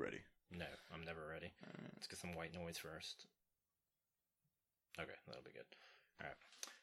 ready? 0.00 0.20
No, 0.50 0.64
I'm 0.94 1.04
never 1.04 1.20
ready. 1.30 1.52
Let's 1.94 2.06
get 2.06 2.18
some 2.18 2.34
white 2.34 2.54
noise 2.54 2.78
first. 2.78 3.26
Okay, 4.98 5.10
that'll 5.26 5.42
be 5.42 5.50
good. 5.52 5.66
All 6.20 6.26
right. 6.26 6.36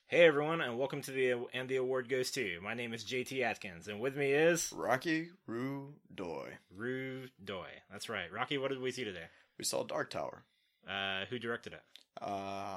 Hey 0.05 0.27
everyone, 0.27 0.61
and 0.61 0.77
welcome 0.77 1.01
to 1.01 1.11
the 1.11 1.33
and 1.51 1.67
the 1.67 1.77
award 1.77 2.09
goes 2.09 2.29
to. 2.31 2.59
My 2.61 2.75
name 2.75 2.93
is 2.93 3.03
JT 3.03 3.41
Atkins, 3.41 3.87
and 3.87 3.99
with 3.99 4.15
me 4.15 4.31
is 4.31 4.71
Rocky 4.71 5.29
Rudoy. 5.49 6.49
Rue 6.75 7.27
Doy. 7.43 7.67
That's 7.91 8.07
right. 8.07 8.31
Rocky, 8.31 8.59
what 8.59 8.69
did 8.69 8.81
we 8.81 8.91
see 8.91 9.03
today? 9.03 9.25
We 9.57 9.65
saw 9.65 9.83
Dark 9.83 10.11
Tower. 10.11 10.43
Uh, 10.87 11.25
who 11.29 11.39
directed 11.39 11.73
it? 11.73 11.81
Uh, 12.21 12.25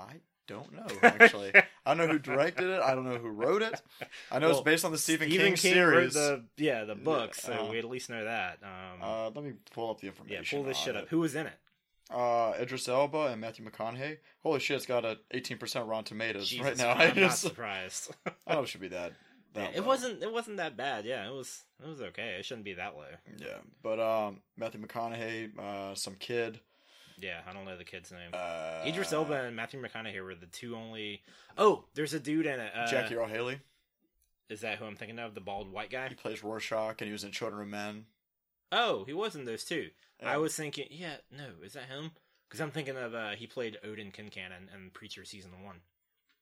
I 0.09 0.21
don't 0.51 0.73
know 0.73 0.87
actually. 1.03 1.53
I 1.87 1.95
don't 1.95 1.99
know 2.07 2.13
who 2.13 2.19
directed 2.19 2.65
it. 2.71 2.81
I 2.83 2.95
don't 2.95 3.05
know 3.05 3.19
who 3.19 3.29
wrote 3.29 3.63
it. 3.63 3.81
I 4.31 4.39
know 4.39 4.49
Well, 4.49 4.59
it's 4.59 4.65
based 4.65 4.85
on 4.85 4.93
the 4.93 4.99
Stephen, 4.99 5.29
Stephen 5.29 5.47
King, 5.47 5.57
King 5.57 5.73
series. 5.75 6.15
the 6.15 6.45
yeah 6.57 6.85
the 6.85 6.95
book, 6.95 7.35
so 7.35 7.53
uh, 7.53 7.71
we 7.71 7.79
at 7.79 7.85
least 7.85 8.11
know 8.11 8.25
that. 8.25 8.59
Um, 8.63 9.03
Uh, 9.03 9.25
let 9.31 9.45
me 9.45 9.53
pull 9.73 9.91
up 9.91 10.01
the 10.01 10.09
information. 10.09 10.43
yeah, 10.45 10.51
pull 10.59 10.65
this 10.65 10.77
shit 10.77 10.95
it. 10.97 11.03
up. 11.05 11.09
Who 11.09 11.21
was 11.21 11.35
in 11.35 11.47
it? 11.47 11.55
Uh, 12.13 12.53
Idris 12.61 12.89
Elba 12.89 13.27
and 13.29 13.41
Matthew 13.41 13.65
McConaughey. 13.65 14.19
Holy 14.43 14.59
shit, 14.59 14.77
it's 14.79 14.87
got 14.87 15.05
a 15.05 15.19
18% 15.33 15.89
Rotten 15.89 16.05
Tomatoes 16.05 16.49
Jesus 16.49 16.67
right 16.67 16.77
now. 16.77 16.91
I'm 16.95 17.19
not 17.21 17.35
surprised. 17.37 18.11
I 18.27 18.31
don't 18.49 18.57
know 18.57 18.63
it 18.65 18.69
should 18.69 18.81
be 18.81 18.89
that. 18.89 19.13
Yeah, 19.55 19.69
it 19.75 19.85
wasn't. 19.85 20.23
It 20.23 20.33
wasn't 20.33 20.59
that 20.59 20.77
bad. 20.77 21.05
Yeah, 21.05 21.27
it 21.29 21.33
was. 21.33 21.65
It 21.83 21.89
was 21.89 22.01
okay. 22.03 22.37
It 22.39 22.45
shouldn't 22.45 22.65
be 22.65 22.75
that 22.75 22.97
low. 22.97 23.07
Yeah, 23.39 23.59
but 23.83 23.99
um, 23.99 24.43
Matthew 24.57 24.81
McConaughey, 24.81 25.59
uh, 25.59 25.95
some 25.97 26.15
kid. 26.15 26.61
Yeah, 27.21 27.41
I 27.49 27.53
don't 27.53 27.65
know 27.65 27.77
the 27.77 27.85
kid's 27.85 28.11
name. 28.13 28.31
Uh, 28.33 28.83
Idris 28.87 29.13
Elba 29.13 29.45
and 29.45 29.55
Matthew 29.57 29.81
McConaughey 29.83 30.23
were 30.25 30.35
the 30.35 30.47
two 30.47 30.75
only. 30.77 31.23
Oh, 31.59 31.85
there's 31.95 32.15
a 32.15 32.21
dude 32.21 32.47
in 32.47 32.59
it. 32.61 32.73
Uh, 32.75 32.87
Jackie 32.87 33.15
Earle 33.17 33.27
Haley. 33.29 33.61
Is 34.49 34.63
that 34.63 34.79
who 34.79 34.85
I'm 34.85 34.97
thinking 34.97 35.19
of? 35.19 35.35
The 35.35 35.41
bald 35.41 35.71
white 35.73 35.91
guy? 35.91 36.09
He 36.09 36.15
plays 36.15 36.43
Rorschach, 36.43 36.97
and 37.01 37.07
he 37.07 37.13
was 37.13 37.23
in 37.25 37.31
Children 37.31 37.63
of 37.63 37.69
Men. 37.69 38.07
Oh, 38.73 39.05
he 39.05 39.13
was 39.13 39.35
in 39.37 39.45
those 39.45 39.65
too. 39.65 39.91
Yeah. 40.21 40.33
I 40.33 40.37
was 40.39 40.55
thinking, 40.57 40.87
yeah, 40.91 41.17
no, 41.37 41.47
is 41.65 41.75
that 41.75 41.85
him? 41.85 42.11
Because 42.49 42.61
I'm 42.61 42.71
thinking 42.73 42.97
of 42.97 43.15
uh, 43.15 43.31
he 43.31 43.47
played 43.47 43.79
Odin 43.85 44.11
Quincannon 44.11 44.75
in 44.75 44.91
Preacher 44.93 45.25
season 45.25 45.51
one. 45.65 45.77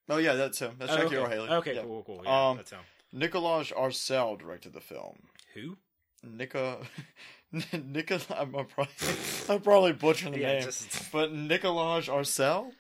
Oh 0.08 0.16
yeah, 0.16 0.34
that's 0.34 0.58
him. 0.58 0.72
That's 0.78 0.92
Oh, 0.92 0.96
Jackie 0.96 1.06
okay. 1.08 1.16
Earle 1.16 1.28
Haley. 1.30 1.48
Okay, 1.50 1.74
Yeah. 1.74 1.82
cool, 1.82 2.02
cool. 2.06 2.22
Yeah, 2.24 2.48
Um, 2.48 2.56
that's 2.56 2.70
him. 2.70 2.80
Nicolas 3.12 3.70
Arcel 3.72 4.38
directed 4.38 4.72
the 4.72 4.80
film. 4.80 5.18
Who? 5.54 5.76
Nika, 6.22 6.78
Nika. 7.72 8.20
I'm, 8.36 8.54
I'm 8.54 8.66
probably, 8.66 8.92
I'm 9.48 9.60
probably 9.60 9.92
butchering 9.92 10.32
the 10.32 10.38
Yeah, 10.40 10.54
name, 10.54 10.64
just 10.64 11.10
but 11.12 11.32
Nicolas 11.32 12.08
Arcel. 12.08 12.72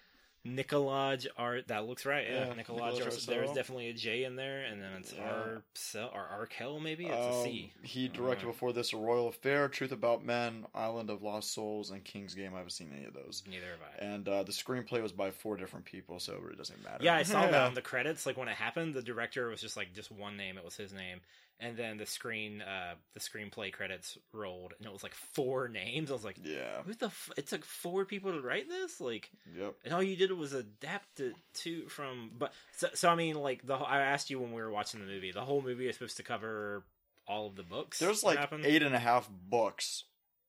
Nikolaj 0.46 1.26
Art. 1.36 1.68
That 1.68 1.86
looks 1.86 2.06
right. 2.06 2.26
Yeah, 2.26 2.46
Yeah, 2.46 2.54
Nikolaj 2.54 2.94
Nikolaj 2.94 3.06
Arcel. 3.06 3.26
There's 3.26 3.52
definitely 3.52 3.88
a 3.88 3.92
J 3.92 4.24
in 4.24 4.36
there, 4.36 4.64
and 4.64 4.80
then 4.80 4.92
it's 5.00 5.12
Yeah. 5.12 5.20
Arcel 5.20 6.14
or 6.14 6.46
Arkel 6.46 6.80
maybe. 6.80 7.06
It's 7.06 7.12
a 7.26 7.30
Um, 7.32 7.44
C. 7.44 7.72
He 7.82 8.08
directed 8.08 8.46
Uh, 8.46 8.52
before 8.52 8.72
this 8.72 8.92
a 8.92 8.96
Royal 8.96 9.28
Affair, 9.28 9.68
Truth 9.68 9.92
About 9.92 10.24
Men, 10.24 10.66
Island 10.74 11.10
of 11.10 11.22
Lost 11.22 11.52
Souls, 11.52 11.90
and 11.90 12.04
King's 12.04 12.34
Game. 12.34 12.54
I 12.54 12.58
haven't 12.58 12.70
seen 12.70 12.92
any 12.94 13.04
of 13.04 13.14
those. 13.14 13.42
Neither 13.46 13.66
have 13.66 13.80
I. 13.82 14.04
And 14.04 14.28
uh, 14.28 14.42
the 14.42 14.52
screenplay 14.52 15.02
was 15.02 15.12
by 15.12 15.30
four 15.30 15.56
different 15.56 15.84
people, 15.84 16.18
so 16.20 16.34
it 16.34 16.40
really 16.42 16.56
doesn't 16.56 16.82
matter. 16.84 17.04
Yeah, 17.04 17.16
I 17.16 17.22
saw 17.24 17.42
that 17.46 17.62
on 17.66 17.74
the 17.74 17.82
credits. 17.82 18.24
Like 18.24 18.36
when 18.36 18.48
it 18.48 18.56
happened, 18.56 18.94
the 18.94 19.02
director 19.02 19.48
was 19.48 19.60
just 19.60 19.76
like 19.76 19.92
just 19.92 20.10
one 20.10 20.36
name. 20.36 20.56
It 20.56 20.64
was 20.64 20.76
his 20.76 20.92
name, 20.92 21.20
and 21.60 21.76
then 21.76 21.96
the 21.98 22.06
screen, 22.06 22.62
uh, 22.62 22.94
the 23.14 23.20
screenplay 23.20 23.72
credits 23.72 24.16
rolled, 24.32 24.74
and 24.78 24.86
it 24.86 24.92
was 24.92 25.02
like 25.02 25.14
four 25.14 25.68
names. 25.68 26.10
I 26.10 26.14
was 26.14 26.24
like, 26.24 26.38
Yeah. 26.42 26.82
who 26.82 26.94
the? 26.94 27.06
F-? 27.06 27.30
It 27.36 27.46
took 27.48 27.64
four 27.64 28.04
people 28.04 28.32
to 28.32 28.40
write 28.40 28.68
this. 28.68 29.00
Like, 29.00 29.30
Yep. 29.56 29.74
and 29.84 29.94
all 29.94 30.02
you 30.02 30.16
did 30.16 30.30
was 30.32 30.52
adapt 30.52 31.20
it 31.20 31.34
to 31.54 31.88
from. 31.88 32.30
But 32.38 32.52
so, 32.76 32.88
so 32.94 33.08
I 33.08 33.14
mean, 33.14 33.34
like 33.36 33.66
the 33.66 33.74
I 33.74 34.00
asked 34.00 34.30
you 34.30 34.38
when 34.40 34.52
we 34.52 34.62
were 34.62 34.70
watching 34.70 35.00
the 35.00 35.06
movie. 35.06 35.32
The 35.32 35.44
whole 35.44 35.62
movie 35.62 35.88
is 35.88 35.96
supposed 35.96 36.16
to 36.18 36.22
cover 36.22 36.84
all 37.26 37.46
of 37.48 37.56
the 37.56 37.62
books. 37.62 37.98
There's 37.98 38.22
like 38.22 38.38
happened? 38.38 38.64
eight 38.64 38.82
and 38.82 38.94
a 38.94 38.98
half 39.00 39.28
books 39.30 40.04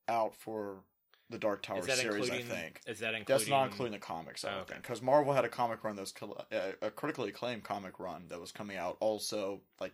out 0.07 0.35
for 0.35 0.77
the 1.31 1.37
Dark 1.37 1.61
Tower 1.61 1.83
series. 1.83 2.29
I 2.31 2.41
think 2.41 2.81
Is 2.87 2.99
that 2.99 3.13
including? 3.13 3.25
that's 3.27 3.47
not 3.47 3.65
including 3.67 3.91
the 3.93 3.99
comics. 3.99 4.43
I 4.43 4.49
Oh, 4.53 4.57
okay. 4.61 4.73
think 4.73 4.81
because 4.81 4.99
Marvel 5.01 5.31
had 5.33 5.45
a 5.45 5.49
comic 5.49 5.83
run 5.83 5.95
that 5.97 6.01
was 6.01 6.13
a 6.81 6.89
critically 6.89 7.29
acclaimed 7.29 7.63
comic 7.63 7.99
run 7.99 8.25
that 8.29 8.39
was 8.41 8.51
coming 8.51 8.77
out 8.77 8.97
also 8.99 9.61
like 9.79 9.93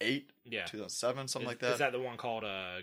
2008, 0.00 0.30
Yeah, 0.44 0.64
2007, 0.66 1.28
something 1.28 1.46
is, 1.46 1.48
like 1.48 1.58
that. 1.60 1.72
Is 1.72 1.78
that 1.78 1.92
the 1.92 2.00
one 2.00 2.16
called 2.16 2.44
uh? 2.44 2.80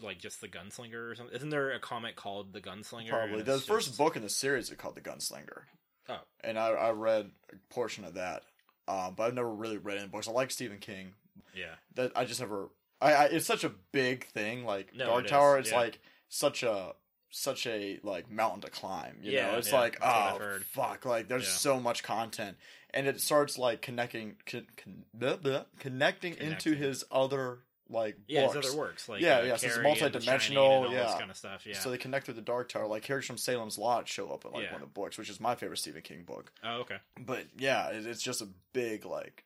Like 0.00 0.18
just 0.20 0.40
the 0.40 0.46
gunslinger 0.46 1.10
or 1.10 1.14
something? 1.16 1.34
Isn't 1.34 1.50
there 1.50 1.72
a 1.72 1.80
comic 1.80 2.14
called 2.14 2.52
the 2.52 2.60
gunslinger? 2.60 3.08
Probably 3.08 3.42
the 3.42 3.58
first 3.58 3.88
just- 3.88 3.98
book 3.98 4.14
in 4.14 4.22
the 4.22 4.28
series 4.28 4.70
is 4.70 4.76
called 4.76 4.94
The 4.94 5.00
Gunslinger. 5.00 5.62
Oh. 6.08 6.20
and 6.44 6.56
I, 6.58 6.68
I 6.68 6.90
read 6.92 7.30
a 7.52 7.74
portion 7.74 8.04
of 8.04 8.14
that, 8.14 8.42
um, 8.86 9.14
but 9.16 9.24
I've 9.24 9.34
never 9.34 9.52
really 9.52 9.76
read 9.76 9.98
any 9.98 10.06
books. 10.06 10.26
I 10.28 10.30
like 10.30 10.50
Stephen 10.52 10.78
King. 10.78 11.12
Yeah. 11.54 11.74
That 11.96 12.12
I 12.16 12.24
just 12.24 12.38
never. 12.40 12.68
I, 13.00 13.12
I 13.12 13.24
it's 13.24 13.44
such 13.46 13.64
a 13.64 13.72
big 13.92 14.26
thing. 14.28 14.64
Like 14.64 14.94
No, 14.94 15.06
Dark 15.06 15.20
it 15.20 15.24
is, 15.26 15.30
Tower, 15.32 15.58
it's 15.58 15.70
yeah. 15.72 15.76
like 15.78 15.98
such 16.28 16.62
a 16.62 16.92
such 17.30 17.66
a 17.66 17.98
like 18.04 18.30
mountain 18.30 18.60
to 18.62 18.70
climb. 18.70 19.18
You 19.20 19.32
Yeah, 19.32 19.50
know, 19.52 19.58
it's 19.58 19.70
yeah, 19.72 19.80
like 19.80 19.98
oh 20.00 20.58
fuck, 20.70 21.04
like 21.04 21.26
there's 21.28 21.42
Yeah. 21.44 21.50
so 21.50 21.80
much 21.80 22.02
content, 22.04 22.56
and 22.94 23.06
it 23.06 23.20
starts 23.20 23.58
like 23.58 23.82
connecting 23.82 24.36
con, 24.46 24.66
con, 24.76 25.04
blah, 25.14 25.36
blah, 25.36 25.64
connecting 25.78 26.34
into 26.36 26.74
his 26.74 27.04
other 27.10 27.58
like 27.90 28.16
Yeah, 28.26 28.42
books. 28.46 28.56
his 28.56 28.66
other 28.66 28.78
works. 28.78 29.08
Like, 29.08 29.22
Yeah, 29.22 29.38
uh, 29.38 29.42
yeah, 29.44 29.56
so 29.56 29.66
it's 29.66 29.76
and 29.76 29.86
multidimensional, 29.86 30.48
and 30.50 30.58
all 30.86 30.92
yeah. 30.92 31.04
this 31.04 31.14
kind 31.14 31.30
of 31.30 31.36
stuff. 31.36 31.66
Yeah. 31.66 31.78
So 31.78 31.90
they 31.90 31.96
connect 31.98 32.26
through 32.26 32.34
the 32.34 32.42
Dark 32.42 32.68
Tower. 32.68 32.86
Like 32.86 33.02
characters 33.02 33.26
from 33.26 33.38
Salem's 33.38 33.78
Lot 33.78 34.06
show 34.08 34.28
up 34.30 34.44
in 34.44 34.52
like 34.52 34.64
Yeah. 34.64 34.72
one 34.72 34.82
of 34.82 34.88
the 34.88 34.92
books, 34.92 35.16
which 35.16 35.30
is 35.30 35.40
my 35.40 35.54
favorite 35.54 35.78
Stephen 35.78 36.02
King 36.02 36.22
book. 36.24 36.52
oh, 36.62 36.80
okay. 36.80 36.96
But 37.18 37.44
yeah, 37.56 37.88
it, 37.88 38.06
it's 38.06 38.22
just 38.22 38.42
a 38.42 38.48
big 38.74 39.04
like. 39.06 39.44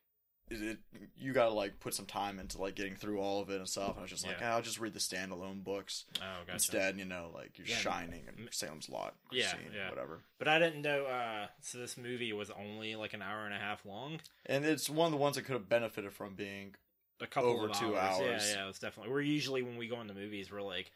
It, 0.61 0.63
it, 0.63 0.79
you 1.17 1.33
gotta 1.33 1.53
like 1.53 1.81
put 1.81 1.95
some 1.95 2.07
time 2.07 2.39
into 2.39 2.61
like 2.61 2.75
getting 2.75 2.97
through 2.97 3.21
all 3.21 3.41
of 3.41 3.49
it 3.51 3.57
and 3.59 3.69
stuff. 3.69 3.91
And 3.91 3.99
I 3.99 4.03
was 4.03 4.11
just 4.11 4.27
like, 4.27 4.37
Yeah. 4.41 4.51
"Ah, 4.53 4.57
I'll 4.57 4.63
just 4.63 4.79
read 4.81 4.93
the 4.93 4.99
standalone 5.01 5.65
books 5.65 6.05
Oh, 6.17 6.41
gotcha. 6.41 6.53
instead. 6.53 6.99
You 6.99 7.05
know, 7.05 7.31
like 7.35 7.57
you're 7.59 7.67
Yeah. 7.67 7.77
Shining 7.77 8.25
and 8.29 8.49
Salem's 8.51 8.89
Lot, 8.89 9.15
Yeah, 9.31 9.51
Christine, 9.53 9.73
yeah. 9.75 9.89
whatever. 9.91 10.21
But 10.39 10.49
I 10.49 10.59
didn't 10.59 10.83
know. 10.83 11.05
Uh, 11.07 11.47
so 11.61 11.79
this 11.79 11.97
movie 11.97 12.33
was 12.33 12.51
only 12.51 12.97
like 12.97 13.15
an 13.15 13.23
hour 13.23 13.45
and 13.47 13.55
a 13.55 13.59
half 13.59 13.85
long. 13.87 14.21
And 14.47 14.65
it's 14.65 14.91
one 14.91 15.07
of 15.07 15.13
the 15.13 15.19
ones 15.19 15.37
that 15.37 15.43
could 15.43 15.55
have 15.55 15.69
benefited 15.69 16.13
from 16.13 16.35
being 16.35 16.75
A 17.21 17.27
couple 17.27 17.51
Over 17.51 17.69
of 17.69 17.79
two 17.79 17.97
hours. 17.97 18.21
hours. 18.21 18.49
Yeah, 18.51 18.55
yeah. 18.57 18.65
It 18.65 18.67
was 18.67 18.79
definitely. 18.81 19.13
We're 19.13 19.21
usually 19.21 19.63
when 19.63 19.77
we 19.77 19.87
go 19.87 20.01
into 20.01 20.13
movies, 20.15 20.51
we're 20.51 20.61
like, 20.63 20.91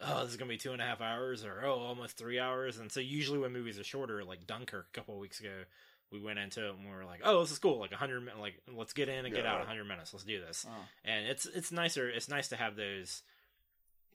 oh, 0.00 0.22
this 0.22 0.30
is 0.30 0.36
gonna 0.38 0.48
be 0.48 0.56
two 0.56 0.72
and 0.72 0.80
a 0.80 0.84
half 0.86 1.00
hours, 1.02 1.44
or 1.44 1.60
oh, 1.64 1.72
almost 1.74 2.16
three 2.16 2.38
hours. 2.38 2.78
And 2.78 2.90
so 2.90 3.00
usually 3.00 3.38
when 3.38 3.52
movies 3.52 3.78
are 3.78 3.84
shorter, 3.84 4.24
like 4.24 4.46
Dunkirk 4.46 4.86
a 4.90 4.96
couple 4.96 5.14
of 5.14 5.20
weeks 5.20 5.40
ago, 5.40 5.64
we 6.10 6.20
went 6.20 6.38
into 6.38 6.66
it 6.66 6.74
and 6.74 6.84
we 6.88 6.94
were 6.94 7.04
like, 7.04 7.20
oh, 7.24 7.40
this 7.42 7.50
is 7.52 7.58
cool. 7.58 7.78
Like 7.78 7.92
a 7.92 7.96
hundred 7.96 8.20
minutes. 8.20 8.40
Like 8.40 8.54
let's 8.74 8.92
get 8.92 9.08
in 9.08 9.24
and 9.26 9.34
get 9.34 9.44
out. 9.46 9.60
A 9.62 9.64
hundred 9.66 9.84
minutes. 9.84 10.12
Let's 10.12 10.24
do 10.24 10.40
this. 10.40 10.66
oh, 10.68 10.84
and 11.04 11.26
it's 11.26 11.46
it's 11.46 11.70
nicer 11.72 12.08
it's 12.08 12.28
nice 12.28 12.48
to 12.48 12.56
have 12.56 12.76
those 12.76 13.22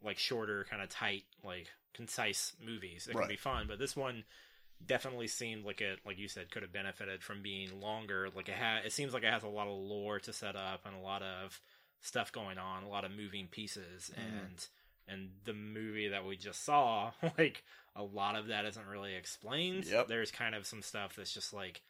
like 0.03 0.17
shorter 0.17 0.65
kind 0.69 0.81
of 0.81 0.89
tight 0.89 1.23
like 1.43 1.67
concise 1.93 2.53
movies 2.65 3.07
it 3.07 3.15
Right. 3.15 3.21
can 3.21 3.29
be 3.29 3.35
fun 3.37 3.65
but 3.69 3.79
this 3.79 3.95
one 3.95 4.23
definitely 4.85 5.27
seemed 5.27 5.63
like 5.63 5.79
it 5.79 5.99
like 6.05 6.17
you 6.19 6.27
said 6.27 6.51
could 6.51 6.61
have 6.63 6.73
benefited 6.73 7.23
from 7.23 7.41
being 7.41 7.79
longer 7.79 8.27
like 8.35 8.49
it 8.49 8.55
had 8.55 8.83
it 8.85 8.91
seems 8.91 9.13
like 9.13 9.23
it 9.23 9.31
has 9.31 9.43
a 9.43 9.47
lot 9.47 9.67
of 9.67 9.73
lore 9.77 10.19
to 10.19 10.33
set 10.33 10.55
up 10.57 10.81
and 10.85 10.93
a 10.95 10.99
lot 10.99 11.21
of 11.21 11.61
stuff 12.01 12.31
going 12.33 12.57
on 12.57 12.83
a 12.83 12.89
lot 12.89 13.05
of 13.05 13.11
moving 13.11 13.47
pieces 13.47 14.11
Mhm. 14.13 14.41
and 14.41 14.67
and 15.07 15.29
the 15.45 15.53
movie 15.53 16.09
that 16.09 16.25
we 16.25 16.35
just 16.35 16.65
saw 16.65 17.11
like 17.37 17.63
a 17.95 18.03
lot 18.03 18.35
of 18.35 18.47
that 18.47 18.65
isn't 18.65 18.87
really 18.87 19.13
explained 19.15 19.85
Yep. 19.85 20.07
there's 20.07 20.31
kind 20.31 20.55
of 20.55 20.65
some 20.65 20.81
stuff 20.81 21.15
that's 21.15 21.33
just 21.33 21.53
like 21.53 21.81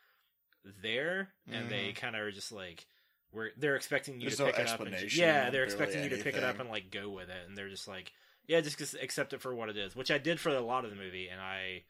there 0.81 1.30
and 1.52 1.69
they 1.69 1.91
kind 1.94 2.16
of 2.16 2.22
are 2.22 2.31
just 2.31 2.52
like 2.52 2.86
we're 3.34 3.50
they're 3.58 3.75
expecting 3.75 4.16
you. 4.22 4.28
There's 4.30 4.38
to 4.38 4.44
no 4.46 4.52
pick 4.52 4.59
it 4.59 4.69
up 4.69 4.80
and 4.81 5.12
yeah 5.13 5.50
they're 5.50 5.63
expecting 5.63 6.03
you 6.03 6.09
to 6.09 6.18
pick 6.18 6.36
it 6.36 6.44
up 6.44 6.59
and 6.59 6.69
like 6.69 6.92
go 6.92 7.09
with 7.09 7.30
it 7.30 7.47
and 7.47 7.58
they're 7.58 7.69
just 7.69 7.88
like 7.88 8.12
yeah 8.47 8.62
just 8.62 8.80
accept 9.02 9.34
it 9.34 9.42
for 9.42 9.53
what 9.56 9.69
it 9.69 9.78
is 9.78 9.96
which 9.96 10.12
i 10.12 10.18
did 10.18 10.40
for 10.40 10.50
a 10.50 10.62
lot 10.62 10.86
of 10.86 10.92
the 10.92 10.97
movie 10.97 11.28
and 11.30 11.42
i 11.42 11.84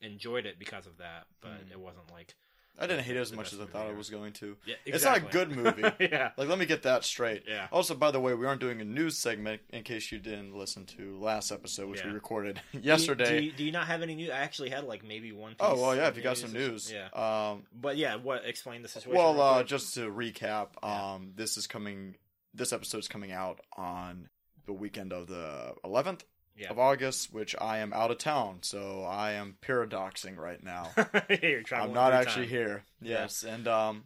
enjoyed 0.00 0.46
it 0.46 0.58
because 0.58 0.86
of 0.86 0.98
that 0.98 1.26
but 1.40 1.50
Mm. 1.68 1.72
it 1.72 1.80
wasn't 1.80 2.10
like 2.12 2.34
I 2.78 2.86
didn't 2.86 3.04
hate 3.04 3.16
it 3.16 3.20
as 3.20 3.32
much 3.32 3.52
as 3.52 3.60
I 3.60 3.64
thought 3.66 3.86
it 3.86 3.88
ever. 3.90 3.98
was 3.98 4.08
going 4.10 4.32
to. 4.34 4.56
yeah 4.64 4.76
It's 4.86 5.04
not 5.04 5.16
a 5.16 5.20
good 5.20 5.50
movie. 5.50 5.82
yeah 6.00 6.30
Like, 6.36 6.48
let 6.48 6.58
me 6.58 6.66
get 6.66 6.82
that 6.84 7.04
straight. 7.04 7.42
yeah 7.48 7.66
Also, 7.72 7.94
by 7.94 8.10
the 8.10 8.20
way, 8.20 8.34
we 8.34 8.46
aren't 8.46 8.60
doing 8.60 8.80
a 8.80 8.84
news 8.84 9.18
segment 9.18 9.60
in 9.70 9.82
case 9.82 10.12
you 10.12 10.18
didn't 10.18 10.54
listen 10.54 10.86
to 10.96 11.18
last 11.18 11.50
episode, 11.50 11.88
which 11.90 12.02
we 12.04 12.10
Yeah. 12.10 12.14
recorded 12.14 12.60
Do 12.72 12.78
you- 12.78 12.84
yesterday. 12.84 13.38
do 13.40 13.44
you, 13.46 13.52
do 13.52 13.64
you 13.64 13.72
not 13.72 13.86
have 13.88 14.02
any 14.02 14.14
news 14.14 14.30
i 14.30 14.38
actually 14.38 14.70
had 14.70 14.84
like 14.84 15.04
maybe 15.04 15.32
one 15.32 15.50
piece 15.52 15.58
oh 15.60 15.80
well, 15.80 15.96
yeah. 15.96 16.08
If 16.08 16.16
you 16.16 16.22
got 16.22 16.36
some 16.38 16.50
or- 16.50 16.54
news, 16.58 16.92
yeah 16.92 17.08
Um, 17.50 17.64
but 17.72 17.96
yeah 17.96 18.16
what 18.16 18.44
explain 18.44 18.82
the 18.82 18.88
situation 18.88 19.16
well, 19.18 19.40
uh, 19.40 19.62
just 19.64 19.94
to 19.94 20.10
recap, 20.10 20.68
Yeah. 20.82 21.12
um, 21.14 21.32
this 21.34 21.56
is 21.56 21.66
coming. 21.66 22.16
This 22.54 22.72
episode's 22.72 23.08
coming 23.08 23.30
out 23.32 23.60
on 23.76 24.28
the 24.66 24.72
weekend 24.72 25.12
of 25.12 25.26
the 25.28 25.74
11th 25.84 26.22
Yeah. 26.58 26.70
of 26.70 26.78
August, 26.78 27.32
which 27.32 27.54
I 27.60 27.78
am 27.78 27.92
out 27.92 28.10
of 28.10 28.18
town, 28.18 28.58
so 28.62 29.04
I 29.04 29.32
am 29.32 29.56
paradoxing 29.60 30.36
right 30.36 30.62
now. 30.62 30.90
I'm 30.96 31.92
not 31.92 32.12
actually 32.12 32.46
time. 32.46 32.50
here. 32.50 32.84
Yeah. 33.00 33.20
Yes, 33.20 33.44
and 33.44 33.68
um, 33.68 34.04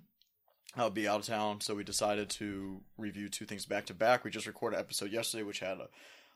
I'll 0.76 0.90
be 0.90 1.08
out 1.08 1.20
of 1.20 1.26
town, 1.26 1.60
so 1.60 1.75
we 1.75 1.84
decided 1.84 2.28
to 2.31 2.81
review 2.99 3.28
two 3.28 3.46
things 3.46 3.66
back 3.66 3.87
to 3.87 3.94
back. 3.94 4.25
We 4.25 4.31
just 4.31 4.46
recorded 4.46 4.76
an 4.76 4.81
episode 4.84 5.10
yesterday, 5.12 5.43
which 5.44 5.60
had 5.60 5.78
a 5.78 5.88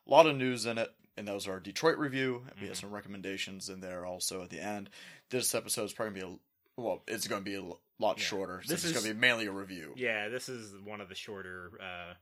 lot 0.06 0.26
of 0.26 0.36
news 0.36 0.66
in 0.66 0.78
it, 0.78 0.90
and 1.16 1.28
that 1.28 1.34
was 1.34 1.48
our 1.48 1.60
Detroit 1.60 1.98
review. 1.98 2.44
And 2.50 2.60
we 2.60 2.66
had 2.68 2.76
Mhm. 2.76 2.80
some 2.80 2.90
recommendations 2.92 3.68
in 3.68 3.80
there 3.80 4.04
also 4.06 4.42
at 4.42 4.50
the 4.50 4.60
end. 4.60 4.90
This 5.30 5.54
episode 5.54 5.84
is 5.84 5.92
probably 5.92 6.20
gonna 6.20 6.30
be 6.32 6.34
a 6.34 6.38
well, 6.78 7.02
it's 7.08 7.26
going 7.26 7.42
to 7.42 7.50
be 7.50 7.54
a 7.54 7.62
lot 7.98 8.18
Yeah. 8.18 8.24
shorter. 8.24 8.62
This 8.68 8.84
is- 8.84 8.92
going 8.92 9.06
to 9.06 9.14
be 9.14 9.18
mainly 9.18 9.46
a 9.46 9.50
review. 9.50 9.94
Yeah, 9.96 10.28
this 10.28 10.50
is 10.50 10.74
one 10.84 11.00
of 11.00 11.08
the 11.08 11.14
shorter 11.14 11.70
uh, 11.80 12.12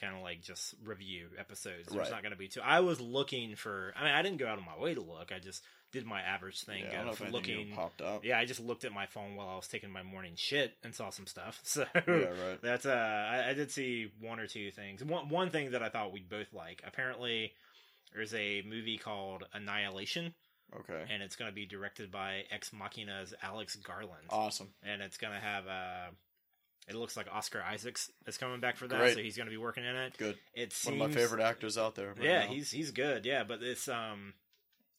kind 0.00 0.16
of 0.16 0.22
like 0.22 0.40
just 0.42 0.74
review 0.84 1.28
episodes. 1.38 1.88
There's 1.88 1.96
Right. 1.98 2.10
not 2.10 2.22
going 2.22 2.32
to 2.32 2.38
be 2.38 2.48
two. 2.48 2.60
I 2.62 2.80
was 2.80 3.00
looking 3.00 3.54
for. 3.56 3.92
I 3.96 4.04
mean, 4.04 4.12
I 4.14 4.22
didn't 4.22 4.38
go 4.38 4.46
out 4.46 4.58
of 4.58 4.64
my 4.64 4.76
way 4.78 4.94
to 4.94 5.00
look. 5.00 5.30
I 5.32 5.38
just 5.38 5.62
did 5.92 6.06
my 6.06 6.20
average 6.20 6.62
thing 6.62 6.84
Yeah, 6.84 6.90
I 6.90 6.96
don't 6.96 7.06
know 7.06 7.12
of 7.12 7.20
if 7.20 7.32
looking. 7.32 7.72
popped 7.72 8.00
up. 8.00 8.24
Yeah, 8.24 8.38
I 8.38 8.44
just 8.44 8.60
looked 8.60 8.84
at 8.84 8.92
my 8.92 9.06
phone 9.06 9.34
while 9.34 9.48
I 9.48 9.56
was 9.56 9.66
taking 9.68 9.90
my 9.90 10.02
morning 10.04 10.34
shit 10.36 10.76
and 10.84 10.94
saw 10.94 11.10
some 11.10 11.26
stuff. 11.26 11.60
So 11.64 11.84
Yeah, 11.94 12.12
right. 12.12 12.62
that's 12.62 12.86
uh, 12.86 12.90
I, 13.30 13.50
I 13.50 13.54
did 13.54 13.70
see 13.70 14.10
one 14.20 14.38
or 14.40 14.46
two 14.46 14.70
things. 14.70 15.02
One 15.04 15.28
one 15.28 15.50
thing 15.50 15.72
that 15.72 15.82
I 15.82 15.88
thought 15.88 16.12
we'd 16.12 16.28
both 16.28 16.52
like. 16.52 16.82
Apparently, 16.86 17.52
there's 18.14 18.34
a 18.34 18.62
movie 18.62 18.98
called 18.98 19.44
Annihilation, 19.52 20.34
Okay. 20.78 21.04
and 21.12 21.22
it's 21.22 21.34
going 21.36 21.50
to 21.50 21.54
be 21.54 21.66
directed 21.66 22.10
by 22.12 22.44
Ex 22.50 22.70
Machina's 22.70 23.34
Alex 23.42 23.74
Garland, 23.76 24.26
Awesome. 24.30 24.68
and 24.84 25.02
it's 25.02 25.16
going 25.16 25.32
to 25.34 25.40
have 25.40 25.66
uh, 25.66 26.10
it 26.90 26.96
looks 26.96 27.16
like 27.16 27.28
Oscar 27.32 27.62
Isaacs 27.62 28.10
is 28.26 28.36
coming 28.36 28.60
back 28.60 28.76
for 28.76 28.88
that, 28.88 28.98
Great. 28.98 29.14
so 29.14 29.20
he's 29.20 29.36
going 29.36 29.46
to 29.46 29.50
be 29.50 29.56
working 29.56 29.84
in 29.84 29.94
it. 29.94 30.18
Good. 30.18 30.36
It 30.54 30.74
One 30.84 30.94
of 30.94 30.98
my 31.00 31.14
favorite 31.14 31.40
actors 31.42 31.78
out 31.78 31.94
there. 31.94 32.08
right 32.08 32.22
yeah, 32.22 32.40
now. 32.40 32.46
he's 32.52 32.70
he's 32.70 32.90
good. 32.90 33.24
Yeah, 33.24 33.44
but 33.44 33.62
it's 33.62 33.88
um, 33.88 34.34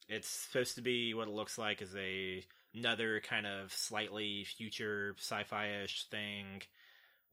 it's 0.08 0.28
supposed 0.28 0.76
to 0.76 0.82
be 0.82 1.14
what 1.14 1.28
it 1.28 1.34
looks 1.34 1.58
like 1.58 1.82
is 1.82 1.96
a 1.96 2.44
another 2.74 3.20
kind 3.20 3.46
of 3.46 3.74
slightly 3.74 4.46
future 4.46 5.16
sci-fi 5.20 5.82
ish 5.84 6.06
thing. 6.06 6.62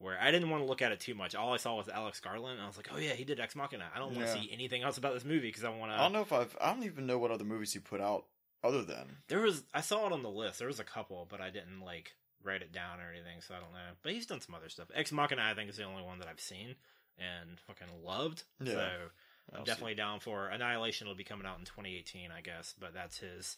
Where 0.01 0.17
I 0.21 0.31
didn't 0.31 0.51
want 0.51 0.63
to 0.63 0.69
look 0.69 0.81
at 0.81 0.93
it 0.93 1.01
too 1.01 1.15
much. 1.17 1.35
All 1.35 1.53
I 1.53 1.57
saw 1.57 1.77
was 1.77 1.89
Alex 1.89 2.21
Garland. 2.21 2.55
And 2.55 2.63
I 2.63 2.67
was 2.69 2.77
like, 2.77 2.89
"Oh 2.95 2.99
yeah, 2.99 3.15
he 3.15 3.25
did 3.25 3.41
Ex 3.41 3.57
Machina." 3.57 3.87
I 3.93 3.99
don't 3.99 4.15
want 4.15 4.29
to 4.29 4.33
see 4.33 4.49
anything 4.53 4.83
else 4.83 4.97
about 4.97 5.15
this 5.15 5.25
movie 5.25 5.49
because 5.49 5.65
I 5.65 5.71
want 5.71 5.91
to. 5.91 5.97
I 5.97 6.03
don't 6.03 6.13
know 6.13 6.21
if 6.21 6.33
I've. 6.33 6.57
I 6.61 6.73
don't 6.73 6.85
even 6.85 7.07
know 7.07 7.19
what 7.19 7.33
other 7.33 7.45
movies 7.45 7.73
he 7.73 7.81
put 7.81 8.01
out 8.01 8.25
other 8.63 8.85
than. 8.85 9.17
There 9.27 9.41
was 9.41 9.65
I 9.75 9.81
saw 9.81 10.07
it 10.07 10.13
on 10.13 10.23
the 10.23 10.31
list. 10.31 10.61
There 10.61 10.69
was 10.69 10.79
a 10.79 10.85
couple, 10.85 11.27
but 11.29 11.41
I 11.41 11.51
didn't 11.51 11.81
like 11.81 12.13
write 12.45 12.63
it 12.63 12.73
down 12.73 13.01
or 13.01 13.11
anything, 13.13 13.41
so 13.41 13.55
I 13.55 13.61
don't 13.61 13.73
know. 13.73 13.95
But 14.03 14.13
he's 14.13 14.27
done 14.27 14.41
some 14.41 14.55
other 14.55 14.69
stuff. 14.69 14.89
Ex 14.95 15.13
Machina, 15.13 15.43
I 15.43 15.55
think, 15.55 15.71
is 15.71 15.77
the 15.77 15.85
only 15.85 16.03
one 16.03 16.19
that 16.21 16.29
I've 16.29 16.41
seen 16.41 16.75
and 17.19 17.59
fucking 17.67 17.89
loved. 18.05 18.45
Yeah. 18.63 18.73
So 18.73 18.79
I'll 19.53 19.59
I'm 19.61 19.65
see. 19.65 19.71
definitely 19.71 19.95
down 19.95 20.21
for 20.21 20.49
Annihilation. 20.49 21.09
Will 21.09 21.15
be 21.15 21.25
coming 21.25 21.47
out 21.47 21.59
in 21.59 21.65
2018, 21.65 22.31
I 22.31 22.41
guess. 22.41 22.75
But 22.79 22.95
that's 22.95 23.19
his 23.19 23.57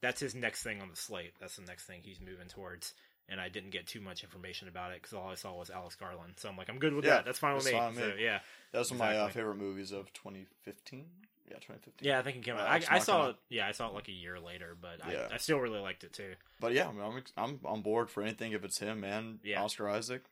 that's 0.00 0.20
his 0.20 0.34
next 0.34 0.62
thing 0.62 0.80
on 0.82 0.88
the 0.90 0.96
slate. 0.96 1.34
That's 1.40 1.56
the 1.56 1.62
next 1.62 1.84
thing 1.84 2.00
he's 2.02 2.20
moving 2.20 2.48
towards. 2.48 2.94
And 3.28 3.40
I 3.40 3.48
didn't 3.48 3.70
get 3.70 3.86
too 3.86 4.00
much 4.00 4.24
information 4.24 4.66
about 4.66 4.90
it 4.90 5.00
because 5.00 5.14
all 5.16 5.28
I 5.30 5.36
saw 5.36 5.56
was 5.56 5.70
Alex 5.70 5.94
Garland. 5.94 6.34
So 6.36 6.48
I'm 6.48 6.56
like, 6.56 6.68
I'm 6.68 6.78
good 6.80 6.92
with 6.92 7.04
Yeah, 7.04 7.16
that. 7.16 7.24
That's 7.24 7.38
fine 7.38 7.54
with 7.54 7.64
me. 7.64 7.70
fine 7.70 7.94
so 7.94 8.12
yeah, 8.18 8.40
That 8.72 8.80
was 8.80 8.90
one 8.90 9.00
of 9.00 9.06
my 9.06 9.16
uh, 9.16 9.28
favorite 9.28 9.56
movies 9.58 9.92
of 9.92 10.12
2015. 10.12 11.06
Yeah, 11.52 11.58
2015. 11.58 11.94
yeah, 12.08 12.18
I 12.18 12.22
think 12.22 12.36
it 12.38 12.44
came 12.44 12.54
out. 12.54 12.66
Uh, 12.66 12.86
I, 12.90 12.96
I 12.96 12.98
saw 12.98 13.28
it. 13.30 13.36
Yeah, 13.50 13.66
I 13.68 13.72
saw 13.72 13.88
it 13.88 13.94
like 13.94 14.08
a 14.08 14.12
year 14.12 14.40
later, 14.40 14.76
but 14.80 15.00
Yeah. 15.10 15.28
I, 15.30 15.34
I 15.34 15.36
still 15.36 15.58
really 15.58 15.80
liked 15.80 16.02
it 16.04 16.12
too. 16.12 16.32
But 16.60 16.72
yeah, 16.72 16.88
I 16.88 16.92
mean, 16.92 17.02
I'm 17.04 17.22
I'm 17.36 17.60
on 17.64 17.82
board 17.82 18.10
for 18.10 18.22
anything 18.22 18.52
if 18.52 18.64
it's 18.64 18.78
him 18.78 19.04
and 19.04 19.38
Yeah. 19.44 19.62
Oscar 19.62 19.88
Isaac. 19.88 20.22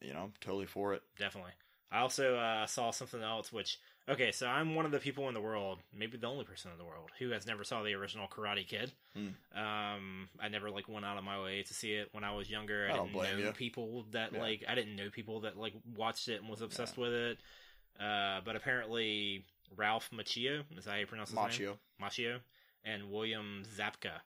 You 0.00 0.12
know, 0.14 0.30
totally 0.40 0.66
for 0.66 0.94
it. 0.94 1.02
Definitely. 1.18 1.50
I 1.90 2.00
also 2.00 2.36
uh, 2.36 2.66
saw 2.66 2.90
something 2.92 3.22
else, 3.22 3.52
which 3.52 3.78
okay, 4.08 4.30
so 4.30 4.46
I'm 4.46 4.74
one 4.74 4.84
of 4.86 4.92
the 4.92 4.98
people 5.00 5.26
in 5.28 5.34
the 5.34 5.40
world, 5.40 5.80
maybe 5.92 6.16
the 6.18 6.26
only 6.28 6.44
person 6.44 6.70
in 6.70 6.78
the 6.78 6.84
world, 6.84 7.10
who 7.18 7.30
has 7.30 7.46
never 7.46 7.64
saw 7.64 7.82
the 7.82 7.94
original 7.94 8.28
Karate 8.28 8.66
Kid. 8.66 8.92
Hmm. 9.14 9.28
Um, 9.58 10.28
I 10.40 10.48
never 10.48 10.70
like 10.70 10.88
went 10.88 11.04
out 11.04 11.18
of 11.18 11.24
my 11.24 11.42
way 11.42 11.62
to 11.62 11.74
see 11.74 11.94
it 11.94 12.08
when 12.12 12.24
I 12.24 12.32
was 12.34 12.48
younger. 12.48 12.86
I, 12.88 12.92
I 12.92 12.96
don't 12.96 13.06
didn't 13.06 13.18
blame 13.18 13.38
know 13.40 13.46
you. 13.46 13.52
people 13.52 14.04
that 14.12 14.32
Yeah. 14.34 14.40
like 14.40 14.64
I 14.68 14.74
didn't 14.74 14.94
know 14.96 15.08
people 15.10 15.40
that 15.40 15.56
like 15.56 15.72
watched 15.96 16.28
it 16.28 16.40
and 16.40 16.48
was 16.48 16.60
obsessed 16.62 16.96
with 16.96 17.12
it. 17.12 17.38
Uh, 17.98 18.40
but 18.44 18.54
apparently 18.54 19.44
Ralph 19.76 20.10
Macchio 20.10 20.62
is 20.76 20.84
that 20.84 20.90
how 20.92 20.96
you 20.96 21.06
pronounce 21.06 21.30
his 21.30 21.36
name? 21.38 21.48
Machio. 21.48 21.76
Macchio 22.02 22.38
and 22.84 23.10
William 23.10 23.62
Zabka. 23.76 24.20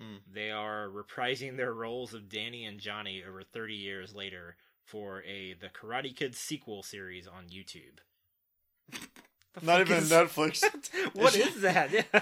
Mm. 0.00 0.18
They 0.32 0.50
are 0.50 0.88
reprising 0.88 1.56
their 1.56 1.72
roles 1.72 2.14
of 2.14 2.28
Danny 2.28 2.64
and 2.64 2.80
Johnny 2.80 3.22
over 3.26 3.42
30 3.42 3.74
years 3.74 4.14
later 4.14 4.56
for 4.84 5.22
a 5.22 5.54
the 5.54 5.68
Karate 5.68 6.14
Kid 6.14 6.34
sequel 6.34 6.82
series 6.82 7.26
on 7.26 7.44
YouTube. 7.46 7.98
Not 9.62 9.80
even 9.80 9.98
is- 9.98 10.10
Netflix. 10.10 10.64
what 11.14 11.34
Is- 11.36 11.46
is 11.56 11.62
that? 11.62 11.92
Yeah. 11.92 12.20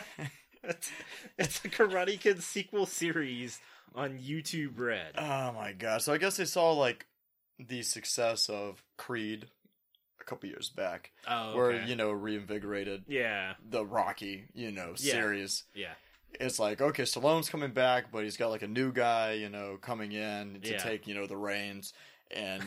It's, 0.62 0.90
it's 1.38 1.64
a 1.64 1.68
Karate 1.68 2.20
Kid 2.20 2.42
sequel 2.42 2.86
series 2.86 3.60
on 3.94 4.18
YouTube 4.18 4.78
Red. 4.78 5.12
Oh 5.16 5.52
my 5.52 5.72
god! 5.72 6.02
So 6.02 6.12
I 6.12 6.18
guess 6.18 6.36
they 6.36 6.44
saw 6.44 6.72
like 6.72 7.06
the 7.58 7.82
success 7.82 8.48
of 8.48 8.82
Creed 8.96 9.46
a 10.22 10.24
couple 10.24 10.48
years 10.48 10.70
back, 10.70 11.10
Oh, 11.28 11.56
where 11.56 11.72
okay. 11.72 11.86
you 11.88 11.96
know 11.96 12.10
reinvigorated 12.10 13.04
yeah, 13.08 13.54
the 13.70 13.84
Rocky 13.84 14.46
you 14.54 14.70
know 14.70 14.94
Yeah. 14.96 15.12
series. 15.12 15.64
yeah, 15.74 15.94
It's 16.40 16.58
like 16.58 16.80
okay, 16.80 17.02
Stallone's 17.02 17.48
coming 17.50 17.72
back, 17.72 18.10
but 18.12 18.24
he's 18.24 18.36
got 18.36 18.50
like 18.50 18.62
a 18.62 18.69
new 18.69 18.92
guy 18.92 19.32
you 19.32 19.48
know 19.48 19.78
coming 19.80 20.12
in 20.12 20.60
to 20.62 20.72
Yeah. 20.72 20.78
take 20.78 21.06
you 21.06 21.14
know 21.14 21.26
the 21.26 21.36
reins, 21.36 21.92
and 22.30 22.62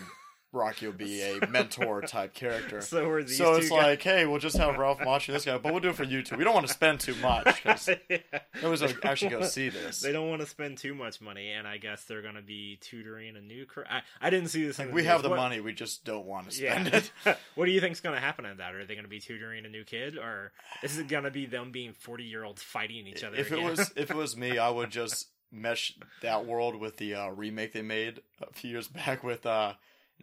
Rocky 0.56 0.88
will 0.88 0.94
be 0.94 1.22
a 1.22 1.46
mentor 1.48 2.02
type 2.02 2.34
character. 2.34 2.81
So 2.81 3.07
are 3.10 3.22
these 3.22 3.38
So 3.38 3.56
it's 3.56 3.69
guys- 3.69 3.78
like, 3.78 4.02
hey, 4.02 4.25
we'll 4.25 4.40
just 4.40 4.57
have 4.57 4.78
Ralph 4.78 5.00
Macchio 5.00 5.34
this 5.34 5.46
guy, 5.46 5.57
but 5.57 5.72
we'll 5.72 5.81
do 5.81 5.90
it 5.90 5.96
for 5.96 6.06
YouTube. 6.06 6.38
We 6.38 6.44
don't 6.44 6.54
want 6.54 6.66
to 6.68 6.74
spend 6.74 7.00
too 7.00 7.16
much 7.16 7.46
because 7.46 7.90
Yeah. 8.10 8.18
gonna 8.62 8.78
actually 9.04 9.30
go 9.31 9.44
see 9.44 9.69
this. 9.69 10.00
They 10.00 10.12
don't 10.12 10.30
want 10.30 10.42
to 10.42 10.48
spend 10.48 10.78
too 10.78 10.96
much 10.96 11.19
money, 11.22 11.52
and 11.52 11.68
I 11.68 11.78
guess 11.78 12.06
they're 12.06 12.22
going 12.22 12.36
to 12.36 12.42
be 12.42 12.78
tutoring 12.81 13.36
a 13.36 13.42
new. 13.42 13.66
Kar- 13.66 13.86
I, 13.90 14.02
I 14.22 14.30
didn't 14.30 14.50
see 14.50 14.66
this. 14.66 14.80
Like, 14.80 14.90
we 14.94 15.02
news. 15.02 15.06
have 15.12 15.22
the 15.24 15.30
What- 15.30 15.38
money, 15.38 15.60
we 15.60 15.74
just 15.74 16.06
don't 16.06 16.25
want 16.25 16.50
to 16.52 16.62
Yeah. 16.63 16.81
spend 16.84 16.94
it. 17.25 17.38
what 17.56 17.66
do 17.66 17.72
you 17.72 17.81
think's 17.81 18.00
going 18.00 18.16
to 18.16 18.22
happen 18.22 18.46
in 18.46 18.58
that? 18.58 18.74
Are 18.74 18.86
they 18.86 18.96
going 18.96 19.04
to 19.06 19.10
be 19.10 19.19
tutoring 19.19 19.66
a 19.66 19.69
new 19.69 19.84
kid, 19.84 20.18
or 20.18 20.51
is 20.84 20.98
it 20.98 21.08
going 21.08 21.24
to 21.25 21.31
be 21.31 21.46
them 21.46 21.72
being 21.72 21.94
forty 21.94 22.24
year 22.24 22.44
olds 22.44 22.63
fighting 22.63 23.08
each 23.08 23.24
other? 23.24 23.36
if 23.36 23.51
it 23.51 23.62
was 23.62 23.92
if 23.96 24.10
it 24.10 24.16
was 24.16 24.38
me, 24.38 24.58
I 24.58 24.69
would 24.69 24.90
just 24.92 25.28
mesh 25.51 25.94
that 26.22 26.46
world 26.46 26.75
with 26.75 26.98
the 26.98 27.13
uh, 27.16 27.30
remake 27.30 27.72
they 27.72 27.81
made 27.81 28.19
a 28.42 28.51
few 28.54 28.72
years 28.72 28.88
back 28.90 29.24
with 29.24 29.46
uh, 29.46 29.74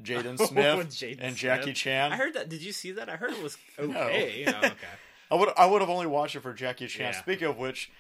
Jaden 0.00 0.38
Smith 0.46 0.76
With 0.78 0.88
Jaden 0.90 1.18
and 1.20 1.36
Smith. 1.36 1.36
Jackie 1.36 1.72
Chan. 1.72 2.12
I 2.12 2.16
heard 2.16 2.34
that. 2.34 2.48
Did 2.48 2.62
you 2.62 2.72
see 2.72 2.92
that? 2.92 3.08
I 3.08 3.16
heard 3.16 3.32
it 3.32 3.42
was 3.42 3.56
No. 3.78 3.84
okay. 3.84 4.44
Oh, 4.46 4.58
okay. 4.58 4.72
I 5.30 5.34
would 5.34 5.48
I 5.56 5.66
would 5.66 5.80
have 5.80 5.90
only 5.90 6.06
watched 6.06 6.36
it 6.36 6.40
for 6.40 6.52
Jackie 6.52 6.86
Chan. 6.86 7.12
Yeah. 7.14 7.20
Speaking 7.20 7.48
of 7.48 7.58
which, 7.58 7.90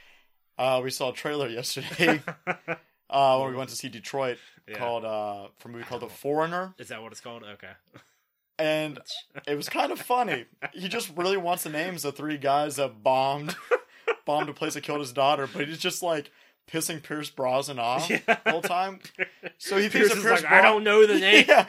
uh, 0.58 0.80
we 0.82 0.90
saw 0.90 1.10
a 1.10 1.14
trailer 1.14 1.48
yesterday 1.48 2.22
uh, 3.10 3.38
when 3.38 3.50
we 3.50 3.56
went 3.56 3.70
to 3.70 3.76
see 3.76 3.88
Detroit 3.88 4.38
Yeah. 4.68 4.78
called 4.78 5.04
uh, 5.04 5.48
for 5.58 5.68
a 5.68 5.72
movie 5.72 5.84
called 5.84 6.02
The 6.02 6.08
Foreigner, 6.08 6.74
Is 6.78 6.88
that 6.88 7.02
what 7.02 7.12
it's 7.12 7.20
called? 7.20 7.42
Okay. 7.44 7.70
and 8.58 8.98
it 9.46 9.54
was 9.56 9.68
kind 9.68 9.92
of 9.92 9.98
funny. 10.00 10.44
He 10.72 10.88
just 10.88 11.10
really 11.16 11.36
wants 11.38 11.62
the 11.64 11.70
names 11.70 12.04
of 12.04 12.16
three 12.16 12.36
guys 12.38 12.76
that 12.76 13.02
bombed 13.02 13.56
bombed 14.26 14.48
a 14.48 14.52
place 14.52 14.74
that 14.74 14.82
killed 14.82 15.00
his 15.00 15.12
daughter, 15.12 15.48
but 15.52 15.66
he's 15.68 15.78
just 15.78 16.02
like 16.02 16.30
pissing 16.70 17.02
Pierce 17.02 17.28
Brosnan 17.30 17.78
off 17.78 18.08
Yeah. 18.10 18.18
the 18.26 18.50
whole 18.50 18.62
time. 18.62 19.00
So 19.58 19.76
he 19.76 19.88
Pierce 19.88 20.08
thinks 20.08 20.16
is 20.18 20.22
Pierce 20.22 20.42
like, 20.42 20.50
I 20.52 20.62
don't 20.62 20.84
know 20.84 21.06
the 21.06 21.18
name. 21.18 21.44
Yeah, 21.48 21.66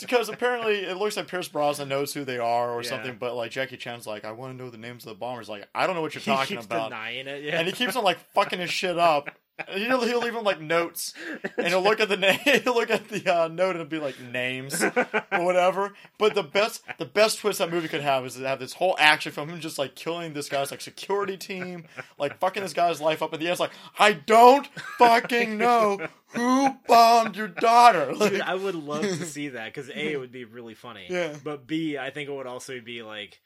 because 0.00 0.28
apparently 0.28 0.76
it 0.76 0.96
looks 0.96 1.16
like 1.16 1.28
Pierce 1.28 1.48
Brosnan 1.48 1.88
knows 1.88 2.14
who 2.14 2.24
they 2.24 2.38
are 2.38 2.72
or 2.72 2.82
Yeah. 2.82 2.88
something, 2.90 3.16
but 3.18 3.34
like 3.34 3.50
Jackie 3.50 3.76
Chan's 3.76 4.06
like, 4.06 4.24
I 4.24 4.32
want 4.32 4.56
to 4.56 4.62
know 4.64 4.70
the 4.70 4.78
names 4.78 5.04
of 5.04 5.10
the 5.10 5.14
bombers. 5.18 5.48
Like, 5.48 5.68
I 5.74 5.86
don't 5.86 5.94
know 5.96 6.02
what 6.02 6.14
you're 6.14 6.22
he 6.22 6.30
talking 6.30 6.58
about. 6.58 6.90
denying 6.90 7.26
it. 7.26 7.42
Yeah. 7.44 7.58
And 7.58 7.66
he 7.66 7.72
keeps 7.72 7.96
on 7.96 8.04
like 8.04 8.18
fucking 8.34 8.58
his 8.60 8.70
shit 8.70 8.98
up. 8.98 9.30
He'll, 9.74 10.04
he'll 10.04 10.20
leave 10.20 10.34
him 10.34 10.44
like 10.44 10.60
notes, 10.60 11.14
and 11.56 11.66
he'll 11.68 11.82
look 11.82 11.98
at 11.98 12.10
the 12.10 12.16
name, 12.16 12.38
he'll 12.44 12.74
look 12.74 12.90
at 12.90 13.08
the 13.08 13.26
uh, 13.26 13.48
note, 13.48 13.70
and 13.70 13.80
it'll 13.80 13.86
be 13.86 13.98
like 13.98 14.20
names 14.20 14.82
or 14.82 14.90
whatever. 15.30 15.94
But 16.18 16.34
the 16.34 16.42
best, 16.42 16.82
the 16.98 17.06
best 17.06 17.38
twist 17.38 17.58
that 17.60 17.70
movie 17.70 17.88
could 17.88 18.02
have 18.02 18.26
is 18.26 18.34
to 18.34 18.46
have 18.46 18.58
this 18.58 18.74
whole 18.74 18.96
action 18.98 19.32
from 19.32 19.48
him 19.48 19.60
just 19.60 19.78
like 19.78 19.94
killing 19.94 20.34
this 20.34 20.50
guy's 20.50 20.70
like 20.70 20.82
security 20.82 21.38
team, 21.38 21.84
like 22.18 22.38
fucking 22.38 22.62
this 22.62 22.74
guy's 22.74 23.00
life 23.00 23.22
up. 23.22 23.32
At 23.32 23.40
the 23.40 23.46
end, 23.46 23.52
it's 23.52 23.60
like 23.60 23.72
I 23.98 24.12
don't 24.12 24.66
fucking 24.98 25.56
know 25.56 26.06
who 26.34 26.76
bombed 26.86 27.36
your 27.36 27.48
daughter. 27.48 28.14
Like, 28.14 28.32
Dude, 28.32 28.40
I 28.42 28.54
would 28.54 28.74
love 28.74 29.02
to 29.02 29.24
see 29.24 29.48
that 29.48 29.72
because 29.72 29.88
a 29.88 30.12
it 30.12 30.16
would 30.20 30.32
be 30.32 30.44
really 30.44 30.74
funny. 30.74 31.06
Yeah. 31.08 31.34
But 31.42 31.66
b 31.66 31.96
I 31.96 32.10
think 32.10 32.28
it 32.28 32.32
would 32.32 32.46
also 32.46 32.80
be 32.80 33.02
like 33.02 33.40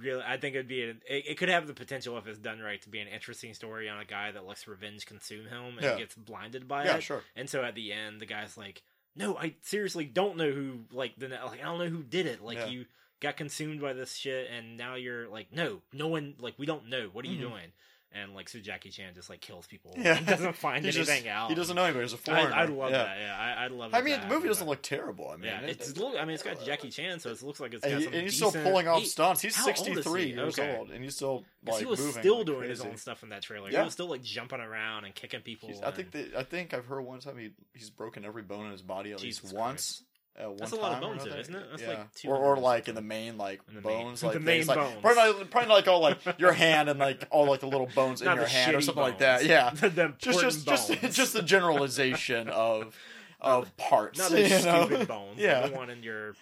really. 0.00 0.22
I 0.26 0.36
think 0.36 0.54
it'd 0.54 0.68
be 0.68 0.82
an, 0.84 1.00
it, 1.08 1.24
it 1.30 1.38
could 1.38 1.48
have 1.48 1.66
the 1.66 1.74
potential 1.74 2.16
if 2.18 2.26
it's 2.26 2.38
done 2.38 2.60
right 2.60 2.80
to 2.82 2.88
be 2.88 2.98
an 3.00 3.08
interesting 3.08 3.54
story 3.54 3.88
on 3.88 3.98
a 4.00 4.04
guy 4.04 4.30
that 4.32 4.46
lets 4.46 4.66
revenge 4.68 5.06
consume 5.06 5.46
him 5.46 5.74
and 5.78 5.82
Yeah. 5.82 5.96
gets 5.98 6.14
blinded 6.14 6.66
by 6.68 6.84
yeah, 6.84 6.96
it. 6.96 7.02
sure. 7.02 7.22
And 7.36 7.48
so 7.48 7.62
at 7.62 7.74
the 7.74 7.92
end, 7.92 8.20
the 8.20 8.26
guy's 8.26 8.56
like, 8.56 8.82
"No, 9.16 9.36
I 9.36 9.54
seriously 9.62 10.04
don't 10.04 10.36
know 10.36 10.50
who 10.50 10.80
like 10.92 11.16
the 11.18 11.28
like 11.28 11.60
I 11.60 11.64
don't 11.64 11.78
know 11.78 11.88
who 11.88 12.02
did 12.02 12.26
it. 12.26 12.42
Like 12.42 12.58
Yeah. 12.58 12.66
you 12.66 12.84
got 13.20 13.36
consumed 13.36 13.80
by 13.80 13.92
this 13.94 14.14
shit, 14.14 14.48
and 14.50 14.76
now 14.76 14.94
you're 14.94 15.26
like, 15.28 15.52
no, 15.52 15.82
no 15.92 16.06
one 16.08 16.34
like 16.38 16.54
we 16.58 16.66
don't 16.66 16.88
know. 16.88 17.08
What 17.12 17.24
are 17.24 17.28
you 17.28 17.38
Mhm. 17.38 17.50
doing?" 17.50 17.72
And 18.10 18.34
like 18.34 18.48
so, 18.48 18.58
Jackie 18.58 18.88
Chan 18.88 19.12
just 19.14 19.28
like 19.28 19.40
kills 19.42 19.66
people. 19.66 19.92
Yeah. 19.96 20.16
and 20.16 20.26
doesn't 20.26 20.52
find 20.56 20.82
He 20.82 20.90
just- 20.90 21.10
anything 21.10 21.28
out. 21.28 21.50
He 21.50 21.54
doesn't 21.54 21.76
know 21.76 21.84
anybody. 21.84 22.04
He's 22.04 22.14
a 22.14 22.16
foreigner. 22.16 22.52
I'd 22.54 22.70
love 22.70 22.90
yeah. 22.90 22.96
that. 23.04 23.18
Yeah, 23.20 23.36
I, 23.38 23.64
I'd 23.66 23.70
love. 23.70 23.92
I 23.92 24.00
mean, 24.00 24.18
the 24.20 24.26
movie 24.28 24.48
doesn't 24.48 24.66
look 24.66 24.80
terrible. 24.80 25.28
I 25.28 25.36
mean, 25.36 25.44
Yeah, 25.44 25.60
it- 25.60 25.70
it's 25.80 25.96
look. 25.98 26.16
I 26.18 26.24
mean, 26.24 26.32
it's 26.34 26.42
got 26.42 26.64
Jackie 26.64 26.88
Chan, 26.88 27.20
so 27.20 27.28
it 27.28 27.42
looks 27.42 27.60
like 27.60 27.74
it's 27.74 27.84
got 27.84 27.90
and, 27.92 27.98
he- 28.00 28.04
some 28.06 28.14
and 28.14 28.22
he's 28.22 28.36
still 28.36 28.50
pulling 28.52 28.88
off 28.88 29.00
he- 29.00 29.06
stunts. 29.06 29.42
He's 29.42 29.58
old 29.60 29.68
is 29.76 29.78
he? 29.80 29.84
63 29.92 30.26
years 30.32 30.58
Okay. 30.58 30.76
old, 30.78 30.90
and 30.90 31.04
he's 31.04 31.16
still 31.16 31.44
like 31.66 31.80
he 31.80 31.84
was 31.84 31.98
moving 32.00 32.22
still 32.22 32.36
like 32.38 32.46
doing 32.46 32.70
his 32.70 32.80
own 32.80 32.96
stuff 32.96 33.22
in 33.22 33.28
that 33.28 33.42
trailer. 33.42 33.70
Yeah. 33.70 33.80
He 33.80 33.84
was 33.84 33.92
still 33.92 34.08
like 34.08 34.22
jumping 34.22 34.60
around 34.60 35.04
and 35.04 35.14
kicking 35.14 35.40
people. 35.42 35.68
He's- 35.68 35.82
I 35.82 35.90
think 35.90 36.10
that 36.12 36.34
I 36.34 36.44
think 36.44 36.72
I've 36.72 36.86
heard 36.86 37.02
one 37.02 37.20
time 37.20 37.36
he 37.36 37.50
he's 37.74 37.90
broken 37.90 38.24
every 38.24 38.42
bone 38.42 38.64
in 38.66 38.72
his 38.72 38.80
body 38.82 39.12
at 39.12 39.18
Jesus 39.18 39.44
least 39.44 39.54
once. 39.54 40.02
One 40.46 40.56
That's 40.56 40.72
a 40.72 40.76
lot 40.76 40.92
of 40.92 41.00
bones, 41.00 41.18
though, 41.24 41.26
another. 41.26 41.40
isn't 41.40 41.54
it? 41.54 41.66
That's 41.70 41.82
yeah. 41.82 41.88
like 41.88 42.14
two 42.14 42.28
or 42.28 42.36
or 42.36 42.56
like 42.56 42.88
in 42.88 42.94
the 42.94 43.02
main 43.02 43.36
like 43.38 43.60
In 43.68 43.74
the 43.74 43.80
main- 43.80 44.04
bones, 44.06 44.20
the 44.20 44.26
like 44.28 44.36
main 44.40 44.44
things, 44.56 44.68
like, 44.68 44.78
bones. 44.78 44.96
Probably 45.02 45.22
not, 45.40 45.50
probably 45.50 45.68
not 45.68 45.74
like 45.74 45.88
all 45.88 46.00
like 46.00 46.18
your 46.38 46.52
hand 46.52 46.88
and 46.88 46.98
like 47.00 47.26
all 47.30 47.46
like 47.46 47.60
the 47.60 47.66
little 47.66 47.88
bones 47.94 48.22
in 48.22 48.26
your 48.34 48.46
hand 48.46 48.74
or 48.74 48.78
shitty 48.78 48.84
something 48.84 49.02
like 49.02 49.18
that. 49.18 49.44
Yeah, 49.44 49.70
the, 49.74 49.88
the 49.88 50.14
just 50.18 50.40
just 50.40 50.66
just 50.66 51.00
bones. 51.00 51.16
just 51.16 51.32
the 51.32 51.42
generalization 51.42 52.48
of 52.50 52.96
of 53.40 53.76
parts. 53.76 54.18
not 54.18 54.30
you 54.32 54.48
those 54.48 54.64
know? 54.64 54.86
stupid 54.86 55.08
bones. 55.08 55.38
Yeah. 55.38 55.60
like 55.60 55.70
the 55.72 55.76
one 55.78 55.90
in 55.90 56.02
your 56.02 56.34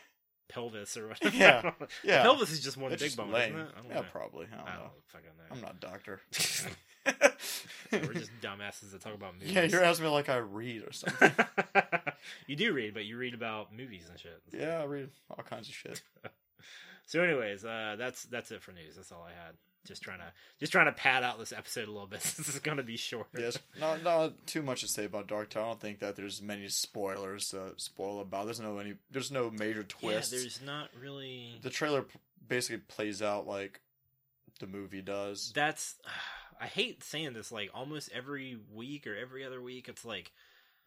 pelvis 0.49 0.97
or 0.97 1.09
whatever. 1.09 1.37
Yeah, 1.37 1.71
yeah. 2.05 2.23
pelvis 2.23 2.51
is 2.53 2.61
just 2.61 2.77
one 2.77 2.93
It's 2.93 3.03
big 3.03 3.09
just 3.11 3.17
bone, 3.17 3.35
isn't 3.35 3.59
it? 3.59 3.69
I 3.77 3.81
don't 3.81 3.89
Yeah, 3.89 3.95
know. 3.97 4.05
probably. 4.13 4.47
I 4.53 4.57
don't 4.57 4.69
I 4.69 4.75
know. 4.75 4.81
don't 4.81 4.93
fucking 5.09 5.31
know. 5.39 5.45
I'm 5.57 5.61
not 5.61 5.75
a 5.77 5.81
doctor. 5.87 6.21
We're 7.93 8.15
just 8.15 8.31
dumbasses 8.43 8.91
that 8.93 9.01
talk 9.01 9.15
about 9.15 9.35
movies. 9.35 9.55
yeah, 9.55 9.63
you're 9.65 9.85
asking 9.85 10.07
me 10.07 10.11
like 10.13 10.29
I 10.29 10.37
read 10.39 10.83
or 10.83 10.93
something. 10.93 11.33
you 12.47 12.57
do 12.57 12.73
read, 12.73 12.95
but 12.95 13.05
you 13.05 13.17
read 13.17 13.35
about 13.35 13.75
movies 13.75 14.07
and 14.11 14.19
shit. 14.19 14.43
yeah, 14.53 14.79
I 14.81 14.85
read 14.85 15.11
all 15.31 15.45
kinds 15.45 15.69
of 15.69 15.75
shit. 15.75 16.03
So, 17.09 17.23
anyways, 17.23 17.65
uh, 17.65 17.95
that's 17.97 18.25
that's 18.25 18.51
it 18.51 18.61
for 18.63 18.73
news. 18.73 18.97
That's 18.97 19.13
all 19.13 19.25
I 19.25 19.31
had. 19.31 19.55
Just 19.87 20.03
trying 20.03 20.19
to 20.19 20.25
just 20.59 20.73
trying 20.73 20.87
to 20.87 20.93
pad 20.93 21.23
out 21.23 21.39
this 21.39 21.53
episode 21.53 21.87
a 21.87 21.93
little 21.93 22.09
bit. 22.09 22.19
this 22.21 22.49
is 22.49 22.59
going 22.59 22.79
to 22.79 22.83
be 22.83 22.97
short. 22.97 23.29
Yes, 23.39 23.61
not 23.79 24.03
not 24.03 24.45
too 24.49 24.61
much 24.61 24.81
to 24.81 24.89
say 24.89 25.05
about 25.05 25.29
Dark 25.29 25.51
Tower. 25.51 25.63
I 25.63 25.69
don't 25.69 25.81
think 25.81 26.01
that 26.01 26.17
there's 26.17 26.43
many 26.43 26.67
spoilers 26.67 27.51
to 27.51 27.75
spoil 27.77 28.19
about. 28.21 28.47
There's 28.47 28.59
no 28.59 28.79
any. 28.79 28.95
There's 29.13 29.31
no 29.31 29.51
major 29.53 29.85
twists. 29.85 30.33
Yeah, 30.33 30.39
there's 30.41 30.61
not 30.61 30.89
really. 31.01 31.61
The 31.63 31.71
trailer 31.71 32.05
basically 32.49 32.79
plays 32.89 33.23
out 33.23 33.47
like 33.47 33.81
the 34.59 34.67
movie 34.67 35.01
does. 35.03 35.53
That's. 35.55 35.95
I 36.61 36.67
hate 36.67 37.03
saying 37.03 37.33
this. 37.35 37.51
Like 37.53 37.71
almost 37.75 38.11
every 38.15 38.59
week 38.75 39.07
or 39.07 39.15
every 39.17 39.45
other 39.45 39.61
week, 39.63 39.89
it's 39.89 40.05
like 40.05 40.33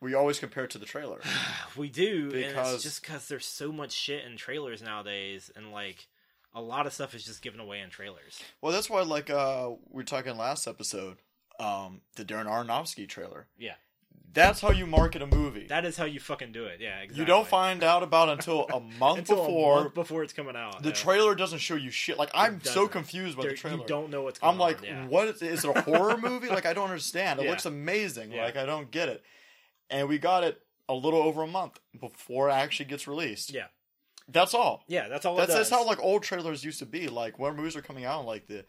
We 0.02 0.14
always 0.14 0.40
compare 0.40 0.64
it 0.66 0.72
to 0.72 0.78
the 0.78 0.86
trailer. 0.86 1.22
we 1.78 1.90
do, 1.90 2.24
and 2.34 2.48
Because- 2.48 2.76
it's 2.76 2.84
just 2.84 3.02
because 3.02 3.28
there's 3.28 3.46
so 3.46 3.72
much 3.72 3.92
shit 3.92 4.26
in 4.26 4.38
trailers 4.38 4.82
nowadays, 4.82 5.52
and 5.56 5.72
like 5.72 6.08
a 6.54 6.62
lot 6.62 6.88
of 6.88 6.94
stuff 6.94 7.14
is 7.14 7.24
just 7.24 7.42
given 7.42 7.60
away 7.60 7.80
in 7.80 7.90
trailers. 7.90 8.42
Well, 8.62 8.72
that's 8.74 8.90
why, 8.90 9.02
like, 9.04 9.30
uh, 9.30 9.70
we 9.92 9.98
were 9.98 10.04
talking 10.04 10.36
last 10.36 10.68
episode, 10.68 11.18
um, 11.60 12.02
the 12.16 12.26
Darren 12.26 12.48
Aronofsky 12.48 13.08
trailer. 13.08 13.46
Yeah. 13.58 13.76
That's 14.32 14.62
how 14.62 14.70
you 14.72 14.86
market 14.86 15.22
a 15.24 15.28
movie. 15.28 15.66
That 15.68 15.86
is 15.86 15.98
how 15.98 16.06
you 16.06 16.20
fucking 16.20 16.52
do 16.52 16.66
it. 16.66 16.80
Yeah, 16.80 17.00
exactly. 17.00 17.20
You 17.20 17.26
don't 17.26 17.48
find 17.48 17.84
out 17.84 18.04
about 18.04 18.30
until 18.30 18.68
a 18.72 18.80
month 19.00 19.20
Until 19.20 19.42
a 19.44 19.46
before. 19.48 19.76
month 19.82 19.94
before 19.96 20.24
it's 20.24 20.34
coming 20.34 20.56
out. 20.56 20.84
the 20.84 20.90
yeah. 20.90 20.96
trailer 20.96 21.34
doesn't 21.36 21.60
show 21.60 21.76
you 21.76 21.90
shit. 21.90 22.18
Like, 22.20 22.30
I'm 22.36 22.64
so 22.64 22.88
confused 22.88 23.38
by 23.38 23.44
There- 23.44 23.52
the 23.52 23.58
trailer. 23.58 23.78
You 23.80 23.86
don't 23.88 24.12
know 24.12 24.22
what's 24.22 24.38
going 24.40 24.54
I'm 24.54 24.60
like, 24.60 24.78
on. 24.80 24.84
Yeah. 24.86 25.06
what 25.08 25.28
is, 25.30 25.42
is 25.42 25.66
it 25.66 25.76
a 25.76 25.82
horror 25.82 26.18
movie? 26.22 26.48
Like, 26.50 26.66
I 26.68 26.74
don't 26.74 26.90
understand. 26.90 27.40
It 27.40 27.46
Yeah. 27.46 27.50
looks 27.52 27.66
amazing. 27.66 28.32
Like, 28.32 28.56
I 28.56 28.66
don't 28.68 28.92
get 28.92 29.10
it. 29.10 29.24
And 29.90 30.08
we 30.08 30.20
got 30.20 30.44
it 30.44 30.62
a 30.88 30.94
little 30.94 31.22
over 31.22 31.42
a 31.44 31.48
month 31.48 31.80
before 32.00 32.50
it 32.50 32.54
actually 32.54 32.86
gets 32.86 33.08
released. 33.08 33.52
Yeah. 33.52 33.66
That's 34.32 34.54
all. 34.54 34.84
Yeah, 34.88 35.08
that's 35.08 35.26
all. 35.26 35.36
That's, 35.36 35.52
that's 35.56 35.72
how 35.72 35.84
like 35.88 36.00
old 36.04 36.22
trailers 36.22 36.64
used 36.64 36.78
to 36.80 36.86
be. 36.86 37.08
Like 37.08 37.40
when 37.40 37.56
movies 37.56 37.76
are 37.76 37.82
coming 37.82 38.06
out, 38.06 38.26
like 38.28 38.46
the 38.46 38.64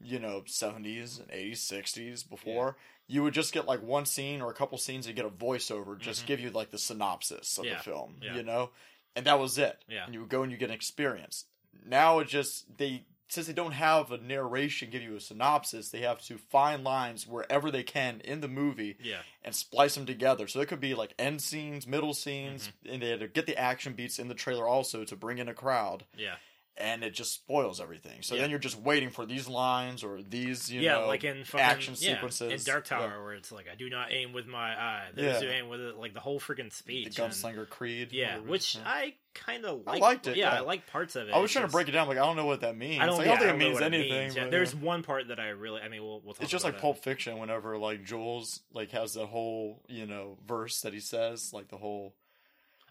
you 0.00 0.18
know 0.18 0.42
seventies 0.46 1.18
and 1.18 1.30
eighties, 1.30 1.60
sixties. 1.60 2.22
Before 2.22 2.76
you 3.06 3.22
would 3.22 3.34
just 3.34 3.52
get 3.52 3.66
like 3.66 3.82
one 3.82 4.04
scene 4.06 4.40
or 4.42 4.50
a 4.50 4.54
couple 4.54 4.76
scenes 4.78 5.06
and 5.06 5.16
get 5.16 5.24
a 5.24 5.30
voiceover, 5.30 5.98
just 5.98 6.24
Mhm. 6.24 6.26
give 6.26 6.40
you 6.40 6.50
like 6.50 6.70
the 6.70 6.78
synopsis 6.78 7.58
of 7.58 7.64
Yeah, 7.64 7.76
the 7.78 7.82
film. 7.82 8.16
yeah. 8.22 8.36
You 8.36 8.42
know, 8.42 8.70
and 9.16 9.26
that 9.26 9.38
was 9.38 9.58
it. 9.58 9.82
Yeah. 9.88 10.04
and 10.04 10.14
you 10.14 10.20
would 10.20 10.28
go 10.28 10.42
and 10.42 10.52
you 10.52 10.58
get 10.58 10.68
an 10.70 10.74
experience. 10.74 11.46
Now 11.84 12.18
it 12.20 12.28
just 12.28 12.76
they 12.78 13.04
since 13.30 13.46
they 13.46 13.52
don't 13.52 13.72
have 13.72 14.10
a 14.10 14.16
narration 14.16 14.88
give 14.88 15.02
you 15.02 15.14
a 15.14 15.20
synopsis, 15.20 15.90
they 15.90 16.00
have 16.00 16.18
to 16.22 16.38
find 16.38 16.82
lines 16.82 17.26
wherever 17.26 17.70
they 17.70 17.82
can 17.82 18.22
in 18.22 18.40
the 18.40 18.48
movie 18.48 18.96
Yeah, 19.02 19.20
and 19.44 19.54
splice 19.54 19.96
them 19.96 20.06
together. 20.06 20.48
So 20.48 20.60
it 20.62 20.68
could 20.68 20.80
be 20.80 20.94
like 20.94 21.12
end 21.18 21.42
scenes, 21.42 21.86
middle 21.86 22.14
scenes, 22.14 22.68
Mm-hmm. 22.68 22.90
and 22.94 23.02
they 23.02 23.10
had 23.10 23.20
to 23.20 23.28
get 23.28 23.44
the 23.44 23.54
action 23.58 23.92
beats 23.92 24.18
in 24.18 24.28
the 24.28 24.34
trailer 24.34 24.66
also 24.66 25.04
to 25.04 25.14
bring 25.14 25.36
in 25.36 25.46
a 25.48 25.52
crowd 25.52 26.06
yeah, 26.16 26.36
and 26.80 27.02
it 27.02 27.12
just 27.12 27.32
spoils 27.34 27.80
everything. 27.80 28.22
So 28.22 28.34
Yeah. 28.34 28.42
then 28.42 28.50
you're 28.50 28.58
just 28.58 28.78
waiting 28.78 29.10
for 29.10 29.26
these 29.26 29.48
lines 29.48 30.02
or 30.04 30.22
these, 30.22 30.70
you 30.70 30.80
yeah. 30.80 30.92
know, 31.00 31.06
like 31.06 31.24
in 31.24 31.44
fucking, 31.44 31.60
action 31.60 31.94
yeah, 31.98 32.14
sequences. 32.14 32.52
in 32.66 32.72
Dark 32.72 32.84
Tower, 32.86 33.08
Yeah. 33.16 33.22
where 33.22 33.34
it's 33.34 33.50
like, 33.52 33.66
"I 33.70 33.74
do 33.74 33.90
not 33.90 34.12
aim 34.12 34.32
with 34.32 34.46
my 34.46 34.78
eye." 34.80 35.08
Those 35.14 35.42
Yeah. 35.42 35.50
aim 35.50 35.68
with 35.68 35.80
it, 35.80 35.96
like 35.96 36.14
the 36.14 36.20
whole 36.20 36.38
freaking 36.40 36.70
the 36.70 36.76
speech. 36.76 37.18
and- 37.18 37.30
Gunslinger 37.32 37.68
Creed. 37.68 38.12
yeah, 38.12 38.38
which. 38.38 38.76
I 38.84 39.14
kind 39.34 39.64
of 39.64 39.82
I 39.86 39.98
liked 39.98 40.26
it, 40.26 40.36
Yeah. 40.36 40.52
I 40.52 40.60
like 40.60 40.86
parts 40.88 41.14
of 41.14 41.28
it. 41.28 41.32
I 41.32 41.38
was 41.38 41.44
It's 41.46 41.52
trying 41.52 41.66
to 41.66 41.70
break 41.70 41.88
it 41.88 41.92
down. 41.92 42.08
Like 42.08 42.18
I 42.18 42.24
don't 42.26 42.36
know 42.36 42.46
what 42.46 42.60
that 42.62 42.76
means. 42.76 43.00
I 43.02 43.06
don't, 43.06 43.18
Like, 43.18 43.26
I 43.28 43.30
don't 43.30 43.38
think 43.38 43.42
I 43.42 43.44
it 43.44 43.50
don't 43.50 43.58
know 43.60 43.68
means 43.68 43.80
anything. 43.82 44.20
means. 44.22 44.36
Yeah, 44.36 44.48
there's 44.48 44.74
one 44.74 45.02
part 45.02 45.28
that 45.28 45.38
I 45.38 45.48
really. 45.50 45.80
I 45.80 45.88
mean, 45.88 46.02
we'll 46.02 46.20
we'll. 46.22 46.36
It's 46.40 46.50
just 46.50 46.64
like 46.64 46.74
it. 46.74 46.80
Pulp 46.80 47.02
Fiction. 47.02 47.38
Whenever 47.38 47.76
like 47.78 48.04
Jules 48.04 48.62
like 48.72 48.90
has 48.92 49.14
the 49.14 49.26
whole 49.26 49.82
you 49.88 50.06
know 50.06 50.38
verse 50.46 50.80
that 50.80 50.92
he 50.92 51.00
says, 51.00 51.52
like 51.52 51.68
the 51.68 51.76
whole 51.76 52.14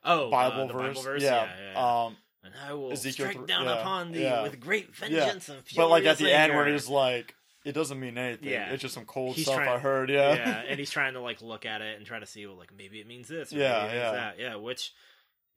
Oh, 0.04 0.30
Bible, 0.30 0.62
uh, 0.64 0.68
the 0.68 0.74
verse. 0.74 0.88
Bible 0.90 1.02
verse. 1.02 1.24
Yeah. 1.24 1.44
Yeah, 1.60 1.72
yeah. 1.74 2.04
Um, 2.06 2.18
and 2.48 2.70
I 2.70 2.74
will 2.74 2.92
Ezekiel 2.92 3.28
strike 3.28 3.38
th- 3.38 3.48
down 3.48 3.66
yeah, 3.66 3.80
upon 3.80 4.12
thee 4.12 4.24
yeah. 4.24 4.44
with 4.44 4.60
great 4.60 4.96
vengeance 4.96 5.50
and 5.50 5.64
fury. 5.64 5.84
but 5.86 5.90
like 5.90 6.06
at 6.06 6.18
the 6.18 6.32
end 6.32 6.54
where 6.54 6.68
he's 6.68 6.90
like, 6.90 7.36
it 7.68 7.74
doesn't 7.74 8.00
mean 8.00 8.18
anything. 8.18 8.50
Yeah. 8.50 8.72
It's 8.72 8.82
just 8.82 8.94
some 8.94 9.06
cold 9.06 9.36
He's 9.36 9.46
stuff 9.46 9.60
I 9.60 9.78
heard. 9.78 10.10
Yeah. 10.10 10.36
yeah, 10.36 10.64
and 10.70 10.80
he's 10.80 10.90
trying 10.90 11.14
to 11.14 11.22
like 11.22 11.42
look 11.42 11.66
at 11.66 11.82
it 11.82 11.98
and 11.98 12.06
try 12.06 12.18
to 12.18 12.26
see, 12.26 12.46
well, 12.48 12.56
like 12.56 12.72
maybe 12.76 13.00
it 13.00 13.08
means 13.08 13.28
this. 13.28 13.52
Or 13.52 13.58
Yeah, 13.58 13.74
maybe 13.74 13.80
it 13.80 13.92
means 13.92 14.04
yeah. 14.04 14.12
that. 14.12 14.40
yeah. 14.40 14.56
Which, 14.56 14.94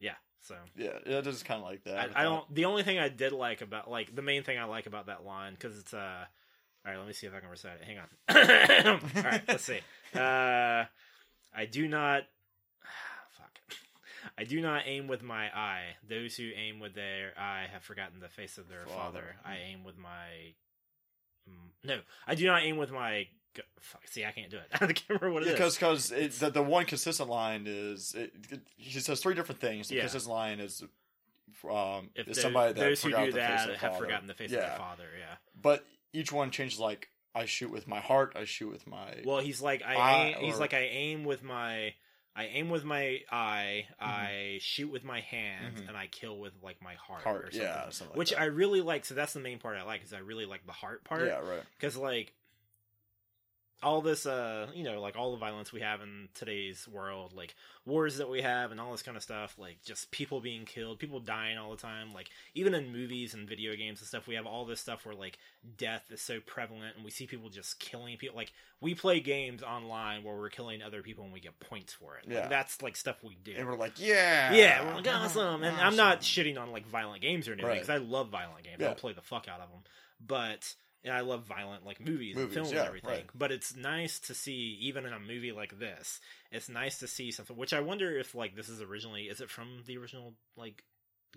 yeah. 0.01 0.15
So 0.41 0.57
yeah. 0.77 0.99
It 1.07 1.27
is 1.27 1.43
kind 1.45 1.63
of 1.63 1.69
like 1.69 1.85
that. 1.85 2.17
I, 2.17 2.21
I 2.21 2.25
don't. 2.25 2.53
The 2.53 2.65
only 2.65 2.83
thing 2.83 2.99
I 2.99 3.09
did 3.09 3.33
like 3.33 3.61
about 3.61 3.89
like 3.91 4.15
the 4.15 4.23
main 4.23 4.43
thing 4.43 4.59
I 4.59 4.65
like 4.65 4.87
about 4.87 5.07
that 5.07 5.25
line 5.25 5.53
because 5.55 5.79
it's 5.79 5.95
uh. 5.95 6.25
All 6.85 6.91
right, 6.91 6.99
let 6.99 7.07
me 7.07 7.13
see 7.13 7.27
if 7.27 7.35
I 7.35 7.41
can 7.41 7.51
recite 7.51 7.77
it. 7.81 7.85
Hang 7.85 7.99
on. 7.99 9.01
all 9.17 9.23
right, 9.23 9.43
let's 9.47 9.65
see. 9.65 9.81
Uh, 10.15 10.85
I 11.55 11.67
do 11.71 11.87
not. 11.87 12.23
I 14.39 14.45
do 14.45 14.61
not 14.61 14.83
aim 14.87 15.07
with 15.09 15.23
my 15.23 15.47
eye. 15.55 15.97
Those 16.09 16.37
who 16.37 16.51
aim 16.55 16.81
with 16.81 16.95
their 16.95 17.33
eye 17.39 17.67
have 17.73 17.83
forgotten 17.83 18.21
the 18.21 18.29
face 18.29 18.59
of 18.59 18.69
their 18.69 18.87
father. 18.87 18.97
Father. 18.97 19.37
I 19.45 19.57
aim 19.71 19.85
with 19.85 19.97
my. 19.99 20.55
mm, 21.49 21.71
No, 21.85 22.01
I 22.27 22.35
do 22.35 22.47
not 22.47 22.63
aim 22.63 22.77
with 22.77 22.91
my. 22.91 23.27
Fuck. 23.81 24.03
See, 24.07 24.25
I 24.25 24.31
can't 24.31 24.51
do 24.51 24.59
it. 24.59 24.67
I 24.75 24.79
can't 24.87 25.09
remember 25.09 25.33
what 25.33 25.43
it 25.43 25.49
is. 25.49 25.53
because 25.55 25.77
because 25.77 26.39
the, 26.39 26.51
the 26.51 26.63
one 26.63 26.85
consistent 26.87 27.29
line 27.29 27.65
is 27.67 28.15
it, 28.17 28.33
it, 28.51 28.61
he 28.77 29.01
says 29.01 29.21
three 29.21 29.35
different 29.35 29.61
things. 29.61 29.89
The 29.89 29.97
Yeah. 29.97 30.03
consistent 30.03 30.33
line 30.33 30.61
is 30.61 30.85
um 31.69 32.11
if 32.15 32.29
is 32.29 32.41
somebody 32.41 32.73
that 32.75 32.81
those 32.81 33.03
who 33.03 33.11
do 33.11 33.33
that 33.33 33.71
have 33.71 33.93
father. 33.93 34.05
forgotten 34.05 34.29
the 34.29 34.35
face 34.35 34.51
of 34.53 34.59
Yeah. 34.59 34.69
their 34.69 34.79
father. 34.79 35.09
Yeah. 35.19 35.35
But 35.61 35.85
each 36.13 36.31
one 36.33 36.53
changes 36.53 36.79
like 36.79 37.09
I 37.35 37.45
shoot 37.47 37.73
with 37.73 37.89
my 37.89 37.99
heart. 38.01 38.35
I 38.37 38.45
shoot 38.45 38.71
with 38.71 38.87
my 38.87 39.17
Well, 39.25 39.39
he's 39.41 39.61
like 39.61 39.83
I. 39.85 40.29
Aim, 40.37 40.45
he's 40.45 40.57
or- 40.57 40.61
like 40.61 40.75
I 40.75 40.83
aim 40.83 41.25
with 41.25 41.43
my. 41.43 41.95
I 42.37 42.45
aim 42.47 42.71
with 42.71 42.85
my 42.85 43.21
eye. 43.31 43.87
I 43.99 44.59
shoot 44.61 44.91
with 44.91 45.05
my 45.05 45.21
hand, 45.21 45.77
Mhm. 45.79 45.89
and 45.89 45.97
I 45.97 46.07
kill 46.07 46.39
with 46.39 46.53
like 46.63 46.81
my 46.83 46.95
heart. 46.95 47.23
heart. 47.23 47.45
or 47.47 47.51
something. 47.51 47.61
yeah, 47.61 47.89
something 47.91 48.09
like 48.13 48.17
Which 48.19 48.31
that. 48.31 48.41
I 48.41 48.45
really 48.47 48.81
like. 48.81 49.05
So 49.05 49.15
that's 49.15 49.33
the 49.33 49.41
main 49.41 49.59
part 49.59 49.77
I 49.77 49.83
like. 49.83 50.03
Is 50.05 50.13
I 50.13 50.19
really 50.19 50.47
like 50.47 50.65
the 50.67 50.73
heart 50.73 51.03
part. 51.05 51.27
yeah 51.27 51.39
right. 51.41 51.63
Because 51.79 51.97
like 51.97 52.33
all 53.83 54.03
this, 54.03 54.27
uh, 54.27 54.67
you 54.75 54.85
know, 54.85 55.01
like 55.01 55.17
all 55.17 55.31
the 55.33 55.39
violence 55.39 55.73
we 55.73 55.81
have 55.81 56.03
in 56.03 56.29
today's 56.35 56.87
world, 56.87 57.33
like 57.35 57.55
wars 57.87 58.19
that 58.19 58.29
we 58.29 58.43
have 58.43 58.73
and 58.73 58.81
all 58.81 58.93
this 58.93 59.03
kind 59.03 59.17
of 59.17 59.23
stuff, 59.23 59.55
like 59.59 59.83
just 59.83 60.11
people 60.11 60.41
being 60.41 60.67
killed, 60.67 60.99
people 60.99 61.19
dying 61.19 61.57
all 61.57 61.71
the 61.71 61.79
time. 61.79 62.13
Like 62.13 62.29
even 62.55 62.75
in 62.75 62.93
movies 62.93 63.33
and 63.33 63.49
video 63.49 63.75
games 63.77 64.01
and 64.01 64.07
stuff, 64.07 64.27
we 64.27 64.35
have 64.35 64.45
all 64.47 64.67
this 64.67 64.81
stuff 64.81 65.07
where 65.07 65.15
like 65.15 65.39
death 65.79 66.05
is 66.11 66.21
so 66.21 66.41
prevalent 66.45 66.97
and 66.97 67.05
we 67.05 67.11
see 67.11 67.27
people 67.27 67.49
just 67.49 67.81
killing 67.81 68.19
people. 68.19 68.37
Like 68.37 68.53
we 68.83 68.95
play 68.95 69.19
games 69.21 69.63
online 69.63 70.25
where 70.25 70.37
we're 70.37 70.51
killing 70.51 70.83
other 70.83 71.01
people 71.03 71.25
and 71.25 71.33
we 71.33 71.41
get 71.41 71.59
points 71.61 71.95
for 71.95 72.17
it. 72.19 72.27
Like, 72.29 72.37
Yeah. 72.37 72.49
that's 72.49 72.83
like 72.83 72.97
stuff 72.97 73.25
we 73.25 73.37
do. 73.43 73.55
And 73.57 73.67
we're 73.67 73.77
like 73.79 73.95
yeah 73.97 74.53
Yeah, 74.53 74.85
we're 74.85 74.97
like 74.97 75.09
awesome, 75.09 75.63
and 75.63 75.77
I'm 75.79 75.97
not 75.97 76.21
shitting 76.21 76.61
on 76.61 76.71
like 76.71 76.87
violent 76.87 77.23
games 77.23 77.49
or 77.49 77.53
anything 77.53 77.67
Right. 77.69 77.75
because 77.81 77.89
I 77.91 77.97
love 77.97 78.29
violent 78.29 78.65
games. 78.65 78.77
Yeah. 78.79 78.89
I'll 78.89 78.95
play 78.95 79.15
the 79.15 79.23
fuck 79.23 79.49
out 79.49 79.61
of 79.61 79.71
them, 79.71 79.81
but 80.27 80.75
and 81.05 81.13
I 81.15 81.21
love 81.21 81.45
violent 81.47 81.85
like 81.87 82.01
movies, 82.01 82.37
and 82.37 82.53
films 82.53 82.73
yeah, 82.73 82.81
and 82.81 82.89
everything. 82.89 83.11
right. 83.11 83.27
But 83.35 83.53
it's 83.53 83.75
nice 83.77 84.19
to 84.21 84.35
see 84.35 84.77
even 84.81 85.07
in 85.07 85.13
a 85.13 85.21
movie 85.21 85.53
like 85.53 85.79
this. 85.79 86.21
It's 86.53 86.69
nice 86.69 86.99
to 86.99 87.07
see 87.07 87.31
something. 87.31 87.57
Which 87.57 87.73
I 87.73 87.81
wonder 87.81 88.17
if 88.19 88.35
like 88.35 88.55
this 88.57 88.69
is 88.69 88.83
originally 88.83 89.25
is 89.25 89.41
it 89.41 89.51
from 89.51 89.83
the 89.87 89.97
original 89.99 90.35
like 90.57 90.85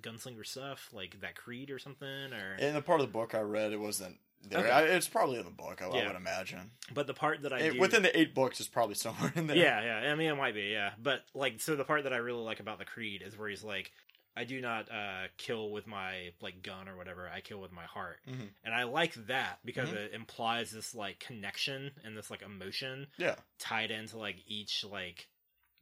gunslinger 0.02 0.46
stuff 0.46 0.90
like 0.92 1.22
that 1.22 1.36
Creed 1.36 1.70
or 1.72 1.80
something 1.80 2.08
or. 2.34 2.56
In 2.60 2.74
the 2.74 2.82
part 2.82 3.00
of 3.00 3.08
the 3.08 3.12
book 3.14 3.36
I 3.36 3.42
read, 3.42 3.72
it 3.72 3.80
wasn't 3.80 4.18
there. 4.50 4.60
Okay. 4.60 4.70
I, 4.70 4.82
it's 4.84 5.08
probably 5.08 5.38
in 5.40 5.46
the 5.46 5.52
book. 5.52 5.82
I, 5.82 5.86
I 5.86 6.08
would 6.08 6.16
imagine. 6.16 6.72
but 6.94 7.08
the 7.08 7.14
part 7.14 7.44
that 7.44 7.54
I 7.54 7.60
It- 7.60 7.74
do, 7.74 7.80
within 7.80 8.02
the 8.04 8.18
eight 8.20 8.34
books, 8.36 8.60
is 8.60 8.68
probably 8.68 8.96
somewhere 8.96 9.32
in 9.36 9.48
there. 9.48 9.56
Yeah, 9.56 10.02
yeah. 10.02 10.12
I 10.12 10.16
mean, 10.16 10.30
it 10.30 10.36
might 10.36 10.56
be, 10.56 10.64
yeah. 10.72 10.92
But 11.02 11.22
like, 11.34 11.62
so 11.62 11.76
the 11.76 11.84
part 11.86 12.04
that 12.04 12.14
I 12.14 12.18
really 12.18 12.44
like 12.44 12.60
about 12.60 12.80
the 12.80 12.86
Creed 12.86 13.22
is 13.26 13.38
where 13.38 13.48
he's 13.50 13.64
like, 13.64 13.92
"I 14.36 14.44
do 14.46 14.60
not 14.62 14.90
uh, 14.92 15.28
kill 15.38 15.70
with 15.72 15.86
my 15.88 16.34
like 16.42 16.62
gun 16.64 16.88
or 16.90 16.96
whatever. 16.98 17.30
I 17.30 17.42
kill 17.42 17.60
with 17.62 17.72
my 17.72 17.86
heart," 17.86 18.20
Mhm. 18.28 18.50
and 18.64 18.74
I 18.74 18.84
like 18.84 19.14
that 19.28 19.60
because 19.66 19.90
Mhm. 19.90 19.96
it 19.96 20.14
implies 20.14 20.72
this 20.72 20.94
like 20.96 21.20
connection 21.20 21.92
and 22.04 22.18
this 22.18 22.30
like 22.32 22.42
emotion 22.42 23.12
Yeah. 23.18 23.36
tied 23.60 23.92
into 23.92 24.18
like 24.18 24.44
each 24.48 24.84
like 24.84 25.30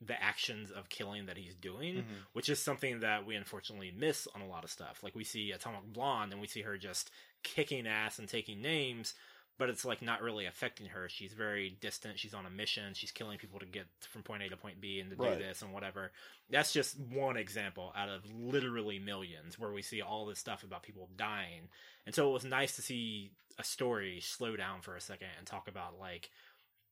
the 0.03 0.19
actions 0.21 0.71
of 0.71 0.89
killing 0.89 1.27
that 1.27 1.37
he's 1.37 1.53
doing, 1.53 2.03
Mhm. 2.03 2.25
which 2.33 2.49
is 2.49 2.59
something 2.59 3.01
that 3.01 3.23
we 3.23 3.35
unfortunately 3.35 3.91
miss 3.91 4.25
on 4.33 4.41
a 4.41 4.47
lot 4.47 4.63
of 4.63 4.71
stuff. 4.71 5.03
Like 5.03 5.13
we 5.13 5.23
see 5.23 5.51
Atomic 5.51 5.83
Blonde 5.93 6.31
and 6.31 6.41
we 6.41 6.47
see 6.47 6.63
her 6.63 6.75
just 6.77 7.11
kicking 7.43 7.85
ass 7.85 8.17
and 8.17 8.27
taking 8.27 8.61
names, 8.61 9.13
but 9.61 9.69
it's 9.69 9.85
like 9.85 10.01
not 10.01 10.23
really 10.23 10.47
affecting 10.47 10.87
her. 10.87 11.07
She's 11.07 11.33
very 11.33 11.77
distant. 11.81 12.17
She's 12.17 12.33
on 12.33 12.47
a 12.47 12.49
mission. 12.49 12.95
She's 12.95 13.11
killing 13.11 13.37
people 13.37 13.59
to 13.59 13.65
get 13.67 13.85
from 14.09 14.23
point 14.23 14.41
A 14.41 14.49
to 14.49 14.57
point 14.57 14.81
B 14.81 14.99
and 14.99 15.11
to 15.11 15.15
Right. 15.15 15.37
do 15.37 15.43
this 15.43 15.61
and 15.61 15.71
whatever. 15.71 16.11
That's 16.49 16.73
just 16.73 16.99
one 16.99 17.37
example 17.37 17.93
out 17.95 18.09
of 18.09 18.23
literally 18.33 18.97
millions 18.97 19.59
where 19.59 19.71
we 19.71 19.83
see 19.83 20.01
all 20.01 20.25
this 20.25 20.39
stuff 20.39 20.63
about 20.63 20.81
people 20.81 21.09
dying. 21.15 21.69
And 22.07 22.15
so 22.15 22.27
it 22.27 22.33
was 22.33 22.43
nice 22.43 22.75
to 22.77 22.81
see 22.81 23.33
a 23.59 23.63
story 23.63 24.19
slow 24.19 24.55
down 24.55 24.81
for 24.81 24.95
a 24.95 24.99
second 24.99 25.27
and 25.37 25.45
talk 25.45 25.67
about 25.67 25.99
like 25.99 26.31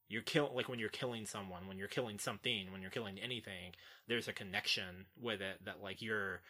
you're 0.08 0.22
kill 0.22 0.52
like 0.54 0.70
when 0.70 0.78
you're 0.78 0.90
killing 0.90 1.26
someone, 1.26 1.68
when 1.68 1.80
you're 1.80 1.88
killing 1.88 2.20
something, 2.20 2.72
when 2.72 2.84
you're 2.84 2.92
killing 2.92 3.18
anything, 3.18 3.74
there's 4.08 4.28
a 4.28 4.34
connection 4.34 5.08
with 5.20 5.42
it 5.42 5.66
that 5.66 5.82
like 5.82 6.04
you're 6.04 6.42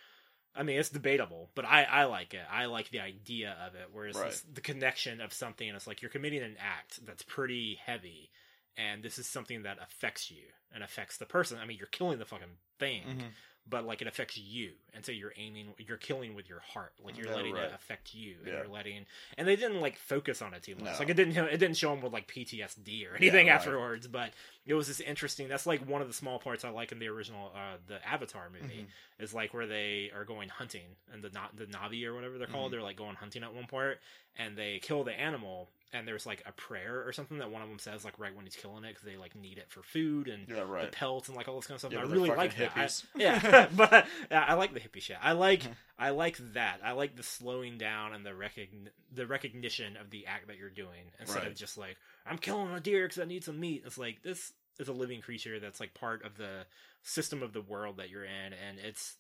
I 0.56 0.63
mean, 0.63 0.79
it's 0.79 0.89
debatable, 0.89 1.50
but 1.56 1.63
I, 1.65 1.84
I 1.84 2.03
like 2.06 2.34
it. 2.34 2.44
I 2.51 2.65
like 2.65 2.89
the 2.89 3.00
idea 3.00 3.56
of 3.65 3.75
it, 3.75 3.89
whereas 3.91 4.15
Right. 4.15 4.41
the 4.53 4.62
connection 4.62 5.22
of 5.22 5.32
something, 5.32 5.68
and 5.68 5.75
it's 5.75 5.88
like 5.88 6.01
you're 6.01 6.12
committing 6.12 6.41
an 6.41 6.58
act 6.60 7.06
that's 7.06 7.24
pretty 7.24 7.75
heavy, 7.75 8.32
and 8.75 9.03
this 9.03 9.18
is 9.20 9.27
something 9.27 9.63
that 9.63 9.77
affects 9.82 10.32
you 10.32 10.44
and 10.74 10.84
affects 10.84 11.18
the 11.18 11.25
person. 11.25 11.58
I 11.60 11.65
mean, 11.65 11.77
you're 11.77 11.88
killing 11.88 12.20
the 12.20 12.25
fucking 12.25 12.58
thing, 12.79 13.03
Mhm. 13.08 13.32
But 13.69 13.85
like 13.85 14.01
it 14.01 14.07
affects 14.07 14.38
you, 14.38 14.71
and 14.93 15.05
so 15.05 15.11
you're 15.11 15.33
aiming, 15.38 15.73
you're 15.77 15.97
killing 15.97 16.33
with 16.35 16.49
your 16.49 16.59
heart, 16.59 16.93
like 17.03 17.17
you're 17.17 17.27
Yeah, 17.27 17.35
letting 17.35 17.53
right. 17.53 17.65
it 17.65 17.73
affect 17.73 18.13
you, 18.15 18.35
and 18.39 18.47
Yeah. 18.47 18.53
you're 18.59 18.67
letting, 18.67 19.05
and 19.38 19.47
they 19.47 19.55
didn't 19.55 19.81
like 19.81 19.97
focus 19.97 20.41
on 20.41 20.53
it 20.53 20.63
too 20.63 20.75
much. 20.75 20.85
No. 20.85 20.99
Like 20.99 21.09
it 21.09 21.13
didn't, 21.15 21.38
it 21.38 21.57
didn't 21.57 21.77
show 21.77 21.89
them 21.91 22.01
with 22.01 22.13
like 22.13 22.27
PTSD 22.27 23.11
or 23.11 23.15
anything 23.15 23.47
right. 23.47 23.53
afterwards, 23.55 24.07
but 24.07 24.33
it 24.65 24.73
was 24.73 24.88
just 24.88 25.01
interesting. 25.01 25.47
That's 25.47 25.65
like 25.65 25.88
one 25.88 26.01
of 26.01 26.07
the 26.07 26.13
small 26.13 26.39
parts 26.39 26.65
I 26.65 26.69
like 26.69 26.91
in 26.91 26.99
the 26.99 27.07
original, 27.09 27.51
uh, 27.55 27.77
the 27.88 28.05
Avatar 28.07 28.49
movie 28.49 28.88
Mhm. 28.88 29.23
is 29.23 29.33
like 29.33 29.53
where 29.53 29.67
they 29.67 30.11
are 30.15 30.25
going 30.25 30.49
hunting 30.49 30.95
and 31.13 31.23
the 31.23 31.29
Na- 31.29 31.49
the 31.53 31.65
Navi 31.65 32.05
or 32.05 32.13
whatever 32.13 32.38
they're 32.38 32.47
called. 32.47 32.69
Mhm. 32.69 32.71
They're 32.71 32.81
like 32.83 32.97
going 32.97 33.15
hunting 33.15 33.43
at 33.43 33.53
one 33.53 33.67
part, 33.67 33.99
and 34.38 34.57
they 34.57 34.79
kill 34.79 35.03
the 35.03 35.13
animal. 35.13 35.69
And 35.91 36.08
there's 36.08 36.27
like 36.27 36.43
a 36.46 36.51
prayer 36.51 37.03
or 37.03 37.12
something 37.12 37.39
that 37.39 37.50
one 37.50 37.63
of 37.63 37.67
them 37.69 37.79
says 37.79 38.05
like 38.05 38.19
right 38.19 38.36
when 38.36 38.46
he's 38.46 38.55
killing 38.55 38.84
it 38.84 38.89
because 38.89 39.03
they 39.05 39.17
like 39.17 39.36
need 39.36 39.58
it 39.58 39.72
for 39.72 39.81
food 39.81 40.27
and 40.27 40.48
Yeah, 40.48 40.58
the 40.58 40.65
right. 40.67 40.91
pelts 40.91 41.29
and 41.29 41.36
like 41.36 41.48
all 41.48 41.55
this 41.55 41.65
kind 41.65 41.77
of 41.77 41.79
stuff. 41.81 41.91
Yeah, 41.93 42.00
I 42.01 42.03
really 42.03 42.29
like 42.29 42.55
that. 42.58 42.72
I- 42.77 42.86
hippies. 42.86 43.05
yeah, 43.15 43.67
but 43.75 44.05
yeah, 44.29 44.46
I 44.48 44.53
like 44.53 44.74
the 44.75 44.79
hippie 44.79 45.01
shit. 45.01 45.17
I 45.19 45.31
like 45.31 45.63
Mhm. 45.63 45.74
I 45.98 46.12
like 46.12 46.38
that. 46.53 46.79
I 46.84 46.91
like 46.91 47.15
the 47.15 47.24
slowing 47.24 47.79
down 47.79 48.13
and 48.13 48.24
the 48.24 48.29
recogn- 48.29 48.89
the 49.12 49.25
recognition 49.25 49.98
of 49.98 50.12
the 50.12 50.27
act 50.27 50.46
that 50.48 50.58
you're 50.58 50.69
doing 50.69 51.12
instead 51.19 51.39
Right. 51.39 51.48
of 51.48 51.55
just 51.55 51.75
like 51.75 51.98
I'm 52.25 52.38
killing 52.38 52.72
a 52.72 52.79
deer 52.79 53.05
because 53.08 53.19
I 53.19 53.25
need 53.25 53.43
some 53.43 53.60
meat. 53.60 53.81
It's 53.86 53.98
like 53.98 54.22
this 54.22 54.53
is 54.77 54.89
a 54.89 54.93
living 54.93 55.22
creature 55.22 55.60
that's 55.60 55.79
like 55.79 55.96
part 55.96 56.24
of 56.24 56.38
the 56.38 56.67
system 57.01 57.41
of 57.41 57.51
the 57.53 57.62
world 57.62 57.98
that 57.98 58.10
you're 58.12 58.25
in, 58.25 58.53
and 58.53 58.77
it's 58.77 59.17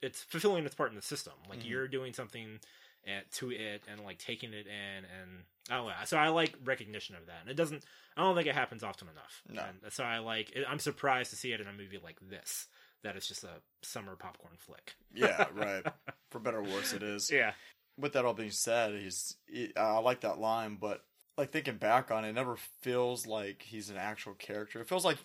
it's 0.00 0.22
fulfilling 0.22 0.64
its 0.64 0.74
part 0.74 0.88
in 0.88 0.96
the 0.96 1.02
system. 1.02 1.34
Like 1.50 1.60
Mhm. 1.60 1.68
you're 1.68 1.86
doing 1.88 2.14
something 2.14 2.60
at, 3.06 3.30
to 3.32 3.50
it 3.52 3.82
and 3.88 4.00
like 4.00 4.18
taking 4.18 4.52
it 4.54 4.66
in, 4.66 5.04
and 5.04 5.44
I 5.70 5.76
don't 5.76 5.86
know. 5.86 5.92
So 6.04 6.16
I 6.16 6.28
like 6.28 6.54
recognition 6.64 7.14
of 7.14 7.26
that, 7.26 7.38
and 7.42 7.50
it 7.50 7.56
doesn't. 7.56 7.84
I 8.16 8.22
don't 8.22 8.34
think 8.34 8.48
it 8.48 8.54
happens 8.54 8.82
often 8.82 9.08
enough. 9.08 9.42
No. 9.48 9.62
And 9.62 9.92
so 9.92 10.04
I 10.04 10.18
like. 10.18 10.56
I'm 10.68 10.78
surprised 10.78 11.30
to 11.30 11.36
see 11.36 11.52
it 11.52 11.60
in 11.60 11.68
a 11.68 11.72
movie 11.72 12.00
like 12.02 12.18
this. 12.28 12.66
That 13.04 13.16
it's 13.16 13.26
just 13.26 13.42
a 13.42 13.60
summer 13.82 14.14
popcorn 14.14 14.54
flick. 14.58 14.94
Yeah, 15.12 15.46
right. 15.54 15.84
For 16.30 16.38
better 16.38 16.58
or 16.58 16.62
worse, 16.62 16.92
it 16.92 17.02
is. 17.02 17.30
Yeah. 17.30 17.52
With 17.98 18.12
that 18.12 18.24
all 18.24 18.34
being 18.34 18.50
said, 18.50 18.94
he's 18.94 19.36
he, 19.46 19.72
I 19.76 19.98
like 19.98 20.20
that 20.20 20.38
line, 20.38 20.78
but 20.80 21.04
like 21.36 21.50
thinking 21.50 21.76
back 21.76 22.10
on 22.10 22.24
it, 22.24 22.30
it 22.30 22.34
never 22.34 22.56
feels 22.80 23.26
like 23.26 23.62
he's 23.62 23.90
an 23.90 23.96
actual 23.96 24.34
character. 24.34 24.80
It 24.80 24.88
feels 24.88 25.04
like 25.04 25.18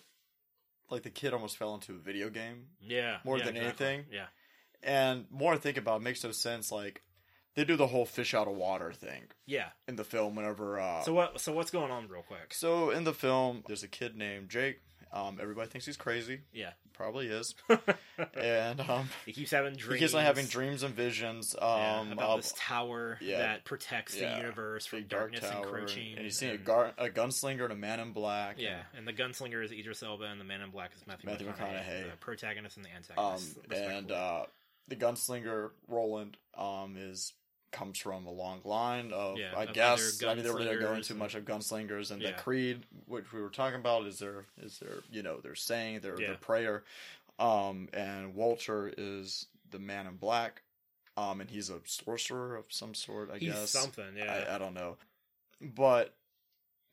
like 0.90 1.02
the 1.02 1.10
kid 1.10 1.32
almost 1.32 1.56
fell 1.56 1.74
into 1.74 1.92
a 1.92 1.98
video 1.98 2.30
game. 2.30 2.66
Yeah. 2.80 3.18
More 3.24 3.38
yeah, 3.38 3.44
than 3.44 3.56
exactly. 3.56 3.86
anything? 3.86 4.06
Yeah. 4.12 4.26
And 4.82 5.26
more 5.30 5.54
I 5.54 5.58
think 5.58 5.76
about, 5.76 5.96
it, 5.96 6.02
it 6.02 6.04
makes 6.04 6.24
no 6.24 6.32
sense. 6.32 6.72
Like 6.72 7.02
they 7.58 7.64
do 7.64 7.74
the 7.74 7.88
whole 7.88 8.06
fish 8.06 8.34
out 8.34 8.46
of 8.46 8.54
water 8.54 8.92
thing 8.92 9.24
Yeah. 9.44 9.70
in 9.88 9.96
the 9.96 10.04
film. 10.04 10.36
Whenever 10.36 10.78
uh, 10.78 11.02
So 11.02 11.12
what? 11.12 11.40
So 11.40 11.52
what's 11.52 11.72
going 11.72 11.90
on, 11.90 12.06
real 12.06 12.22
quick? 12.22 12.54
so 12.54 12.90
in 12.90 13.02
the 13.02 13.12
film, 13.12 13.64
there's 13.66 13.82
a 13.82 13.88
kid 13.88 14.16
named 14.16 14.48
Jake. 14.48 14.80
Um, 15.12 15.38
everybody 15.40 15.68
thinks 15.68 15.84
he's 15.86 15.96
crazy. 15.96 16.40
Yeah. 16.52 16.72
Probably 16.92 17.26
is. 17.28 17.54
and 18.36 18.80
um, 18.80 19.08
he 19.26 19.32
keeps 19.32 19.50
having 19.50 19.74
dreams. 19.74 19.94
he 19.94 20.06
keeps 20.06 20.14
on 20.14 20.22
having 20.22 20.46
dreams 20.46 20.82
and 20.84 20.94
visions. 20.94 21.56
yeah, 21.58 21.98
Um, 22.00 22.12
about 22.12 22.30
of 22.30 22.42
this 22.42 22.54
tower 22.56 23.18
yeah. 23.20 23.38
that 23.38 23.64
protects 23.64 24.14
Yeah. 24.16 24.34
the 24.34 24.36
universe 24.42 24.86
from 24.86 25.00
big 25.00 25.08
dark 25.08 25.32
darkness 25.32 25.50
tower, 25.50 25.64
encroaching. 25.64 26.12
and 26.14 26.24
he's 26.24 26.38
seeing 26.38 26.52
a, 26.52 26.54
and- 26.56 26.64
gar- 26.64 26.92
a 26.98 27.08
gunslinger 27.08 27.64
and 27.64 27.72
a 27.72 27.76
man 27.76 28.00
in 28.00 28.12
black. 28.12 28.56
Yeah, 28.60 28.82
and 28.96 29.06
the 29.08 29.12
gunslinger 29.12 29.64
is 29.64 29.72
Idris 29.72 30.02
Elba, 30.02 30.24
and 30.24 30.40
the 30.40 30.44
Man 30.44 30.60
in 30.60 30.70
Black 30.70 30.90
is 30.94 31.04
Matthew, 31.06 31.28
Matthew 31.30 31.48
McConaughey, 31.48 32.10
the 32.10 32.16
protagonist 32.20 32.76
and 32.76 32.84
the 32.86 32.90
Um, 33.20 33.34
antagonist. 33.34 33.58
and 33.72 34.12
uh, 34.12 34.44
the 34.88 34.96
gunslinger 34.96 35.70
Roland 35.88 36.36
um 36.56 36.96
is 36.98 37.32
comes 37.70 37.98
from 37.98 38.26
a 38.26 38.30
long 38.32 38.60
line 38.64 39.12
of 39.12 39.38
Yeah, 39.38 39.52
I 39.56 39.64
of 39.64 39.72
guess 39.74 40.22
I 40.24 40.34
mean 40.34 40.44
they 40.44 40.50
were 40.50 40.76
going 40.80 41.02
too 41.02 41.14
much 41.14 41.34
of 41.34 41.44
gunslingers 41.44 42.10
and 42.10 42.20
Yeah. 42.22 42.28
the 42.32 42.34
creed 42.34 42.84
which 43.06 43.32
we 43.32 43.40
were 43.40 43.50
talking 43.50 43.78
about 43.78 44.06
is 44.06 44.18
their 44.18 44.46
is 44.60 44.78
their 44.78 45.02
you 45.10 45.22
know 45.22 45.38
their 45.38 45.54
saying 45.54 46.00
their 46.00 46.18
Yeah. 46.20 46.28
their 46.28 46.36
prayer 46.36 46.84
um 47.38 47.88
and 47.92 48.34
Walter 48.34 48.92
is 48.96 49.46
the 49.70 49.78
man 49.78 50.06
in 50.06 50.16
black 50.16 50.62
um 51.16 51.40
and 51.40 51.50
he's 51.50 51.68
a 51.70 51.80
sorcerer 51.84 52.56
of 52.56 52.64
some 52.68 52.94
sort 52.94 53.30
I 53.32 53.38
he's 53.38 53.52
guess 53.52 53.70
something. 53.70 54.16
Yeah, 54.16 54.44
I, 54.48 54.54
I 54.54 54.58
don't 54.58 54.74
know 54.74 54.96
but 55.60 56.14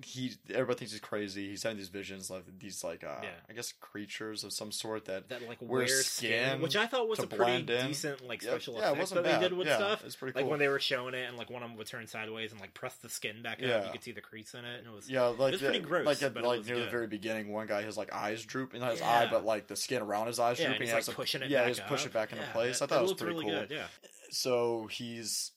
he 0.04 0.34
everybody 0.50 0.80
thinks 0.80 0.92
he's 0.92 1.00
crazy 1.00 1.48
he's 1.48 1.64
having 1.64 1.78
these 1.78 1.88
visions 1.88 2.30
like 2.30 2.44
these 2.60 2.84
like 2.84 3.06
uh 3.06 3.16
Yeah. 3.24 3.30
I 3.50 3.54
guess 3.54 3.72
creatures 3.72 4.44
of 4.44 4.52
some 4.52 4.74
sort 4.74 5.06
that 5.06 5.30
that 5.30 5.48
like 5.48 5.60
wear 5.62 5.88
skin, 5.88 6.04
skin 6.50 6.62
which 6.62 6.76
I 6.76 6.86
thought 6.86 7.08
was 7.08 7.20
a 7.20 7.28
pretty 7.28 7.54
in. 7.74 7.88
decent 7.88 8.20
like 8.28 8.42
special 8.42 8.74
yeah, 8.74 8.88
effect 8.88 9.00
wasn't 9.00 9.24
that 9.24 9.30
bad. 9.32 9.42
they 9.42 9.48
did 9.50 9.58
with 9.58 9.68
stuff. 9.70 10.04
It's 10.04 10.18
pretty 10.18 10.36
Like 10.36 10.44
cool. 10.44 10.50
when 10.52 10.60
they 10.60 10.68
were 10.68 10.82
showing 10.82 11.14
it, 11.14 11.26
and 11.30 11.38
like 11.38 11.50
one 11.50 11.64
of 11.64 11.70
them 11.70 11.78
would 11.78 11.88
turn 11.88 12.06
sideways 12.08 12.52
and 12.52 12.60
like 12.60 12.74
press 12.74 12.96
the 12.96 13.08
skin 13.08 13.42
back 13.42 13.64
up, 13.64 13.86
you 13.86 13.92
could 13.94 14.04
see 14.04 14.12
the 14.12 14.20
crease 14.20 14.54
in 14.54 14.66
it, 14.66 14.80
and 14.80 14.88
it 14.88 14.94
was 14.94 15.10
yeah, 15.10 15.28
like 15.28 15.54
was 15.54 15.62
the- 15.62 15.68
pretty 15.68 15.80
gross, 15.86 16.06
Like 16.06 16.22
at 16.24 16.36
it 16.36 16.44
like 16.44 16.58
was 16.60 16.68
near 16.68 16.78
the 16.80 16.90
very 16.90 17.08
beginning, 17.08 17.54
one 17.54 17.66
guy 17.66 17.82
has 17.84 17.96
like 17.96 18.14
eyes 18.14 18.44
droop, 18.44 18.74
and 18.74 18.82
not 18.82 18.92
his 18.92 19.02
eye, 19.02 19.28
but 19.32 19.46
like 19.46 19.68
the 19.68 19.78
skin 19.78 20.02
around 20.02 20.28
his 20.28 20.40
eyes 20.40 20.58
drooping. 20.58 20.74
and 20.74 20.82
he's 20.84 20.90
he 20.90 20.96
has 20.96 21.08
like 21.08 21.16
to- 21.16 21.22
pushing 21.22 21.42
it. 21.42 21.50
yeah, 21.50 21.66
he's 21.68 21.80
pushing 21.80 22.08
it 22.08 22.14
back 22.14 22.34
into 22.34 22.44
place. 22.52 22.82
I 22.82 22.86
thought 22.88 23.00
it 23.00 23.02
was 23.04 23.14
pretty 23.14 23.40
cool. 23.40 23.66
Yeah, 23.70 23.88
So 24.30 24.88
he's 24.92 25.52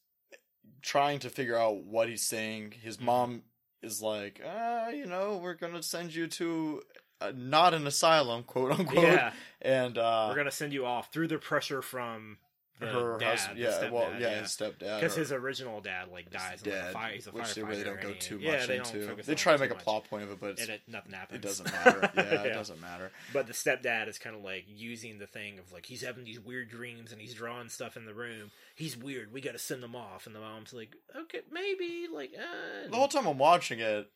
trying 0.81 1.19
to 1.19 1.29
figure 1.31 1.57
out 1.59 1.83
what 1.83 2.09
he's 2.09 2.25
saying. 2.25 2.73
His 2.81 2.99
Mhm. 2.99 3.03
mom 3.03 3.43
is 3.83 4.03
like, 4.03 4.41
uh, 4.45 4.91
you 4.91 5.07
know, 5.07 5.39
we're 5.43 5.55
gonna 5.55 5.83
send 5.83 6.15
you 6.15 6.27
to 6.27 6.83
uh, 7.21 7.33
not 7.35 7.75
an 7.75 7.87
asylum, 7.87 8.43
quote 8.45 8.73
unquote. 8.79 9.05
yeah. 9.05 9.33
And 9.63 9.99
uh, 9.99 10.27
We're 10.31 10.37
gonna 10.37 10.51
send 10.51 10.73
you 10.73 10.87
off 10.87 11.13
through 11.13 11.29
the 11.29 11.39
pressure 11.39 11.83
from 11.83 12.39
her 12.81 13.19
dad, 13.19 13.39
husband, 13.39 13.59
yeah, 13.59 13.91
well, 13.91 14.05
stepdad, 14.05 14.21
yeah, 14.21 14.41
his 14.41 14.51
stepdad, 14.51 15.01
because 15.01 15.15
his 15.15 15.33
original 15.33 15.81
dad 15.81 16.09
like 16.13 16.31
dies 16.31 16.63
in 16.63 16.71
like, 16.71 16.79
a 16.81 16.83
dead, 16.83 16.93
fire. 16.93 17.13
He's 17.13 17.27
a 17.27 17.31
which 17.31 17.55
they 17.55 17.63
really 17.63 17.85
don't 17.85 18.01
go 18.01 18.13
too 18.15 18.39
yeah, 18.39 18.53
much 18.59 18.67
they 18.67 18.77
into. 18.77 19.17
They 19.25 19.35
try 19.35 19.53
to 19.55 19.59
make 19.59 19.71
a 19.71 19.75
much. 19.75 19.83
plot 19.85 20.05
point 20.09 20.23
of 20.25 20.31
it, 20.31 20.41
but 20.41 20.59
it 20.59 20.83
nothing 20.87 21.13
happens. 21.13 21.45
it 21.45 21.47
doesn't 21.49 21.73
matter. 21.73 22.11
Yeah, 22.17 22.23
Yeah. 22.33 22.43
it 22.45 22.53
doesn't 22.55 22.81
matter. 22.81 23.11
But 23.33 23.47
the 23.47 23.53
stepdad 23.53 24.09
is 24.09 24.19
kind 24.19 24.37
of 24.37 24.43
like 24.43 24.65
using 24.69 25.19
the 25.19 25.27
thing 25.27 25.59
of 25.59 25.73
like 25.73 25.87
he's 25.87 26.03
having 26.03 26.25
these 26.25 26.41
weird 26.41 26.69
dreams 26.71 27.13
and 27.13 27.21
he's 27.21 27.35
drawing 27.35 27.69
stuff 27.69 27.97
in 27.97 28.05
the 28.05 28.15
room. 28.15 28.51
He's 28.75 28.97
weird. 28.97 29.33
We 29.33 29.41
got 29.41 29.53
to 29.53 29.59
send 29.59 29.83
him 29.83 29.97
off. 29.97 30.27
And 30.27 30.35
the 30.35 30.41
mom's 30.41 30.73
like, 30.73 30.95
okay, 31.17 31.41
maybe 31.51 32.07
like 32.13 32.33
uh, 32.39 32.89
The 32.91 32.97
whole 32.97 33.09
time 33.09 33.27
I'm 33.27 33.39
watching 33.39 33.81
it, 33.81 34.11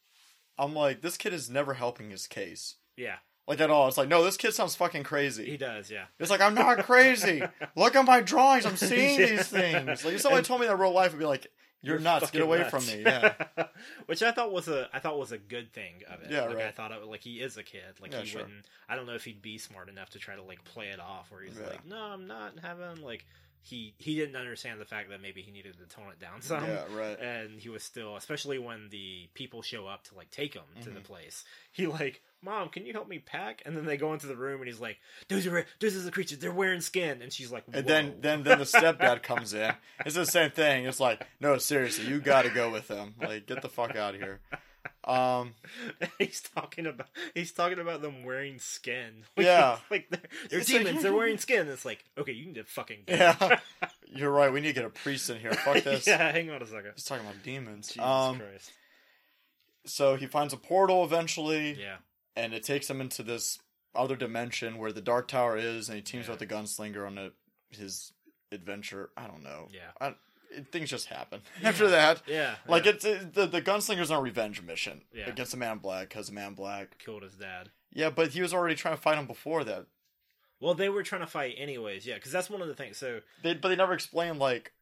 I'm 0.59 0.75
like, 0.75 1.01
this 1.01 1.17
kid 1.17 1.33
is 1.33 1.51
never 1.51 1.75
helping 1.75 2.11
his 2.11 2.27
case. 2.27 2.77
yeah, 2.97 3.17
Like 3.49 3.61
at 3.61 3.71
all. 3.71 3.89
It's 3.89 3.97
like, 3.99 4.09
no, 4.09 4.23
this 4.23 4.37
kid 4.37 4.53
sounds 4.55 4.77
fucking 4.77 5.03
crazy. 5.03 5.45
he 5.45 5.57
does. 5.57 5.91
Yeah, 5.91 6.05
It's 6.21 6.31
like, 6.31 6.41
I'm 6.41 6.55
not 6.55 6.79
crazy. 6.85 7.43
Look 7.77 7.97
at 7.97 8.05
my 8.07 8.21
drawings. 8.21 8.65
I'm 8.65 8.77
seeing 8.77 9.19
Yeah. 9.21 9.27
these 9.27 9.49
things. 9.49 10.05
Like, 10.05 10.15
if 10.15 10.21
somebody 10.21 10.39
And- 10.39 10.47
told 10.47 10.61
me 10.61 10.69
that 10.69 10.77
real 10.79 10.93
life, 10.93 11.13
I'd 11.13 11.19
be 11.19 11.25
like, 11.25 11.49
you're, 11.85 11.99
nuts. 11.99 12.31
Get 12.31 12.43
away 12.43 12.59
nuts. 12.59 12.71
from 12.71 12.87
me. 12.87 13.03
Yeah. 13.05 13.35
Which 14.07 14.23
I 14.23 14.31
thought 14.31 14.53
was 14.53 14.69
a 14.69 14.89
I 14.93 15.01
thought 15.01 15.19
was 15.19 15.33
a 15.33 15.39
good 15.39 15.73
thing 15.73 15.95
of 16.09 16.23
it. 16.23 16.31
Yeah, 16.31 16.43
like 16.45 16.59
I 16.59 16.71
thought 16.71 16.93
it 16.93 17.05
like 17.05 17.23
he 17.23 17.41
is 17.41 17.57
a 17.57 17.65
kid. 17.65 17.83
Like 18.01 18.13
Yeah, 18.13 18.21
he 18.21 18.27
sure. 18.27 18.43
wouldn't. 18.43 18.65
I 18.89 18.95
don't 18.95 19.07
know 19.07 19.15
if 19.15 19.25
he'd 19.25 19.43
be 19.43 19.59
smart 19.59 19.89
enough 19.89 20.11
to 20.11 20.21
try 20.21 20.37
to 20.37 20.43
like 20.43 20.63
play 20.63 20.91
it 20.91 21.01
off 21.01 21.33
where 21.33 21.43
he's 21.43 21.59
Yeah. 21.61 21.67
like, 21.71 21.85
no, 21.85 21.97
I'm 21.97 22.29
not 22.29 22.53
having 22.63 23.03
like 23.03 23.27
he 23.65 23.95
he 23.99 24.17
didn't 24.17 24.37
understand 24.37 24.81
the 24.81 24.85
fact 24.85 25.09
that 25.11 25.23
maybe 25.23 25.41
he 25.43 25.51
needed 25.51 25.77
to 25.79 25.87
tone 25.95 26.11
it 26.11 26.19
down 26.21 26.41
some. 26.43 26.65
yeah, 26.65 26.83
right. 26.95 27.19
and 27.21 27.61
he 27.61 27.69
was 27.69 27.83
still 27.83 28.17
especially 28.17 28.59
when 28.59 28.89
the 28.91 29.29
people 29.35 29.63
show 29.63 29.87
up 29.87 30.03
to 30.05 30.15
like 30.15 30.31
take 30.31 30.55
him 30.55 30.63
to 30.83 30.91
the 30.91 31.01
Mhm. 31.01 31.05
place 31.05 31.45
he 31.71 31.87
like 31.87 32.21
mom 32.45 32.69
can 32.69 32.85
you 32.85 32.93
help 32.93 33.09
me 33.09 33.21
pack 33.21 33.63
and 33.65 33.77
then 33.77 33.87
they 33.87 33.97
go 33.97 34.13
into 34.13 34.27
the 34.27 34.35
room 34.35 34.61
and 34.61 34.67
he's 34.69 34.81
like 34.81 34.99
those 35.29 35.47
are 35.47 35.65
those 35.79 35.95
are 35.97 36.01
the 36.01 36.11
creatures 36.11 36.39
they're 36.39 36.51
wearing 36.53 36.81
skin 36.81 37.23
and 37.23 37.33
she's 37.33 37.53
like 37.53 37.63
And 37.73 37.87
then, 37.87 38.15
then, 38.21 38.43
then 38.43 38.59
the 38.59 38.65
stepdad 38.65 39.23
comes 39.31 39.55
in. 39.55 39.73
It's 40.05 40.17
the 40.17 40.27
same 40.27 40.51
thing. 40.51 40.85
It's 40.87 40.99
like, 40.99 41.25
no, 41.41 41.57
seriously, 41.59 42.07
you 42.07 42.21
got 42.21 42.43
to 42.43 42.51
go 42.51 42.71
with 42.71 42.89
them. 42.89 43.15
Like, 43.21 43.47
get 43.47 43.63
the 43.63 43.69
fuck 43.69 43.95
out 43.95 44.15
of 44.17 44.21
here. 44.21 44.41
Um, 45.05 45.55
he's 46.19 46.41
talking 46.41 46.87
about 46.87 47.09
he's 47.35 47.53
talking 47.53 47.79
about 47.81 48.03
them 48.03 48.25
wearing 48.25 48.59
skin 48.61 49.25
Like, 49.37 49.47
Yeah. 49.47 49.79
like 49.91 50.09
they're, 50.11 50.21
they're 50.51 50.61
It's 50.61 50.73
like- 50.73 50.85
demons 50.85 51.03
they're 51.03 51.13
wearing 51.15 51.39
skin 51.39 51.67
it's 51.69 51.85
like 51.85 52.05
okay 52.17 52.33
you 52.33 52.47
need 52.47 52.55
to 52.55 52.65
fucking 52.65 53.01
go. 53.07 53.15
yeah, 53.15 53.59
you're 54.07 54.31
right. 54.31 54.53
We 54.53 54.61
need 54.61 54.69
to 54.69 54.75
get 54.75 54.85
a 54.85 54.91
priest 54.91 55.29
in 55.31 55.39
here. 55.41 55.53
Fuck 55.53 55.83
this. 55.85 56.07
yeah 56.07 56.31
hang 56.31 56.51
on 56.51 56.63
a 56.63 56.67
second 56.67 56.93
He's 56.95 57.05
talking 57.05 57.25
about 57.27 57.43
demons. 57.43 57.89
jesus 57.89 58.01
um, 58.07 58.39
christ 58.39 58.71
so 59.85 60.15
he 60.17 60.27
finds 60.27 60.53
a 60.55 60.57
portal 60.57 61.05
eventually. 61.05 61.73
yeah 61.81 61.97
and 62.37 62.55
it 62.55 62.63
takes 62.63 62.89
him 62.89 63.01
into 63.01 63.23
this 63.23 63.59
other 63.95 64.17
dimension 64.17 64.79
where 64.79 64.91
the 64.93 65.03
Dark 65.03 65.29
Tower 65.29 65.59
is, 65.59 65.89
and 65.91 65.97
he 65.97 66.03
teams 66.03 66.25
Yeah. 66.27 66.31
with 66.31 66.39
the 66.39 66.47
Gunslinger 66.47 67.07
on 67.07 67.19
a, 67.19 67.31
his 67.69 68.13
adventure. 68.51 69.11
I 69.19 69.27
don't 69.27 69.43
know. 69.43 69.69
yeah 69.71 69.91
I, 70.01 70.15
things 70.71 70.91
just 70.91 71.07
happen 71.07 71.41
after 71.63 71.89
that. 71.89 72.23
yeah 72.27 72.57
Like 72.69 72.85
yeah. 72.85 72.91
it's 72.93 73.05
it, 73.05 73.35
the 73.35 73.47
the 73.47 73.63
Gunslinger's 73.63 74.11
on 74.11 74.19
a 74.19 74.23
revenge 74.23 74.63
mission 74.63 75.03
Yeah. 75.13 75.29
against 75.29 75.53
the 75.53 75.57
Man 75.59 75.73
in 75.73 75.79
Black 75.79 76.09
because 76.09 76.29
the 76.29 76.33
Man 76.35 76.49
in 76.49 76.55
Black. 76.55 76.99
killed 76.99 77.23
his 77.23 77.35
dad 77.35 77.71
Yeah, 77.93 78.11
but 78.11 78.29
he 78.29 78.41
was 78.43 78.53
already 78.55 78.75
trying 78.75 78.97
to 78.97 79.01
fight 79.03 79.19
him 79.19 79.27
before 79.27 79.65
that. 79.65 79.87
well 80.61 80.75
they 80.75 80.89
were 80.89 81.03
trying 81.03 81.21
to 81.23 81.27
fight 81.27 81.55
anyways 81.59 82.07
yeah 82.07 82.15
because 82.15 82.33
that's 82.33 82.51
one 82.51 82.63
of 82.63 82.69
the 82.69 82.75
things 82.75 82.97
so 82.97 83.21
They 83.43 83.55
but 83.55 83.69
they 83.69 83.77
never 83.77 83.95
explained 83.95 84.39
like 84.39 84.73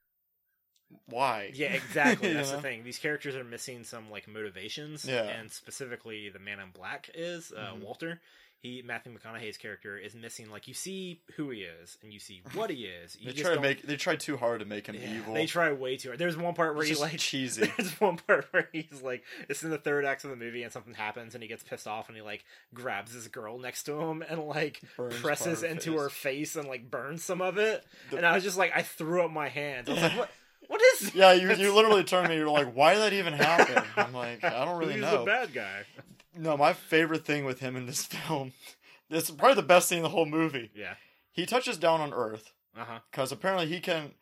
why? 1.07 1.53
Yeah, 1.55 1.69
exactly. 1.73 2.33
That's 2.33 2.51
know? 2.51 2.57
the 2.57 2.63
thing. 2.63 2.83
These 2.83 2.99
characters 2.99 3.37
are 3.37 3.45
missing 3.45 3.85
some 3.85 4.11
like 4.11 4.27
motivations. 4.27 5.05
Yeah. 5.05 5.23
And 5.23 5.49
specifically, 5.51 6.31
the 6.31 6.41
Man 6.41 6.59
in 6.59 6.71
Black 6.73 7.09
is 7.15 7.53
uh, 7.57 7.75
Mhm. 7.75 7.83
Walter. 7.83 8.21
He 8.63 8.83
Matthew 8.87 9.17
McConaughey's 9.17 9.57
character 9.57 9.97
is 9.97 10.15
missing. 10.15 10.51
Like 10.51 10.69
you 10.69 10.75
see 10.75 11.21
who 11.37 11.49
he 11.49 11.61
is, 11.63 11.97
and 12.03 12.13
you 12.13 12.19
see 12.19 12.43
what 12.53 12.69
he 12.69 12.85
is. 12.85 13.17
You 13.19 13.27
They 13.27 13.33
just 13.33 13.45
try 13.47 13.55
to 13.55 13.61
make 13.61 13.83
they 13.83 13.97
try 13.97 14.17
too 14.17 14.37
hard 14.37 14.61
to 14.61 14.67
make 14.67 14.87
him 14.87 14.97
Yeah, 14.97 15.15
evil. 15.17 15.33
They 15.35 15.47
try 15.47 15.73
way 15.73 15.97
too 15.97 16.11
hard. 16.11 16.19
There's 16.19 16.37
one 16.37 16.53
part 16.55 16.75
where 16.75 16.85
It's 16.87 16.99
he 16.99 17.03
like 17.03 17.17
cheesy. 17.19 17.73
There's 17.77 17.99
one 18.01 18.19
part 18.19 18.47
where 18.51 18.69
he's 18.73 19.01
like, 19.03 19.25
it's 19.49 19.63
in 19.63 19.71
the 19.71 19.79
third 19.79 20.05
act 20.05 20.25
of 20.25 20.31
the 20.31 20.37
movie, 20.37 20.63
and 20.63 20.71
something 20.73 20.93
happens, 20.93 21.35
and 21.35 21.43
he 21.43 21.49
gets 21.49 21.63
pissed 21.63 21.87
off, 21.87 22.09
and 22.09 22.17
he 22.17 22.23
like 22.23 22.45
grabs 22.75 23.15
this 23.15 23.29
girl 23.29 23.59
next 23.59 23.85
to 23.85 23.99
him 23.99 24.23
and 24.29 24.43
like 24.45 24.83
Burns 24.97 25.19
presses 25.21 25.63
her 25.63 25.67
into 25.67 25.93
face. 25.93 26.01
her 26.01 26.09
face 26.11 26.57
and 26.57 26.69
like 26.69 26.91
burns 26.91 27.25
some 27.25 27.41
of 27.41 27.57
it. 27.57 27.83
The- 28.11 28.19
and 28.19 28.27
I 28.27 28.35
was 28.35 28.45
just 28.45 28.59
like, 28.59 28.73
I 28.77 28.83
threw 28.83 29.25
up 29.25 29.31
my 29.31 29.49
hands. 29.49 29.89
I 29.89 29.93
was 29.95 30.03
like, 30.03 30.19
what? 30.19 30.31
What 30.67 30.81
is? 31.01 31.15
Yeah, 31.17 31.33
you 31.33 31.51
you 31.55 31.75
literally 31.75 32.05
turned 32.05 32.29
me. 32.29 32.37
You're 32.37 32.49
like, 32.51 32.73
why 32.77 32.93
did 32.95 33.03
that 33.03 33.13
even 33.15 33.33
happen? 33.33 33.83
I'm 33.97 34.13
like, 34.13 34.45
I 34.45 34.65
don't 34.67 34.79
really 34.79 34.93
Who's 34.95 35.03
know. 35.03 35.21
the 35.21 35.25
bad 35.25 35.53
guy? 35.53 35.83
No, 36.37 36.57
my 36.57 36.73
favorite 36.73 37.25
thing 37.25 37.45
with 37.45 37.61
him 37.61 37.77
in 37.77 37.87
this 37.87 38.05
film, 38.07 38.53
this 39.09 39.25
is 39.25 39.31
probably 39.33 39.57
the 39.57 39.63
best 39.63 39.89
thing 39.89 39.99
in 39.99 40.03
the 40.05 40.09
whole 40.11 40.27
movie. 40.27 40.71
Yeah. 40.75 40.95
He 41.33 41.47
touches 41.47 41.77
down 41.79 42.01
on 42.01 42.13
Earth 42.13 42.53
because 43.11 43.33
apparently 43.33 43.67
he 43.67 43.81
can. 43.81 44.13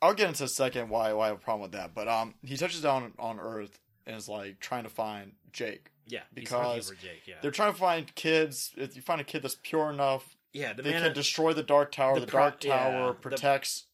I'll 0.00 0.14
get 0.14 0.28
into 0.28 0.44
a 0.44 0.48
second 0.48 0.88
why 0.90 1.12
why 1.12 1.24
I 1.24 1.28
have 1.28 1.36
a 1.38 1.40
problem 1.40 1.62
with 1.62 1.72
that, 1.72 1.92
but 1.94 2.06
um, 2.08 2.34
he 2.42 2.56
touches 2.56 2.80
down 2.82 3.12
on 3.18 3.40
Earth 3.40 3.80
and 4.06 4.14
is 4.16 4.28
like 4.28 4.60
trying 4.60 4.84
to 4.84 4.88
find 4.90 5.32
Jake. 5.52 5.90
Yeah. 6.06 6.20
Because 6.32 6.90
Jake. 7.02 7.22
Yeah. 7.26 7.34
They're 7.42 7.50
trying 7.50 7.72
to 7.72 7.78
find 7.78 8.14
kids. 8.14 8.72
If 8.76 8.94
you 8.96 9.02
find 9.02 9.20
a 9.20 9.24
kid 9.24 9.42
that's 9.42 9.56
pure 9.62 9.90
enough, 9.90 10.36
Yeah. 10.52 10.72
The 10.72 10.82
they 10.82 10.92
can 10.92 11.12
destroy 11.12 11.52
the 11.52 11.62
Dark 11.64 11.92
Tower. 11.92 12.14
the 12.14 12.20
The, 12.20 12.26
pro- 12.30 12.40
Dark 12.42 12.64
yeah, 12.64 12.78
Tower 12.78 13.08
the- 13.08 13.14
protects 13.14 13.84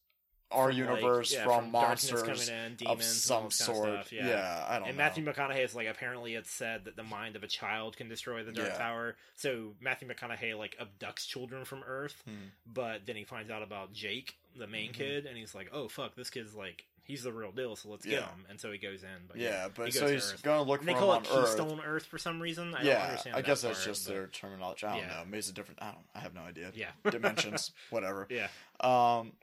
our 0.51 0.71
from, 0.71 0.79
like, 0.79 1.01
universe 1.01 1.33
yeah, 1.33 1.43
from, 1.43 1.71
darkness 1.71 2.11
monsters 2.11 2.49
in, 2.49 2.71
of 2.71 2.77
demons, 2.77 3.31
all 3.31 3.39
some 3.39 3.45
this 3.49 3.59
kind 3.65 3.69
of 3.69 3.75
sort. 3.75 3.89
stuff, 4.07 4.11
yeah. 4.13 4.65
I 4.67 4.73
don't 4.73 4.81
know. 4.83 4.87
and 4.89 4.97
know. 4.97 5.03
Matthew 5.03 5.25
McConaughey 5.25 5.63
is 5.65 5.75
like 5.75 5.87
apparently 5.87 6.35
it's 6.35 6.51
said 6.51 6.85
that 6.85 6.95
the 6.95 7.03
mind 7.03 7.35
of 7.35 7.43
a 7.43 7.47
child 7.47 7.97
can 7.97 8.07
destroy 8.09 8.43
the 8.43 8.51
Dark 8.51 8.69
Yeah. 8.69 8.77
Tower. 8.77 9.15
So 9.35 9.73
Matthew 9.81 10.07
McConaughey 10.07 10.57
like 10.57 10.77
abducts 10.79 11.25
children 11.27 11.65
from 11.65 11.83
Earth, 11.85 12.21
Hmm. 12.25 12.31
but 12.71 13.05
then 13.05 13.15
he 13.15 13.23
finds 13.23 13.49
out 13.51 13.63
about 13.63 13.91
Jake, 13.93 14.35
the 14.55 14.67
main 14.67 14.91
Mhm. 14.91 14.95
kid, 14.95 15.25
and 15.25 15.35
he's 15.37 15.55
like, 15.55 15.69
"Oh 15.73 15.87
fuck, 15.87 16.15
this 16.15 16.29
kid's 16.29 16.53
like 16.55 16.85
he's 17.03 17.21
the 17.23 17.31
real 17.31 17.51
deal, 17.51 17.75
so 17.75 17.89
let's 17.89 18.05
get 18.05 18.21
him." 18.23 18.45
And 18.49 18.59
so 18.59 18.71
he 18.71 18.77
goes 18.77 19.03
in. 19.03 19.27
But 19.27 19.37
yeah, 19.37 19.65
he 19.65 19.69
but 19.75 19.85
goes 19.85 19.93
so 19.99 20.07
to 20.07 20.13
he's 20.13 20.33
Earth. 20.33 20.43
gonna 20.43 20.61
look 20.63 20.81
And 20.81 20.87
for 20.89 20.93
they 20.93 20.93
him 20.93 20.99
call 20.99 21.11
on 21.11 21.23
it 21.23 21.29
Earth. 21.31 21.57
Keystone 21.57 21.79
Earth 21.81 22.05
for 22.05 22.17
some 22.17 22.39
reason. 22.41 22.73
I 22.73 22.77
don't 22.77 22.85
yeah, 22.87 23.03
understand. 23.03 23.35
I 23.35 23.41
that 23.41 23.47
guess 23.47 23.61
that's 23.61 23.79
part, 23.79 23.87
just 23.87 24.05
but- 24.07 24.13
their 24.13 24.27
terminology. 24.27 24.85
I 24.87 24.91
don't 24.99 25.07
Yeah. 25.07 25.13
know. 25.17 25.25
Maybe 25.25 25.37
it's 25.39 25.49
a 25.49 25.53
different. 25.53 25.81
I 25.81 25.91
don't. 25.91 26.05
I 26.15 26.19
have 26.19 26.33
no 26.33 26.41
idea. 26.41 26.71
Yeah. 26.75 26.91
Dimensions, 27.09 27.71
whatever. 27.89 28.27
Yeah. 28.29 28.47
Um, 28.79 29.33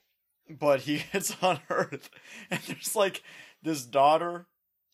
but 0.58 0.80
he 0.82 1.02
gets 1.12 1.36
on 1.42 1.60
Earth, 1.70 2.10
and 2.50 2.60
there's 2.66 2.94
like 2.96 3.22
this 3.62 3.84
daughter 3.84 4.46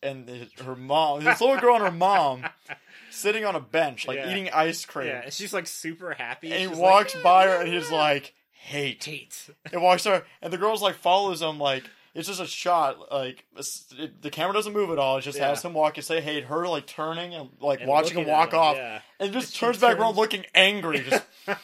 and 0.03 0.29
her 0.65 0.77
mom, 0.77 1.25
this 1.25 1.41
little 1.41 1.59
girl 1.59 1.75
and 1.75 1.85
her 1.85 1.91
mom, 1.91 2.45
sitting 3.11 3.45
on 3.45 3.57
a 3.57 3.61
bench, 3.61 4.07
like 4.07 4.17
Yeah. 4.19 4.31
eating 4.31 4.49
ice 4.51 4.85
cream. 4.85 5.09
Yeah, 5.09 5.23
and 5.25 5.33
she's 5.33 5.53
like 5.53 5.67
super 5.67 6.13
happy. 6.15 6.53
and 6.53 6.61
he 6.63 6.69
She's 6.69 6.77
walks 6.77 7.15
like, 7.15 7.25
by 7.25 7.47
her, 7.47 7.61
and 7.63 7.69
he's 7.73 7.91
like, 7.91 8.35
"Hate." 8.53 9.01
Tate. 9.01 9.51
and 9.73 9.83
walks 9.83 10.05
her, 10.05 10.25
and 10.43 10.53
the 10.53 10.59
girl's 10.59 10.83
like 10.83 10.95
follows 10.97 11.43
him 11.43 11.59
like 11.59 11.85
it's 12.15 12.27
just 12.29 12.41
a 12.41 12.47
shot 12.47 13.13
like 13.13 13.45
it, 13.99 14.23
the 14.23 14.31
camera 14.31 14.53
doesn't 14.55 14.73
move 14.73 14.91
at 14.91 14.99
all. 14.99 15.19
It 15.19 15.23
just 15.23 15.39
Yeah. 15.39 15.49
has 15.49 15.63
him 15.65 15.73
walk 15.75 15.97
and 15.99 16.05
say 16.05 16.21
hey 16.21 16.41
her 16.43 16.67
like 16.69 16.87
turning 16.87 17.35
and 17.35 17.51
like 17.61 17.81
And 17.81 17.89
watching 17.89 18.19
him 18.19 18.27
walk 18.29 18.55
off, 18.55 18.77
Yeah. 18.77 19.01
And 19.21 19.33
just 19.33 19.57
turns 19.57 19.79
back 19.79 19.99
around 19.99 20.17
looking 20.17 20.45
angry. 20.55 21.01
Just 21.01 21.25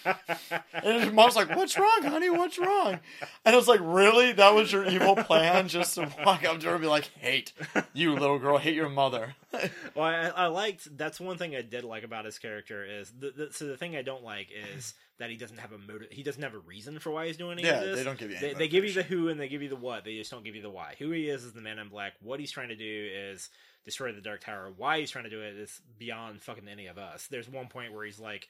and 0.73 1.03
his 1.03 1.13
mom's 1.13 1.37
like, 1.37 1.55
"What's 1.55 1.79
wrong, 1.79 2.03
honey? 2.03 2.31
What's 2.31 2.59
wrong?" 2.59 3.01
And 3.45 3.55
it's 3.55 3.69
like, 3.69 3.81
"Really? 3.83 4.33
That 4.33 4.55
was 4.55 4.73
your 4.73 4.87
evil 4.87 5.17
plan? 5.17 5.69
Just 5.69 5.95
to 5.95 6.11
walk 6.25 6.45
up 6.45 6.61
to 6.61 6.67
her 6.67 6.73
and 6.75 6.83
be 6.83 6.89
like, 6.89 7.11
hate 7.19 7.53
you, 7.93 8.15
little 8.15 8.39
girl, 8.39 8.59
hate 8.59 8.75
your 8.75 8.89
mother." 8.89 9.35
Well, 9.95 10.07
I, 10.07 10.45
I 10.45 10.47
liked. 10.47 10.97
That's 10.97 11.21
one 11.21 11.39
thing 11.39 11.55
I 11.55 11.63
did 11.63 11.85
like 11.85 12.03
about 12.03 12.25
his 12.25 12.41
character 12.41 12.85
is 12.85 13.13
the, 13.17 13.31
the 13.31 13.53
so 13.53 13.67
the 13.67 13.77
thing 13.77 13.95
I 13.95 14.03
don't 14.03 14.25
like 14.25 14.49
is 14.75 14.95
that 15.19 15.31
he 15.31 15.37
doesn't 15.37 15.59
have 15.59 15.71
a 15.71 15.79
motive. 15.79 16.09
He 16.11 16.25
doesn't 16.25 16.43
have 16.43 16.55
a 16.55 16.59
reason 16.59 16.99
for 16.99 17.11
why 17.11 17.29
he's 17.29 17.37
doing 17.37 17.59
any 17.59 17.69
yeah, 17.69 17.81
of 17.81 17.85
this. 17.87 17.99
they 17.99 18.05
don't 18.05 18.19
give 18.19 18.31
you. 18.33 18.39
They, 18.41 18.55
they 18.55 18.69
give 18.69 18.85
you 18.85 18.93
the 18.93 19.05
who 19.05 19.29
and 19.29 19.39
they 19.39 19.49
give 19.49 19.63
you 19.63 19.69
the 19.69 19.77
what. 19.77 20.05
They 20.05 20.17
just 20.17 20.31
don't 20.31 20.45
give 20.45 20.57
you 20.57 20.63
the 20.63 20.71
why. 20.71 20.95
Who 20.99 21.11
he 21.13 21.29
is 21.29 21.45
is 21.45 21.53
the 21.53 21.61
Man 21.61 21.79
in 21.79 21.89
Black. 21.89 22.15
What 22.21 22.41
he's 22.41 22.51
trying 22.51 22.71
to 22.71 22.77
do 22.77 23.11
is 23.13 23.49
destroy 23.85 24.13
the 24.13 24.21
Dark 24.21 24.43
Tower. 24.45 24.73
Why 24.77 25.01
he's 25.01 25.11
trying 25.11 25.25
to 25.25 25.31
do 25.31 25.41
it 25.41 25.57
is 25.57 25.81
beyond 25.99 26.43
fucking 26.43 26.69
any 26.69 26.87
of 26.87 26.99
us. 26.99 27.27
There's 27.27 27.49
one 27.49 27.69
point 27.69 27.93
where 27.93 28.05
he's 28.05 28.21
like, 28.21 28.49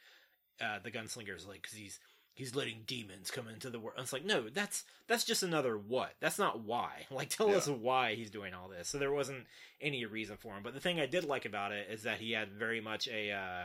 uh, 0.61 0.79
the 0.83 0.91
gunslinger's 0.91 1.47
like, 1.47 1.63
because 1.63 1.77
he's 1.77 1.99
he's 2.35 2.57
letting 2.57 2.79
demons 2.87 3.31
come 3.31 3.47
into 3.49 3.71
the 3.71 3.79
world. 3.79 3.95
And 3.97 4.03
it's 4.05 4.13
like, 4.13 4.25
no, 4.25 4.49
that's 4.49 4.85
that's 5.07 5.25
just 5.25 5.43
another 5.43 5.77
what. 5.77 6.15
That's 6.21 6.39
not 6.39 6.61
why. 6.61 7.07
Like, 7.11 7.29
tell 7.29 7.49
Yeah. 7.51 7.57
us 7.57 7.69
why 7.69 8.15
he's 8.15 8.31
doing 8.31 8.55
all 8.55 8.69
this. 8.69 8.89
So 8.89 8.99
there 8.99 9.13
wasn't 9.13 9.47
any 9.81 10.05
reason 10.05 10.37
for 10.37 10.55
him. 10.55 10.63
But 10.63 10.75
the 10.75 10.81
thing 10.81 11.01
I 11.01 11.07
did 11.07 11.25
like 11.25 11.45
about 11.45 11.73
it 11.73 11.89
is 11.91 12.03
that 12.05 12.19
he 12.19 12.33
had 12.33 12.51
very 12.53 12.81
much 12.81 13.09
a. 13.09 13.31
Uh, 13.33 13.65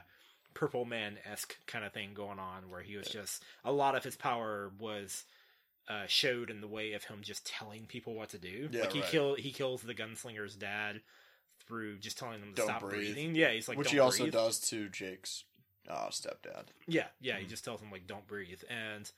Purple 0.55 0.83
Man 0.83 1.17
esque 1.31 1.55
kind 1.67 1.85
of 1.85 1.93
thing 1.93 2.09
going 2.15 2.39
on, 2.39 2.69
where 2.71 2.81
he 2.81 2.97
was 2.97 3.07
just 3.07 3.43
a 3.63 3.71
lot 3.71 3.95
of 3.95 4.03
his 4.03 4.15
power 4.15 4.71
was 4.79 5.23
uh, 5.87 6.05
showed 6.07 6.49
in 6.49 6.59
the 6.59 6.67
way 6.67 6.93
of 6.93 7.03
him 7.03 7.19
just 7.21 7.45
telling 7.45 7.85
people 7.85 8.15
what 8.15 8.29
to 8.29 8.39
do. 8.39 8.67
Yeah, 8.71 8.81
like 8.81 8.91
he 8.93 9.01
right. 9.01 9.09
kill 9.09 9.35
he 9.35 9.51
kills 9.51 9.83
the 9.83 9.93
gunslinger's 9.93 10.55
dad 10.55 11.01
through 11.69 11.99
just 11.99 12.17
telling 12.17 12.41
them 12.41 12.49
to 12.49 12.55
Don't 12.57 12.67
stop 12.67 12.81
breathe. 12.81 13.13
breathing. 13.15 13.35
Yeah, 13.35 13.51
he's 13.51 13.69
like, 13.69 13.77
which 13.77 13.87
"Don't 13.87 13.93
he 13.93 13.99
also 13.99 14.23
breathe." 14.25 14.33
does 14.33 14.59
to 14.71 14.89
Jake's 14.89 15.45
uh, 15.87 16.07
stepdad. 16.09 16.65
Yeah, 16.87 17.07
yeah, 17.21 17.37
he 17.37 17.45
Mhm. 17.45 17.49
just 17.49 17.63
tells 17.63 17.79
him 17.81 17.89
like, 17.91 18.05
"Don't 18.07 18.27
breathe," 18.27 18.61
and 18.69 19.09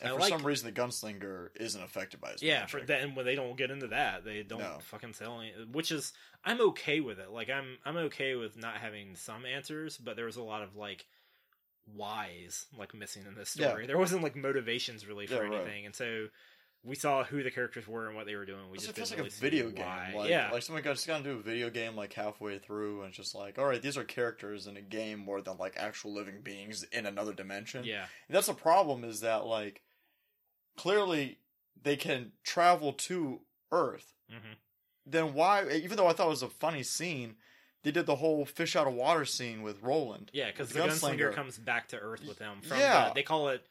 And 0.00 0.08
I 0.10 0.14
for 0.14 0.20
like- 0.20 0.28
some 0.30 0.44
reason, 0.46 0.72
the 0.72 0.80
gunslinger 0.80 1.50
isn't 1.56 1.80
affected 1.82 2.20
by 2.20 2.32
his 2.32 2.42
yeah, 2.42 2.66
for 2.66 2.78
magic. 2.78 2.88
that, 2.88 3.02
and 3.02 3.14
when 3.14 3.24
they 3.26 3.34
don't 3.34 3.56
get 3.56 3.70
into 3.70 3.86
that, 3.88 4.24
they 4.24 4.42
don't 4.42 4.58
No. 4.60 4.78
fucking 4.80 5.12
tell 5.12 5.40
any. 5.40 5.52
Which 5.66 5.92
is, 5.92 6.12
I'm 6.44 6.60
okay 6.60 7.00
with 7.00 7.18
it. 7.20 7.30
Like, 7.30 7.48
I'm 7.50 7.78
I'm 7.84 7.96
okay 7.96 8.34
with 8.34 8.56
not 8.56 8.78
having 8.78 9.14
some 9.16 9.44
answers, 9.46 9.96
but 9.98 10.16
there 10.16 10.24
was 10.26 10.36
a 10.36 10.42
lot 10.42 10.62
of 10.62 10.76
like 10.76 11.06
whys 11.86 12.66
like 12.76 12.94
missing 12.94 13.26
in 13.26 13.34
this 13.34 13.56
Yeah. 13.56 13.68
story. 13.68 13.86
There 13.86 13.98
wasn't 13.98 14.22
like 14.22 14.36
motivations 14.36 15.06
really 15.06 15.26
for 15.26 15.34
Yeah, 15.34 15.40
right. 15.40 15.52
anything, 15.60 15.86
and 15.86 15.94
so. 15.94 16.28
We 16.84 16.96
saw 16.96 17.22
who 17.22 17.44
the 17.44 17.50
characters 17.52 17.86
were 17.86 18.08
and 18.08 18.16
what 18.16 18.26
they 18.26 18.34
were 18.34 18.44
doing. 18.44 18.68
We 18.70 18.78
just 18.78 18.90
it 18.90 18.96
feels 18.96 19.10
like 19.10 19.20
a 19.20 19.22
really 19.22 19.30
see 19.30 19.40
video 19.40 19.70
game. 19.70 19.84
why. 19.86 20.14
Like, 20.16 20.30
yeah, 20.30 20.50
like 20.50 20.62
someone 20.62 20.82
just 20.82 21.06
gonna 21.06 21.22
do 21.22 21.38
a 21.38 21.42
video 21.42 21.70
game 21.70 21.94
like 21.94 22.12
halfway 22.12 22.58
through, 22.58 23.00
and 23.02 23.08
it's 23.10 23.16
just 23.16 23.34
like, 23.36 23.56
all 23.58 23.66
right, 23.66 23.80
these 23.80 23.96
are 23.96 24.02
characters 24.04 24.66
in 24.66 24.76
a 24.76 24.80
game 24.82 25.20
more 25.20 25.40
than 25.40 25.58
like 25.58 25.74
actual 25.76 26.12
living 26.12 26.40
beings 26.42 26.82
in 26.92 27.06
another 27.06 27.32
dimension. 27.32 27.84
yeah, 27.84 28.06
And 28.28 28.34
that's 28.36 28.48
the 28.48 28.54
problem 28.54 29.04
is 29.04 29.20
that 29.20 29.46
like 29.46 29.82
clearly 30.76 31.38
they 31.80 31.96
can 31.96 32.32
travel 32.44 32.92
to 32.92 33.40
Earth. 33.70 34.12
hmm 34.30 34.54
Then 35.06 35.34
why? 35.34 35.68
Even 35.70 35.96
though 35.96 36.06
I 36.08 36.12
thought 36.12 36.26
it 36.26 36.30
was 36.30 36.42
a 36.42 36.48
funny 36.48 36.82
scene, 36.82 37.36
they 37.84 37.90
did 37.90 38.06
the 38.06 38.16
whole 38.16 38.44
fish 38.44 38.76
out 38.76 38.86
of 38.86 38.94
water 38.94 39.24
scene 39.24 39.62
with 39.62 39.82
Roland. 39.82 40.30
Yeah, 40.34 40.50
because 40.50 40.68
The 40.70 40.74
the 40.82 40.88
gunslinger. 40.88 41.30
gunslinger. 41.30 41.32
comes 41.34 41.58
back 41.58 41.88
to 41.88 41.98
Earth 41.98 42.24
with 42.26 42.38
them 42.38 42.60
from 42.62 42.78
Yeah. 42.78 43.08
the, 43.08 43.14
they 43.14 43.22
call 43.22 43.48
it 43.48 43.64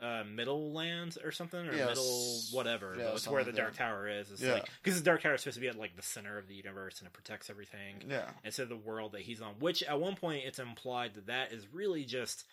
uh, 0.00 0.24
Middle 0.24 0.72
Lands 0.72 1.16
or 1.22 1.30
something 1.32 1.60
or. 1.66 1.72
Middle 1.72 2.40
whatever. 2.52 2.94
Yeah, 2.98 3.04
but 3.06 3.14
it's 3.14 3.28
where 3.28 3.44
the 3.44 3.50
like 3.50 3.56
Dark 3.56 3.72
that. 3.72 3.78
Tower 3.78 4.08
is. 4.08 4.30
It's 4.30 4.42
Yeah. 4.42 4.54
like 4.54 4.68
because 4.82 4.98
the 4.98 5.04
Dark 5.04 5.22
Tower 5.22 5.34
is 5.34 5.40
supposed 5.42 5.54
to 5.56 5.60
be 5.60 5.68
at 5.68 5.76
like 5.78 5.96
the 5.96 6.02
center 6.02 6.36
of 6.38 6.48
the 6.48 6.54
universe 6.54 6.98
and 6.98 7.06
it 7.06 7.12
protects 7.12 7.48
everything. 7.50 8.02
Yeah, 8.08 8.28
And 8.42 8.52
so 8.52 8.64
the 8.64 8.76
world 8.76 9.12
that 9.12 9.22
he's 9.22 9.40
on, 9.40 9.54
which 9.60 9.82
at 9.82 10.00
one 10.00 10.16
point 10.16 10.42
it's 10.44 10.58
implied 10.58 11.14
that 11.14 11.26
that 11.26 11.52
is 11.52 11.66
really 11.72 12.04
just 12.04 12.44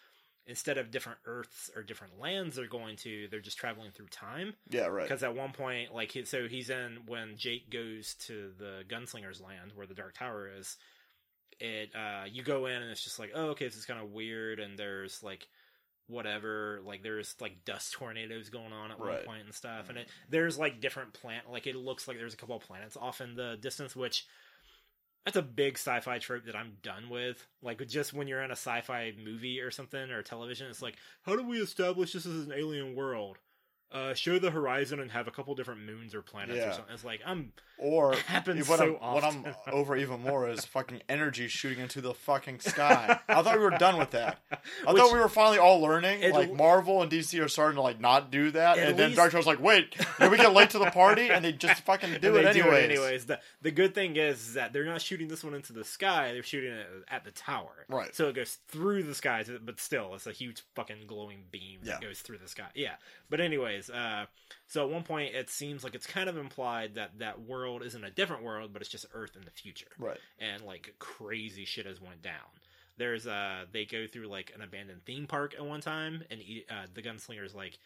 instead 0.47 0.77
of 0.79 0.89
different 0.89 1.19
Earths 1.25 1.69
or 1.75 1.83
different 1.83 2.19
lands 2.19 2.55
they're 2.55 2.67
going 2.67 2.95
to, 2.97 3.27
they're 3.29 3.39
just 3.39 3.57
traveling 3.59 3.91
through 3.91 4.07
time. 4.07 4.53
yeah, 4.69 4.87
right. 4.87 5.03
Because 5.03 5.21
at 5.21 5.35
one 5.35 5.51
point, 5.51 5.93
like, 5.93 6.11
he, 6.11 6.25
so 6.25 6.47
he's 6.47 6.69
in 6.71 6.97
when 7.05 7.37
Jake 7.37 7.69
goes 7.69 8.15
to 8.25 8.51
the 8.57 8.83
gunslinger's 8.87 9.39
land 9.39 9.71
where 9.75 9.85
the 9.85 9.93
Dark 9.93 10.15
Tower 10.15 10.49
is. 10.57 10.77
It 11.59 11.91
uh, 11.95 12.23
you 12.31 12.41
go 12.41 12.65
in 12.65 12.81
and 12.81 12.89
it's 12.89 13.03
just 13.03 13.19
like, 13.19 13.31
oh, 13.35 13.49
okay, 13.49 13.65
this 13.65 13.75
is 13.77 13.85
kind 13.85 14.01
of 14.01 14.11
weird, 14.11 14.59
and 14.59 14.79
there's 14.79 15.21
like 15.21 15.47
whatever, 16.07 16.81
like 16.85 17.03
there's 17.03 17.35
like 17.39 17.63
dust 17.65 17.93
tornadoes 17.93 18.49
going 18.49 18.73
on 18.73 18.91
at 18.91 18.99
one 18.99 19.17
point 19.25 19.43
and 19.45 19.53
stuff, 19.53 19.89
and 19.89 19.97
it 19.97 20.07
there's 20.29 20.57
like 20.57 20.81
different 20.81 21.13
plant, 21.13 21.49
like 21.51 21.67
it 21.67 21.75
looks 21.75 22.07
like 22.07 22.17
there's 22.17 22.33
a 22.33 22.37
couple 22.37 22.55
of 22.55 22.63
planets 22.63 22.97
off 22.97 23.21
in 23.21 23.35
the 23.35 23.57
distance, 23.61 23.95
which 23.95 24.25
that's 25.25 25.37
a 25.37 25.41
big 25.41 25.75
sci-fi 25.77 26.17
trope 26.17 26.45
that 26.45 26.55
I'm 26.55 26.77
done 26.81 27.09
with. 27.09 27.45
Like 27.61 27.85
just 27.87 28.13
when 28.13 28.27
you're 28.27 28.41
in 28.41 28.49
a 28.49 28.53
sci-fi 28.53 29.13
movie 29.23 29.61
or 29.61 29.71
something 29.71 30.09
or 30.09 30.23
television, 30.23 30.67
it's 30.67 30.81
like, 30.81 30.95
how 31.21 31.35
do 31.35 31.43
we 31.43 31.61
establish 31.61 32.13
this 32.13 32.25
as 32.25 32.47
an 32.47 32.53
alien 32.53 32.95
world? 32.95 33.37
Uh, 33.91 34.13
show 34.13 34.39
the 34.39 34.51
horizon 34.51 35.01
and 35.01 35.11
have 35.11 35.27
a 35.27 35.31
couple 35.31 35.53
different 35.53 35.81
moons 35.81 36.15
or 36.15 36.21
planets 36.21 36.59
or 36.59 36.71
something. 36.73 36.93
It's 36.93 37.03
like 37.03 37.19
I'm 37.25 37.51
Or 37.77 38.13
happens 38.15 38.69
what, 38.69 38.79
so 38.79 38.97
I'm, 39.01 39.13
what 39.13 39.23
I'm 39.25 39.45
over 39.73 39.97
even 39.97 40.21
more 40.21 40.47
is 40.47 40.63
fucking 40.63 41.01
energy 41.09 41.49
shooting 41.49 41.79
into 41.79 41.99
the 41.99 42.13
fucking 42.13 42.61
sky. 42.61 43.19
I 43.27 43.41
thought 43.41 43.57
we 43.57 43.63
were 43.63 43.71
done 43.71 43.97
with 43.97 44.11
that. 44.11 44.39
I 44.87 44.93
Which- 44.93 45.01
thought 45.01 45.11
we 45.11 45.19
were 45.19 45.27
finally 45.27 45.57
all 45.57 45.81
learning. 45.81 46.31
Like 46.31 46.53
Marvel 46.53 47.01
and 47.01 47.11
DC 47.11 47.43
are 47.43 47.49
starting 47.49 47.75
to 47.75 47.81
like 47.81 47.99
not 47.99 48.31
do 48.31 48.51
that, 48.51 48.77
At 48.77 48.87
and 48.89 48.97
then 48.97 49.07
least- 49.09 49.17
Dark 49.17 49.33
Tower's 49.33 49.45
like, 49.45 49.59
wait, 49.61 49.93
did 50.19 50.31
we 50.31 50.37
get 50.37 50.53
late 50.53 50.69
to 50.69 50.79
the 50.79 50.89
party? 50.91 51.29
And 51.29 51.43
they 51.43 51.51
just 51.51 51.81
fucking 51.83 52.17
do, 52.21 52.37
it, 52.37 52.45
anyways. 52.45 52.83
anyways. 52.85 53.25
The 53.25 53.39
the 53.61 53.71
good 53.71 53.93
thing 53.93 54.15
is, 54.15 54.53
that 54.53 54.71
they're 54.71 54.85
not 54.85 55.01
shooting 55.01 55.27
this 55.27 55.43
one 55.43 55.53
into 55.53 55.73
the 55.73 55.83
sky; 55.83 56.31
they're 56.31 56.43
shooting 56.43 56.71
it 56.71 56.87
at 57.09 57.25
the 57.25 57.31
tower. 57.31 57.85
Right. 57.89 58.15
So 58.15 58.29
it 58.29 58.35
goes 58.35 58.57
through 58.69 59.03
the 59.03 59.15
sky, 59.15 59.43
but 59.65 59.81
still, 59.81 60.15
it's 60.15 60.27
a 60.27 60.31
huge 60.31 60.61
fucking 60.75 61.07
glowing 61.07 61.43
beam 61.51 61.79
Yeah. 61.83 61.93
that 61.93 62.01
goes 62.01 62.21
through 62.21 62.37
the 62.37 62.47
sky. 62.47 62.69
Yeah. 62.73 62.93
But 63.29 63.41
anyways, 63.41 63.80
anyways, 63.89 63.89
uh, 63.89 64.25
so 64.67 64.83
at 64.85 64.89
one 64.91 65.03
point 65.03 65.35
it 65.35 65.49
seems 65.49 65.83
like 65.83 65.95
it's 65.95 66.07
kind 66.07 66.29
of 66.29 66.37
implied 66.37 66.95
that 66.95 67.19
that 67.19 67.41
world 67.41 67.83
isn't 67.83 68.03
a 68.03 68.11
different 68.11 68.43
world, 68.43 68.71
but 68.73 68.81
it's 68.81 68.91
just 68.91 69.05
Earth 69.13 69.35
in 69.35 69.43
the 69.45 69.51
future, 69.51 69.87
Right. 69.97 70.17
and 70.39 70.63
like 70.63 70.95
crazy 70.99 71.65
shit 71.65 71.85
has 71.85 72.01
went 72.01 72.21
down. 72.21 72.33
There's 72.97 73.25
uh, 73.25 73.65
they 73.71 73.85
go 73.85 74.05
through 74.07 74.27
like 74.27 74.51
an 74.53 74.61
abandoned 74.61 75.05
theme 75.05 75.25
park 75.27 75.53
at 75.57 75.65
one 75.65 75.81
time, 75.81 76.23
and 76.29 76.41
uh, 76.69 76.85
the 76.93 77.01
gunslinger's 77.01 77.55
like, 77.55 77.79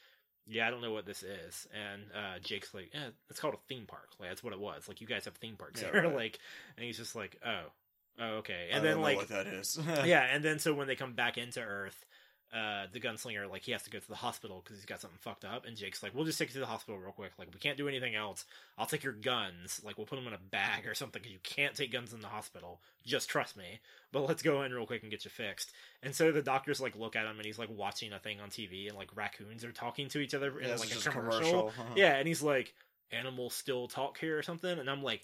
"Yeah, 0.45 0.67
I 0.67 0.71
don't 0.71 0.81
know 0.81 0.91
what 0.91 1.05
this 1.05 1.23
is," 1.23 1.67
and 1.73 2.01
uh, 2.13 2.39
Jake's 2.43 2.73
like, 2.73 2.89
"Yeah, 2.93 3.10
it's 3.29 3.39
called 3.39 3.53
a 3.53 3.58
theme 3.69 3.86
park. 3.86 4.10
Like 4.19 4.29
that's 4.29 4.43
what 4.43 4.51
it 4.53 4.60
was. 4.60 4.88
Like 4.88 4.99
you 5.01 5.08
guys 5.08 5.25
have 5.25 5.36
theme 5.36 5.55
parks 5.55 5.81
Yeah, 5.81 5.91
here, 5.91 6.03
right. 6.08 6.15
like." 6.15 6.39
And 6.75 6.86
he's 6.86 6.97
just 6.97 7.15
like, 7.15 7.38
"Oh, 7.45 7.62
oh, 8.19 8.25
okay." 8.39 8.69
I 8.71 8.75
And 8.75 8.84
don't 8.84 8.84
then 8.84 8.95
know 8.97 9.01
like 9.03 9.17
what 9.17 9.29
that 9.29 9.47
is. 9.47 9.79
yeah, 10.05 10.23
and 10.29 10.43
then 10.43 10.60
so 10.60 10.73
when 10.73 10.88
they 10.88 10.95
come 10.95 11.13
back 11.13 11.38
into 11.38 11.62
Earth, 11.62 12.03
uh, 12.53 12.86
the 12.93 12.99
gunslinger 13.01 13.49
like 13.49 13.63
he 13.63 13.71
has 13.73 13.84
to 13.84 13.89
go 13.89 13.99
to 13.99 14.08
the 14.08 14.15
hospital 14.15 14.62
because 14.63 14.77
he's 14.77 14.86
got 14.86 15.01
something 15.01 15.19
fucked 15.21 15.43
up, 15.43 15.65
and 15.65 15.75
Jake's 15.75 16.01
like, 16.01 16.13
"We'll 16.15 16.25
just 16.25 16.39
take 16.39 16.49
you 16.49 16.53
to 16.53 16.60
the 16.60 16.65
hospital 16.65 16.97
real 16.99 17.12
quick. 17.12 17.31
Like 17.38 17.49
we 17.53 17.60
can't 17.60 17.77
do 17.77 17.88
anything 17.88 18.15
else. 18.15 18.45
I'll 18.77 18.86
take 18.86 19.03
your 19.03 19.13
guns. 19.13 19.81
Like 19.84 19.97
we'll 19.97 20.08
put 20.08 20.15
them 20.15 20.27
in 20.27 20.34
a 20.34 20.38
bag 20.38 20.88
or 20.88 20.93
something 20.93 21.21
because 21.21 21.34
you 21.34 21.39
can't 21.43 21.75
take 21.75 21.91
guns 21.91 22.13
in 22.13 22.21
the 22.21 22.27
hospital. 22.27 22.79
Just 23.05 23.29
trust 23.29 23.58
me. 23.58 23.79
But 24.12 24.27
let's 24.27 24.41
go 24.41 24.62
in 24.63 24.71
real 24.71 24.86
quick 24.86 25.01
and 25.01 25.12
get 25.12 25.25
you 25.25 25.31
fixed." 25.31 25.71
And 26.01 26.15
so 26.15 26.31
the 26.31 26.41
doctors 26.41 26.79
like 26.79 26.95
look 26.95 27.15
at 27.15 27.25
him, 27.25 27.38
and 27.38 27.45
he's 27.45 27.60
like 27.60 27.69
watching 27.69 28.13
a 28.13 28.19
thing 28.19 28.39
on 28.39 28.49
TV, 28.49 28.88
and 28.88 28.97
like 28.97 29.15
raccoons 29.15 29.65
are 29.65 29.71
talking 29.73 30.08
to 30.10 30.19
each 30.19 30.34
other 30.34 30.58
in 30.60 30.67
Yeah, 30.69 30.75
like 30.75 30.91
a 30.91 30.93
just 30.93 31.10
commercial. 31.10 31.71
huh? 31.75 31.84
Yeah, 31.95 32.15
and 32.15 32.27
he's 32.27 32.41
like, 32.41 32.73
"Animals 33.12 33.53
still 33.53 33.88
talk 33.88 34.17
here" 34.19 34.38
or 34.38 34.43
something, 34.43 34.79
and 34.79 34.89
I'm 34.89 35.03
like. 35.03 35.23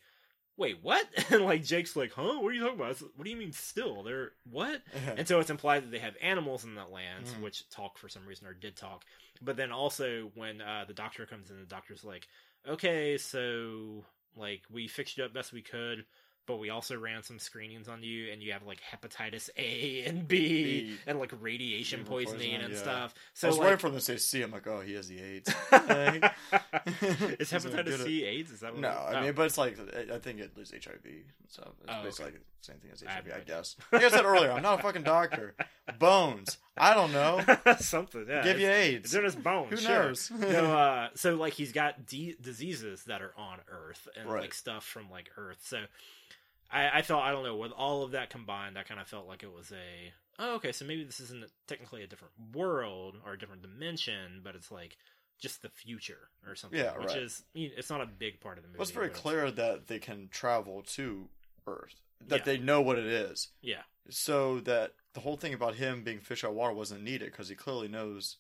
Wait, 0.58 0.78
what? 0.82 1.08
And 1.32 1.44
like 1.46 1.64
Jake's 1.64 1.96
like, 1.96 2.12
huh? 2.14 2.40
What 2.40 2.50
are 2.50 2.54
you 2.54 2.62
talking 2.62 2.80
about? 2.80 2.98
Said, 2.98 3.08
What 3.16 3.24
do 3.26 3.32
you 3.32 3.38
mean 3.38 3.52
still? 3.54 4.04
They're 4.04 4.32
what? 4.50 4.82
And 5.18 5.28
so 5.28 5.40
it's 5.40 5.50
implied 5.50 5.84
that 5.84 5.92
they 5.92 6.00
have 6.00 6.16
animals 6.22 6.64
in 6.64 6.76
that 6.76 6.92
land, 6.92 7.26
Mhm. 7.26 7.42
which 7.42 7.68
talk 7.70 7.98
for 7.98 8.10
some 8.10 8.26
reason 8.26 8.48
or 8.48 8.54
did 8.54 8.76
talk. 8.76 9.06
But 9.42 9.58
then 9.58 9.72
also 9.72 10.32
when 10.36 10.62
uh, 10.62 10.86
the 10.88 10.94
doctor 10.94 11.26
comes 11.26 11.50
in, 11.50 11.60
the 11.60 11.66
doctor's 11.66 12.04
like, 12.04 12.28
"Okay, 12.68 13.18
so 13.18 14.06
like 14.36 14.62
we 14.70 14.88
fixed 14.88 15.18
you 15.18 15.24
up 15.24 15.34
best 15.34 15.52
we 15.54 15.62
could, 15.62 16.06
but 16.46 16.58
we 16.58 16.70
also 16.70 16.98
ran 16.98 17.24
some 17.24 17.40
screenings 17.40 17.88
on 17.88 18.04
you, 18.04 18.32
and 18.32 18.42
you 18.42 18.52
have 18.54 18.64
like 18.64 18.80
hepatitis 18.82 19.50
A 19.58 20.04
and 20.06 20.28
B, 20.28 20.64
B. 20.64 20.98
and 21.08 21.20
like 21.20 21.32
radiation 21.40 22.04
poisoning 22.04 22.40
poisoning, 22.40 22.62
and 22.62 22.74
yeah. 22.74 22.80
stuff." 22.80 23.14
I 23.16 23.20
So 23.34 23.48
was 23.48 23.58
like, 23.58 23.66
waiting 23.66 23.80
for 23.80 23.90
them 23.90 23.98
to 24.00 24.04
say 24.04 24.18
C. 24.18 24.42
I'm 24.42 24.52
like, 24.52 24.68
oh, 24.68 24.82
he 24.82 24.94
has 24.96 25.08
the 25.08 25.20
AIDS. 25.22 25.50
is 27.40 27.52
hepatitis. 27.52 28.04
C 28.04 28.24
AIDS? 28.26 28.52
Is 28.52 28.60
that 28.62 28.74
what 28.74 28.82
No, 28.82 28.90
I 28.90 29.20
oh. 29.20 29.22
mean, 29.24 29.34
but 29.34 29.46
it's 29.46 29.58
like 29.58 29.78
I 30.12 30.18
think 30.20 30.40
it 30.40 30.52
is 30.58 30.72
HIV. 30.72 31.06
So 31.50 31.74
it's 31.84 31.90
Oh, 31.90 32.04
basically 32.04 32.26
okay. 32.26 32.34
like 32.36 32.42
the 32.60 32.66
same 32.66 32.78
thing 32.78 32.92
as 32.94 33.02
HIV, 33.02 33.28
no 33.28 33.36
I, 33.36 33.40
guess. 33.40 33.76
Like 33.92 34.04
I 34.04 34.10
said 34.10 34.26
earlier, 34.26 34.52
I'm 34.52 34.62
not 34.62 34.80
a 34.80 34.84
fucking 34.84 35.04
doctor. 35.04 35.56
Bones. 36.00 36.58
I 36.78 36.94
don't 36.94 37.12
know. 37.12 37.42
something. 37.80 38.26
Yeah, 38.28 38.44
Give 38.44 38.60
you 38.60 38.70
AIDS. 38.70 39.06
It's 39.06 39.14
in 39.14 39.24
his 39.24 39.36
bones. 39.36 39.70
Who 39.72 39.78
sure. 39.78 40.04
knows? 40.08 40.32
no, 40.32 40.78
uh, 40.78 41.10
so 41.16 41.36
like 41.36 41.54
he's 41.54 41.72
got 41.74 42.06
diseases 42.06 43.04
that 43.06 43.22
are 43.22 43.34
on 43.38 43.58
Earth 43.70 44.08
and 44.18 44.30
Right. 44.30 44.42
like 44.44 44.54
stuff 44.54 44.86
from 44.86 45.10
like 45.12 45.30
Earth. 45.38 45.60
So 45.64 45.84
I, 46.72 47.00
I 47.00 47.02
felt 47.02 47.24
I 47.24 47.32
don't 47.32 47.44
know 47.44 47.56
with 47.56 47.72
all 47.72 48.04
of 48.04 48.12
that 48.12 48.30
combined, 48.30 48.78
I 48.78 48.84
kind 48.84 49.00
of 49.00 49.08
felt 49.08 49.28
like 49.28 49.44
it 49.44 49.54
was 49.54 49.72
a 49.72 50.14
oh 50.40 50.56
okay, 50.56 50.72
so 50.72 50.86
maybe 50.86 51.04
this 51.04 51.20
isn't 51.20 51.44
technically 51.68 52.04
a 52.04 52.08
different 52.08 52.34
world 52.54 53.18
or 53.26 53.34
a 53.34 53.40
different 53.40 53.62
dimension, 53.62 54.42
but 54.44 54.56
it's 54.56 54.72
like 54.72 54.98
just 55.40 55.62
the 55.62 55.70
future 55.70 56.30
or 56.48 56.56
something. 56.56 56.80
Yeah, 56.80 56.98
which 56.98 57.10
right. 57.10 57.18
is 57.18 57.44
I 57.56 57.60
mean, 57.60 57.72
it's 57.76 57.90
not 57.90 58.02
a 58.02 58.06
big 58.06 58.40
part 58.40 58.58
of 58.58 58.64
the 58.64 58.70
movie. 58.70 58.78
Well, 58.78 58.84
it's 58.84 58.92
very 58.92 59.10
clear 59.10 59.52
that 59.52 59.88
they 59.88 60.00
can 60.00 60.30
travel 60.32 60.84
to 60.84 61.28
Earth. 61.68 61.96
That 62.28 62.40
Yeah. 62.40 62.44
they 62.46 62.58
know 62.58 62.82
what 62.82 63.00
it 63.00 63.06
is. 63.06 63.50
Yeah, 63.62 63.82
So 64.10 64.60
that 64.62 64.94
the 65.14 65.22
whole 65.22 65.38
thing 65.38 65.54
about 65.54 65.76
him 65.76 66.04
being 66.04 66.20
fish 66.20 66.44
out 66.44 66.52
of 66.52 66.56
water 66.56 66.74
wasn't 66.74 67.04
needed 67.04 67.32
because 67.32 67.50
he 67.50 67.56
clearly 67.56 67.88
knows. 67.88 68.38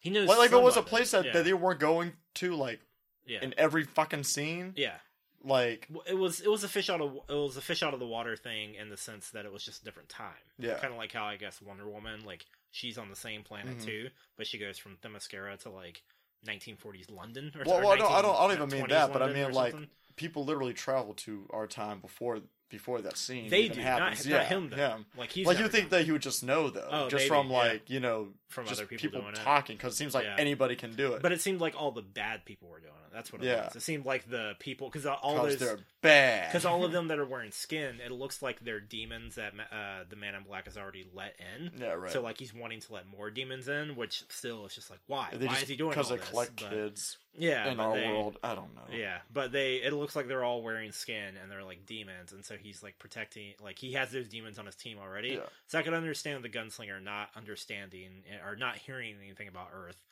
he 0.00 0.10
knows. 0.10 0.28
Like, 0.28 0.38
like 0.38 0.46
if 0.48 0.54
it 0.54 0.62
was 0.62 0.76
a 0.76 0.82
place 0.82 1.12
that, 1.12 1.24
yeah. 1.24 1.32
that 1.32 1.44
they 1.44 1.54
weren't 1.54 1.80
going 1.80 2.12
to, 2.34 2.54
like 2.54 2.80
yeah. 3.26 3.42
in 3.42 3.54
every 3.56 3.84
fucking 3.84 4.24
scene. 4.24 4.74
yeah. 4.76 4.96
Like, 5.44 5.88
It 6.06 6.14
was 6.18 6.40
it 6.40 6.48
was 6.50 6.64
a 6.64 6.68
fish 6.68 6.88
out 6.88 7.00
of 7.02 7.14
it 7.28 7.32
was 7.34 7.56
a 7.56 7.60
fish 7.60 7.82
out 7.82 7.92
of 7.94 8.00
the 8.00 8.06
water 8.06 8.34
thing 8.36 8.74
in 8.76 8.88
the 8.88 8.96
sense 8.96 9.30
that 9.30 9.44
it 9.44 9.52
was 9.52 9.62
just 9.64 9.82
a 9.82 9.84
different 9.84 10.08
time. 10.08 10.32
Yeah. 10.58 10.74
kind 10.78 10.92
of 10.92 10.98
like 10.98 11.12
how 11.12 11.24
I 11.24 11.36
guess 11.36 11.60
Wonder 11.60 11.86
Woman, 11.88 12.24
like 12.24 12.46
she's 12.70 12.96
on 12.98 13.10
the 13.10 13.16
same 13.16 13.42
planet 13.42 13.78
Mhm. 13.78 13.84
too, 13.84 14.08
but 14.36 14.46
she 14.46 14.58
goes 14.58 14.78
from 14.78 14.96
Themyscira 15.02 15.58
to 15.62 15.70
like 15.70 16.02
1940s 16.46 17.10
London. 17.10 17.52
Or, 17.54 17.62
Well, 17.66 17.76
or 17.76 17.80
well, 17.82 17.92
I 17.92 17.96
don't- 17.96 18.12
I 18.12 18.22
don't- 18.22 18.36
I 18.36 18.46
don't 18.48 18.56
even 18.56 18.78
mean 18.80 18.88
that, 18.88 19.12
but 19.12 19.22
I 19.22 19.32
mean, 19.32 19.52
like, 19.52 19.72
something. 19.72 19.90
people 20.16 20.44
literally 20.44 20.74
travel 20.74 21.14
to 21.14 21.46
our 21.52 21.66
time 21.66 22.00
before 22.00 22.40
before 22.70 23.00
that 23.02 23.16
scene. 23.16 23.48
they 23.50 23.68
do 23.68 23.80
happens. 23.80 24.24
not, 24.26 24.30
yeah, 24.30 24.38
not 24.38 24.46
him 24.46 24.68
though. 24.70 24.76
him. 24.76 25.06
Like 25.16 25.30
he's 25.30 25.46
like 25.46 25.58
you 25.60 25.68
think 25.68 25.90
that 25.90 26.06
he 26.06 26.10
would 26.12 26.22
just 26.22 26.42
know 26.42 26.70
though, 26.70 26.88
Oh, 26.90 27.08
just 27.08 27.20
maybe, 27.22 27.28
from 27.28 27.48
yeah. 27.50 27.56
like 27.56 27.88
you 27.90 28.00
know 28.00 28.32
from 28.54 28.66
just 28.66 28.80
other 28.80 28.86
people, 28.86 29.20
doing 29.20 29.34
talking 29.34 29.76
because 29.76 29.92
it 29.92 29.96
seems 29.96 30.14
like 30.14 30.24
Yeah. 30.24 30.36
anybody 30.38 30.76
can 30.76 30.94
do 30.94 31.12
it. 31.12 31.22
But 31.22 31.32
it 31.32 31.40
seemed 31.40 31.60
like 31.60 31.74
all 31.78 31.90
the 31.90 32.02
bad 32.02 32.44
people 32.44 32.68
were 32.68 32.80
doing 32.80 32.92
it. 33.06 33.12
That's 33.12 33.32
what 33.32 33.42
it 33.42 33.46
Yeah. 33.46 33.66
was. 33.66 33.76
It 33.76 33.82
seemed 33.82 34.06
like 34.06 34.28
the 34.28 34.56
people 34.58 34.88
because 34.88 35.06
all 35.06 35.34
because 35.34 35.58
those 35.58 35.68
they're 35.68 35.78
bad. 36.00 36.48
because 36.50 36.64
all 36.64 36.84
of 36.84 36.90
them 36.96 37.08
that 37.08 37.18
are 37.18 37.26
wearing 37.26 37.50
skin, 37.52 38.00
it 38.04 38.10
looks 38.10 38.40
like 38.42 38.60
they're 38.60 38.80
demons 38.80 39.34
that 39.36 39.52
uh, 39.70 40.04
the 40.08 40.16
Man 40.16 40.34
in 40.34 40.42
Black 40.44 40.64
has 40.64 40.76
already 40.76 41.04
let 41.12 41.36
in. 41.38 41.72
yeah 41.80 41.88
right. 41.92 42.10
So 42.10 42.20
like 42.22 42.38
he's 42.38 42.54
wanting 42.54 42.80
to 42.80 42.92
let 42.92 43.06
more 43.06 43.30
demons 43.30 43.68
in, 43.68 43.94
which 43.96 44.24
still 44.30 44.64
is 44.66 44.74
just 44.74 44.90
like 44.90 45.00
why? 45.06 45.28
they 45.32 45.46
why 45.46 45.52
just, 45.52 45.64
is 45.64 45.68
he 45.68 45.76
doing 45.76 45.90
because 45.90 46.08
they 46.08 46.16
this? 46.16 46.28
collect 46.28 46.60
But- 46.60 46.70
kids 46.70 47.18
Yeah, 47.36 47.70
in 47.70 47.78
our 47.80 47.94
they- 47.96 48.06
world. 48.08 48.38
I 48.42 48.54
don't 48.54 48.74
know. 48.74 48.82
Yeah, 48.92 49.18
but 49.32 49.52
they 49.52 49.76
it 49.76 49.92
looks 49.92 50.14
like 50.16 50.26
they're 50.28 50.44
all 50.44 50.62
wearing 50.62 50.90
skin 50.92 51.36
and 51.40 51.50
they're 51.50 51.64
like 51.64 51.86
demons, 51.86 52.32
and 52.32 52.44
so 52.44 52.56
he's 52.56 52.82
like 52.82 52.98
protecting. 52.98 53.54
Like 53.60 53.78
he 53.78 53.92
has 53.92 54.10
those 54.10 54.28
demons 54.28 54.58
on 54.58 54.66
his 54.66 54.74
team 54.76 54.98
already. 54.98 55.30
Yeah. 55.30 55.46
So 55.68 55.78
I 55.78 55.82
could 55.82 55.94
understand 55.94 56.42
the 56.44 56.48
gunslinger 56.48 57.00
not 57.02 57.30
understanding 57.36 58.24
or 58.44 58.56
not 58.56 58.76
hearing 58.76 59.16
anything 59.22 59.48
about 59.48 59.68
Earth 59.74 60.04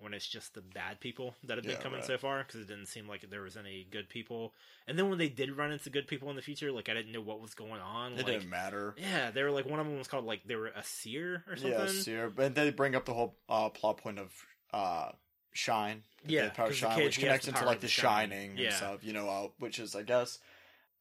when 0.00 0.14
it's 0.14 0.28
just 0.28 0.54
the 0.54 0.60
bad 0.60 1.00
people 1.00 1.34
that 1.44 1.56
have 1.58 1.64
been 1.64 1.74
Yeah, 1.74 1.82
coming 1.82 1.98
right. 1.98 2.06
so 2.06 2.16
far 2.18 2.44
because 2.44 2.60
it 2.60 2.68
didn't 2.68 2.86
seem 2.86 3.08
like 3.08 3.28
there 3.28 3.42
was 3.42 3.56
any 3.56 3.86
good 3.90 4.08
people. 4.08 4.54
And 4.86 4.96
then 4.98 5.08
when 5.08 5.18
they 5.18 5.28
did 5.28 5.56
run 5.56 5.72
into 5.72 5.90
good 5.90 6.06
people 6.06 6.30
in 6.30 6.36
the 6.36 6.42
future, 6.42 6.70
like 6.70 6.88
I 6.88 6.94
didn't 6.94 7.12
know 7.12 7.20
what 7.20 7.40
was 7.40 7.54
going 7.54 7.80
on. 7.80 8.12
It 8.12 8.18
like, 8.18 8.26
didn't 8.26 8.48
matter. 8.48 8.94
yeah, 8.96 9.30
they 9.32 9.42
were 9.42 9.50
like 9.50 9.68
one 9.68 9.80
of 9.80 9.86
them 9.86 9.98
was 9.98 10.06
called 10.06 10.24
like 10.24 10.44
they 10.46 10.54
were 10.54 10.68
a 10.68 10.84
seer 10.84 11.44
or 11.48 11.56
something. 11.56 11.80
Yeah, 11.80 11.86
Seer. 11.86 12.30
But 12.30 12.54
they 12.54 12.70
bring 12.70 12.94
up 12.94 13.06
the 13.06 13.14
whole 13.14 13.36
uh, 13.48 13.70
plot 13.70 13.96
point 13.98 14.20
of 14.20 14.32
uh, 14.72 15.10
Shine. 15.52 16.02
Yeah, 16.26 16.50
power 16.50 16.70
Shine, 16.70 16.94
kid, 16.94 17.04
which 17.04 17.18
connects 17.18 17.48
into 17.48 17.64
like 17.64 17.80
the 17.80 17.86
the. 17.86 17.90
Shining 17.90 18.50
and 18.50 18.60
Yeah. 18.60 18.76
stuff. 18.76 19.02
You 19.02 19.12
know, 19.12 19.28
uh, 19.28 19.48
which 19.58 19.80
is 19.80 19.96
I 19.96 20.02
guess 20.02 20.38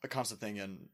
a 0.04 0.08
constant 0.08 0.40
thing 0.40 0.58
in 0.58 0.90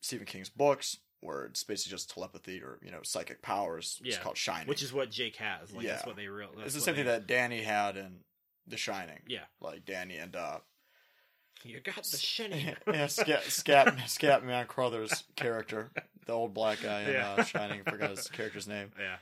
Stephen 0.00 0.26
King's 0.26 0.50
books, 0.50 0.98
where 1.24 1.44
it's 1.46 1.64
basically 1.64 1.90
just 1.90 2.10
telepathy 2.10 2.60
or 2.62 2.78
you 2.82 2.90
know 2.90 3.00
psychic 3.02 3.40
powers. 3.42 4.00
It's 4.04 4.18
called 4.18 4.36
Shining. 4.36 4.68
which 4.68 4.82
is 4.82 4.92
what 4.92 5.10
Jake 5.10 5.36
has. 5.36 5.72
Like 5.72 5.86
that's 5.86 6.06
what 6.06 6.16
they 6.16 6.28
real. 6.28 6.50
it's 6.64 6.74
the 6.74 6.80
same 6.80 6.94
thing 6.94 7.06
that 7.06 7.26
Danny 7.26 7.62
had 7.62 7.96
in 7.96 8.18
The 8.66 8.76
Shining. 8.76 9.20
Yeah, 9.26 9.44
Like 9.60 9.84
Danny 9.84 10.16
and 10.18 10.36
uh, 10.36 10.58
you 11.64 11.80
got 11.80 12.04
the 12.04 12.18
shining. 12.18 12.76
yeah, 12.92 13.06
Scat, 13.06 13.42
Scat, 13.44 13.86
Scatman 14.06 14.66
Crothers' 14.66 15.24
character, 15.34 15.90
the 16.26 16.32
old 16.34 16.52
black 16.52 16.82
guy 16.82 17.02
in 17.02 17.12
Yeah. 17.14 17.34
uh, 17.38 17.42
Shining. 17.44 17.80
I 17.86 17.90
forgot 17.90 18.10
his 18.10 18.28
character's 18.28 18.68
name. 18.68 18.90
yeah, 18.98 19.16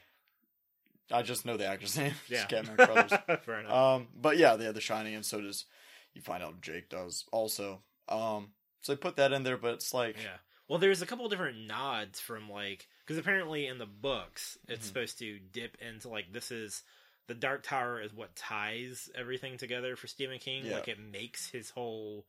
I 1.17 1.23
just 1.23 1.47
know 1.47 1.57
the 1.57 1.67
actor's 1.67 1.97
name. 1.99 2.15
yeah. 2.29 2.47
Scatman 2.47 2.77
Crothers. 2.77 3.13
Fair 3.45 3.61
enough. 3.61 3.73
Um, 3.73 4.09
but 4.21 4.39
yeah, 4.39 4.57
they 4.57 4.65
had 4.65 4.75
The 4.75 4.81
Shining, 4.81 5.15
and 5.15 5.25
so 5.25 5.41
does 5.41 5.67
you 6.15 6.21
find 6.21 6.43
out 6.43 6.61
Jake 6.61 6.89
does 6.89 7.25
also. 7.33 7.83
Um, 8.09 8.51
so 8.81 8.93
they 8.93 8.97
put 8.97 9.17
that 9.17 9.33
in 9.33 9.45
there, 9.45 9.57
but 9.57 9.75
it's 9.75 9.95
like 9.95 10.17
Yeah. 10.21 10.39
Well, 10.73 10.79
there's 10.79 11.03
a 11.03 11.07
couple 11.07 11.29
different 11.29 11.67
nods 11.67 12.19
from 12.19 12.49
like 12.49 12.89
because 13.05 13.19
apparently 13.19 13.67
in 13.67 13.77
the 13.77 13.85
books 13.85 14.57
it's 14.69 14.87
Mhm. 14.87 14.89
supposed 14.89 15.19
to 15.19 15.39
dip 15.39 15.77
into 15.83 16.09
like 16.09 16.33
this 16.33 16.51
is 16.51 16.83
the 17.27 17.35
Dark 17.35 17.63
Tower 17.63 18.01
is 18.01 18.15
what 18.15 18.35
ties 18.35 19.11
everything 19.15 19.59
together 19.59 19.97
for 19.97 20.07
Stephen 20.07 20.39
King. 20.39 20.65
Yeah. 20.65 20.77
Like 20.77 20.89
it 20.89 20.99
makes 20.99 21.51
his 21.51 21.69
whole 21.69 22.25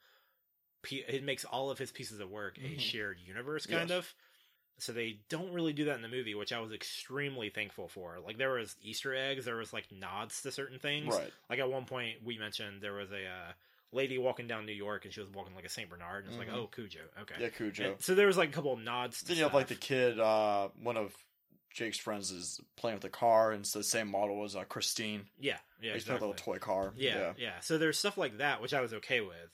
it 0.92 1.24
makes 1.24 1.46
all 1.46 1.70
of 1.70 1.78
his 1.78 1.94
pieces 1.94 2.20
of 2.20 2.30
work 2.30 2.58
a 2.58 2.62
Mhm. 2.62 2.82
shared 2.82 3.18
universe 3.22 3.66
kind 3.66 3.90
Yes. 3.90 3.98
of. 3.98 4.14
So 4.78 4.92
they 4.92 5.22
don't 5.30 5.54
really 5.54 5.72
do 5.72 5.86
that 5.86 5.96
in 5.96 6.02
the 6.02 6.10
movie, 6.10 6.36
which 6.36 6.52
I 6.52 6.60
was 6.60 6.74
extremely 6.74 7.50
thankful 7.50 7.88
for. 7.88 8.20
Like 8.20 8.38
there 8.38 8.52
was 8.52 8.76
Easter 8.82 9.16
eggs, 9.16 9.46
there 9.46 9.56
was 9.56 9.72
like 9.72 9.90
nods 9.90 10.42
to 10.42 10.52
certain 10.52 10.80
things. 10.80 11.16
right. 11.16 11.34
Like 11.50 11.60
at 11.60 11.72
one 11.72 11.86
point 11.86 12.22
we 12.26 12.38
mentioned 12.38 12.82
there 12.82 12.92
was 12.92 13.14
a 13.14 13.26
uh, 13.26 13.54
lady 13.94 14.18
walking 14.18 14.48
down 14.48 14.66
New 14.66 14.72
York 14.74 15.06
and 15.06 15.14
she 15.14 15.20
was 15.20 15.30
walking 15.30 15.56
like 15.56 15.66
a 15.66 15.70
Saint 15.70 15.90
Bernard, 15.90 16.26
and 16.26 16.34
it's 16.34 16.36
Mhm. 16.44 16.48
like, 16.48 16.56
oh, 16.58 16.68
Cujo, 16.68 17.00
okay. 17.22 17.36
Yeah, 17.40 17.50
Cujo. 17.50 17.92
And 17.94 18.02
so 18.02 18.16
there 18.16 18.28
was 18.28 18.38
like 18.38 18.50
a 18.50 18.52
couple 18.52 18.74
of 18.74 18.80
nods. 18.80 19.20
To 19.22 19.26
Then 19.28 19.38
you 19.38 19.44
have 19.44 19.54
like 19.54 19.68
the 19.68 19.76
kid. 19.76 20.20
Uh, 20.20 20.70
one 20.82 20.98
of 20.98 21.16
Jake's 21.72 21.98
friends 21.98 22.30
is 22.32 22.60
playing 22.76 22.98
with 22.98 23.06
a 23.06 23.10
car, 23.10 23.52
and 23.52 23.62
it's 23.62 23.74
the 23.74 23.84
same 23.84 24.08
model 24.10 24.44
as 24.44 24.56
uh, 24.56 24.64
Christine. 24.64 25.26
yeah, 25.40 25.58
yeah, 25.82 25.94
He's 25.94 26.04
playing 26.04 26.22
with 26.22 26.24
a 26.24 26.26
exactly. 26.26 26.28
little 26.28 26.34
toy 26.34 26.58
car. 26.60 26.94
Yeah, 26.96 27.34
yeah, 27.38 27.60
So 27.62 27.78
there's 27.78 27.98
stuff 27.98 28.18
like 28.18 28.38
that 28.38 28.62
which 28.62 28.74
I 28.74 28.82
was 28.82 28.94
okay 28.94 29.22
with, 29.22 29.50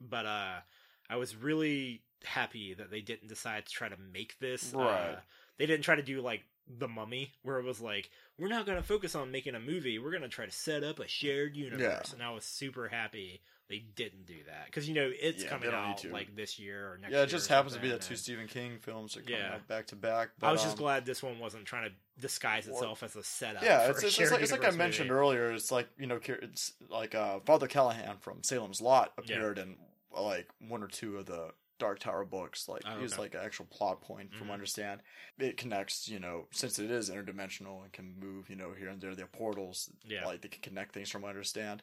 but 0.00 0.26
uh, 0.26 0.60
I 1.08 1.16
was 1.16 1.36
really 1.36 2.02
happy 2.24 2.74
that 2.74 2.90
they 2.90 3.00
didn't 3.00 3.28
decide 3.28 3.66
to 3.66 3.72
try 3.72 3.88
to 3.88 3.96
make 4.12 4.38
this. 4.40 4.72
Right. 4.74 5.12
Uh, 5.12 5.20
they 5.58 5.66
didn't 5.66 5.84
try 5.84 5.94
to 5.94 6.02
do 6.02 6.20
like 6.20 6.42
the 6.68 6.88
Mummy, 6.88 7.32
where 7.42 7.58
it 7.58 7.64
was 7.64 7.80
like 7.80 8.10
we're 8.38 8.48
not 8.48 8.64
going 8.66 8.78
to 8.78 8.82
focus 8.86 9.14
on 9.14 9.30
making 9.30 9.54
a 9.54 9.60
movie. 9.60 9.98
We're 9.98 10.10
going 10.10 10.22
to 10.22 10.28
try 10.28 10.46
to 10.46 10.52
set 10.52 10.82
up 10.82 10.98
a 10.98 11.06
shared 11.08 11.56
universe, 11.56 11.80
Yeah. 11.82 12.14
and 12.14 12.22
I 12.22 12.30
was 12.32 12.44
super 12.44 12.88
happy 12.88 13.42
they 13.70 13.78
didn't 13.94 14.26
do 14.26 14.34
that 14.46 14.66
because 14.66 14.86
you 14.88 14.94
know 14.94 15.10
it's 15.18 15.42
Yeah, 15.44 15.48
coming 15.48 15.70
they 15.70 15.70
don't 15.70 15.86
need 15.86 16.06
out 16.06 16.12
like 16.12 16.34
this 16.36 16.58
year 16.58 16.92
or 16.92 16.98
next. 16.98 17.10
Year. 17.12 17.18
Yeah, 17.20 17.24
it 17.24 17.28
just 17.28 17.48
happens 17.48 17.74
to 17.74 17.80
be 17.80 17.88
that 17.90 18.02
two 18.02 18.16
Stephen 18.16 18.46
King 18.48 18.78
films 18.80 19.16
are 19.16 19.22
coming 19.22 19.38
Yeah. 19.38 19.54
out 19.54 19.68
back 19.68 19.86
to 19.86 19.96
back. 19.96 20.30
But, 20.38 20.48
I 20.48 20.52
was 20.52 20.60
just 20.62 20.76
um, 20.76 20.82
glad 20.82 21.06
this 21.06 21.22
one 21.22 21.38
wasn't 21.38 21.64
trying 21.64 21.88
to 21.88 21.94
disguise 22.20 22.66
Or- 22.68 22.72
itself 22.72 23.02
as 23.02 23.16
a 23.16 23.22
setup. 23.22 23.62
Yeah, 23.62 23.88
it's, 23.88 24.02
it's, 24.02 24.12
shared 24.14 24.32
like, 24.32 24.42
it's 24.42 24.52
like 24.52 24.64
I 24.66 24.72
mentioned 24.72 25.08
movie. 25.08 25.18
earlier. 25.20 25.52
It's 25.52 25.70
like 25.70 25.88
you 25.98 26.06
know, 26.08 26.18
it's 26.26 26.72
like 26.90 27.14
uh, 27.14 27.38
Father 27.46 27.68
Callahan 27.68 28.18
from 28.18 28.42
Salem's 28.42 28.80
Lot 28.82 29.12
Yeah. 29.24 29.36
appeared 29.36 29.58
in 29.58 29.76
uh, 30.14 30.20
like 30.22 30.48
one 30.68 30.82
or 30.82 30.88
two 30.88 31.16
of 31.18 31.26
the 31.26 31.52
Dark 31.78 32.00
Tower 32.00 32.24
books. 32.26 32.68
Like 32.68 32.82
Oh, 32.84 32.96
he 32.96 33.02
was 33.02 33.18
like 33.18 33.34
an 33.34 33.40
actual 33.42 33.64
plot 33.66 34.02
point, 34.02 34.34
from 34.34 34.48
Mhm. 34.48 34.52
understand. 34.52 35.00
It 35.38 35.56
connects, 35.56 36.08
you 36.08 36.18
know, 36.18 36.46
since 36.50 36.78
it 36.78 36.90
is 36.90 37.08
interdimensional 37.08 37.82
and 37.84 37.92
can 37.92 38.18
move, 38.18 38.50
you 38.50 38.56
know, 38.56 38.72
here 38.76 38.88
and 38.88 39.00
there. 39.00 39.14
There 39.14 39.24
are 39.24 39.28
portals, 39.28 39.88
Yeah. 40.04 40.26
like 40.26 40.42
they 40.42 40.48
can 40.48 40.60
connect 40.60 40.92
things, 40.92 41.08
from 41.08 41.24
understand. 41.24 41.82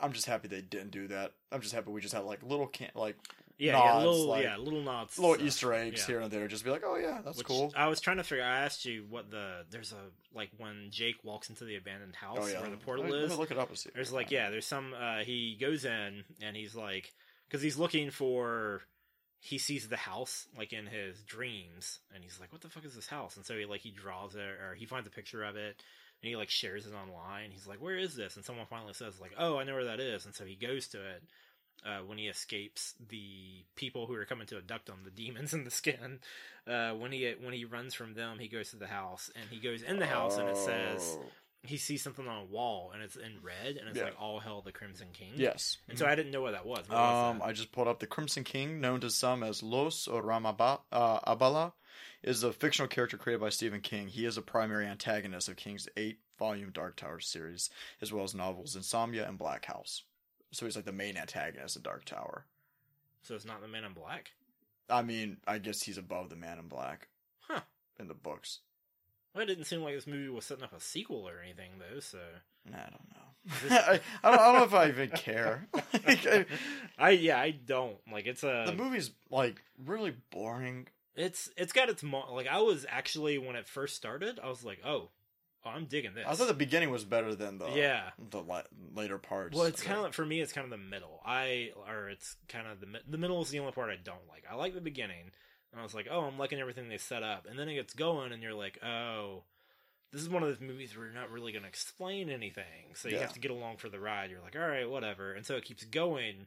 I'm 0.00 0.12
just 0.12 0.26
happy 0.26 0.48
they 0.48 0.62
didn't 0.62 0.90
do 0.90 1.08
that. 1.08 1.32
I'm 1.52 1.60
just 1.60 1.74
happy 1.74 1.90
we 1.90 2.00
just 2.00 2.14
had 2.14 2.24
like 2.24 2.42
little 2.42 2.66
can 2.66 2.90
like 2.94 3.16
Yeah, 3.58 3.72
nods, 3.72 3.84
yeah, 3.84 4.10
little, 4.10 4.26
like, 4.26 4.42
yeah, 4.44 4.56
little 4.56 4.82
nods, 4.82 5.18
little 5.18 5.34
stuff. 5.34 5.46
Easter 5.46 5.72
eggs 5.72 6.00
yeah. 6.00 6.06
here 6.06 6.20
and 6.20 6.30
there. 6.30 6.46
Just 6.46 6.64
be 6.64 6.70
like, 6.70 6.84
oh 6.86 6.96
yeah, 6.96 7.20
that's 7.24 7.38
Which 7.38 7.46
cool. 7.46 7.72
I 7.76 7.88
was 7.88 8.00
trying 8.00 8.18
to 8.18 8.24
figure. 8.24 8.44
I 8.44 8.60
asked 8.60 8.84
you 8.84 9.04
what 9.08 9.30
the 9.30 9.64
there's 9.70 9.92
a 9.92 10.36
like 10.36 10.50
when 10.58 10.88
Jake 10.90 11.16
walks 11.24 11.48
into 11.48 11.64
the 11.64 11.76
abandoned 11.76 12.14
house 12.16 12.38
Oh 12.40 12.46
yeah, 12.46 12.60
where 12.60 12.70
the 12.70 12.76
portal 12.76 13.04
me, 13.04 13.12
is. 13.12 13.36
Look 13.36 13.50
it 13.50 13.58
up 13.58 13.68
and 13.68 13.78
see. 13.78 13.90
There's 13.94 14.12
like 14.12 14.30
yeah, 14.30 14.50
there's 14.50 14.66
some. 14.66 14.94
uh 14.94 15.18
He 15.18 15.56
goes 15.60 15.84
in 15.84 16.24
and 16.42 16.56
he's 16.56 16.74
like 16.74 17.12
because 17.48 17.62
he's 17.62 17.76
looking 17.76 18.10
for. 18.10 18.82
He 19.40 19.58
sees 19.58 19.86
the 19.88 19.96
house 19.96 20.48
like 20.58 20.72
in 20.72 20.86
his 20.86 21.22
dreams, 21.22 22.00
and 22.12 22.24
he's 22.24 22.40
like, 22.40 22.50
"What 22.50 22.60
the 22.60 22.68
fuck 22.68 22.84
is 22.84 22.96
this 22.96 23.06
house?" 23.06 23.36
And 23.36 23.46
so 23.46 23.56
he 23.56 23.66
like 23.66 23.82
he 23.82 23.92
draws 23.92 24.34
it 24.34 24.40
or 24.40 24.74
he 24.76 24.84
finds 24.84 25.06
a 25.06 25.12
picture 25.12 25.44
of 25.44 25.54
it, 25.54 25.80
and 26.22 26.28
he 26.28 26.36
like 26.36 26.50
shares 26.50 26.86
it 26.86 26.92
online. 26.94 27.50
He's 27.50 27.66
like, 27.66 27.80
"Where 27.80 27.96
is 27.96 28.14
this?" 28.14 28.36
And 28.36 28.44
someone 28.44 28.66
finally 28.66 28.94
says 28.94 29.20
like, 29.20 29.32
"Oh, 29.38 29.58
I 29.58 29.64
know 29.64 29.74
where 29.74 29.84
that 29.84 30.00
is." 30.00 30.26
And 30.26 30.34
so 30.34 30.44
he 30.44 30.54
goes 30.54 30.88
to 30.88 30.98
it. 30.98 31.22
Uh, 31.86 31.98
when 32.04 32.18
he 32.18 32.26
escapes 32.26 32.94
the 33.08 33.62
people 33.76 34.06
who 34.06 34.14
are 34.14 34.24
coming 34.24 34.48
to 34.48 34.56
abduct 34.56 34.88
him, 34.88 34.96
the 35.04 35.12
demons 35.12 35.52
in 35.54 35.62
the 35.62 35.70
skin, 35.70 36.18
uh, 36.66 36.90
when 36.90 37.12
he 37.12 37.32
when 37.40 37.54
he 37.54 37.64
runs 37.64 37.94
from 37.94 38.14
them, 38.14 38.40
he 38.40 38.48
goes 38.48 38.70
to 38.70 38.76
the 38.76 38.88
house 38.88 39.30
and 39.36 39.48
he 39.48 39.60
goes 39.60 39.82
in 39.82 40.00
the 40.00 40.06
house 40.06 40.38
and 40.38 40.48
it 40.48 40.56
says 40.56 41.16
Oh. 41.20 41.26
He 41.64 41.76
sees 41.76 42.02
something 42.02 42.26
on 42.28 42.38
a 42.42 42.44
wall 42.44 42.92
and 42.94 43.02
it's 43.02 43.16
in 43.16 43.38
red 43.42 43.76
and 43.76 43.88
it's 43.88 43.98
Yeah. 43.98 44.04
like 44.04 44.20
all 44.20 44.38
hell 44.40 44.62
the 44.62 44.72
Crimson 44.72 45.08
King. 45.12 45.32
yes. 45.36 45.78
And 45.88 45.98
so 45.98 46.06
I 46.06 46.14
didn't 46.14 46.32
know 46.32 46.40
what 46.40 46.52
that 46.52 46.64
was. 46.64 46.88
What 46.88 46.98
was 46.98 47.30
Um, 47.32 47.38
that? 47.40 47.44
I 47.46 47.52
just 47.52 47.72
pulled 47.72 47.88
up 47.88 47.98
the 47.98 48.06
Crimson 48.06 48.44
King, 48.44 48.80
known 48.80 49.00
to 49.00 49.10
some 49.10 49.42
as 49.42 49.62
Los 49.62 50.06
or 50.08 50.22
Ramaba, 50.22 50.80
uh, 50.92 51.20
Abala, 51.36 51.72
is 52.22 52.42
a 52.42 52.52
fictional 52.52 52.88
character 52.88 53.16
created 53.18 53.40
by 53.40 53.48
Stephen 53.50 53.80
King. 53.80 54.08
He 54.08 54.24
is 54.24 54.36
a 54.36 54.42
primary 54.42 54.86
antagonist 54.86 55.48
of 55.48 55.56
King's 55.56 55.88
eight-volume 55.96 56.70
Dark 56.70 56.96
Tower 56.96 57.20
series, 57.20 57.70
as 58.00 58.12
well 58.12 58.24
as 58.24 58.34
novels 58.34 58.76
Insomnia 58.76 59.28
and 59.28 59.36
Black 59.38 59.64
House. 59.66 60.02
So 60.52 60.64
he's 60.64 60.76
like 60.76 60.84
the 60.84 60.92
main 60.92 61.16
antagonist 61.16 61.76
of 61.76 61.82
Dark 61.82 62.04
Tower. 62.04 62.46
so 63.22 63.34
it's 63.34 63.44
not 63.44 63.60
the 63.60 63.68
Man 63.68 63.84
in 63.84 63.92
Black. 63.92 64.30
I 64.88 65.02
mean, 65.02 65.38
I 65.46 65.58
guess 65.58 65.82
he's 65.82 65.98
above 65.98 66.30
the 66.30 66.36
Man 66.36 66.58
in 66.58 66.68
Black 66.68 67.08
Huh. 67.40 67.60
in 67.98 68.08
the 68.08 68.14
books. 68.14 68.60
Well, 69.34 69.44
it 69.44 69.46
didn't 69.46 69.64
seem 69.64 69.82
like 69.82 69.94
this 69.94 70.06
movie 70.06 70.28
was 70.28 70.44
setting 70.44 70.64
up 70.64 70.72
a 70.72 70.80
sequel 70.80 71.28
or 71.28 71.40
anything 71.42 71.70
though. 71.78 72.00
So 72.00 72.18
I 72.68 72.90
don't 72.90 73.08
know. 73.14 73.28
I, 73.70 74.00
I, 74.24 74.30
don't, 74.30 74.40
I 74.40 74.46
don't 74.46 74.54
know 74.56 74.64
if 74.64 74.74
I 74.74 74.88
even 74.88 75.10
care. 75.10 75.68
Like, 76.06 76.26
I- 76.26 76.46
I 76.98 77.10
yeah 77.10 77.38
I 77.38 77.50
don't 77.50 77.96
like 78.10 78.26
it's 78.26 78.42
a 78.42 78.64
the 78.66 78.74
movie's 78.74 79.10
like 79.30 79.62
really 79.84 80.14
boring. 80.30 80.88
it's 81.16 81.50
it's 81.56 81.72
got 81.72 81.88
its 81.88 82.02
mo- 82.02 82.32
like 82.32 82.46
I 82.46 82.60
was 82.60 82.86
actually 82.88 83.36
when 83.38 83.56
it 83.56 83.68
first 83.68 83.94
started 83.96 84.40
I 84.42 84.48
was 84.48 84.64
like 84.64 84.80
oh, 84.84 85.10
oh 85.64 85.70
I'm 85.70 85.84
digging 85.86 86.14
this. 86.14 86.24
I 86.26 86.34
thought 86.34 86.48
the 86.48 86.54
beginning 86.54 86.90
was 86.90 87.04
better 87.04 87.34
than 87.34 87.58
the 87.58 87.70
yeah. 87.70 88.10
the 88.30 88.40
la- 88.40 88.62
later 88.94 89.18
parts. 89.18 89.56
Well, 89.56 89.66
it's 89.66 89.82
kind 89.82 90.04
of 90.06 90.14
for 90.14 90.24
me. 90.24 90.40
It's 90.40 90.52
kind 90.52 90.64
of 90.64 90.70
the 90.70 90.78
middle. 90.78 91.20
I 91.26 91.72
or 91.88 92.08
it's 92.08 92.36
kind 92.48 92.66
of 92.66 92.80
the 92.80 92.86
the 93.08 93.18
middle 93.18 93.42
is 93.42 93.50
the 93.50 93.58
only 93.58 93.72
part 93.72 93.90
I 93.90 93.96
don't 94.02 94.26
like. 94.28 94.44
I 94.50 94.54
like 94.54 94.74
the 94.74 94.80
beginning, 94.80 95.30
and 95.72 95.80
I 95.80 95.82
was 95.84 95.94
like, 95.94 96.08
oh, 96.10 96.22
I'm 96.22 96.38
liking 96.38 96.58
everything 96.60 96.88
they 96.88 96.98
set 96.98 97.22
up, 97.22 97.46
and 97.48 97.58
then 97.58 97.68
it 97.68 97.74
gets 97.74 97.94
going, 97.94 98.32
and 98.32 98.42
you're 98.42 98.54
like, 98.54 98.78
oh, 98.84 99.42
this 100.12 100.22
is 100.22 100.28
one 100.30 100.42
of 100.42 100.48
those 100.48 100.60
movies 100.60 100.96
where 100.96 101.06
you're 101.06 101.14
not 101.14 101.30
really 101.30 101.52
going 101.52 101.62
to 101.62 101.68
explain 101.68 102.30
anything, 102.30 102.94
so 102.94 103.08
you 103.08 103.16
Yeah. 103.16 103.20
have 103.22 103.34
to 103.34 103.40
get 103.40 103.50
along 103.50 103.76
for 103.76 103.88
the 103.90 104.00
ride. 104.00 104.30
You're 104.30 104.40
like, 104.40 104.56
all 104.56 104.62
right, 104.66 104.88
whatever, 104.88 105.32
and 105.32 105.44
so 105.44 105.56
it 105.56 105.64
keeps 105.64 105.84
going. 105.84 106.46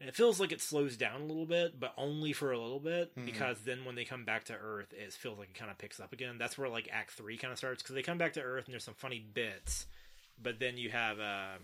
And 0.00 0.08
it 0.08 0.14
feels 0.16 0.40
like 0.40 0.50
it 0.50 0.62
slows 0.62 0.96
down 0.96 1.20
a 1.20 1.24
little 1.26 1.44
bit, 1.44 1.78
but 1.78 1.92
only 1.98 2.32
for 2.32 2.52
a 2.52 2.58
little 2.58 2.80
bit, 2.80 3.14
Mhm. 3.14 3.26
because 3.26 3.64
then 3.64 3.84
when 3.84 3.96
they 3.96 4.06
come 4.06 4.24
back 4.24 4.44
to 4.44 4.54
Earth, 4.54 4.94
it 4.94 5.12
feels 5.12 5.38
like 5.38 5.50
it 5.50 5.54
kind 5.54 5.70
of 5.70 5.76
picks 5.76 6.00
up 6.00 6.14
again. 6.14 6.38
That's 6.38 6.56
where 6.56 6.70
like 6.70 6.88
Act 6.90 7.10
Three 7.10 7.36
kind 7.36 7.52
of 7.52 7.58
starts, 7.58 7.82
because 7.82 7.94
they 7.94 8.02
come 8.02 8.16
back 8.16 8.32
to 8.34 8.40
Earth 8.42 8.64
and 8.64 8.72
there's 8.72 8.84
some 8.84 8.94
funny 8.94 9.18
bits, 9.20 9.86
but 10.42 10.58
then 10.58 10.78
you 10.78 10.88
have 10.88 11.20
uh, 11.20 11.58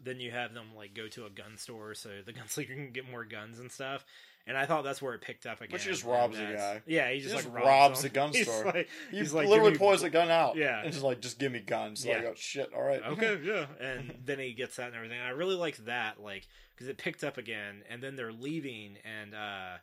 then 0.00 0.20
you 0.20 0.30
have 0.30 0.54
them 0.54 0.74
like 0.74 0.94
go 0.94 1.06
to 1.08 1.26
a 1.26 1.30
gun 1.30 1.58
store 1.58 1.94
so 1.94 2.22
the 2.22 2.32
gunslinger 2.32 2.66
can 2.68 2.92
get 2.92 3.08
more 3.10 3.24
guns 3.26 3.58
and 3.58 3.70
stuff. 3.70 4.06
And 4.46 4.58
I 4.58 4.66
thought 4.66 4.84
that's 4.84 5.00
where 5.00 5.14
it 5.14 5.22
picked 5.22 5.46
up 5.46 5.62
again. 5.62 5.68
But 5.70 5.80
he 5.80 5.88
just 5.90 6.04
robs 6.04 6.36
the 6.36 6.44
guy. 6.44 6.82
Yeah, 6.86 7.08
he 7.08 7.14
He 7.16 7.20
just, 7.22 7.34
just 7.34 7.48
like 7.48 7.64
robs 7.64 8.00
him. 8.00 8.02
the 8.02 8.08
gun 8.14 8.32
He's 8.32 8.46
store. 8.46 8.64
like- 8.66 8.88
He 9.10 9.16
he's 9.18 9.32
like, 9.32 9.48
literally 9.48 9.78
pulls 9.78 10.02
the 10.02 10.10
gun 10.10 10.30
out. 10.30 10.56
Yeah. 10.56 10.82
And 10.82 10.92
just 10.92 11.02
like, 11.02 11.20
just 11.20 11.38
give 11.38 11.50
me 11.50 11.60
guns. 11.60 12.04
Yeah. 12.04 12.16
Like, 12.18 12.24
oh 12.26 12.34
shit, 12.36 12.70
all 12.74 12.82
right. 12.82 13.00
okay, 13.02 13.40
yeah. 13.44 13.64
And 13.80 14.14
then 14.22 14.38
he 14.38 14.52
gets 14.52 14.76
that 14.76 14.88
and 14.88 14.96
everything. 14.96 15.18
I 15.18 15.30
really 15.30 15.54
liked 15.56 15.86
that, 15.86 16.20
like, 16.20 16.46
because 16.74 16.88
it 16.88 16.98
picked 16.98 17.24
up 17.24 17.38
again, 17.38 17.84
and 17.88 18.02
then 18.02 18.16
they're 18.16 18.32
leaving, 18.32 18.98
and 19.04 19.34
uh, 19.34 19.76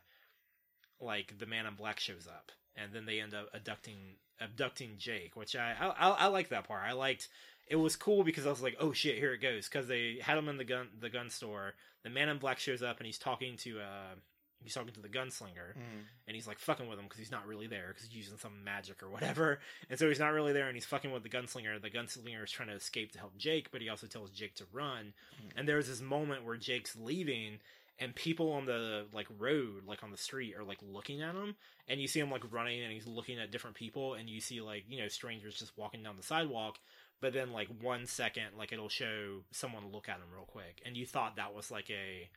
like 1.00 1.38
the 1.38 1.46
Man 1.46 1.66
in 1.66 1.74
Black 1.74 1.98
shows 1.98 2.28
up, 2.28 2.52
and 2.76 2.92
then 2.92 3.04
they 3.06 3.18
end 3.20 3.34
up 3.34 3.48
abducting 3.54 3.96
abducting 4.40 4.94
Jake, 4.98 5.34
which 5.36 5.56
I 5.56 5.74
I, 5.80 5.86
I, 5.88 6.08
I 6.10 6.26
like 6.28 6.50
that 6.50 6.68
part. 6.68 6.82
I 6.86 6.92
liked. 6.92 7.28
It 7.68 7.76
was 7.76 7.96
cool 7.96 8.22
because 8.24 8.46
I 8.46 8.50
was 8.50 8.62
like, 8.62 8.76
oh 8.80 8.92
shit, 8.92 9.16
here 9.18 9.32
it 9.32 9.38
goes, 9.40 9.68
because 9.68 9.88
they 9.88 10.18
had 10.20 10.36
him 10.38 10.48
in 10.48 10.56
the 10.56 10.64
gun 10.64 10.88
the 11.00 11.08
gun 11.10 11.30
store. 11.30 11.74
The 12.04 12.10
Man 12.10 12.28
in 12.28 12.38
Black 12.38 12.58
shows 12.58 12.82
up, 12.82 12.98
and 12.98 13.06
he's 13.06 13.18
talking 13.18 13.56
to 13.58 13.80
uh. 13.80 14.14
He's 14.62 14.74
talking 14.74 14.92
to 14.94 15.00
the 15.00 15.08
gunslinger, 15.08 15.74
Mm. 15.76 16.04
and 16.26 16.34
he's 16.34 16.46
like 16.46 16.58
fucking 16.58 16.88
with 16.88 16.98
him 16.98 17.04
because 17.06 17.18
he's 17.18 17.30
not 17.30 17.46
really 17.46 17.66
there 17.66 17.88
because 17.88 18.04
he's 18.08 18.16
using 18.16 18.38
some 18.38 18.62
magic 18.64 19.02
or 19.02 19.10
whatever. 19.10 19.60
And 19.90 19.98
so 19.98 20.08
he's 20.08 20.18
not 20.20 20.32
really 20.32 20.52
there, 20.52 20.66
and 20.68 20.76
he's 20.76 20.86
fucking 20.86 21.10
with 21.12 21.22
the 21.22 21.28
gunslinger. 21.28 21.80
The 21.80 21.90
gunslinger 21.90 22.42
is 22.44 22.50
trying 22.50 22.68
to 22.68 22.74
escape 22.74 23.12
to 23.12 23.18
help 23.18 23.36
Jake, 23.36 23.70
but 23.70 23.80
he 23.82 23.88
also 23.88 24.06
tells 24.06 24.30
Jake 24.30 24.54
to 24.56 24.64
run. 24.72 25.12
And 25.56 25.68
there's 25.68 25.88
this 25.88 26.00
moment 26.00 26.44
where 26.44 26.56
Jake's 26.56 26.96
leaving, 26.96 27.58
and 27.98 28.14
people 28.14 28.52
on 28.52 28.64
the 28.66 29.06
like 29.12 29.26
road, 29.38 29.84
like 29.86 30.02
on 30.02 30.10
the 30.10 30.16
street, 30.16 30.56
are 30.56 30.64
like 30.64 30.78
looking 30.82 31.20
at 31.22 31.34
him, 31.34 31.56
and 31.88 32.00
you 32.00 32.08
see 32.08 32.20
him 32.20 32.30
like 32.30 32.42
running, 32.50 32.82
and 32.82 32.92
he's 32.92 33.06
looking 33.06 33.38
at 33.38 33.50
different 33.50 33.76
people, 33.76 34.14
and 34.14 34.28
you 34.30 34.40
see 34.40 34.60
like 34.60 34.84
you 34.88 35.00
know 35.00 35.08
strangers 35.08 35.58
just 35.58 35.76
walking 35.76 36.02
down 36.02 36.16
the 36.16 36.22
sidewalk. 36.22 36.78
But 37.20 37.32
then 37.34 37.52
like 37.52 37.68
one 37.80 38.06
second, 38.06 38.56
like 38.58 38.72
it'll 38.72 38.88
show 38.88 39.44
someone 39.52 39.92
look 39.92 40.08
at 40.08 40.16
him 40.16 40.22
real 40.34 40.44
quick, 40.46 40.82
and 40.84 40.96
you 40.96 41.06
thought 41.06 41.36
that 41.36 41.54
was 41.54 41.70
like 41.70 41.88
a 41.90 42.28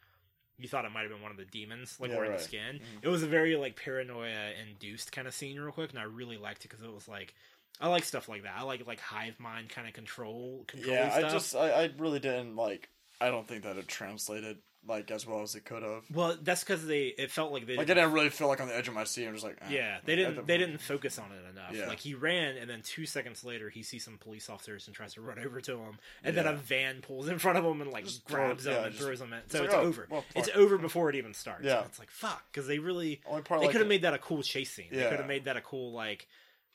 you 0.57 0.67
thought 0.67 0.85
it 0.85 0.91
might 0.91 1.01
have 1.01 1.11
been 1.11 1.21
one 1.21 1.31
of 1.31 1.37
the 1.37 1.45
demons 1.45 1.99
like 1.99 2.11
Yeah, 2.11 2.17
wearing 2.17 2.31
right. 2.31 2.39
the 2.39 2.43
skin. 2.43 2.79
Mhm. 2.79 3.03
It 3.03 3.07
was 3.09 3.23
a 3.23 3.27
very 3.27 3.55
like 3.55 3.75
paranoia 3.75 4.51
induced 4.69 5.11
kind 5.11 5.27
of 5.27 5.33
scene 5.33 5.59
real 5.59 5.71
quick, 5.71 5.91
and 5.91 5.99
I 5.99 6.03
really 6.03 6.37
liked 6.37 6.65
it 6.65 6.69
because 6.69 6.83
it 6.83 6.91
was 6.93 7.07
like 7.07 7.33
I 7.79 7.87
like 7.89 8.03
stuff 8.05 8.29
like 8.29 8.43
that. 8.43 8.53
I 8.55 8.61
like 8.63 8.85
like 8.87 8.99
hive 8.99 9.39
mind 9.39 9.69
kind 9.69 9.87
of 9.87 9.93
control 9.93 10.63
control 10.67 10.95
Yeah, 10.95 11.09
stuff. 11.09 11.23
I 11.23 11.29
just, 11.29 11.55
I, 11.55 11.69
I 11.83 11.89
really 11.97 12.19
didn't 12.19 12.55
like. 12.55 12.89
I 13.19 13.29
don't 13.29 13.47
think 13.47 13.63
that 13.63 13.77
it 13.77 13.87
translated 13.87 14.57
like 14.87 15.09
as 15.11 15.25
well 15.25 15.41
as 15.41 15.55
it 15.55 15.65
could 15.65 15.81
have. 15.83 16.03
well, 16.13 16.37
that's 16.41 16.63
because 16.63 16.85
they 16.85 17.07
it 17.07 17.31
felt 17.31 17.51
like 17.51 17.65
they 17.65 17.75
Like, 17.75 17.89
I 17.89 17.93
didn't 17.95 18.11
really 18.13 18.29
feel 18.29 18.47
like 18.47 18.61
on 18.61 18.67
the 18.67 18.75
edge 18.77 18.87
of 18.87 18.93
my 18.93 19.03
seat. 19.03 19.25
I'm 19.27 19.33
just 19.33 19.43
like, 19.45 19.57
eh. 19.61 19.65
yeah 19.71 19.97
they 20.05 20.15
didn't 20.15 20.45
they 20.47 20.57
didn't 20.57 20.79
focus 20.79 21.17
on 21.17 21.25
it 21.31 21.49
enough. 21.49 21.73
Yeah. 21.73 21.87
Like 21.87 21.99
he 21.99 22.13
ran, 22.13 22.57
and 22.57 22.69
then 22.69 22.81
two 22.83 23.05
seconds 23.05 23.43
later 23.43 23.69
he 23.69 23.81
sees 23.83 24.03
some 24.05 24.17
police 24.17 24.49
officers 24.49 24.87
and 24.87 24.95
tries 24.95 25.13
to 25.15 25.21
run 25.21 25.39
over 25.45 25.59
to 25.61 25.77
him, 25.77 25.97
and 26.23 26.35
then 26.37 26.45
a 26.47 26.53
van 26.53 27.01
pulls 27.01 27.27
in 27.27 27.39
front 27.39 27.57
of 27.57 27.65
him 27.65 27.81
and 27.81 27.91
like 27.91 28.05
Just 28.05 28.27
throw 28.27 28.45
grabs 28.47 28.65
him 28.65 28.73
yeah, 28.73 28.83
and 28.83 28.91
just- 28.93 29.03
throws 29.03 29.21
him 29.21 29.33
in. 29.33 29.39
it's 29.39 29.51
So 29.53 29.59
like, 29.59 29.67
it's 29.69 29.75
oh, 29.75 29.81
over. 29.81 30.07
well, 30.09 30.25
it's 30.35 30.49
over 30.55 30.77
before 30.77 31.09
it 31.09 31.15
even 31.15 31.33
starts. 31.33 31.63
Yeah. 31.65 31.77
And 31.79 31.85
it's 31.87 31.99
like 31.99 32.11
fuck 32.11 32.43
because 32.51 32.67
they 32.67 32.79
really 32.79 33.21
Only 33.25 33.41
part 33.41 33.61
they 33.61 33.67
like 33.67 33.71
could 33.73 33.81
have 33.81 33.89
made 33.89 34.03
that 34.03 34.13
a 34.13 34.19
cool 34.19 34.43
chase 34.43 34.71
scene. 34.71 34.87
Yeah. 34.91 35.03
They 35.05 35.09
could 35.09 35.19
have 35.19 35.27
made 35.27 35.45
that 35.45 35.57
a 35.57 35.61
cool 35.61 35.91
like 35.93 36.27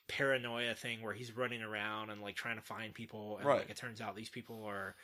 paranoia 0.08 0.74
thing 0.74 1.02
where 1.02 1.14
he's 1.14 1.36
running 1.36 1.62
around 1.62 2.10
and 2.10 2.20
like 2.20 2.34
trying 2.34 2.56
to 2.56 2.62
find 2.62 2.92
people, 2.92 3.36
and 3.38 3.46
Right. 3.46 3.58
like 3.60 3.70
it 3.70 3.76
turns 3.76 4.00
out 4.00 4.16
these 4.16 4.28
people 4.28 4.64
are 4.64 4.96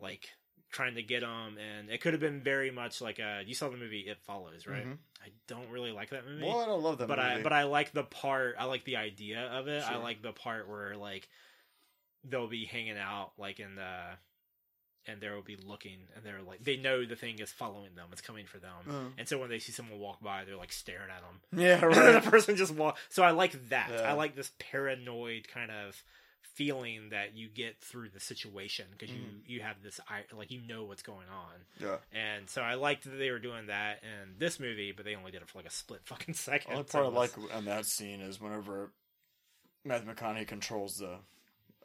like 0.00 0.28
trying 0.70 0.94
to 0.96 1.02
get 1.02 1.22
him, 1.22 1.56
and 1.58 1.90
it 1.90 2.00
could 2.00 2.12
have 2.12 2.20
been 2.20 2.40
very 2.42 2.70
much 2.70 3.00
like 3.00 3.18
uh 3.20 3.40
you 3.46 3.54
saw 3.54 3.68
the 3.68 3.76
movie 3.76 4.00
It 4.00 4.18
Follows, 4.26 4.66
right? 4.66 4.86
Mhm. 4.86 4.98
I 5.24 5.30
don't 5.46 5.70
really 5.70 5.92
like 5.92 6.10
that 6.10 6.26
movie. 6.26 6.44
Well, 6.44 6.60
I 6.60 6.66
don't 6.66 6.82
love 6.82 6.98
that 6.98 7.08
but 7.08 7.18
movie. 7.18 7.30
I 7.40 7.42
but 7.42 7.52
I 7.52 7.64
like 7.64 7.92
the 7.92 8.04
part. 8.04 8.54
I 8.58 8.64
like 8.64 8.84
the 8.84 8.96
idea 8.96 9.40
of 9.40 9.66
it. 9.68 9.82
I 9.82 9.96
like 9.96 10.22
the 10.22 10.32
part 10.32 10.68
where 10.68 10.96
like 10.96 11.28
they'll 12.24 12.48
be 12.48 12.64
hanging 12.64 12.98
out 12.98 13.32
like 13.38 13.60
in 13.60 13.74
the 13.76 14.00
and 15.06 15.22
they'll 15.22 15.40
be 15.42 15.56
looking 15.56 16.00
and 16.14 16.22
they're 16.24 16.42
like 16.42 16.62
they 16.62 16.76
know 16.76 17.06
the 17.06 17.16
thing 17.16 17.38
is 17.38 17.50
following 17.50 17.94
them. 17.94 18.08
It's 18.12 18.20
coming 18.20 18.44
for 18.46 18.58
them. 18.58 18.74
Mhm. 18.86 19.12
And 19.18 19.28
so 19.28 19.38
when 19.38 19.48
they 19.48 19.58
see 19.58 19.72
someone 19.72 19.98
walk 19.98 20.20
by, 20.22 20.44
they're 20.44 20.56
like 20.56 20.72
staring 20.72 21.08
at 21.10 21.22
them. 21.22 21.60
yeah, 21.62 21.82
right. 21.84 22.22
the 22.22 22.30
person 22.30 22.56
just 22.56 22.74
walk. 22.74 22.98
So 23.08 23.22
I 23.22 23.30
like 23.30 23.68
that. 23.70 23.88
Yeah. 23.90 24.02
I 24.02 24.12
like 24.12 24.36
this 24.36 24.50
paranoid 24.58 25.48
kind 25.48 25.70
of 25.70 26.02
feeling 26.58 27.10
that 27.10 27.36
you 27.36 27.48
get 27.48 27.78
through 27.80 28.08
the 28.08 28.18
situation 28.18 28.86
because 28.90 29.14
you 29.14 29.20
Mhm. 29.22 29.40
you 29.46 29.60
have 29.60 29.80
this 29.80 30.00
like 30.32 30.50
you 30.50 30.60
know 30.60 30.82
what's 30.84 31.02
going 31.02 31.28
on. 31.28 31.54
yeah. 31.78 31.98
And 32.12 32.50
so 32.50 32.62
I 32.62 32.74
liked 32.74 33.04
that 33.04 33.10
they 33.16 33.30
were 33.30 33.38
doing 33.38 33.66
that 33.68 34.02
in 34.02 34.34
this 34.38 34.58
movie, 34.58 34.90
but 34.90 35.04
they 35.04 35.14
only 35.14 35.30
did 35.30 35.40
it 35.42 35.48
for 35.48 35.58
like 35.58 35.66
a 35.66 35.70
split 35.70 36.00
fucking 36.04 36.34
second. 36.48 36.72
only 36.72 36.82
part 36.84 37.04
I 37.04 37.08
like 37.08 37.30
on 37.54 37.64
that 37.66 37.86
scene 37.86 38.20
is 38.20 38.40
whenever 38.40 38.90
Matthew 39.84 40.12
McConaughey 40.12 40.48
controls 40.48 40.96
the 40.96 41.18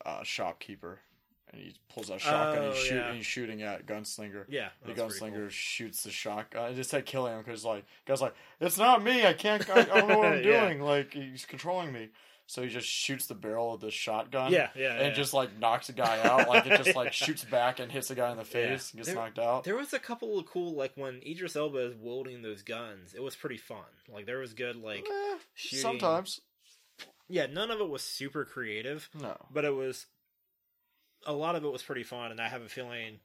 uh, 0.06 0.24
shopkeeper, 0.24 1.00
and 1.52 1.62
he 1.62 1.76
pulls 1.94 2.10
out 2.10 2.18
a 2.18 2.20
shotgun. 2.20 2.58
Oh, 2.64 2.66
and, 2.70 2.74
he's 2.74 2.84
shoot, 2.84 2.96
yeah. 2.96 3.08
and 3.10 3.18
he's 3.18 3.26
shooting 3.28 3.62
at 3.62 3.86
Gunslinger. 3.86 4.46
Yeah, 4.50 4.70
The 4.84 4.94
gunslinger 4.94 5.34
cool. 5.42 5.50
shoots 5.50 6.02
the 6.04 6.10
shotgun. 6.12 6.64
I 6.64 6.74
just 6.74 6.90
said 6.90 7.06
killing 7.06 7.34
him 7.34 7.44
because 7.44 7.64
like 7.64 7.86
guy's 8.06 8.22
like 8.22 8.34
it's 8.60 8.78
not 8.80 9.04
me. 9.04 9.24
I 9.26 9.34
can't. 9.34 9.70
I, 9.70 9.82
I 9.82 9.84
don't 9.86 10.08
know 10.10 10.18
what 10.18 10.28
I'm 10.34 10.44
Yeah. 10.44 10.68
doing. 10.68 10.82
Like 10.82 11.14
he's 11.14 11.46
controlling 11.46 11.94
me. 11.94 12.10
So 12.54 12.62
he 12.62 12.70
just 12.70 12.88
shoots 12.88 13.26
the 13.26 13.34
barrel 13.34 13.74
of 13.74 13.82
the 13.82 13.90
shotgun. 13.90 14.52
Yeah, 14.52 14.70
yeah, 14.76 14.94
and 14.94 15.08
yeah. 15.08 15.14
just 15.14 15.34
like 15.34 15.58
knocks 15.58 15.88
the 15.88 15.94
guy 15.94 16.22
out. 16.22 16.48
Like 16.48 16.68
it 16.68 16.84
just 16.84 16.96
like 16.96 17.06
Yeah. 17.20 17.26
shoots 17.26 17.44
back 17.44 17.80
and 17.80 17.92
hits 17.92 18.10
the 18.10 18.16
guy 18.16 18.30
in 18.30 18.38
the 18.38 18.44
Yeah. 18.44 18.50
face 18.50 18.92
and 18.92 18.98
gets 19.00 19.08
There- 19.08 19.16
knocked 19.16 19.40
out. 19.40 19.64
There 19.64 19.76
was 19.76 19.92
a 19.92 19.98
couple 20.00 20.38
of 20.38 20.46
cool, 20.46 20.76
like 20.76 20.92
when 20.96 21.20
Idris 21.26 21.56
Elba 21.56 21.80
is 21.80 21.96
wielding 21.96 22.44
those 22.44 22.62
guns. 22.62 23.16
It 23.16 23.24
was 23.24 23.36
pretty 23.36 23.58
fun. 23.58 23.80
Like 24.08 24.28
there 24.28 24.38
was 24.38 24.54
good, 24.54 24.76
like 24.76 25.08
Eh, 25.12 25.38
sometimes 25.56 26.42
yeah. 27.28 27.48
None 27.48 27.72
of 27.72 27.80
it 27.80 27.90
was 27.90 28.04
super 28.04 28.46
creative, 28.46 29.10
no. 29.20 29.36
but 29.52 29.66
it 29.66 29.74
was 29.74 30.06
a 31.26 31.34
lot 31.34 31.56
of 31.56 31.64
it 31.66 31.72
was 31.72 31.82
pretty 31.82 32.04
fun. 32.04 32.30
And 32.30 32.40
I 32.40 32.50
have 32.50 32.62
a 32.62 32.70
feeling, 32.70 33.20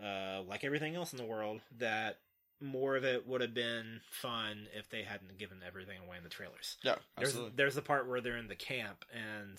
uh, 0.00 0.42
like 0.46 0.62
everything 0.62 0.94
else 0.94 1.12
in 1.12 1.16
the 1.18 1.24
world, 1.24 1.60
that 1.78 2.18
more 2.62 2.96
of 2.96 3.04
it 3.04 3.26
would 3.26 3.40
have 3.40 3.54
been 3.54 4.00
fun 4.10 4.68
if 4.74 4.88
they 4.88 5.02
hadn't 5.02 5.36
given 5.38 5.58
everything 5.66 5.98
away 6.06 6.16
in 6.16 6.22
the 6.22 6.28
trailers. 6.30 6.76
Yeah, 6.82 6.94
There's 7.18 7.30
absolutely. 7.30 7.52
there's 7.56 7.74
the 7.74 7.82
part 7.82 8.08
where 8.08 8.20
they're 8.20 8.36
in 8.36 8.48
the 8.48 8.54
camp 8.56 9.04
and 9.12 9.58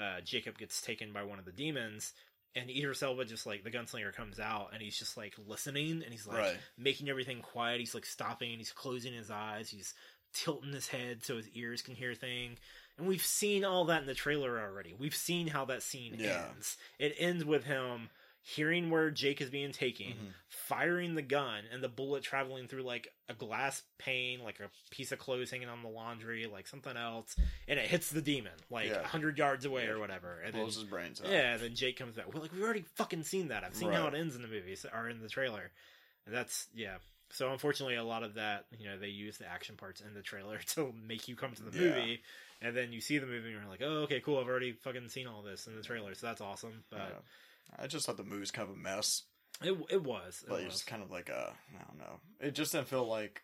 uh, 0.00 0.20
Jacob 0.24 0.56
gets 0.58 0.80
taken 0.80 1.12
by 1.12 1.22
one 1.24 1.38
of 1.38 1.44
the 1.44 1.52
demons, 1.52 2.12
and 2.56 2.70
Idris 2.70 3.02
Elba 3.02 3.24
just 3.24 3.46
like 3.46 3.62
the 3.64 3.70
gunslinger 3.70 4.12
comes 4.14 4.40
out 4.40 4.70
and 4.72 4.80
he's 4.82 4.98
just 4.98 5.16
like 5.16 5.34
listening 5.46 6.02
and 6.02 6.12
he's 6.12 6.26
like 6.26 6.38
Right. 6.38 6.56
making 6.78 7.08
everything 7.08 7.40
quiet. 7.42 7.78
He's 7.80 7.94
like 7.94 8.06
stopping. 8.06 8.58
He's 8.58 8.72
closing 8.72 9.12
his 9.12 9.30
eyes. 9.30 9.68
He's 9.68 9.94
tilting 10.32 10.72
his 10.72 10.88
head 10.88 11.24
so 11.24 11.36
his 11.36 11.48
ears 11.50 11.82
can 11.82 11.94
hear 11.94 12.14
thing. 12.14 12.56
And 12.98 13.06
we've 13.08 13.24
seen 13.24 13.64
all 13.64 13.84
that 13.86 14.00
in 14.02 14.06
the 14.06 14.14
trailer 14.14 14.60
already. 14.60 14.94
We've 14.98 15.14
seen 15.14 15.46
how 15.48 15.64
that 15.66 15.82
scene 15.82 16.16
Yeah. 16.18 16.46
ends. 16.54 16.76
It 16.98 17.14
ends 17.18 17.44
with 17.44 17.64
him 17.64 18.10
hearing 18.42 18.90
where 18.90 19.10
Jake 19.10 19.40
is 19.40 19.50
being 19.50 19.70
taken, 19.72 20.06
Mhm. 20.06 20.32
firing 20.48 21.14
the 21.14 21.22
gun, 21.22 21.64
and 21.70 21.82
the 21.82 21.88
bullet 21.88 22.22
traveling 22.22 22.68
through 22.68 22.82
like 22.82 23.12
a 23.28 23.34
glass 23.34 23.82
pane, 23.98 24.40
like 24.40 24.60
a 24.60 24.70
piece 24.90 25.12
of 25.12 25.18
clothes 25.18 25.50
hanging 25.50 25.68
on 25.68 25.82
the 25.82 25.88
laundry, 25.88 26.46
like 26.46 26.66
something 26.66 26.96
else, 26.96 27.36
and 27.68 27.78
it 27.78 27.86
hits 27.88 28.08
the 28.10 28.22
demon 28.22 28.52
like 28.70 28.86
a 28.86 28.88
Yeah. 28.88 29.06
hundred 29.06 29.36
yards 29.38 29.64
away 29.66 29.84
Yeah. 29.84 29.90
or 29.90 29.98
whatever. 29.98 30.40
And 30.40 30.54
then, 30.54 30.62
Blows 30.62 30.76
his 30.76 30.84
brains 30.84 31.20
out. 31.20 31.28
yeah, 31.28 31.56
then 31.58 31.74
Jake 31.74 31.96
comes 31.96 32.16
back. 32.16 32.32
We're 32.32 32.40
like, 32.40 32.52
we've 32.52 32.62
already 32.62 32.82
fucking 32.94 33.24
seen 33.24 33.48
that. 33.48 33.62
I've 33.62 33.74
seen 33.74 33.92
how 33.92 34.06
it 34.08 34.14
ends 34.14 34.34
in 34.34 34.42
the 34.42 34.48
movies 34.48 34.86
or 34.92 35.08
in 35.08 35.20
the 35.20 35.28
trailer. 35.28 35.70
And 36.26 36.34
that's 36.34 36.68
yeah. 36.74 36.98
So 37.32 37.52
unfortunately, 37.52 37.94
a 37.94 38.02
lot 38.02 38.24
of 38.24 38.34
that, 38.34 38.66
you 38.76 38.86
know, 38.88 38.98
they 38.98 39.08
use 39.08 39.38
the 39.38 39.46
action 39.46 39.76
parts 39.76 40.00
in 40.00 40.14
the 40.14 40.22
trailer 40.22 40.58
to 40.74 40.92
make 40.92 41.28
you 41.28 41.36
come 41.36 41.54
to 41.54 41.62
the 41.62 41.78
Yeah. 41.78 41.90
movie, 41.94 42.22
and 42.60 42.76
then 42.76 42.92
you 42.92 43.00
see 43.00 43.18
the 43.18 43.26
movie 43.26 43.50
and 43.52 43.60
you're 43.60 43.70
like, 43.70 43.82
oh, 43.82 44.02
okay, 44.04 44.20
cool. 44.20 44.38
I've 44.40 44.48
already 44.48 44.72
fucking 44.72 45.08
seen 45.10 45.26
all 45.28 45.42
this 45.42 45.66
in 45.68 45.76
the 45.76 45.82
trailer, 45.82 46.14
so 46.14 46.26
that's 46.26 46.40
awesome. 46.40 46.82
But 46.90 46.98
Yeah. 47.10 47.20
I 47.78 47.86
just 47.86 48.06
thought 48.06 48.16
the 48.16 48.24
movie's 48.24 48.50
kind 48.50 48.68
of 48.68 48.74
a 48.74 48.78
mess. 48.78 49.22
it 49.62 49.76
it 49.90 50.02
was, 50.02 50.44
But 50.46 50.54
it 50.54 50.56
Like 50.58 50.64
was. 50.66 50.74
it's 50.74 50.84
kind 50.84 51.02
of 51.02 51.10
like 51.10 51.28
a 51.28 51.52
I 51.78 51.82
don't 51.86 51.98
know. 51.98 52.20
It 52.40 52.54
just 52.54 52.72
didn't 52.72 52.88
feel 52.88 53.06
like 53.06 53.42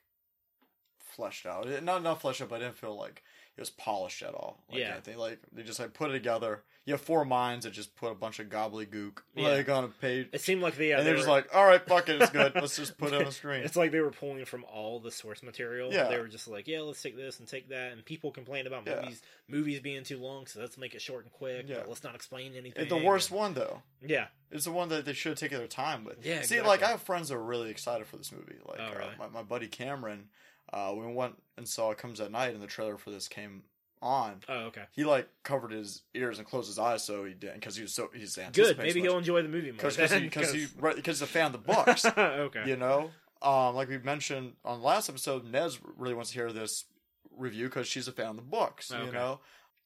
fleshed 0.99 1.47
out. 1.47 1.67
It, 1.67 1.83
not 1.85 2.03
not 2.03 2.21
fleshed 2.21 2.43
out, 2.43 2.49
but 2.49 2.61
it 2.61 2.65
didn't 2.65 2.79
feel 2.79 2.97
like 2.99 3.23
it 3.57 3.61
was 3.61 3.71
polished 3.71 4.23
at 4.23 4.35
all. 4.35 4.63
Like 4.71 4.81
Yeah. 4.81 4.93
anything. 4.93 5.17
Like 5.17 5.39
they 5.53 5.63
just 5.63 5.81
like 5.81 5.95
put 5.95 6.11
it 6.11 6.13
together. 6.13 6.63
You 6.85 6.93
have 6.93 7.01
four 7.01 7.25
minds 7.25 7.65
that 7.65 7.73
just 7.73 7.97
put 7.97 8.13
a 8.13 8.15
bunch 8.15 8.39
of 8.39 8.49
gobbledygook 8.49 9.19
Yeah. 9.35 9.49
like 9.49 9.69
on 9.69 9.85
a 9.85 9.89
page, 9.89 10.29
It 10.33 10.41
seemed 10.41 10.63
like 10.63 10.77
they, 10.77 10.91
yeah, 10.91 10.99
and 10.99 11.01
they 11.07 11.11
they're 11.11 11.17
just 11.17 11.27
were- 11.27 11.35
like, 11.35 11.53
"All 11.55 11.65
right, 11.67 11.85
fuck 11.85 12.09
it, 12.09 12.21
it's 12.23 12.31
good. 12.31 12.55
Let's 12.55 12.77
just 12.77 12.97
put 12.97 13.13
it 13.13 13.17
on 13.17 13.25
the 13.25 13.33
screen." 13.33 13.63
It's 13.63 13.75
like 13.75 13.91
they 13.91 13.99
were 14.01 14.13
pulling 14.13 14.45
from 14.45 14.63
all 14.65 15.01
the 15.01 15.11
source 15.11 15.43
material. 15.43 15.93
Yeah. 15.93 16.05
They 16.09 16.19
were 16.19 16.29
just 16.29 16.47
like, 16.47 16.69
yeah, 16.69 16.83
let's 16.83 17.03
take 17.03 17.17
this 17.17 17.41
and 17.41 17.49
take 17.49 17.71
that. 17.71 17.93
And 17.93 18.05
people 18.05 18.31
complain 18.31 18.67
about 18.69 18.87
Yeah. 18.87 19.01
movies 19.01 19.23
movies 19.49 19.81
being 19.81 20.05
too 20.05 20.19
long, 20.19 20.47
so 20.47 20.61
let's 20.61 20.77
make 20.79 20.95
it 20.95 21.01
short 21.03 21.25
and 21.25 21.33
quick. 21.33 21.65
Yeah. 21.69 21.77
But 21.79 21.89
let's 21.89 22.05
not 22.05 22.15
explain 22.15 22.55
anything. 22.55 22.83
It's 22.83 22.91
the 22.91 22.97
worst 22.99 23.31
And- 23.31 23.39
one 23.41 23.55
though. 23.55 23.83
Yeah. 24.01 24.27
It's 24.53 24.65
the 24.67 24.71
one 24.73 24.89
that 24.91 25.05
they 25.07 25.13
should 25.13 25.31
have 25.31 25.39
taken 25.39 25.59
their 25.59 25.67
time 25.67 26.05
with. 26.05 26.25
Yeah, 26.25 26.35
See, 26.35 26.57
exactly. 26.57 26.69
like 26.69 26.83
I 26.85 26.91
have 26.91 27.03
friends 27.03 27.31
that 27.31 27.35
are 27.37 27.43
really 27.43 27.71
excited 27.71 28.07
for 28.07 28.17
this 28.17 28.31
movie. 28.31 28.59
Like 28.65 28.79
Oh, 28.81 28.93
really? 28.97 29.15
uh, 29.15 29.19
my 29.19 29.29
my 29.29 29.43
buddy 29.43 29.67
Cameron, 29.67 30.29
uh, 30.73 30.93
we 30.97 31.07
went 31.07 31.35
and 31.57 31.69
saw 31.69 31.91
it 31.91 31.99
comes 31.99 32.21
at 32.21 32.31
night, 32.31 32.55
and 32.55 32.63
the 32.63 32.67
trailer 32.67 32.97
for 32.97 33.11
this 33.11 33.29
came 33.29 33.63
on. 34.03 34.41
Oh, 34.49 34.67
okay. 34.67 34.83
He 34.93 35.05
like 35.05 35.29
covered 35.43 35.73
his 35.73 36.03
ears 36.15 36.39
and 36.39 36.47
closed 36.47 36.69
his 36.69 36.79
eyes 36.79 37.05
so 37.05 37.25
he 37.25 37.35
didn't 37.35 37.61
because 37.61 37.77
he 37.77 37.83
was 37.83 37.95
so 37.95 38.11
he's 38.15 38.39
Good. 38.53 38.79
Maybe 38.79 39.01
so 39.01 39.03
he'll 39.03 39.19
enjoy 39.19 39.43
the 39.43 39.49
movie 39.49 39.73
more. 39.73 39.77
because 39.77 40.13
he 40.13 40.21
because 40.21 40.53
he 40.53 40.67
right, 40.79 41.05
he's 41.05 41.23
a 41.23 41.27
fan 41.27 41.47
of 41.47 41.53
the 41.53 41.59
books. 41.59 42.05
okay. 42.19 42.65
you 42.67 42.77
know, 42.77 43.11
um, 43.43 43.75
like 43.75 43.89
we 43.89 43.99
mentioned 43.99 44.55
on 44.65 44.81
the 44.81 44.87
last 44.87 45.09
episode, 45.09 45.45
Nez 45.45 45.79
really 45.97 46.15
wants 46.15 46.31
to 46.31 46.37
hear 46.37 46.53
this 46.53 46.85
review 47.37 47.67
because 47.67 47.87
she's 47.87 48.09
a 48.09 48.13
fan 48.13 48.31
of 48.31 48.37
the 48.37 48.43
books. 48.43 48.91
You 48.91 49.13
know, 49.13 49.41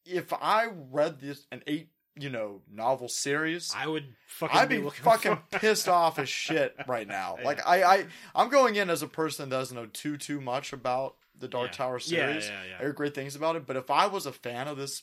if 0.04 0.32
I 0.32 0.68
read 0.90 1.20
this 1.20 1.46
an 1.52 1.62
eight 1.66 1.90
you 2.16 2.28
know 2.30 2.60
novel 2.72 3.08
series, 3.08 3.72
I 3.76 3.86
would 3.86 4.04
fucking 4.26 4.58
I'd 4.58 4.68
be, 4.68 4.78
be 4.78 4.90
fucking 4.90 5.36
for- 5.50 5.58
pissed 5.58 5.88
off 5.88 6.18
as 6.18 6.28
shit 6.28 6.74
right 6.86 7.06
now. 7.06 7.36
Yeah. 7.40 7.44
Like 7.46 7.66
I, 7.66 7.82
I, 7.82 8.06
I'm 8.34 8.48
going 8.48 8.76
in 8.76 8.90
as 8.90 9.02
a 9.02 9.08
person 9.08 9.48
that 9.48 9.56
doesn't 9.56 9.76
know 9.76 9.86
too 9.86 10.16
too 10.16 10.40
much 10.40 10.72
about 10.72 11.16
the 11.38 11.48
Dark 11.48 11.68
Yeah. 11.68 11.76
Tower 11.76 11.98
series. 11.98 12.48
yeah, 12.48 12.60
yeah. 12.68 12.76
I 12.78 12.82
hear 12.82 12.92
great 12.92 13.14
things 13.14 13.36
about 13.36 13.56
it, 13.56 13.66
but 13.66 13.76
if 13.76 13.90
I 13.90 14.06
was 14.06 14.26
a 14.26 14.32
fan 14.32 14.68
of 14.68 14.76
this, 14.76 15.02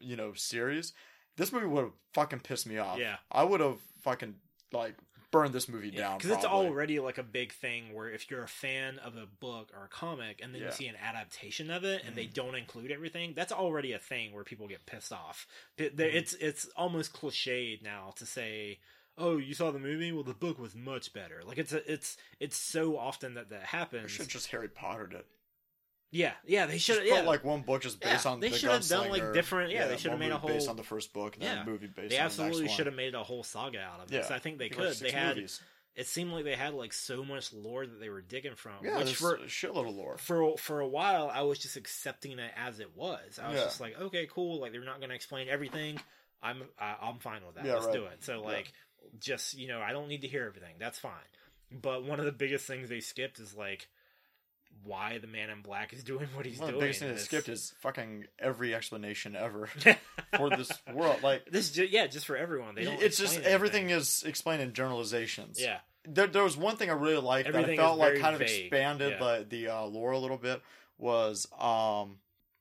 you 0.00 0.16
know, 0.16 0.32
series, 0.34 0.92
this 1.36 1.52
movie 1.52 1.66
would 1.66 1.84
have 1.84 1.92
fucking 2.14 2.40
pissed 2.40 2.66
me 2.66 2.78
off. 2.78 2.98
Yeah. 2.98 3.16
I 3.30 3.44
would 3.44 3.60
have 3.60 3.78
fucking 4.02 4.34
like 4.72 4.94
burned 5.36 5.54
this 5.54 5.68
movie 5.68 5.88
Yeah, 5.88 6.00
down 6.00 6.18
because 6.18 6.30
it's 6.32 6.44
already 6.44 6.98
like 7.00 7.18
a 7.18 7.22
big 7.22 7.52
thing 7.52 7.92
where 7.94 8.08
if 8.10 8.30
you're 8.30 8.42
a 8.42 8.48
fan 8.48 8.98
of 9.00 9.16
a 9.16 9.26
book 9.26 9.70
or 9.76 9.84
a 9.84 9.88
comic 9.88 10.40
and 10.42 10.54
then 10.54 10.62
Yeah. 10.62 10.68
you 10.68 10.72
see 10.72 10.86
an 10.88 10.96
adaptation 10.96 11.70
of 11.70 11.84
it 11.84 12.02
and 12.04 12.16
they 12.16 12.26
Mhm. 12.26 12.34
don't 12.34 12.54
include 12.54 12.90
everything, 12.90 13.34
that's 13.34 13.52
already 13.52 13.92
a 13.92 13.98
thing 13.98 14.32
where 14.32 14.44
people 14.44 14.66
get 14.68 14.86
pissed 14.86 15.12
off. 15.12 15.46
Mhm. 15.78 15.98
It's 16.00 16.34
it's 16.34 16.66
almost 16.76 17.12
cliched 17.12 17.82
now 17.82 18.12
to 18.16 18.24
say, 18.26 18.80
"Oh, 19.18 19.36
you 19.38 19.54
saw 19.54 19.70
the 19.70 19.78
movie? 19.78 20.12
Well, 20.12 20.24
the 20.24 20.34
book 20.34 20.58
was 20.58 20.74
much 20.74 21.12
better." 21.12 21.42
Like 21.44 21.58
it's 21.58 21.72
a, 21.72 21.90
it's 21.92 22.16
it's 22.40 22.56
so 22.56 22.98
often 22.98 23.34
that 23.34 23.48
that 23.50 23.60
They 23.60 23.66
happens. 23.66 24.10
should 24.10 24.28
just 24.28 24.48
Harry 24.48 24.68
Pottered 24.68 25.12
it. 25.14 25.26
Yeah, 26.12 26.32
yeah, 26.46 26.66
they 26.66 26.78
should. 26.78 27.04
Yeah, 27.04 27.16
put 27.16 27.26
like 27.26 27.44
one 27.44 27.62
book 27.62 27.82
just 27.82 28.00
based 28.00 28.24
Yeah, 28.24 28.30
on 28.32 28.40
they 28.40 28.48
the 28.50 28.56
should 28.58 28.70
have 28.70 28.86
done, 28.88 29.10
like, 29.10 29.32
different- 29.34 29.72
yeah, 29.72 29.86
they 29.88 29.96
should 29.96 30.12
have 30.12 30.20
made 30.20 30.30
a 30.30 30.38
whole 30.38 30.48
based 30.50 30.68
on 30.68 30.76
the 30.76 30.84
first 30.84 31.12
book 31.12 31.34
and 31.34 31.42
then 31.42 31.56
Yeah. 31.56 31.62
a 31.62 31.66
movie 31.66 31.88
based 31.88 32.10
they 32.10 32.16
absolutely 32.18 32.62
the 32.64 32.68
should 32.68 32.86
have 32.86 32.94
made 32.94 33.14
a 33.14 33.24
whole 33.24 33.42
saga 33.42 33.80
out 33.80 34.00
of 34.00 34.10
Yeah. 34.10 34.20
this. 34.20 34.30
I 34.30 34.38
think 34.38 34.58
they 34.58 34.68
Think 34.68 34.80
like 34.80 34.88
could. 34.90 34.96
They 34.98 35.10
had. 35.10 35.36
movies. 35.36 35.60
It 35.96 36.06
seemed 36.06 36.30
like 36.30 36.44
they 36.44 36.54
had 36.56 36.74
like 36.74 36.92
so 36.92 37.24
much 37.24 37.52
lore 37.52 37.86
that 37.86 37.98
they 38.00 38.08
were 38.10 38.20
digging 38.20 38.54
from. 38.54 38.84
Yeah, 38.84 38.98
which 38.98 39.14
for 39.16 39.34
a 39.36 39.40
shitload 39.46 39.88
of 39.88 39.94
lore. 39.96 40.16
for 40.18 40.56
for 40.58 40.80
a 40.80 40.86
while 40.88 41.28
I 41.32 41.42
was 41.42 41.58
just 41.58 41.76
accepting 41.76 42.38
it 42.38 42.52
as 42.56 42.80
it 42.80 42.94
was. 42.94 43.38
I 43.38 43.48
was 43.48 43.56
Yeah. 43.58 43.64
just 43.64 43.80
like, 43.80 43.98
okay, 44.00 44.26
cool. 44.30 44.60
Like 44.60 44.72
they're 44.72 44.84
not 44.84 44.98
going 44.98 45.08
to 45.08 45.14
explain 45.16 45.48
everything. 45.48 45.98
I'm 46.42 46.62
I, 46.78 46.96
I'm 47.00 47.18
fine 47.18 47.44
with 47.44 47.56
that. 47.56 47.64
Yeah, 47.64 47.74
Let's 47.74 47.86
right. 47.86 47.94
do 47.94 48.04
it. 48.04 48.22
So 48.22 48.42
like, 48.42 48.72
just 49.18 49.54
you 49.54 49.68
know, 49.68 49.80
I 49.80 49.92
don't 49.92 50.08
need 50.08 50.20
to 50.22 50.28
hear 50.28 50.44
everything. 50.46 50.76
That's 50.78 50.98
fine. 50.98 51.12
But 51.72 52.04
one 52.04 52.20
of 52.20 52.26
the 52.26 52.32
biggest 52.32 52.66
things 52.66 52.88
they 52.90 53.00
skipped 53.00 53.38
is 53.40 53.54
like 53.54 53.88
why 54.84 55.18
the 55.18 55.26
Man 55.26 55.50
in 55.50 55.62
Black 55.62 55.92
is 55.92 56.04
doing 56.04 56.28
what 56.34 56.46
he's 56.46 56.58
One 56.58 56.68
of 56.68 56.74
the 56.74 56.80
doing. 56.80 56.84
biggest 56.88 57.00
things 57.00 57.16
they 57.18 57.24
skipped 57.24 57.48
is 57.48 57.72
fucking 57.80 58.26
every 58.38 58.74
explanation 58.74 59.34
ever 59.36 59.66
for 60.36 60.50
this 60.50 60.70
world. 60.92 61.22
Like 61.22 61.46
this, 61.50 61.76
yeah, 61.76 62.06
just 62.06 62.26
for 62.26 62.36
everyone. 62.36 62.74
They 62.74 62.84
don't. 62.84 63.02
it's 63.02 63.16
just 63.18 63.40
everything 63.40 63.84
anything. 63.84 63.98
is 64.00 64.22
explained 64.26 64.62
in 64.62 64.72
generalizations. 64.72 65.60
Yeah, 65.60 65.78
There, 66.04 66.26
there 66.26 66.42
was 66.44 66.56
one 66.56 66.76
thing 66.76 66.90
I 66.90 66.94
really 66.94 67.16
liked 67.22 67.50
that 67.52 67.64
I 67.68 67.76
felt 67.76 67.98
like 67.98 68.18
kind 68.20 68.34
of 68.34 68.42
expanded 68.42 69.16
Yeah. 69.20 69.38
the 69.38 69.46
the 69.48 69.68
uh, 69.68 69.84
lore 69.86 70.12
a 70.12 70.18
little 70.18 70.38
bit 70.38 70.62
was 70.98 71.46
um 71.58 72.18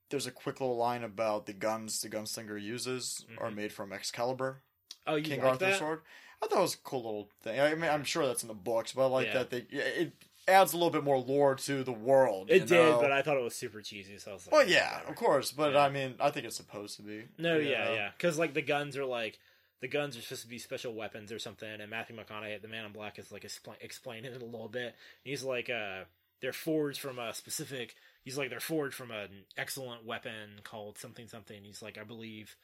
there's 0.09 0.27
a 0.27 0.31
quick 0.31 0.61
little 0.61 0.77
line 0.77 1.03
about 1.03 1.45
the 1.45 1.53
guns 1.53 2.01
the 2.01 2.09
gunslinger 2.09 2.61
uses 2.61 3.25
are 3.39 3.49
Mhm. 3.49 3.55
made 3.55 3.73
from 3.73 3.91
Excalibur, 3.91 4.61
Oh, 5.07 5.15
you 5.15 5.23
King 5.23 5.39
like 5.41 5.49
Arthur's 5.53 5.71
that? 5.73 5.79
sword. 5.79 6.01
I 6.43 6.47
thought 6.47 6.59
it 6.59 6.61
was 6.61 6.75
a 6.75 6.79
cool 6.79 7.03
little 7.03 7.29
thing. 7.43 7.59
I 7.59 7.73
mean, 7.75 7.89
I'm 7.89 8.03
sure 8.03 8.25
that's 8.27 8.43
in 8.43 8.49
the 8.49 8.53
books, 8.53 8.91
but 8.93 9.03
I 9.03 9.07
like 9.07 9.27
Yeah. 9.27 9.33
that 9.43 9.49
they 9.49 9.57
it 9.71 10.13
adds 10.47 10.73
a 10.73 10.77
little 10.77 10.91
bit 10.91 11.03
more 11.03 11.17
lore 11.17 11.55
to 11.55 11.83
the 11.83 11.91
world. 11.91 12.49
It 12.49 12.67
did, 12.67 12.71
know? 12.71 12.99
but 13.01 13.11
I 13.11 13.21
thought 13.21 13.37
it 13.37 13.43
was 13.43 13.55
super 13.55 13.81
cheesy. 13.81 14.17
So 14.17 14.31
I 14.31 14.33
was 14.35 14.47
like, 14.47 14.53
well, 14.53 14.61
"Oh, 14.63 14.65
yeah, 14.65 14.93
whatever." 14.93 15.09
of 15.09 15.15
course, 15.15 15.51
but 15.51 15.73
Yeah. 15.73 15.83
I 15.83 15.89
mean, 15.89 16.15
I 16.19 16.29
think 16.29 16.45
it's 16.45 16.55
supposed 16.55 16.97
to 16.97 17.03
be. 17.03 17.23
No, 17.37 17.57
yeah, 17.57 17.85
know? 17.85 17.93
yeah, 17.93 18.09
because 18.17 18.37
like 18.37 18.53
the 18.53 18.61
guns 18.61 18.97
are 18.97 19.05
like 19.05 19.39
the 19.81 19.87
guns 19.87 20.17
are 20.17 20.21
supposed 20.21 20.43
to 20.43 20.47
be 20.47 20.59
special 20.59 20.93
weapons 20.93 21.31
or 21.31 21.39
something, 21.39 21.69
and 21.69 21.89
Matthew 21.89 22.15
McConaughey, 22.15 22.61
the 22.61 22.67
Man 22.67 22.85
in 22.85 22.91
Black, 22.91 23.19
is 23.19 23.31
like 23.31 23.43
expl- 23.43 23.75
explaining 23.81 24.31
it 24.31 24.41
a 24.41 24.45
little 24.45 24.69
bit. 24.69 24.95
He's 25.23 25.43
like, 25.43 25.69
uh, 25.69 26.05
they're 26.41 26.53
forged 26.53 26.99
from 26.99 27.19
a 27.19 27.33
specific. 27.33 27.95
He's 28.23 28.37
like, 28.37 28.49
they're 28.49 28.59
forged 28.59 28.95
from 28.95 29.11
an 29.11 29.45
excellent 29.57 30.05
weapon 30.05 30.61
called 30.63 30.97
something 30.97 31.27
something. 31.27 31.63
He's 31.63 31.81
like, 31.81 31.97
I 31.97 32.03
believe. 32.03 32.55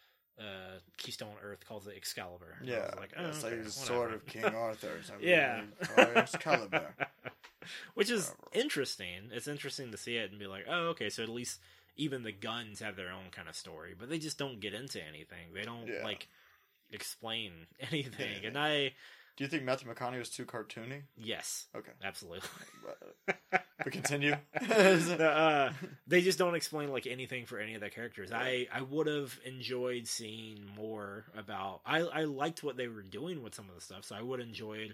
Uh, 0.41 0.79
Keystone 0.97 1.35
Earth 1.43 1.63
calls 1.67 1.85
it 1.85 1.93
Excalibur. 1.95 2.55
And 2.59 2.67
Yeah, 2.67 2.89
like, 2.97 3.11
oh, 3.17 3.25
it's 3.29 3.43
okay, 3.43 3.55
like 3.57 3.65
the 3.65 3.71
sword 3.71 4.13
of 4.13 4.25
King 4.25 4.45
Arthur's. 4.55 5.11
I 5.11 5.21
Yeah. 5.23 5.61
or 5.97 6.17
Excalibur. 6.17 6.95
Which 7.93 8.09
is 8.09 8.29
Whatever. 8.29 8.63
interesting. 8.65 9.29
It's 9.31 9.47
interesting 9.47 9.91
to 9.91 9.97
see 9.97 10.15
it 10.17 10.31
and 10.31 10.39
be 10.39 10.47
like, 10.47 10.65
oh, 10.67 10.87
okay, 10.89 11.09
so 11.11 11.21
at 11.21 11.29
least 11.29 11.59
even 11.95 12.23
the 12.23 12.31
guns 12.31 12.79
have 12.79 12.95
their 12.95 13.11
own 13.11 13.29
kind 13.31 13.47
of 13.47 13.55
story, 13.55 13.93
but 13.97 14.09
they 14.09 14.17
just 14.17 14.37
don't 14.39 14.59
get 14.59 14.73
into 14.73 14.99
anything. 15.05 15.53
They 15.53 15.63
don't 15.63 15.87
Yeah. 15.87 16.03
like 16.03 16.27
explain 16.91 17.51
anything. 17.91 18.13
Anything. 18.23 18.45
And 18.45 18.57
I, 18.57 18.93
Do 19.41 19.45
you 19.45 19.49
think 19.49 19.63
Matthew 19.63 19.91
McConaughey 19.91 20.19
was 20.19 20.29
too 20.29 20.45
cartoony? 20.45 21.01
Yes, 21.17 21.65
Okay, 21.75 21.89
absolutely. 22.03 22.47
but, 23.49 23.65
but 23.79 23.91
continue. 23.91 24.35
The, 24.61 25.27
uh, 25.27 25.73
they 26.05 26.21
just 26.21 26.37
don't 26.37 26.53
explain 26.53 26.91
like 26.91 27.07
anything 27.07 27.47
for 27.47 27.57
any 27.57 27.73
of 27.73 27.81
their 27.81 27.89
characters. 27.89 28.31
I 28.31 28.67
I 28.71 28.83
would 28.83 29.07
have 29.07 29.39
enjoyed 29.43 30.05
seeing 30.05 30.59
more 30.77 31.25
about. 31.35 31.81
I 31.87 32.01
I 32.01 32.23
liked 32.25 32.63
what 32.63 32.77
they 32.77 32.87
were 32.87 33.01
doing 33.01 33.41
with 33.41 33.55
some 33.55 33.67
of 33.67 33.73
the 33.73 33.81
stuff, 33.81 34.05
so 34.05 34.15
I 34.15 34.21
would 34.21 34.39
have 34.39 34.47
enjoyed 34.47 34.93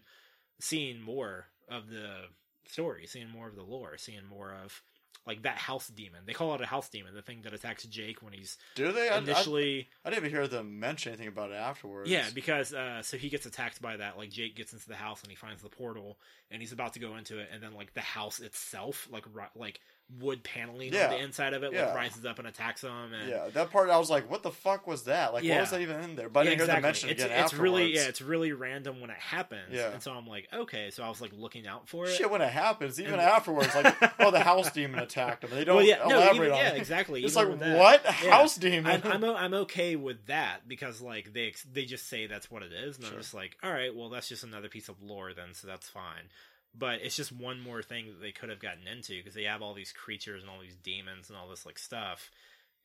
seeing 0.61 1.01
more 1.01 1.47
of 1.67 1.89
the 1.89 2.27
story, 2.67 3.05
seeing 3.05 3.29
more 3.29 3.49
of 3.49 3.55
the 3.57 3.63
lore, 3.63 3.97
seeing 3.97 4.25
more 4.29 4.53
of 4.63 4.81
like 5.27 5.43
that 5.43 5.57
house 5.57 5.87
demon. 5.89 6.21
They 6.25 6.33
call 6.33 6.55
it 6.55 6.61
a 6.61 6.65
house 6.65 6.89
demon, 6.89 7.13
the 7.13 7.21
thing 7.21 7.41
that 7.43 7.53
attacks 7.53 7.83
Jake 7.85 8.23
when 8.23 8.33
he's 8.33 8.57
Do 8.75 8.91
they? 8.91 9.09
I, 9.09 9.15
I, 9.15 9.17
initially. 9.17 9.89
I 10.03 10.09
didn't 10.09 10.23
even 10.23 10.31
hear 10.31 10.47
them 10.47 10.79
mention 10.79 11.11
anything 11.11 11.27
about 11.27 11.51
it 11.51 11.55
afterwards. 11.55 12.09
Yeah, 12.09 12.25
because 12.33 12.73
uh, 12.73 13.01
so 13.01 13.17
he 13.17 13.29
gets 13.29 13.45
attacked 13.45 13.81
by 13.81 13.97
that. 13.97 14.17
Like 14.17 14.29
Jake 14.29 14.55
gets 14.55 14.73
into 14.73 14.87
the 14.87 14.95
house 14.95 15.21
and 15.21 15.29
he 15.29 15.35
finds 15.35 15.61
the 15.61 15.69
portal, 15.69 16.17
and 16.49 16.61
he's 16.61 16.71
about 16.71 16.93
to 16.93 16.99
go 16.99 17.17
into 17.17 17.39
it, 17.39 17.49
and 17.53 17.61
then 17.61 17.73
like 17.73 17.93
the 17.93 18.01
house 18.01 18.39
itself, 18.39 19.07
like 19.11 19.25
like 19.55 19.81
wood 20.19 20.41
paneling 20.41 20.93
Yeah. 20.93 21.05
on 21.05 21.09
the 21.11 21.17
inside 21.17 21.53
of 21.53 21.63
it, 21.63 21.73
Yeah. 21.73 21.87
like 21.87 21.95
rises 21.95 22.25
up 22.25 22.39
and 22.39 22.47
attacks 22.47 22.79
them. 22.81 23.11
And 23.13 23.29
Yeah, 23.29 23.49
that 23.53 23.71
part 23.71 23.89
I 23.89 23.97
was 23.97 24.09
like, 24.09 24.29
"What 24.31 24.41
the 24.41 24.51
fuck 24.51 24.87
was 24.87 25.03
that? 25.03 25.33
Like, 25.33 25.43
what 25.43 25.59
was 25.59 25.69
that 25.71 25.81
even 25.81 25.99
in 25.99 26.15
there?" 26.15 26.29
But 26.29 26.39
I 26.39 26.43
didn't 26.45 26.59
hear 26.59 26.67
them 26.67 26.81
mention 26.81 27.09
it's, 27.09 27.21
again 27.21 27.33
it's 27.37 27.43
afterwards. 27.51 27.61
really 27.61 27.93
yeah, 27.93 28.07
it's 28.07 28.21
really 28.21 28.53
random 28.53 29.01
when 29.01 29.09
it 29.09 29.17
happens. 29.17 29.73
Yeah. 29.73 29.91
and 29.91 30.01
so 30.01 30.13
I'm 30.13 30.25
like, 30.25 30.47
okay, 30.53 30.91
so 30.91 31.03
I 31.03 31.09
was 31.09 31.19
like 31.19 31.33
looking 31.33 31.67
out 31.67 31.89
for 31.89 32.05
it. 32.05 32.15
Shit, 32.15 32.31
when 32.31 32.41
it 32.41 32.49
happens, 32.51 33.01
even 33.01 33.13
And- 33.15 33.21
afterwards, 33.21 33.75
like, 33.75 33.95
oh, 34.21 34.31
the 34.31 34.39
house 34.39 34.71
demon 34.71 35.01
attacked 35.01 35.43
him. 35.43 35.49
They 35.49 35.65
don't 35.65 35.75
well, 35.75 35.85
yeah, 35.85 35.97
no, 35.97 36.15
elaborate 36.17 36.35
even, 36.35 36.51
on 36.51 36.57
yeah, 36.57 36.69
it. 36.69 36.77
exactly. 36.77 37.25
It's 37.25 37.35
like 37.35 37.49
what 37.49 38.01
Yeah. 38.05 38.11
house 38.31 38.55
demon? 38.55 39.01
I'm, 39.03 39.23
I'm 39.23 39.35
I'm 39.47 39.53
okay 39.55 39.97
with 39.97 40.25
that 40.27 40.67
because 40.69 41.01
like 41.01 41.33
they 41.33 41.53
they 41.73 41.83
just 41.83 42.07
say 42.07 42.27
that's 42.27 42.49
what 42.49 42.63
it 42.63 42.71
is, 42.71 42.95
and 42.95 43.05
Sure. 43.05 43.15
I'm 43.15 43.19
just 43.21 43.33
like, 43.33 43.57
all 43.61 43.71
right, 43.71 43.93
well 43.93 44.07
that's 44.07 44.29
just 44.29 44.45
another 44.45 44.69
piece 44.69 44.87
of 44.87 45.01
lore 45.03 45.33
then, 45.33 45.53
so 45.53 45.67
that's 45.67 45.89
fine. 45.89 46.29
But 46.77 47.01
it's 47.01 47.15
just 47.15 47.31
one 47.31 47.59
more 47.59 47.81
thing 47.81 48.07
that 48.07 48.21
they 48.21 48.31
could 48.31 48.49
have 48.49 48.59
gotten 48.59 48.87
into 48.87 49.17
because 49.17 49.33
they 49.33 49.43
have 49.43 49.61
all 49.61 49.73
these 49.73 49.91
creatures 49.91 50.43
and 50.43 50.49
all 50.49 50.61
these 50.61 50.75
demons 50.75 51.29
and 51.29 51.37
all 51.37 51.49
this 51.49 51.65
like 51.65 51.79
stuff, 51.79 52.29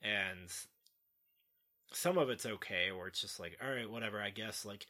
and 0.03 0.49
some 1.93 2.19
of 2.19 2.31
it's 2.31 2.47
okay, 2.47 2.91
or 2.91 3.09
it's 3.09 3.21
just 3.21 3.39
like, 3.39 3.59
all 3.63 3.71
right, 3.71 3.91
whatever, 3.91 4.21
I 4.21 4.31
guess. 4.31 4.65
Like, 4.65 4.87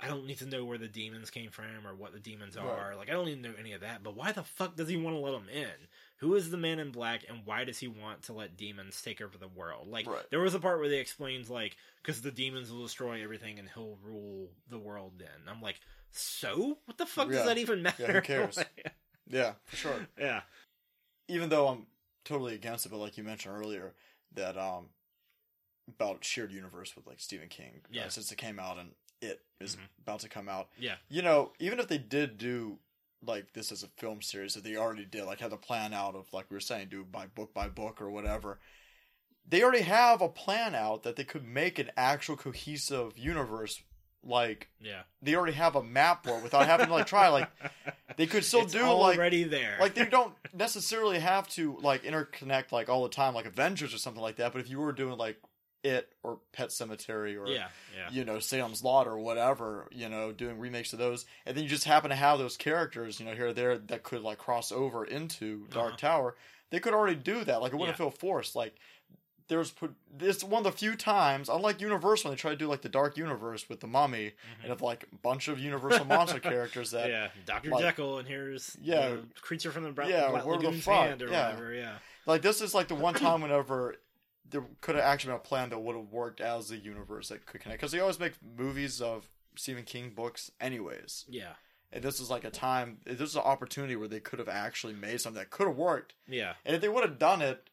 I 0.00 0.06
don't 0.06 0.26
need 0.26 0.38
to 0.38 0.46
know 0.46 0.64
where 0.64 0.78
the 0.78 0.88
demons 0.88 1.30
came 1.30 1.50
from 1.50 1.86
or 1.86 1.94
what 1.94 2.12
the 2.12 2.20
demons 2.20 2.56
Right. 2.56 2.66
are. 2.66 2.96
Like, 2.96 3.08
I 3.08 3.12
don't 3.12 3.26
need 3.26 3.42
to 3.42 3.48
know 3.48 3.54
any 3.58 3.72
of 3.72 3.80
that. 3.80 4.02
But 4.02 4.16
why 4.16 4.32
the 4.32 4.44
fuck 4.44 4.76
does 4.76 4.88
he 4.88 4.96
want 4.96 5.16
to 5.16 5.20
let 5.20 5.32
them 5.32 5.48
in? 5.48 5.88
Who 6.18 6.34
is 6.34 6.50
the 6.50 6.56
man 6.56 6.78
in 6.78 6.90
black, 6.90 7.24
and 7.28 7.44
why 7.44 7.64
does 7.64 7.78
he 7.78 7.88
want 7.88 8.22
to 8.24 8.32
let 8.32 8.56
demons 8.56 9.00
take 9.02 9.20
over 9.20 9.38
the 9.38 9.48
world? 9.48 9.88
Like, 9.88 10.06
Right. 10.06 10.24
there 10.30 10.40
was 10.40 10.54
a 10.54 10.60
part 10.60 10.78
where 10.78 10.88
they 10.88 10.98
explained, 10.98 11.48
like, 11.48 11.76
because 12.02 12.20
the 12.22 12.30
demons 12.30 12.70
will 12.70 12.82
destroy 12.82 13.22
everything 13.22 13.58
and 13.58 13.68
he'll 13.68 13.98
rule 14.02 14.50
the 14.68 14.78
world. 14.78 15.14
Then 15.18 15.28
I'm 15.48 15.62
like, 15.62 15.80
so 16.10 16.78
what 16.84 16.98
the 16.98 17.06
fuck 17.06 17.28
Yeah. 17.28 17.34
does 17.36 17.44
that 17.46 17.58
even 17.58 17.82
matter? 17.82 18.02
Yeah, 18.02 18.12
who 18.12 18.20
cares? 18.20 18.58
yeah, 19.28 19.52
for 19.66 19.76
sure. 19.76 20.06
yeah, 20.18 20.42
Even 21.28 21.48
though 21.48 21.68
I'm 21.68 21.86
totally 22.24 22.54
against 22.54 22.86
it, 22.86 22.90
but 22.90 22.98
like 22.98 23.16
you 23.18 23.24
mentioned 23.24 23.54
earlier, 23.56 23.94
that 24.34 24.56
um 24.58 24.86
about 25.88 26.24
shared 26.24 26.52
universe 26.52 26.94
with 26.94 27.06
like 27.06 27.20
Stephen 27.20 27.48
King, 27.48 27.80
uh, 27.84 27.88
Yeah. 27.90 28.08
since 28.08 28.30
it 28.30 28.36
came 28.36 28.58
out 28.58 28.78
and 28.78 28.94
it 29.20 29.44
is 29.60 29.76
Mhm. 29.76 29.88
about 30.00 30.20
to 30.20 30.28
come 30.28 30.48
out. 30.48 30.70
yeah, 30.78 30.96
You 31.08 31.22
know, 31.22 31.52
even 31.58 31.80
if 31.80 31.88
they 31.88 31.98
did 31.98 32.36
do 32.38 32.78
like 33.22 33.52
this 33.52 33.72
as 33.72 33.82
a 33.82 33.88
film 33.88 34.22
series 34.22 34.54
that 34.54 34.62
they 34.64 34.76
already 34.76 35.04
did, 35.04 35.24
like 35.24 35.40
had 35.40 35.50
the 35.50 35.56
plan 35.56 35.92
out 35.94 36.14
of 36.14 36.32
like 36.32 36.50
we 36.50 36.54
were 36.56 36.60
saying, 36.60 36.88
do 36.88 37.04
by 37.04 37.26
book 37.26 37.52
by 37.54 37.68
book 37.68 38.00
or 38.00 38.10
whatever. 38.10 38.60
They 39.46 39.62
already 39.62 39.82
have 39.82 40.20
a 40.20 40.28
plan 40.28 40.74
out 40.74 41.02
that 41.04 41.16
they 41.16 41.24
could 41.24 41.42
make 41.44 41.78
an 41.78 41.90
actual 41.96 42.36
cohesive 42.36 43.16
universe. 43.16 43.82
Like 44.24 44.68
yeah. 44.80 45.02
they 45.22 45.34
already 45.36 45.52
have 45.54 45.76
a 45.76 45.82
map 45.82 46.24
for 46.24 46.36
it 46.38 46.42
without 46.42 46.66
having 46.66 46.86
to 46.86 46.92
like 46.92 47.06
try. 47.06 47.28
Like 47.28 47.48
they 48.16 48.26
could 48.26 48.44
still 48.44 48.62
It's 48.62 48.72
do 48.72 48.80
like 48.82 49.16
already 49.16 49.44
there. 49.44 49.76
like 49.80 49.94
they 49.94 50.04
don't 50.04 50.34
necessarily 50.52 51.18
have 51.20 51.48
to 51.50 51.78
like 51.82 52.02
interconnect 52.02 52.72
like 52.72 52.88
all 52.88 53.02
the 53.04 53.08
time 53.08 53.34
like 53.34 53.46
Avengers 53.46 53.94
or 53.94 53.98
something 53.98 54.22
like 54.22 54.36
that. 54.36 54.52
But 54.52 54.60
if 54.60 54.68
you 54.70 54.80
were 54.80 54.92
doing 54.92 55.16
like 55.16 55.38
it 55.84 56.12
or 56.24 56.40
Pet 56.52 56.70
Sematary 56.70 57.38
or 57.40 57.46
yeah, 57.48 57.68
yeah, 57.96 58.10
you 58.10 58.24
know 58.24 58.40
Salem's 58.40 58.82
Lot 58.82 59.06
or 59.06 59.18
whatever, 59.18 59.86
you 59.92 60.08
know, 60.08 60.32
doing 60.32 60.58
remakes 60.58 60.92
of 60.92 60.98
those, 60.98 61.24
and 61.46 61.56
then 61.56 61.62
you 61.62 61.70
just 61.70 61.84
happen 61.84 62.10
to 62.10 62.16
have 62.16 62.38
those 62.40 62.56
characters, 62.56 63.20
you 63.20 63.24
know, 63.26 63.32
here 63.34 63.46
or 63.48 63.52
there 63.52 63.78
that 63.78 64.02
could 64.02 64.22
like 64.22 64.38
cross 64.38 64.72
over 64.72 65.04
into 65.04 65.66
Dark 65.70 65.90
Uh-huh. 65.94 65.96
Tower. 65.96 66.36
They 66.70 66.80
could 66.80 66.92
already 66.92 67.14
do 67.16 67.44
that. 67.44 67.62
Like 67.62 67.72
it 67.72 67.76
wouldn't 67.76 67.96
Yeah. 67.96 68.04
feel 68.06 68.10
forced. 68.10 68.56
Like 68.56 68.74
there's 69.48 69.70
put 69.70 69.94
this 70.14 70.44
one 70.44 70.64
of 70.66 70.72
the 70.72 70.78
few 70.78 70.94
times, 70.94 71.48
unlike 71.48 71.80
Universal, 71.80 72.28
when 72.30 72.36
they 72.36 72.40
try 72.40 72.50
to 72.50 72.56
do 72.56 72.66
like 72.68 72.82
the 72.82 72.88
Dark 72.88 73.16
Universe 73.16 73.68
with 73.68 73.80
the 73.80 73.86
Mummy 73.86 74.26
Mhm. 74.26 74.60
and 74.60 74.68
have 74.68 74.82
like 74.82 75.04
a 75.12 75.16
bunch 75.16 75.48
of 75.48 75.58
Universal 75.58 76.04
monster 76.04 76.38
characters 76.52 76.90
that 76.92 77.08
yeah, 77.08 77.28
Doctor 77.46 77.70
like- 77.70 77.80
Jekyll, 77.82 78.18
and 78.18 78.28
here's 78.28 78.76
Yeah. 78.80 79.08
the 79.10 79.24
creature 79.40 79.70
from 79.72 79.84
the 79.84 79.90
Bra- 79.92 80.06
Yeah, 80.06 80.28
Black 80.30 80.42
the 80.44 80.48
Lagoon's 80.50 80.84
fuck? 80.84 80.94
hand 81.08 81.22
or 81.22 81.28
Yeah. 81.30 81.46
whatever. 81.50 81.72
Yeah, 81.74 81.98
Like 82.26 82.42
this 82.42 82.60
is 82.60 82.74
like 82.74 82.88
the 82.88 82.94
one 82.94 83.14
time 83.14 83.40
whenever 83.42 83.96
there 84.50 84.64
could 84.80 84.94
have 84.94 85.04
actually 85.04 85.32
been 85.32 85.36
a 85.40 85.44
plan 85.44 85.68
that 85.70 85.78
would 85.78 85.96
have 85.96 86.08
worked 86.10 86.40
as 86.40 86.70
a 86.70 86.76
universe 86.76 87.28
that 87.28 87.44
could 87.46 87.60
connect. 87.60 87.80
Because 87.80 87.92
they 87.92 88.00
always 88.00 88.18
make 88.18 88.32
movies 88.42 89.00
of 89.02 89.28
Stephen 89.56 89.84
King 89.84 90.10
books, 90.10 90.50
anyways. 90.60 91.24
yeah, 91.28 91.54
And 91.92 92.02
this 92.04 92.20
is 92.20 92.30
like 92.30 92.44
a 92.44 92.50
time. 92.50 93.00
This 93.04 93.20
is 93.30 93.36
an 93.36 93.42
opportunity 93.42 93.96
where 93.96 94.08
they 94.08 94.20
could 94.20 94.38
have 94.38 94.48
actually 94.48 94.92
made 94.94 95.20
something 95.20 95.38
that 95.40 95.50
could 95.50 95.66
have 95.66 95.76
worked. 95.76 96.14
yeah. 96.26 96.54
And 96.64 96.74
if 96.76 96.80
they 96.82 96.88
would 96.88 97.02
have 97.04 97.18
done 97.18 97.40
it, 97.42 97.68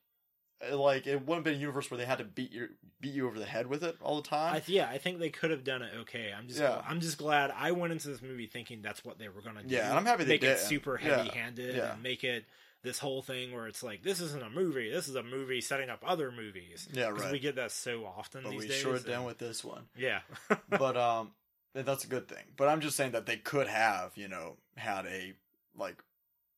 like 0.72 1.06
it 1.06 1.16
wouldn't 1.16 1.36
have 1.38 1.44
been 1.44 1.56
a 1.56 1.58
universe 1.58 1.92
where 1.92 1.98
they 1.98 2.06
had 2.06 2.18
to 2.20 2.24
beat 2.24 2.52
you 2.52 2.70
beat 3.02 3.14
you 3.14 3.28
over 3.28 3.38
the 3.38 3.46
head 3.46 3.68
with 3.68 3.84
it 3.84 3.98
all 4.02 4.22
the 4.22 4.28
time. 4.28 4.56
I, 4.56 4.62
yeah, 4.68 4.90
I 4.90 4.98
think 4.98 5.20
they 5.20 5.30
could 5.30 5.52
have 5.52 5.64
done 5.64 5.82
it 5.82 5.92
okay. 6.02 6.32
I'm 6.36 6.48
just, 6.48 6.60
Yeah. 6.60 6.82
I'm 6.88 7.02
just 7.02 7.18
glad 7.18 7.52
I 7.56 7.72
went 7.72 7.92
into 7.94 8.08
this 8.08 8.22
movie 8.22 8.48
thinking 8.48 8.82
that's 8.82 9.04
what 9.04 9.20
they 9.20 9.28
were 9.30 9.42
gonna 9.42 9.64
do. 9.64 9.76
Yeah, 9.76 9.90
and 9.90 9.98
I'm 9.98 10.06
happy 10.06 10.24
they 10.24 10.34
make 10.34 10.44
it 10.44 10.60
super 10.60 10.98
heavy-handed 10.98 11.76
yeah. 11.76 11.94
and 11.94 12.04
make 12.04 12.24
it 12.24 12.46
this 12.84 13.00
whole 13.00 13.22
thing 13.22 13.52
where 13.52 13.68
it's 13.68 13.84
like 13.84 14.02
this 14.04 14.22
isn't 14.22 14.44
a 14.44 14.50
movie, 14.50 14.90
this 14.90 15.08
is 15.08 15.16
a 15.16 15.24
movie 15.24 15.60
setting 15.62 15.90
up 15.90 16.04
other 16.06 16.32
movies. 16.32 16.88
Yeah, 16.94 17.10
right. 17.10 17.32
We 17.32 17.40
get 17.40 17.56
that 17.56 17.72
so 17.72 18.06
often 18.06 18.44
but 18.44 18.52
these 18.52 18.60
we 18.62 18.68
days. 18.68 18.78
sure 18.78 18.96
and- 18.96 19.06
done 19.06 19.26
with 19.26 19.38
this 19.40 19.64
one. 19.64 19.84
Yeah, 19.98 20.20
but 20.70 20.96
um 20.98 21.32
that's 21.74 22.06
a 22.06 22.08
good 22.08 22.26
thing 22.30 22.46
but 22.56 22.70
i'm 22.70 22.80
just 22.80 22.96
saying 22.96 23.12
that 23.12 23.26
they 23.26 23.36
could 23.36 23.68
have 23.68 24.14
you 24.16 24.30
know 24.30 24.56
had 24.78 25.06
a 25.08 25.34
like 25.78 26.02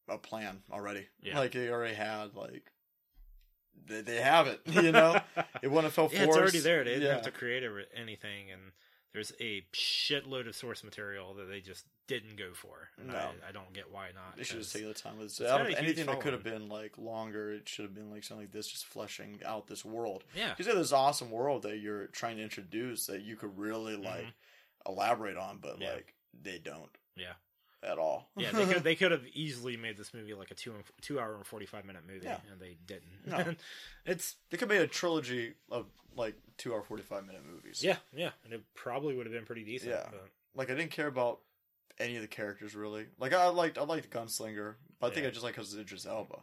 a 0.07 0.15
plan 0.17 0.59
already 0.71 1.07
Yeah. 1.23 1.39
like 1.39 1.53
they 1.53 1.69
already 1.69 1.95
had 1.95 2.35
like 2.35 2.71
they, 3.85 4.01
they 4.01 4.21
have 4.21 4.47
it 4.47 4.61
you 4.65 4.91
know 4.91 5.19
it 5.61 5.67
wouldn't 5.67 5.85
have 5.85 5.93
felt 5.93 6.11
yeah, 6.13 6.19
it's 6.23 6.25
forced. 6.25 6.39
already 6.39 6.59
there. 6.59 6.83
They 6.83 6.91
didn't 6.95 7.07
yeah. 7.07 7.13
have 7.13 7.21
to 7.23 7.31
create 7.31 7.63
a- 7.63 7.85
anything, 7.97 8.51
and 8.51 8.61
there's 9.13 9.31
a 9.39 9.63
shitload 9.73 10.47
of 10.47 10.55
source 10.55 10.83
material 10.83 11.33
that 11.35 11.45
they 11.45 11.59
just 11.61 11.85
didn't 12.07 12.37
go 12.37 12.53
for. 12.53 12.89
No. 13.03 13.15
I, 13.15 13.49
I 13.49 13.51
don't 13.51 13.73
get 13.73 13.91
why 13.91 14.07
not. 14.13 14.37
they 14.37 14.43
should 14.43 14.59
just 14.59 14.73
take 14.73 14.85
the 14.85 14.93
time 14.93 15.17
with 15.17 15.27
it's 15.27 15.41
out 15.41 15.61
of 15.61 15.67
anything 15.73 16.05
that 16.05 16.19
could 16.21 16.33
have 16.33 16.43
been 16.43 16.69
like 16.69 16.97
longer 16.97 17.51
it 17.53 17.67
should 17.67 17.83
have 17.83 17.93
been 17.95 18.11
like 18.11 18.23
something 18.23 18.45
like 18.45 18.51
this 18.53 18.67
just 18.67 18.85
fleshing 18.85 19.39
out 19.45 19.67
this 19.67 19.83
world 19.83 20.23
yeah, 20.35 20.49
because 20.49 20.65
there's 20.67 20.77
this 20.77 20.93
awesome 20.93 21.31
world 21.31 21.63
that 21.63 21.77
you're 21.79 22.07
trying 22.07 22.37
to 22.37 22.43
introduce 22.43 23.07
that 23.07 23.21
you 23.23 23.35
could 23.35 23.57
really 23.57 23.95
like 23.95 24.25
Mhm. 24.25 24.87
elaborate 24.87 25.37
on 25.37 25.57
but 25.61 25.81
Yeah. 25.81 25.93
like 25.93 26.13
they 26.41 26.59
don't 26.59 26.89
Yeah. 27.15 27.33
At 27.83 27.97
all 27.99 28.29
yeah. 28.37 28.51
They 28.51 28.65
could 28.65 28.83
they 28.83 28.95
could 28.95 29.11
have 29.11 29.25
easily 29.33 29.77
made 29.77 29.97
this 29.97 30.13
movie 30.13 30.33
like 30.33 30.49
a 30.51 30.55
two 30.55 30.71
and, 30.73 30.83
two 31.01 31.19
hour 31.19 31.35
and 31.35 31.45
forty 31.45 31.65
five 31.65 31.85
minute 31.85 32.03
movie, 32.07 32.25
Yeah. 32.25 32.37
and 32.51 32.59
they 32.59 32.77
didn't. 32.85 33.03
No. 33.25 33.55
it's 34.05 34.35
they 34.49 34.57
could 34.57 34.69
make 34.69 34.79
a 34.81 34.87
trilogy 34.87 35.53
of 35.69 35.85
like 36.15 36.35
two 36.57 36.73
hour 36.73 36.81
45 36.81 37.27
minute 37.27 37.43
movies 37.45 37.83
yeah, 37.83 37.97
yeah, 38.11 38.31
and 38.43 38.51
it 38.51 38.63
probably 38.73 39.15
would 39.15 39.27
have 39.27 39.33
been 39.33 39.45
pretty 39.45 39.63
decent. 39.63 39.91
Yeah. 39.91 40.07
but- 40.09 40.27
like 40.55 40.71
I 40.71 40.73
didn't 40.73 40.89
care 40.89 41.05
about 41.05 41.41
any 41.99 42.15
of 42.15 42.23
the 42.23 42.27
characters 42.27 42.75
really. 42.75 43.05
Like 43.19 43.33
I 43.33 43.47
liked 43.49 43.77
I 43.77 43.83
liked 43.83 44.09
Gunslinger, 44.09 44.73
but 44.99 45.07
I 45.07 45.09
think 45.13 45.23
Yeah. 45.23 45.27
I 45.27 45.31
just 45.31 45.43
like 45.43 45.53
because 45.53 45.71
it's 45.73 45.79
Idris 45.81 46.07
Elba. 46.07 46.39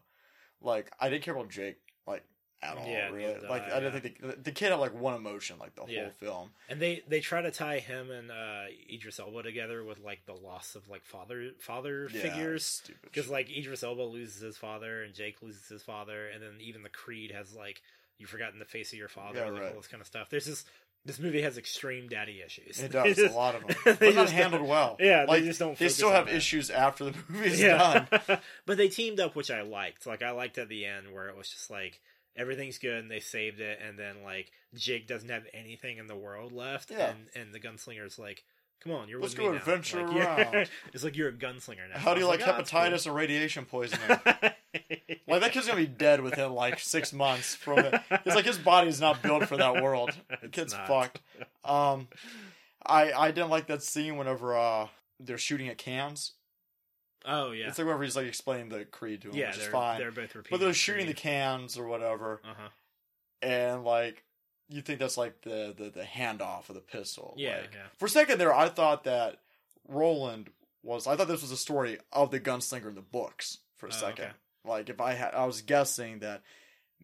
Like 0.61 0.93
I 1.01 1.09
didn't 1.11 1.24
care 1.24 1.35
about 1.35 1.49
Jake 1.51 1.78
like 2.07 2.22
at 2.64 2.76
all. 2.78 2.86
Yeah, 2.88 3.08
really. 3.10 3.34
neither 3.34 3.48
Like 3.48 3.62
I, 3.70 3.80
yeah. 3.80 3.90
think 3.98 4.20
the, 4.20 4.36
the 4.42 4.52
kid 4.52 4.70
had 4.70 4.76
like 4.80 4.98
one 4.98 5.14
emotion 5.14 5.56
like 5.58 5.74
the 5.74 5.84
Yeah. 5.86 6.02
whole 6.02 6.10
film. 6.12 6.50
And 6.68 6.80
they 6.80 7.02
they 7.08 7.20
try 7.20 7.42
to 7.42 7.50
tie 7.50 7.78
him 7.78 8.10
and 8.10 8.30
uh, 8.30 8.64
Idris 8.92 9.20
Elba 9.20 9.42
together 9.42 9.84
with 9.84 9.98
like 10.00 10.24
the 10.26 10.34
loss 10.34 10.74
of 10.74 10.88
like 10.88 11.04
father 11.04 11.50
father 11.60 12.08
Yeah, 12.12 12.20
figures. 12.20 12.82
Because 13.02 13.28
like 13.28 13.50
Idris 13.50 13.82
Elba 13.82 14.02
loses 14.02 14.40
his 14.40 14.56
father 14.56 15.02
and 15.02 15.14
Jake 15.14 15.42
loses 15.42 15.68
his 15.68 15.82
father, 15.82 16.26
and 16.28 16.42
then 16.42 16.54
even 16.60 16.82
the 16.82 16.88
Creed 16.88 17.30
has 17.32 17.54
like 17.54 17.82
you've 18.18 18.30
forgotten 18.30 18.58
the 18.58 18.64
face 18.64 18.92
of 18.92 18.98
your 18.98 19.08
father, 19.08 19.40
Yeah, 19.40 19.50
like 19.50 19.62
right. 19.62 19.70
all 19.70 19.76
this 19.76 19.88
kind 19.88 20.00
of 20.00 20.06
stuff. 20.06 20.30
There's 20.30 20.46
this 20.46 20.64
this 21.06 21.18
movie 21.18 21.42
has 21.42 21.58
extreme 21.58 22.08
daddy 22.08 22.40
issues. 22.42 22.80
it 22.80 22.90
They 22.90 23.12
does 23.12 23.18
a 23.18 23.28
lot 23.36 23.54
of 23.54 23.66
them, 23.66 23.76
they 23.84 24.06
but 24.06 24.14
not 24.14 24.22
just 24.22 24.32
handled 24.32 24.66
well. 24.66 24.96
Yeah, 25.00 25.26
like 25.28 25.42
they 25.42 25.48
just 25.48 25.58
don't. 25.58 25.78
they 25.78 25.88
still 25.90 26.10
have 26.10 26.26
that. 26.26 26.34
issues 26.34 26.70
after 26.70 27.04
the 27.04 27.14
movie's 27.28 27.60
Yeah, 27.60 28.06
done. 28.08 28.38
but 28.64 28.78
they 28.78 28.88
teamed 28.88 29.20
up, 29.20 29.36
which 29.36 29.50
I 29.50 29.60
liked. 29.62 30.06
Like 30.06 30.22
I 30.22 30.30
liked 30.30 30.56
at 30.56 30.70
the 30.70 30.86
end 30.86 31.12
where 31.12 31.28
it 31.28 31.36
was 31.36 31.50
just 31.50 31.70
like 31.70 32.00
everything's 32.37 32.78
good 32.78 32.99
and 33.03 33.11
they 33.11 33.20
saved 33.20 33.61
it, 33.61 33.78
and 33.87 33.99
then 33.99 34.22
like 34.24 34.51
Jake 34.74 35.07
doesn't 35.07 35.28
have 35.30 35.45
anything 35.55 35.99
in 35.99 36.07
the 36.07 36.16
world 36.16 36.53
left, 36.53 36.91
Yeah. 36.91 37.11
and 37.11 37.26
and 37.35 37.55
the 37.55 37.61
gunslinger's 37.61 38.18
like. 38.18 38.45
Come 38.82 38.93
on, 38.93 39.09
you're 39.09 39.18
Let's 39.18 39.32
with 39.32 39.39
go 39.39 39.47
me 39.47 39.53
now." 39.53 39.57
adventure 39.62 40.07
Like, 40.07 40.16
around. 40.55 40.68
it's 40.93 41.03
like 41.03 41.16
you're 41.16 41.30
a 41.30 41.32
gunslinger 41.32 41.89
now. 41.91 41.99
How 41.99 42.12
do 42.12 42.20
you 42.20 42.26
I 42.26 42.30
like 42.30 42.43
"Oh, 42.43 42.47
that's 42.53 42.70
cool." 42.70 42.80
hepatitis 42.80 43.07
and 43.07 43.14
radiation 43.14 43.64
poisoning? 43.64 44.07
Like 45.26 45.41
that 45.41 45.53
kid's 45.53 45.66
gonna 45.66 45.80
be 45.80 45.87
dead 45.87 46.20
within 46.20 46.53
like 46.53 46.78
six 46.80 47.12
months 47.12 47.55
from 47.55 47.78
it. 47.78 47.95
It's 48.26 48.35
like 48.37 48.45
his 48.45 48.59
body's 48.59 49.01
not 49.01 49.22
built 49.22 49.47
for 49.49 49.57
that 49.57 49.82
world. 49.82 50.11
The 50.43 50.49
kid's 50.49 50.74
not. 50.74 50.87
fucked. 50.87 51.20
Um, 51.64 52.09
I 52.85 53.12
I 53.12 53.30
didn't 53.30 53.49
like 53.51 53.68
that 53.68 53.82
scene 53.82 54.16
whenever 54.16 54.55
uh 54.57 54.89
they're 55.18 55.39
shooting 55.39 55.68
at 55.68 55.78
cans. 55.78 56.32
Oh 57.25 57.53
yeah, 57.53 57.68
It's 57.68 57.79
like 57.79 57.87
whenever 57.87 58.03
he's 58.05 58.16
like 58.16 58.27
explaining 58.27 58.68
the 58.68 58.85
creed 58.85 59.22
to 59.22 59.29
him, 59.31 59.37
yeah. 59.37 59.49
which 59.49 59.59
is 59.59 59.66
fine. 59.68 59.99
they're 59.99 60.11
both 60.12 60.35
repeating. 60.35 60.59
but 60.59 60.61
they're 60.64 60.75
shooting 60.75 61.07
the 61.07 61.14
cans 61.14 61.79
or 61.79 61.87
whatever, 61.87 62.41
Uh-huh. 62.45 62.68
and 63.43 63.85
like 63.85 64.25
you 64.68 64.81
think 64.83 64.99
that's 64.99 65.16
like 65.16 65.41
the 65.43 65.75
the, 65.77 65.91
the 65.91 66.03
handoff 66.05 66.68
of 66.68 66.75
the 66.75 66.81
pistol. 66.81 67.35
Yeah, 67.37 67.59
Like, 67.62 67.70
yeah. 67.75 67.87
For 67.99 68.07
a 68.07 68.09
second 68.11 68.39
there, 68.39 68.55
I 68.55 68.68
thought 68.68 69.05
that 69.05 69.39
Roland 69.89 70.51
was. 70.83 71.07
I 71.07 71.16
thought 71.16 71.29
this 71.29 71.43
was 71.43 71.51
a 71.51 71.57
story 71.57 71.99
of 72.12 72.31
the 72.31 72.41
gunslinger 72.41 72.89
in 72.89 72.95
the 72.95 73.01
books. 73.03 73.59
For 73.77 73.87
a 73.87 73.91
Oh, 73.91 73.93
second, 73.93 74.25
okay. 74.27 74.33
like 74.64 74.89
if 74.89 75.01
I 75.01 75.12
had, 75.14 75.35
I 75.35 75.45
was 75.47 75.61
guessing 75.62 76.20
that 76.20 76.43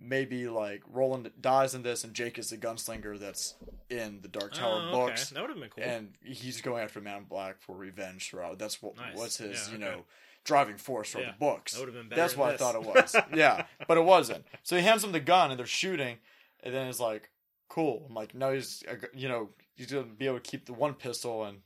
maybe 0.01 0.49
like 0.49 0.83
Roland 0.91 1.31
dies 1.41 1.75
in 1.75 1.83
this, 1.83 2.05
and 2.05 2.15
Jake 2.15 2.39
is 2.39 2.51
the 2.51 2.57
gunslinger 2.57 3.19
that's 3.19 3.55
in 3.91 4.21
the 4.23 4.29
Dark 4.29 4.55
Tower 4.55 4.81
Oh, 4.83 4.89
okay. 4.89 4.91
books. 4.93 5.31
That 5.31 5.41
would 5.43 5.51
have 5.51 5.61
been 5.61 5.69
cool. 5.71 5.85
and 5.85 6.13
he's 6.25 6.61
going 6.61 6.83
after 6.83 7.01
Man 7.01 7.19
in 7.19 7.25
Black 7.25 7.61
for 7.61 7.77
revenge 7.77 8.31
throughout. 8.31 8.59
That's 8.59 8.81
what 8.83 8.97
Nice. 8.97 9.17
what's 9.17 9.37
his 9.37 9.69
Yeah, 9.69 9.79
you 9.79 9.85
okay. 9.85 9.97
know 9.97 10.05
driving 10.45 10.79
force 10.79 11.11
from 11.11 11.21
Yeah. 11.23 11.33
the 11.33 11.39
books. 11.39 11.73
that 11.75 11.81
would 11.81 11.89
have 11.89 11.95
been 11.95 12.09
better. 12.09 12.23
That's 12.23 12.37
what 12.37 12.53
this. 12.53 12.63
I 12.63 12.73
thought 12.73 12.75
it 12.83 12.87
was. 12.87 13.17
yeah, 13.37 13.67
but 13.87 13.99
it 13.99 14.05
wasn't. 14.05 14.47
So 14.63 14.75
he 14.77 14.83
hands 14.83 15.05
him 15.05 15.13
the 15.13 15.21
gun 15.21 15.51
and 15.51 15.59
they're 15.61 15.67
shooting, 15.67 16.17
and 16.63 16.75
then 16.75 16.87
it's 16.89 16.99
like, 17.01 17.29
cool. 17.69 18.07
I'm 18.09 18.15
like, 18.15 18.35
no, 18.35 18.55
he's 18.55 18.83
uh, 18.91 18.95
you 19.13 19.29
know 19.29 19.51
he's 19.75 19.87
gonna 19.93 20.05
be 20.05 20.27
able 20.27 20.41
to 20.41 20.51
keep 20.51 20.65
the 20.67 20.73
one 20.73 20.95
pistol, 20.95 21.45
and 21.45 21.59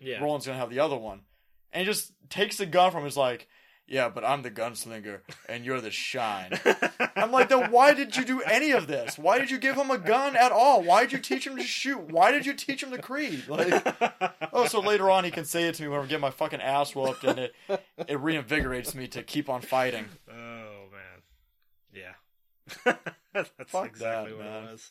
yeah. 0.00 0.18
Roland's 0.22 0.46
gonna 0.46 0.58
have 0.58 0.70
the 0.70 0.80
other 0.80 0.96
one, 0.96 1.20
and 1.72 1.80
he 1.80 1.84
just 1.86 2.12
takes 2.30 2.56
the 2.56 2.64
gun 2.66 2.90
from 2.90 3.00
him. 3.00 3.06
He's 3.06 3.16
like, 3.18 3.48
yeah, 3.92 4.08
but 4.08 4.24
I'm 4.24 4.40
the 4.40 4.50
gunslinger 4.50 5.20
and 5.50 5.66
you're 5.66 5.82
the 5.82 5.90
shine. 5.90 6.58
I'm 7.14 7.30
like, 7.30 7.50
then 7.50 7.70
why 7.70 7.92
did 7.92 8.16
you 8.16 8.24
do 8.24 8.40
any 8.40 8.70
of 8.70 8.86
this? 8.86 9.18
Why 9.18 9.38
did 9.38 9.50
you 9.50 9.58
give 9.58 9.76
him 9.76 9.90
a 9.90 9.98
gun 9.98 10.34
at 10.34 10.50
all? 10.50 10.82
Why 10.82 11.02
did 11.02 11.12
you 11.12 11.18
teach 11.18 11.46
him 11.46 11.58
to 11.58 11.62
shoot? 11.62 12.10
Why 12.10 12.32
did 12.32 12.46
you 12.46 12.54
teach 12.54 12.82
him 12.82 12.90
the 12.90 12.98
creed? 12.98 13.46
Like, 13.48 13.86
oh, 14.54 14.66
so 14.66 14.80
later 14.80 15.10
on 15.10 15.24
he 15.24 15.30
can 15.30 15.44
say 15.44 15.64
it 15.64 15.74
to 15.74 15.82
me 15.82 15.88
when 15.88 16.00
I'm 16.00 16.06
getting 16.06 16.22
my 16.22 16.30
fucking 16.30 16.62
ass 16.62 16.94
whooped, 16.94 17.22
and 17.24 17.38
it 17.38 17.54
it 17.68 18.18
reinvigorates 18.18 18.94
me 18.94 19.08
to 19.08 19.22
keep 19.22 19.50
on 19.50 19.60
fighting. 19.60 20.06
Oh 20.30 20.88
man, 20.90 21.22
yeah. 21.92 22.94
That's 23.34 23.50
Fuck 23.70 23.86
exactly 23.86 24.32
that, 24.32 24.38
what 24.38 24.46
man. 24.46 24.64
it 24.64 24.72
was. 24.72 24.90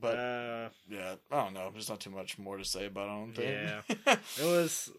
But 0.00 0.16
uh, 0.16 0.68
yeah, 0.88 1.14
I 1.30 1.44
don't 1.44 1.54
know. 1.54 1.70
There's 1.72 1.88
not 1.88 2.00
too 2.00 2.10
much 2.10 2.38
more 2.38 2.56
to 2.56 2.64
say 2.64 2.86
about 2.86 3.08
it. 3.08 3.10
I 3.10 3.14
don't 3.16 3.32
think. 3.32 4.20
it 4.38 4.44
was, 4.44 4.90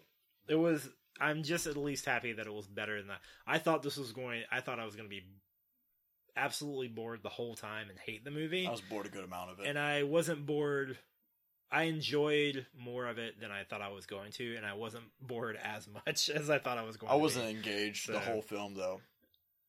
it 0.49 0.55
was. 0.55 0.89
I'm 1.19 1.43
just 1.43 1.67
at 1.67 1.77
least 1.77 2.05
happy 2.05 2.33
that 2.33 2.45
it 2.47 2.53
was 2.53 2.67
better 2.67 2.97
than 2.97 3.07
that. 3.09 3.21
I 3.45 3.57
thought 3.59 3.83
this 3.83 3.97
was 3.97 4.11
going. 4.11 4.43
I 4.51 4.61
thought 4.61 4.79
I 4.79 4.85
was 4.85 4.95
going 4.95 5.07
to 5.07 5.15
be 5.15 5.23
absolutely 6.37 6.87
bored 6.87 7.21
the 7.23 7.29
whole 7.29 7.55
time 7.55 7.89
and 7.89 7.99
hate 7.99 8.23
the 8.23 8.31
movie, 8.31 8.65
I 8.65 8.71
was 8.71 8.81
bored 8.81 9.05
a 9.05 9.09
good 9.09 9.25
amount 9.25 9.51
of 9.51 9.59
it. 9.59 9.67
and 9.67 9.77
I 9.77 10.03
wasn't 10.03 10.45
bored. 10.45 10.97
I 11.71 11.83
enjoyed 11.83 12.65
more 12.77 13.05
of 13.07 13.19
it 13.19 13.39
than 13.39 13.51
I 13.51 13.63
thought 13.63 13.81
I 13.81 13.89
was 13.89 14.05
going 14.07 14.31
to, 14.33 14.55
and 14.55 14.65
I 14.65 14.73
wasn't 14.73 15.03
bored 15.21 15.57
as 15.63 15.87
much 15.87 16.29
as 16.33 16.49
I 16.49 16.57
thought 16.57 16.77
I 16.77 16.83
was 16.83 16.97
going. 16.97 17.09
To. 17.09 17.13
I 17.13 17.17
wasn't 17.17 17.45
engaged 17.49 18.05
So- 18.07 18.13
the 18.13 18.19
whole 18.19 18.41
film 18.41 18.73
though. 18.75 19.01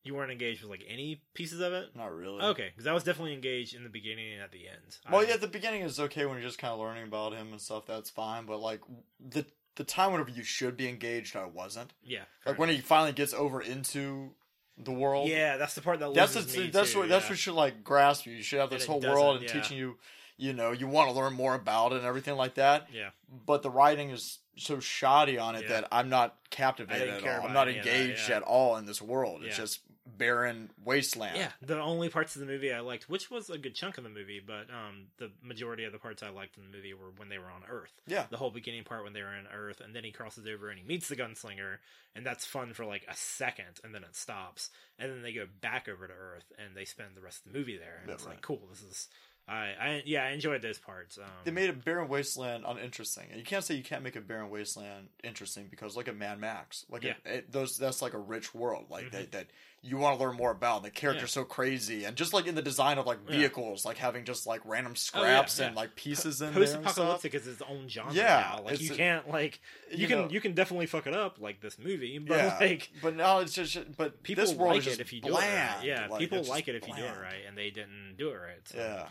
You 0.03 0.15
weren't 0.15 0.31
engaged 0.31 0.63
with 0.63 0.71
like 0.71 0.83
any 0.89 1.21
pieces 1.35 1.59
of 1.59 1.73
it. 1.73 1.95
Not 1.95 2.11
really. 2.15 2.41
Okay, 2.41 2.69
because 2.71 2.87
I 2.87 2.91
was 2.93 3.03
definitely 3.03 3.33
engaged 3.35 3.75
in 3.75 3.83
the 3.83 3.89
beginning 3.89 4.33
and 4.33 4.41
at 4.41 4.51
the 4.51 4.67
end. 4.67 4.97
Well, 5.11 5.21
I- 5.21 5.25
yeah, 5.25 5.33
at 5.35 5.41
the 5.41 5.47
beginning 5.47 5.81
is 5.83 5.99
okay 5.99 6.25
when 6.25 6.37
you're 6.37 6.47
just 6.47 6.57
kind 6.57 6.73
of 6.73 6.79
learning 6.79 7.03
about 7.03 7.33
him 7.33 7.51
and 7.51 7.61
stuff. 7.61 7.85
That's 7.85 8.09
fine. 8.09 8.47
But 8.47 8.61
like 8.61 8.81
the 9.19 9.45
the 9.75 9.83
time 9.83 10.11
whenever 10.11 10.31
you 10.31 10.43
should 10.43 10.75
be 10.77 10.87
engaged, 10.89 11.35
I 11.35 11.45
wasn't. 11.45 11.93
yeah. 12.03 12.23
Like 12.45 12.57
when 12.59 12.69
he 12.69 12.79
finally 12.79 13.13
gets 13.13 13.33
over 13.33 13.61
into 13.61 14.31
the 14.77 14.91
world. 14.91 15.29
Yeah, 15.29 15.57
that's 15.57 15.75
the 15.75 15.81
part 15.81 15.99
that 15.99 16.13
That's 16.13 16.35
loses 16.35 16.57
me 16.57 16.67
that's 16.69 16.93
too, 16.93 16.99
what 16.99 17.09
that's 17.09 17.25
yeah. 17.25 17.31
what 17.31 17.37
should 17.37 17.53
like 17.53 17.83
grasp 17.83 18.25
you. 18.25 18.33
You 18.33 18.43
should 18.43 18.59
have 18.59 18.69
this 18.69 18.85
whole 18.85 18.99
world 19.01 19.37
and 19.37 19.45
yeah. 19.45 19.53
teaching 19.53 19.77
you. 19.77 19.97
You 20.37 20.53
know, 20.53 20.71
you 20.71 20.87
want 20.87 21.09
to 21.09 21.15
learn 21.15 21.33
more 21.33 21.53
about 21.53 21.91
it 21.91 21.97
and 21.97 22.05
everything 22.05 22.35
like 22.35 22.55
that. 22.55 22.87
Yeah, 22.91 23.09
But 23.45 23.61
the 23.61 23.69
writing 23.69 24.09
is 24.09 24.39
so 24.57 24.79
shoddy 24.79 25.37
on 25.37 25.53
it 25.55 25.63
Yeah. 25.63 25.81
that 25.81 25.87
I'm 25.91 26.09
not 26.09 26.35
captivated 26.49 27.09
at 27.09 27.23
all. 27.41 27.47
I'm 27.47 27.53
not 27.53 27.65
that, 27.65 27.77
engaged 27.77 28.27
yeah. 28.27 28.37
at 28.37 28.41
all 28.41 28.75
in 28.77 28.85
this 28.87 29.01
world. 29.03 29.43
It's 29.43 29.57
just 29.57 29.81
barren 30.05 30.69
wasteland. 30.83 31.37
yeah. 31.37 31.51
The 31.61 31.79
only 31.79 32.09
parts 32.09 32.35
of 32.35 32.39
the 32.41 32.45
movie 32.47 32.73
I 32.73 32.79
liked, 32.79 33.09
which 33.09 33.29
was 33.29 33.49
a 33.49 33.57
good 33.57 33.75
chunk 33.75 33.97
of 33.97 34.03
the 34.03 34.09
movie, 34.09 34.41
but 34.45 34.67
um, 34.69 35.07
the 35.17 35.31
majority 35.41 35.83
of 35.83 35.91
the 35.91 35.99
parts 35.99 36.23
I 36.23 36.29
liked 36.29 36.57
in 36.57 36.63
the 36.63 36.75
movie 36.75 36.93
were 36.93 37.11
when 37.17 37.29
they 37.29 37.37
were 37.37 37.51
on 37.51 37.61
Earth. 37.69 37.93
Yeah. 38.07 38.25
The 38.29 38.37
whole 38.37 38.51
beginning 38.51 38.83
part 38.83 39.03
when 39.03 39.13
they 39.13 39.21
were 39.21 39.27
on 39.27 39.47
Earth, 39.53 39.79
and 39.79 39.95
then 39.95 40.03
he 40.03 40.11
crosses 40.11 40.45
over 40.47 40.69
and 40.69 40.79
he 40.79 40.85
meets 40.85 41.07
the 41.07 41.15
gunslinger, 41.15 41.77
and 42.15 42.25
that's 42.25 42.45
fun 42.45 42.73
for 42.73 42.85
like 42.85 43.05
a 43.07 43.15
second, 43.15 43.79
and 43.83 43.93
then 43.93 44.03
it 44.03 44.15
stops, 44.15 44.69
and 44.97 45.11
then 45.11 45.21
they 45.21 45.33
go 45.33 45.45
back 45.61 45.87
over 45.87 46.07
to 46.07 46.13
Earth, 46.13 46.51
and 46.57 46.75
they 46.75 46.85
spend 46.85 47.09
the 47.15 47.21
rest 47.21 47.45
of 47.45 47.51
the 47.51 47.57
movie 47.59 47.77
there, 47.77 47.97
and 48.01 48.07
Yeah, 48.09 48.15
it's 48.15 48.23
right. 48.25 48.31
like 48.33 48.41
cool. 48.41 48.61
This 48.69 48.81
is. 48.81 49.07
I, 49.47 49.73
I 49.81 50.03
yeah 50.05 50.23
I 50.23 50.29
enjoyed 50.29 50.61
those 50.61 50.77
parts. 50.77 51.17
Um, 51.17 51.25
They 51.43 51.51
made 51.51 51.69
a 51.71 51.73
barren 51.73 52.07
wasteland 52.07 52.63
uninteresting, 52.65 53.25
and 53.31 53.39
you 53.39 53.43
can't 53.45 53.63
say 53.65 53.73
you 53.73 53.83
can't 53.83 54.03
make 54.03 54.15
a 54.15 54.21
barren 54.21 54.49
wasteland 54.51 55.09
interesting 55.23 55.67
because 55.69 55.95
look 55.97 56.07
at 56.07 56.15
Mad 56.15 56.39
Max. 56.39 56.85
Like 56.89 57.03
Yeah. 57.03 57.15
it, 57.25 57.31
it, 57.31 57.51
those, 57.51 57.75
that's 57.75 58.03
like 58.03 58.13
a 58.13 58.19
rich 58.19 58.53
world, 58.53 58.85
like 58.91 59.05
Mhm. 59.05 59.11
that, 59.11 59.31
that 59.31 59.47
you 59.83 59.97
want 59.97 60.15
to 60.17 60.23
learn 60.23 60.35
more 60.35 60.51
about. 60.51 60.83
The 60.83 60.91
character's 60.91 61.31
so 61.31 61.43
crazy, 61.43 62.03
and 62.05 62.15
just 62.15 62.33
like 62.33 62.45
in 62.45 62.53
the 62.53 62.61
design 62.61 62.97
of 62.99 63.07
like 63.07 63.17
Yeah. 63.27 63.37
vehicles, 63.37 63.83
like 63.83 63.97
having 63.97 64.25
just 64.25 64.45
like 64.45 64.61
random 64.63 64.91
Oh, 64.91 65.23
yeah, 65.23 65.23
scraps 65.25 65.59
and 65.59 65.75
like 65.75 65.95
pieces 65.95 66.39
in 66.41 66.53
there. 66.53 66.61
and 66.61 66.69
stuff. 66.69 66.83
post-apocalyptic 66.83 67.33
is 67.33 67.47
its 67.47 67.61
own 67.67 67.87
genre 67.89 68.13
Yeah, 68.13 68.55
now. 68.57 68.63
Like 68.63 68.79
you 68.79 68.91
can't 68.91 69.27
like 69.29 69.59
you, 69.89 69.97
you 69.97 70.07
can 70.07 70.17
know- 70.19 70.29
you 70.29 70.39
can 70.39 70.53
definitely 70.53 70.85
fuck 70.85 71.07
it 71.07 71.13
up 71.15 71.39
like 71.41 71.61
this 71.61 71.79
movie, 71.79 72.17
but 72.27 72.37
yeah, 72.37 72.57
like 72.61 72.91
but 73.01 73.15
now 73.15 73.39
it's 73.39 73.53
just 73.53 73.77
but 73.97 74.21
people 74.23 74.45
this 74.45 74.53
world 74.53 74.71
like 74.73 74.79
is 74.79 74.85
just 74.85 74.99
it 74.99 75.01
if 75.01 75.13
you 75.13 75.21
do 75.21 75.29
bland. 75.29 75.47
it 75.47 75.75
right. 75.77 75.85
Yeah, 75.85 76.07
Like, 76.07 76.19
people 76.19 76.43
like 76.43 76.67
it 76.67 76.75
if 76.75 76.87
you 76.87 76.95
do 76.95 77.01
it 77.03 77.15
right, 77.19 77.41
and 77.47 77.57
they 77.57 77.71
didn't 77.71 78.15
do 78.17 78.29
it 78.29 78.35
right. 78.35 78.65
So 78.65 78.77
Yeah, 78.77 79.07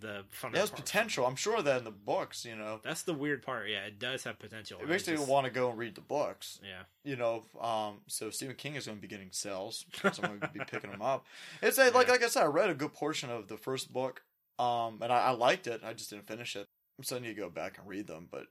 the 0.00 0.24
fun. 0.30 0.54
it 0.54 0.58
has 0.58 0.70
potential. 0.70 1.26
I'm 1.26 1.36
sure 1.36 1.62
that 1.62 1.78
in 1.78 1.84
the 1.84 1.90
books, 1.90 2.44
you 2.44 2.56
know, 2.56 2.80
That's 2.82 3.02
the 3.02 3.14
weird 3.14 3.42
part. 3.42 3.68
Yeah, 3.68 3.84
it 3.84 3.98
does 3.98 4.24
have 4.24 4.38
potential. 4.38 4.78
it 4.82 4.88
makes 4.88 5.06
me 5.06 5.16
want 5.18 5.44
to 5.46 5.50
go 5.52 5.70
and 5.70 5.78
read 5.78 5.94
the 5.94 6.00
books. 6.00 6.58
Yeah, 6.62 6.82
you 7.04 7.16
know, 7.16 7.44
um, 7.60 7.98
so 8.06 8.30
Stephen 8.30 8.56
King 8.56 8.74
is 8.76 8.86
going 8.86 8.98
to 8.98 9.02
be 9.02 9.08
getting 9.08 9.28
sales, 9.32 9.84
so 10.00 10.10
I'm 10.22 10.28
going 10.28 10.40
to 10.40 10.48
be 10.48 10.60
picking 10.70 10.90
them 10.90 11.02
up. 11.02 11.26
It's 11.62 11.78
a, 11.78 11.90
like 11.90 12.06
Yeah. 12.06 12.12
like 12.12 12.22
I 12.24 12.28
said, 12.28 12.42
I 12.42 12.46
read 12.46 12.70
a 12.70 12.74
good 12.74 12.92
portion 12.92 13.30
of 13.30 13.48
the 13.48 13.56
first 13.56 13.92
book, 13.92 14.22
um, 14.58 14.98
and 15.02 15.12
I, 15.12 15.18
I 15.18 15.30
liked 15.30 15.66
it. 15.66 15.80
I 15.84 15.92
just 15.92 16.10
didn't 16.10 16.26
finish 16.26 16.56
it, 16.56 16.66
so 17.02 17.16
I 17.16 17.18
need 17.20 17.28
to 17.28 17.40
go 17.40 17.50
back 17.50 17.78
and 17.78 17.86
read 17.88 18.06
them. 18.06 18.28
But 18.30 18.46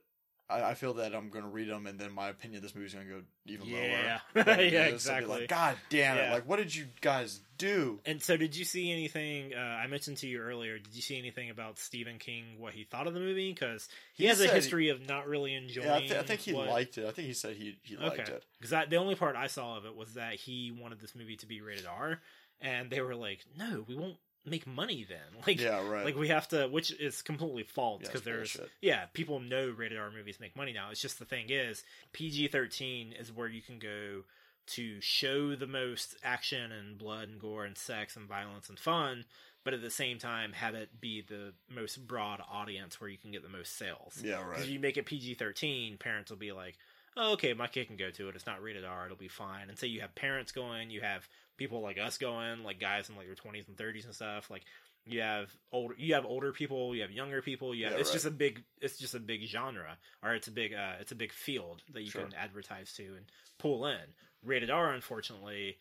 I, 0.50 0.70
I 0.70 0.74
feel 0.74 0.94
that 0.94 1.14
I'm 1.14 1.28
going 1.30 1.44
to 1.44 1.50
read 1.50 1.68
them, 1.68 1.86
and 1.86 1.98
then 1.98 2.12
my 2.12 2.28
opinion 2.28 2.58
of 2.58 2.62
this 2.62 2.74
movie 2.74 2.86
is 2.86 2.94
going 2.94 3.06
to 3.06 3.12
go 3.12 3.20
even 3.46 3.66
Yeah. 3.68 4.20
lower. 4.34 4.46
Yeah. 4.46 4.56
Be 4.56 4.76
exactly. 4.76 5.40
Like, 5.40 5.48
God 5.48 5.76
damn 5.88 6.16
it! 6.16 6.20
Yeah. 6.20 6.32
Like, 6.34 6.48
what 6.48 6.56
did 6.56 6.74
you 6.74 6.86
guys 7.00 7.40
do? 7.58 8.00
And 8.04 8.20
so, 8.22 8.36
did 8.36 8.56
you 8.56 8.64
see 8.64 8.90
anything? 8.90 9.52
Uh, 9.54 9.58
I 9.60 9.86
mentioned 9.86 10.16
to 10.18 10.26
you 10.26 10.40
earlier. 10.40 10.78
Did 10.78 10.94
you 10.94 11.02
see 11.02 11.18
anything 11.18 11.50
about 11.50 11.78
Stephen 11.78 12.18
King? 12.18 12.44
What 12.58 12.74
he 12.74 12.84
thought 12.84 13.06
of 13.06 13.14
the 13.14 13.20
movie? 13.20 13.52
Because 13.52 13.88
he, 14.14 14.24
He 14.24 14.28
has 14.28 14.40
a 14.40 14.48
history 14.48 14.88
of 14.88 15.06
not 15.08 15.26
really 15.28 15.54
enjoying. 15.54 15.86
Yeah, 15.86 15.94
I, 15.96 16.00
th- 16.00 16.12
I 16.12 16.22
think 16.22 16.40
he 16.40 16.52
what- 16.52 16.68
liked 16.68 16.98
it. 16.98 17.06
I 17.06 17.12
think 17.12 17.28
he 17.28 17.34
said 17.34 17.56
he 17.56 17.78
he 17.82 17.96
liked 17.96 18.20
Okay. 18.20 18.32
it. 18.32 18.44
Because 18.60 18.88
the 18.88 18.96
only 18.96 19.14
part 19.14 19.36
I 19.36 19.46
saw 19.46 19.76
of 19.76 19.84
it 19.86 19.94
was 19.94 20.14
that 20.14 20.34
he 20.34 20.70
wanted 20.78 21.00
this 21.00 21.14
movie 21.14 21.36
to 21.36 21.46
be 21.46 21.60
rated 21.60 21.86
R, 21.86 22.20
and 22.60 22.90
they 22.90 23.00
were 23.00 23.14
like, 23.14 23.40
"No, 23.56 23.84
we 23.86 23.94
won't 23.94 24.16
make 24.44 24.66
money 24.66 25.04
then." 25.08 25.18
Like, 25.46 25.60
Yeah, 25.60 25.86
right. 25.88 26.04
like 26.04 26.16
we 26.16 26.28
have 26.28 26.48
to, 26.48 26.66
which 26.68 26.90
is 26.92 27.22
completely 27.22 27.62
false 27.64 28.00
because 28.00 28.16
it's 28.16 28.24
there's, 28.24 28.56
bullshit. 28.56 28.72
yeah, 28.80 29.06
people 29.12 29.40
know 29.40 29.70
rated 29.70 29.98
R 29.98 30.10
movies 30.10 30.38
make 30.40 30.56
money 30.56 30.72
now. 30.72 30.90
It's 30.90 31.00
just 31.00 31.18
the 31.18 31.24
thing 31.24 31.46
is, 31.48 31.82
PG 32.12 32.48
thirteen 32.48 33.12
is 33.12 33.32
where 33.32 33.48
you 33.48 33.62
can 33.62 33.78
go 33.78 34.24
to 34.68 35.00
show 35.00 35.56
the 35.56 35.66
most 35.66 36.14
action 36.22 36.70
and 36.70 36.96
blood 36.96 37.28
and 37.28 37.40
gore 37.40 37.64
and 37.64 37.76
sex 37.76 38.14
and 38.16 38.28
violence 38.28 38.68
and 38.68 38.78
fun. 38.78 39.24
But 39.64 39.74
at 39.74 39.82
the 39.82 39.90
same 39.90 40.18
time, 40.18 40.52
have 40.54 40.74
it 40.74 41.00
be 41.00 41.20
the 41.20 41.52
most 41.68 42.06
broad 42.06 42.40
audience 42.50 42.98
where 43.00 43.10
you 43.10 43.18
can 43.18 43.30
get 43.30 43.42
the 43.42 43.48
most 43.50 43.76
sales. 43.76 44.18
yeah, 44.22 44.36
Because 44.38 44.50
right. 44.52 44.60
if 44.60 44.70
you 44.70 44.78
make 44.80 44.96
it 44.96 45.04
PG 45.06 45.34
thirteen, 45.34 45.98
parents 45.98 46.30
will 46.30 46.38
be 46.38 46.52
like, 46.52 46.78
oh, 47.16 47.32
"Okay, 47.32 47.52
my 47.52 47.66
kid 47.66 47.88
can 47.88 47.96
go 47.96 48.10
to 48.10 48.28
it. 48.28 48.36
It's 48.36 48.46
not 48.46 48.62
rated 48.62 48.84
R. 48.86 49.04
It'll 49.06 49.16
be 49.18 49.28
fine." 49.28 49.68
And 49.68 49.78
so 49.78 49.84
you 49.86 50.00
have 50.00 50.14
parents 50.14 50.52
going, 50.52 50.90
you 50.90 51.00
have 51.02 51.28
people 51.60 51.82
like 51.82 51.98
us 51.98 52.16
going, 52.18 52.64
like 52.64 52.80
guys 52.80 53.08
in 53.10 53.16
like 53.16 53.26
their 53.26 53.34
twenties 53.36 53.68
and 53.68 53.76
thirties 53.76 54.06
and 54.06 54.14
stuff. 54.14 54.50
Like 54.50 54.64
you 55.04 55.20
have 55.20 55.50
older, 55.70 55.94
you 55.98 56.14
have 56.14 56.24
older 56.24 56.52
people, 56.52 56.94
you 56.96 57.02
have 57.02 57.10
younger 57.10 57.42
people. 57.42 57.74
You 57.74 57.84
have, 57.84 57.94
Yeah, 57.94 58.00
it's 58.00 58.08
right. 58.08 58.14
just 58.14 58.26
a 58.26 58.30
big, 58.30 58.64
it's 58.80 58.98
just 58.98 59.14
a 59.14 59.20
big 59.20 59.42
genre, 59.46 59.98
or 60.24 60.34
it's 60.34 60.48
a 60.48 60.50
big, 60.50 60.72
uh, 60.72 60.94
it's 61.00 61.12
a 61.12 61.14
big 61.14 61.32
field 61.32 61.82
that 61.92 62.02
you 62.02 62.10
Sure. 62.10 62.22
can 62.24 62.34
advertise 62.34 62.92
to 62.94 63.02
and 63.04 63.26
pull 63.58 63.86
in. 63.86 64.00
Rated 64.42 64.70
R, 64.70 64.92
unfortunately. 64.92 65.76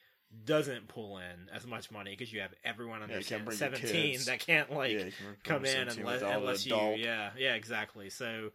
Doesn't 0.46 0.88
pull 0.90 1.18
in 1.18 1.50
as 1.52 1.66
much 1.66 1.90
money 1.90 2.12
because 2.12 2.32
you 2.32 2.42
have 2.42 2.54
everyone 2.64 3.02
under 3.02 3.16
Yeah, 3.16 3.22
can't 3.22 3.52
seventeen 3.52 4.20
that 4.26 4.40
can't 4.40 4.72
like 4.72 4.92
yeah, 4.92 5.04
can 5.18 5.36
come 5.44 5.66
in 5.66 5.88
unless, 5.90 6.20
17 6.20 6.36
unless 6.38 6.66
you 6.68 6.76
yeah 6.98 7.32
yeah 7.36 7.56
exactly 7.56 8.12
so 8.12 8.52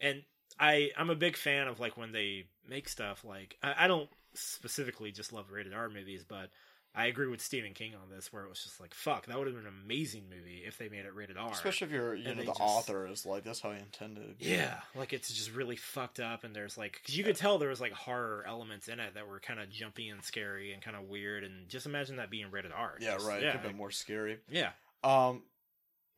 and 0.00 0.22
i 0.60 0.90
i'm 0.96 1.10
a 1.10 1.16
big 1.16 1.36
fan 1.36 1.66
of 1.66 1.80
like 1.80 1.96
when 1.96 2.12
they 2.12 2.44
make 2.68 2.88
stuff 2.88 3.24
like 3.24 3.56
i, 3.60 3.86
I 3.86 3.88
don't 3.88 4.08
specifically 4.34 5.10
just 5.12 5.32
love 5.32 5.50
rated 5.50 5.72
r 5.74 5.88
movies 5.88 6.24
but 6.26 6.50
i 6.94 7.06
agree 7.06 7.26
with 7.28 7.40
stephen 7.40 7.72
king 7.72 7.94
on 7.94 8.08
this 8.10 8.32
where 8.32 8.44
it 8.44 8.48
was 8.48 8.62
just 8.62 8.80
like 8.80 8.94
fuck 8.94 9.26
that 9.26 9.36
would 9.38 9.46
have 9.46 9.56
been 9.56 9.66
an 9.66 9.72
amazing 9.84 10.24
movie 10.28 10.62
if 10.66 10.76
they 10.78 10.88
made 10.88 11.04
it 11.04 11.14
rated 11.14 11.36
r 11.36 11.50
Especially 11.50 11.86
if 11.86 11.92
you're, 11.92 12.14
you 12.14 12.28
And 12.28 12.36
know, 12.38 12.42
the 12.44 12.48
just- 12.48 12.60
author 12.60 13.06
is 13.06 13.24
like 13.26 13.44
that's 13.44 13.60
how 13.60 13.70
he 13.72 13.78
intended. 13.78 14.24
it. 14.30 14.36
yeah 14.38 14.80
like 14.96 15.12
it's 15.12 15.32
just 15.32 15.52
really 15.54 15.76
fucked 15.76 16.20
up 16.20 16.44
and 16.44 16.54
there's 16.54 16.76
like 16.78 17.00
because 17.02 17.16
you 17.16 17.24
could 17.24 17.36
tell 17.36 17.58
there 17.58 17.68
was 17.68 17.80
like 17.80 17.92
horror 17.92 18.44
elements 18.46 18.88
in 18.88 18.98
it 19.00 19.14
that 19.14 19.28
were 19.28 19.40
kind 19.40 19.60
of 19.60 19.68
jumpy 19.70 20.08
and 20.08 20.22
scary 20.24 20.72
and 20.72 20.82
kind 20.82 20.96
of 20.96 21.04
weird 21.04 21.44
and 21.44 21.68
just 21.68 21.86
imagine 21.86 22.16
that 22.16 22.30
being 22.30 22.50
rated 22.50 22.72
r 22.72 22.96
yeah, 23.00 23.14
Just- 23.14 23.26
right. 23.28 23.40
It 23.42 23.46
yeah 23.46 23.52
could 23.52 23.60
have 23.60 23.68
been 23.68 23.76
more 23.76 23.90
scary. 23.90 24.38
yeah 24.50 24.70
Um, 25.04 25.42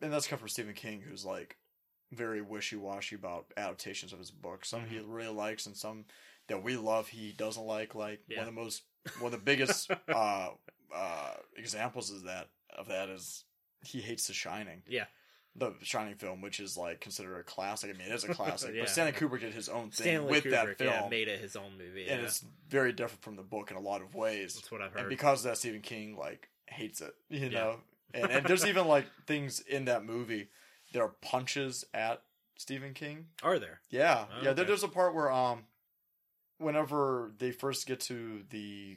and 0.00 0.12
that's 0.12 0.26
come 0.26 0.38
from 0.38 0.48
Stephen 0.48 0.74
King, 0.74 1.00
who's 1.00 1.24
like 1.24 1.56
very 2.10 2.42
wishy 2.42 2.76
washy 2.76 3.14
about 3.14 3.46
adaptations 3.56 4.12
of 4.12 4.18
his 4.18 4.30
books. 4.32 4.68
Some 4.68 4.84
he 4.86 4.96
Mm-hmm. 4.96 5.10
really 5.12 5.32
likes, 5.32 5.64
and 5.66 5.76
some 5.76 6.04
that 6.52 6.62
we 6.62 6.76
love, 6.76 7.08
he 7.08 7.32
doesn't 7.32 7.64
like. 7.66 7.94
Like 7.94 8.20
Yeah. 8.28 8.38
one 8.38 8.48
of 8.48 8.54
the 8.54 8.60
most, 8.60 8.82
one 9.18 9.26
of 9.26 9.38
the 9.38 9.44
biggest 9.44 9.90
uh, 10.08 10.48
uh, 10.94 11.34
examples 11.56 12.10
of 12.10 12.24
that 12.24 12.48
of 12.78 12.88
that 12.88 13.08
is 13.08 13.44
he 13.84 14.00
hates 14.00 14.26
The 14.26 14.32
Shining. 14.32 14.82
Yeah. 14.88 15.04
The 15.54 15.74
Shining 15.82 16.14
film, 16.14 16.40
which 16.40 16.60
is 16.60 16.76
like 16.78 17.00
considered 17.00 17.36
a 17.38 17.42
classic. 17.42 17.90
I 17.94 17.98
mean, 17.98 18.08
it 18.08 18.14
is 18.14 18.24
a 18.24 18.28
classic. 18.34 18.74
Yeah. 18.74 18.82
But 18.82 18.88
Stanley 18.90 19.12
Kubrick 19.12 19.40
did 19.40 19.52
his 19.52 19.68
own 19.68 19.90
thing 19.90 20.04
Stanley 20.06 20.30
with 20.30 20.44
Kubrick 20.44 20.50
that 20.50 20.78
film, 20.78 20.90
yeah, 20.94 21.08
made 21.10 21.28
it 21.28 21.40
his 21.40 21.56
own 21.56 21.76
movie. 21.76 22.08
and 22.08 22.22
it's 22.22 22.44
very 22.68 22.92
different 22.92 23.22
from 23.22 23.36
the 23.36 23.42
book 23.42 23.70
in 23.70 23.76
a 23.76 23.80
lot 23.80 24.00
of 24.00 24.14
ways. 24.14 24.54
That's 24.54 24.70
what 24.72 24.80
I've 24.80 24.92
heard. 24.92 25.00
And 25.00 25.08
because 25.10 25.40
of 25.44 25.50
that, 25.50 25.58
Stephen 25.58 25.82
King 25.82 26.16
like 26.16 26.48
hates 26.66 27.00
it. 27.02 27.14
You 27.28 27.50
know, 27.50 27.76
and, 28.14 28.30
and 28.30 28.46
there's 28.46 28.64
even 28.66 28.86
like 28.86 29.06
things 29.26 29.60
in 29.60 29.84
that 29.86 30.04
movie. 30.04 30.48
There 30.94 31.02
are 31.02 31.14
punches 31.22 31.84
at 31.94 32.22
Stephen 32.56 32.94
King. 32.94 33.26
Are 33.42 33.58
there? 33.58 33.80
Yeah, 33.90 34.26
Oh, 34.30 34.42
yeah. 34.44 34.52
There, 34.54 34.64
there's 34.66 34.82
a 34.82 34.88
part 34.88 35.14
where 35.14 35.30
um, 35.30 35.64
whenever 36.62 37.32
they 37.38 37.50
first 37.52 37.86
get 37.86 38.00
to 38.00 38.42
the 38.50 38.96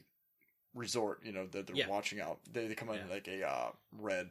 resort, 0.74 1.22
you 1.24 1.32
know, 1.32 1.48
that 1.48 1.68
they're 1.68 1.76
Yeah. 1.76 1.88
watching 1.88 2.20
out, 2.20 2.40
they 2.52 2.68
they 2.68 2.76
come 2.76 2.90
in 2.90 2.96
Yeah. 3.08 3.14
like 3.14 3.28
a 3.28 3.48
uh, 3.48 3.72
red 3.92 4.30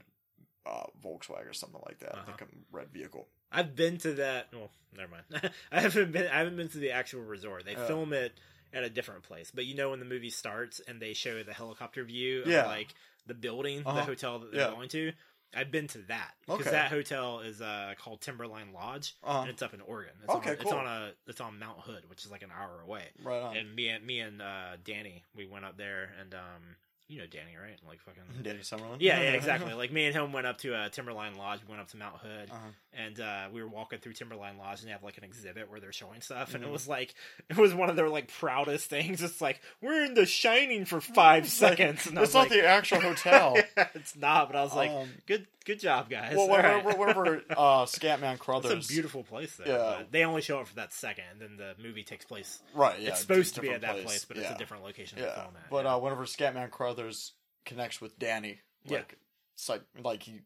uh, 0.66 0.86
Volkswagen 1.02 1.48
or 1.50 1.52
something 1.52 1.80
like 1.86 1.98
that. 1.98 2.14
Uh-huh. 2.14 2.30
Like 2.30 2.40
a 2.42 2.46
red 2.72 2.88
vehicle. 2.90 3.28
I've 3.52 3.76
been 3.76 3.98
to 3.98 4.14
that. 4.14 4.48
Well, 4.52 4.70
never 4.96 5.10
mind. 5.12 5.52
I 5.72 5.80
haven't 5.80 6.12
been. 6.12 6.26
I 6.26 6.38
haven't 6.38 6.56
been 6.56 6.68
to 6.70 6.78
the 6.78 6.90
actual 6.92 7.20
resort. 7.22 7.64
They 7.66 7.76
Oh. 7.76 7.86
film 7.86 8.12
it 8.14 8.32
at 8.72 8.82
a 8.82 8.90
different 8.90 9.22
place. 9.24 9.50
But 9.54 9.66
you 9.66 9.74
know 9.74 9.90
when 9.90 9.98
the 10.00 10.04
movie 10.06 10.30
starts 10.30 10.80
and 10.88 11.00
they 11.00 11.12
show 11.12 11.42
the 11.42 11.52
helicopter 11.52 12.02
view 12.04 12.42
of 12.42 12.48
Yeah. 12.48 12.66
like 12.66 12.94
the 13.26 13.34
building, 13.34 13.82
Uh-huh. 13.86 13.96
the 14.00 14.04
hotel 14.04 14.38
that 14.40 14.52
they're 14.52 14.68
Yeah. 14.68 14.74
going 14.74 14.88
to. 14.90 15.12
I've 15.56 15.70
been 15.70 15.86
to 15.88 15.98
that 16.08 16.32
because 16.46 16.62
Okay. 16.62 16.70
that 16.70 16.90
hotel 16.90 17.40
is 17.40 17.60
uh, 17.60 17.94
called 17.98 18.20
Timberline 18.20 18.72
Lodge 18.72 19.14
Uh, 19.22 19.40
and 19.42 19.50
it's 19.50 19.62
up 19.62 19.74
in 19.74 19.80
Oregon. 19.80 20.12
It's 20.22 20.34
Okay, 20.34 20.50
on, 20.50 20.56
It's 20.60 20.72
on 20.72 20.86
a. 20.86 21.10
It's 21.26 21.40
on 21.40 21.58
Mount 21.58 21.80
Hood, 21.80 22.08
which 22.08 22.24
is 22.24 22.30
like 22.30 22.42
an 22.42 22.50
hour 22.50 22.80
away. 22.82 23.04
right 23.22 23.40
on. 23.42 23.56
And 23.56 23.74
me 23.74 23.88
and 23.88 24.04
me 24.06 24.20
and 24.20 24.40
uh, 24.42 24.76
Danny, 24.84 25.24
we 25.34 25.46
went 25.46 25.64
up 25.64 25.76
there 25.76 26.10
and 26.20 26.34
um, 26.34 26.76
you 27.08 27.18
know 27.18 27.26
Danny, 27.26 27.56
right? 27.60 27.78
Like 27.86 28.00
fucking. 28.00 28.22
Danny 28.42 28.60
Summerlin. 28.60 28.96
Yeah, 29.00 29.20
yeah, 29.20 29.30
exactly. 29.32 29.72
Like 29.74 29.92
me 29.92 30.06
and 30.06 30.14
him 30.14 30.32
went 30.32 30.46
up 30.46 30.58
to 30.58 30.74
uh, 30.74 30.88
Timberline 30.88 31.36
Lodge. 31.36 31.60
We 31.66 31.70
went 31.70 31.80
up 31.82 31.88
to 31.88 31.96
Mount 31.96 32.16
Hood, 32.16 32.50
Uh-huh. 32.50 32.68
And 32.96 33.18
uh, 33.20 33.48
we 33.52 33.62
were 33.62 33.68
walking 33.68 33.98
through 33.98 34.12
Timberline 34.14 34.58
Lodge, 34.58 34.80
and 34.80 34.88
they 34.88 34.92
have 34.92 35.02
like 35.02 35.18
an 35.18 35.24
exhibit 35.24 35.70
where 35.70 35.80
they're 35.80 35.92
showing 35.92 36.20
stuff, 36.20 36.54
and 36.54 36.62
it 36.64 36.68
Mhm. 36.68 36.72
was 36.72 36.86
like 36.88 37.14
it 37.48 37.56
was 37.56 37.74
one 37.74 37.90
of 37.90 37.96
their 37.96 38.08
like 38.08 38.28
proudest 38.28 38.88
things. 38.90 39.22
It's 39.22 39.40
like 39.40 39.60
we're 39.80 40.04
in 40.04 40.14
The 40.14 40.26
Shining 40.26 40.84
for 40.84 41.00
five 41.00 41.42
like- 41.44 41.50
seconds, 41.52 42.06
and 42.06 42.18
It's 42.18 42.34
not 42.34 42.40
like, 42.40 42.48
the 42.50 42.66
actual 42.66 43.00
hotel. 43.00 43.56
it's 43.94 44.16
not. 44.16 44.48
But 44.48 44.56
I 44.56 44.62
was 44.62 44.74
like, 44.74 44.90
Um, 44.90 45.08
good, 45.26 45.46
good 45.64 45.80
job, 45.80 46.08
guys. 46.10 46.34
well, 46.36 46.50
All 46.50 46.56
right. 46.58 46.84
whenever, 46.84 46.98
whenever 46.98 47.42
uh, 47.50 47.84
Scatman 47.86 48.38
Crothers, 48.38 48.72
It's 48.72 48.90
a 48.90 48.92
beautiful 48.92 49.22
place, 49.24 49.56
though. 49.56 49.64
Yeah. 49.66 50.02
They 50.10 50.24
only 50.24 50.42
show 50.42 50.60
it 50.60 50.68
for 50.68 50.74
that 50.76 50.92
second, 50.92 51.24
and 51.30 51.40
then 51.40 51.56
the 51.56 51.74
movie 51.82 52.04
takes 52.04 52.24
place. 52.24 52.62
right? 52.74 52.98
Yeah, 53.00 53.10
it's 53.10 53.20
supposed 53.20 53.54
to 53.56 53.60
be 53.60 53.70
at 53.70 53.80
that 53.82 54.02
place, 54.02 54.24
but 54.24 54.36
it's 54.36 54.50
a 54.50 54.56
different 54.58 54.84
location 54.84 55.18
Yeah, 55.18 55.34
film 55.34 55.56
at. 55.56 55.70
but 55.70 55.84
yeah. 55.84 55.94
uh, 55.94 55.98
whenever 55.98 56.24
Scatman 56.24 56.70
Crothers 56.70 57.32
connects 57.64 58.00
with 58.00 58.18
Danny, 58.18 58.60
Yeah. 58.84 58.98
like 58.98 59.16
it's 59.54 59.68
like 59.68 59.82
like 60.02 60.22
he 60.24 60.40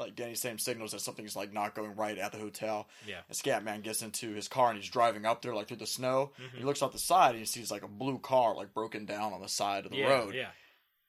like 0.00 0.16
Danny's 0.16 0.40
same 0.40 0.58
signals 0.58 0.92
that 0.92 1.00
something's 1.00 1.36
like 1.36 1.52
not 1.52 1.74
going 1.74 1.94
right 1.94 2.18
at 2.18 2.32
the 2.32 2.38
hotel. 2.38 2.88
Yeah. 3.06 3.20
And 3.28 3.36
Scatman 3.36 3.82
gets 3.82 4.02
into 4.02 4.32
his 4.32 4.48
car 4.48 4.70
and 4.70 4.78
he's 4.80 4.90
driving 4.90 5.24
up 5.26 5.42
there 5.42 5.54
like 5.54 5.68
through 5.68 5.76
the 5.76 5.86
snow. 5.86 6.32
Mhm. 6.38 6.58
He 6.58 6.64
looks 6.64 6.82
out 6.82 6.92
the 6.92 6.98
side 6.98 7.30
and 7.30 7.38
he 7.38 7.44
sees 7.44 7.70
like 7.70 7.82
a 7.82 7.88
blue 7.88 8.18
car 8.18 8.54
like 8.56 8.74
broken 8.74 9.04
down 9.06 9.32
on 9.32 9.40
the 9.40 9.48
side 9.48 9.84
of 9.84 9.92
the 9.92 9.98
yeah, 9.98 10.08
road. 10.08 10.34
yeah, 10.34 10.50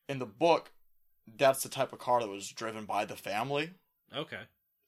In 0.08 0.20
the 0.20 0.26
book, 0.26 0.72
that's 1.38 1.64
the 1.64 1.70
type 1.70 1.94
of 1.94 2.00
car 2.00 2.20
that 2.20 2.28
was 2.30 2.50
driven 2.50 2.86
by 2.86 3.06
the 3.06 3.16
family. 3.16 3.72
okay, 4.16 4.42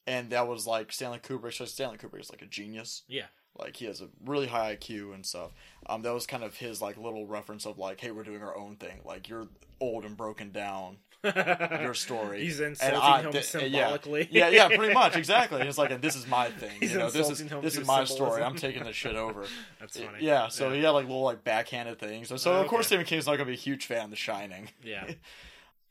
And 0.06 0.30
that 0.30 0.46
was 0.46 0.66
like 0.66 0.92
Stanley 0.92 1.18
Kubrick. 1.18 1.54
So 1.54 1.64
Stanley 1.64 1.96
Kubrick 1.98 2.20
is 2.20 2.30
like 2.30 2.42
a 2.42 2.46
genius. 2.46 3.02
yeah, 3.08 3.26
Like 3.58 3.76
he 3.76 3.86
has 3.86 4.00
a 4.02 4.08
really 4.24 4.48
high 4.48 4.76
IQ 4.76 5.14
and 5.14 5.24
stuff. 5.24 5.52
Um, 5.86 6.02
that 6.02 6.12
was 6.12 6.26
kind 6.26 6.42
of 6.44 6.56
his 6.56 6.82
like 6.82 6.96
little 6.98 7.26
reference 7.26 7.64
of 7.66 7.78
like, 7.78 8.00
hey, 8.00 8.10
we're 8.10 8.22
doing 8.24 8.42
our 8.42 8.56
own 8.56 8.76
thing. 8.76 9.00
Like 9.04 9.28
you're 9.28 9.48
old 9.80 10.04
and 10.04 10.16
broken 10.16 10.50
down. 10.50 10.98
Your 11.82 11.94
story. 11.94 12.40
He's 12.44 12.60
And 12.60 12.70
insulting 12.70 13.00
I- 13.00 13.22
him 13.22 13.32
th- 13.32 13.44
symbolically. 13.44 14.28
Yeah, 14.30 14.48
yeah, 14.48 14.68
pretty 14.68 14.92
much, 14.94 15.16
exactly. 15.16 15.62
It's 15.62 15.78
like, 15.78 15.90
and 15.90 16.02
this 16.02 16.16
is 16.16 16.26
my 16.26 16.50
thing. 16.50 16.72
He's 16.80 16.92
you 16.92 16.98
know, 16.98 17.10
this 17.10 17.28
is 17.30 17.38
this 17.48 17.76
is 17.76 17.86
my 17.86 18.04
symbolism. 18.04 18.16
story. 18.16 18.42
I'm 18.42 18.56
taking 18.56 18.84
this 18.84 18.96
shit 18.96 19.16
over. 19.16 19.44
That's 19.80 19.98
funny. 19.98 20.18
Yeah. 20.20 20.48
So 20.48 20.70
he 20.72 20.82
had 20.82 20.90
like 20.90 21.04
little 21.06 21.22
like 21.22 21.44
backhanded 21.44 21.98
things. 21.98 22.28
So, 22.28 22.36
so 22.36 22.52
Oh, 22.54 22.60
of 22.60 22.68
course 22.68 22.80
okay. 22.86 22.86
Stephen 22.96 23.06
King's 23.06 23.26
not 23.26 23.32
gonna 23.36 23.46
be 23.46 23.52
a 23.54 23.56
huge 23.56 23.86
fan 23.86 24.04
of 24.04 24.10
The 24.10 24.16
Shining. 24.16 24.68
yeah. 24.82 25.10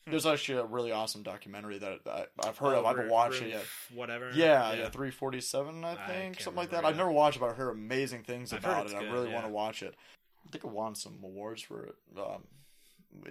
There's 0.05 0.25
actually 0.25 0.57
a 0.57 0.65
really 0.65 0.91
awesome 0.91 1.23
documentary 1.23 1.77
that 1.77 1.99
I, 2.05 2.25
I've 2.45 2.57
heard 2.57 2.73
of. 2.75 2.83
I 2.85 2.89
haven't 2.89 3.09
watched 3.09 3.39
room 3.39 3.51
it 3.51 3.53
yet. 3.53 3.63
Whatever. 3.95 4.31
Yeah, 4.33 4.73
yeah, 4.73 4.89
347, 4.89 5.85
I 5.85 5.91
I 5.91 5.95
think, 5.95 6.07
can't 6.07 6.41
something 6.41 6.57
like 6.57 6.71
that. 6.71 6.83
I've 6.83 6.97
never 6.97 7.09
watched 7.09 7.37
it, 7.37 7.39
but 7.39 7.51
I 7.51 7.53
heard 7.53 7.69
amazing 7.69 8.23
things 8.23 8.51
I've 8.51 8.59
about 8.59 8.87
it. 8.87 8.95
I 8.95 9.03
really 9.03 9.29
yeah. 9.29 9.35
want 9.35 9.45
to 9.45 9.51
watch 9.53 9.81
it. 9.81 9.95
I 10.45 10.51
think 10.51 10.65
it 10.65 10.69
won 10.69 10.95
some 10.95 11.19
awards 11.23 11.61
for 11.61 11.85
it, 11.85 11.95
um, 12.17 12.43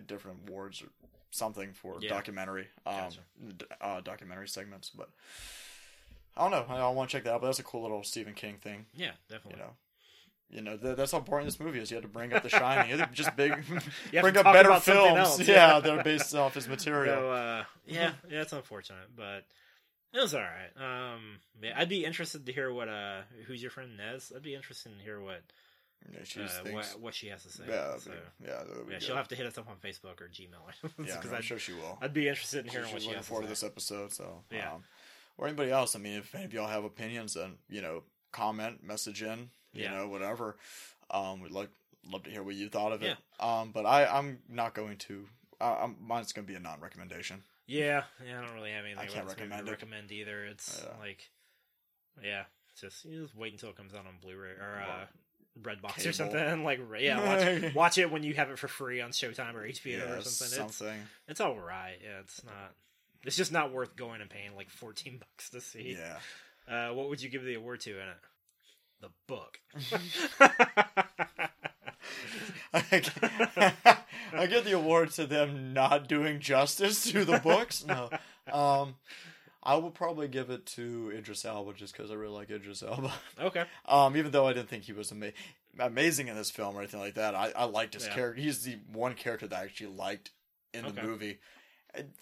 different 0.06 0.38
awards 0.48 0.80
or 0.80 0.86
something 1.32 1.72
for 1.72 1.96
Yeah. 2.00 2.10
documentary, 2.10 2.68
um, 2.86 2.94
Gotcha. 2.94 3.20
d- 3.58 3.66
uh, 3.80 4.00
documentary 4.02 4.46
segments. 4.48 4.90
But 4.90 5.08
I 6.36 6.48
don't 6.48 6.50
know. 6.68 6.74
I, 6.74 6.78
I 6.80 6.88
want 6.90 7.10
to 7.10 7.16
check 7.16 7.24
that 7.24 7.34
out. 7.34 7.40
But 7.40 7.48
that's 7.48 7.58
a 7.58 7.64
cool 7.64 7.82
little 7.82 8.04
Stephen 8.04 8.34
King 8.34 8.58
thing, 8.58 8.86
Yeah, 8.94 9.12
definitely. 9.28 9.58
you 9.60 9.64
know. 9.66 9.72
You 10.50 10.60
know, 10.60 10.76
th- 10.76 10.96
that's 10.98 11.12
how 11.12 11.18
important 11.18 11.46
this 11.50 11.58
movie 11.58 11.78
is. 11.78 11.90
You 11.90 11.94
had 11.96 12.02
to 12.02 12.08
bring 12.08 12.32
up 12.34 12.42
The 12.42 12.50
Shining. 12.50 12.90
You 12.90 12.98
had 12.98 13.08
to 13.08 13.14
just 13.14 13.34
big, 13.36 13.52
You 14.12 14.20
bring 14.20 14.36
up 14.36 14.44
better 14.44 14.78
films. 14.80 15.18
else, 15.18 15.40
yeah. 15.48 15.80
that 15.80 15.98
are 15.98 16.04
based 16.04 16.34
off 16.34 16.54
his 16.54 16.68
material. 16.76 17.16
So, 17.16 17.30
uh, 17.32 17.64
yeah, 17.86 18.12
yeah, 18.28 18.42
it's 18.42 18.52
unfortunate, 18.52 19.16
but 19.16 19.46
it 20.12 20.20
was 20.20 20.34
all 20.34 20.42
right. 20.42 20.70
Um, 21.14 21.38
yeah, 21.62 21.72
I'd 21.74 21.88
be 21.88 22.04
interested 22.04 22.44
to 22.44 22.52
hear 22.52 22.70
what 22.70 22.88
uh, 22.90 23.22
who's 23.46 23.62
your 23.62 23.70
friend 23.70 23.96
Nez? 23.96 24.30
I'd 24.36 24.42
be 24.42 24.54
interested 24.54 24.94
to 24.96 25.02
hear 25.02 25.18
what 25.22 25.40
Yeah, 26.12 26.20
she 26.24 26.40
uh, 26.40 26.46
just 26.46 26.64
what, 26.72 27.00
what 27.00 27.14
she 27.14 27.28
has 27.28 27.42
to 27.44 27.48
say. 27.50 27.64
yeah, 27.68 27.96
so, 27.98 28.10
yeah, 28.42 28.48
that 28.64 28.76
would 28.76 28.86
be 28.88 28.92
yeah, 28.94 28.98
she'll 28.98 29.16
have 29.16 29.28
to 29.28 29.36
hit 29.36 29.46
us 29.46 29.56
up 29.58 29.68
on 29.68 29.76
Facebook 29.76 30.20
or 30.20 30.28
Gmail. 30.28 30.48
Yeah, 31.06 31.16
'cause 31.20 31.32
I'm 31.32 31.42
sure 31.42 31.58
she 31.58 31.72
will. 31.72 31.98
I'd 32.00 32.12
be 32.12 32.28
interested 32.28 32.64
in 32.64 32.70
hearing 32.70 32.86
She's 32.86 32.92
what 32.94 33.02
she 33.02 33.06
looking 33.08 33.16
has 33.18 33.24
to 33.26 33.28
forward 33.28 33.42
to 33.44 33.48
this 33.48 33.62
episode. 33.62 34.12
So 34.12 34.42
Yeah. 34.50 34.72
um, 34.74 34.84
or 35.38 35.46
anybody 35.46 35.70
else. 35.70 35.94
I 35.94 35.98
mean, 35.98 36.18
if 36.18 36.34
any 36.34 36.44
of 36.44 36.52
y'all 36.52 36.66
have 36.68 36.84
opinions, 36.84 37.34
then 37.34 37.58
you 37.68 37.80
know, 37.82 38.02
comment, 38.32 38.82
message 38.82 39.22
in, 39.22 39.50
you 39.72 39.84
Yeah. 39.84 39.94
know, 39.94 40.08
whatever. 40.08 40.56
Um, 41.10 41.40
we'd 41.40 41.52
like 41.52 41.70
love 42.10 42.22
to 42.24 42.30
hear 42.30 42.42
what 42.42 42.54
you 42.56 42.68
thought 42.68 42.92
of 42.92 43.02
it. 43.02 43.16
Um, 43.38 43.70
but 43.72 43.86
I 43.86 44.06
I'm 44.06 44.40
not 44.48 44.74
going 44.74 44.96
to. 44.98 45.28
Uh, 45.60 45.76
I'm, 45.82 45.96
mine's 46.00 46.32
going 46.32 46.44
to 46.46 46.50
be 46.52 46.56
a 46.56 46.60
non-recommendation. 46.60 47.44
Yeah, 47.66 48.02
yeah, 48.26 48.40
I 48.40 48.44
don't 48.44 48.54
really 48.54 48.72
have 48.72 48.84
anything 48.84 48.98
I 48.98 49.06
can't 49.06 49.18
about 49.24 49.28
this 49.28 49.38
movie 49.38 49.50
recommend 49.50 49.68
recommend 49.70 50.12
either. 50.12 50.44
It's 50.46 50.82
Yeah. 50.84 50.98
like, 50.98 51.30
yeah, 52.22 52.44
it's 52.70 52.80
just 52.80 53.04
you 53.04 53.22
just 53.22 53.34
wait 53.36 53.52
until 53.52 53.70
it 53.70 53.76
comes 53.76 53.94
out 53.94 54.06
on 54.06 54.18
Blu-ray 54.20 54.50
or 54.50 54.82
uh, 54.84 55.06
Redbox 55.60 55.96
Cable. 55.96 56.08
or 56.08 56.12
something. 56.12 56.64
Like, 56.64 56.80
yeah, 56.98 57.62
watch, 57.62 57.74
watch 57.74 57.98
it 57.98 58.10
when 58.10 58.22
you 58.22 58.34
have 58.34 58.50
it 58.50 58.58
for 58.58 58.68
free 58.68 59.00
on 59.00 59.10
Showtime 59.10 59.54
or 59.54 59.66
HBO 59.66 59.98
Yeah, 59.98 60.12
or 60.14 60.22
something. 60.22 60.66
It's 60.66 60.82
it's 61.28 61.40
all 61.40 61.58
right. 61.58 61.96
Yeah, 62.02 62.20
it's 62.20 62.42
not. 62.44 62.74
It's 63.24 63.36
just 63.36 63.52
not 63.52 63.72
worth 63.72 63.94
going 63.94 64.20
and 64.20 64.30
paying 64.30 64.56
like 64.56 64.70
fourteen 64.70 65.18
bucks 65.18 65.50
to 65.50 65.60
see. 65.60 65.96
Yeah. 65.98 66.18
Uh, 66.68 66.94
what 66.94 67.08
would 67.08 67.22
you 67.22 67.28
give 67.28 67.44
the 67.44 67.54
award 67.54 67.80
to 67.80 67.90
in 67.90 68.08
it? 68.08 68.16
The 69.00 69.10
book. 69.26 69.58
I 74.32 74.46
give 74.46 74.64
the 74.64 74.72
award 74.72 75.10
to 75.12 75.26
them 75.26 75.72
not 75.72 76.08
doing 76.08 76.40
justice 76.40 77.10
to 77.12 77.24
the 77.24 77.38
books. 77.38 77.84
No, 77.84 78.10
um, 78.50 78.94
I 79.62 79.76
will 79.76 79.90
probably 79.90 80.28
give 80.28 80.50
it 80.50 80.66
to 80.66 81.12
Idris 81.16 81.44
Elba 81.44 81.74
just 81.74 81.96
because 81.96 82.10
I 82.10 82.14
really 82.14 82.34
like 82.34 82.50
Idris 82.50 82.82
Elba. 82.82 83.12
okay. 83.40 83.64
Um, 83.86 84.16
even 84.16 84.30
though 84.32 84.46
I 84.46 84.52
didn't 84.52 84.68
think 84.68 84.84
he 84.84 84.92
was 84.92 85.12
ama- 85.12 85.32
amazing 85.78 86.28
in 86.28 86.36
this 86.36 86.50
film 86.50 86.74
or 86.76 86.80
anything 86.80 87.00
like 87.00 87.14
that, 87.14 87.34
I, 87.34 87.52
I 87.54 87.64
liked 87.64 87.94
his 87.94 88.06
Yeah. 88.06 88.14
character. 88.14 88.40
He's 88.42 88.62
the 88.64 88.78
one 88.92 89.14
character 89.14 89.46
that 89.46 89.58
I 89.58 89.64
actually 89.64 89.94
liked 89.94 90.30
in 90.74 90.84
the 90.94 91.02
movie. 91.02 91.38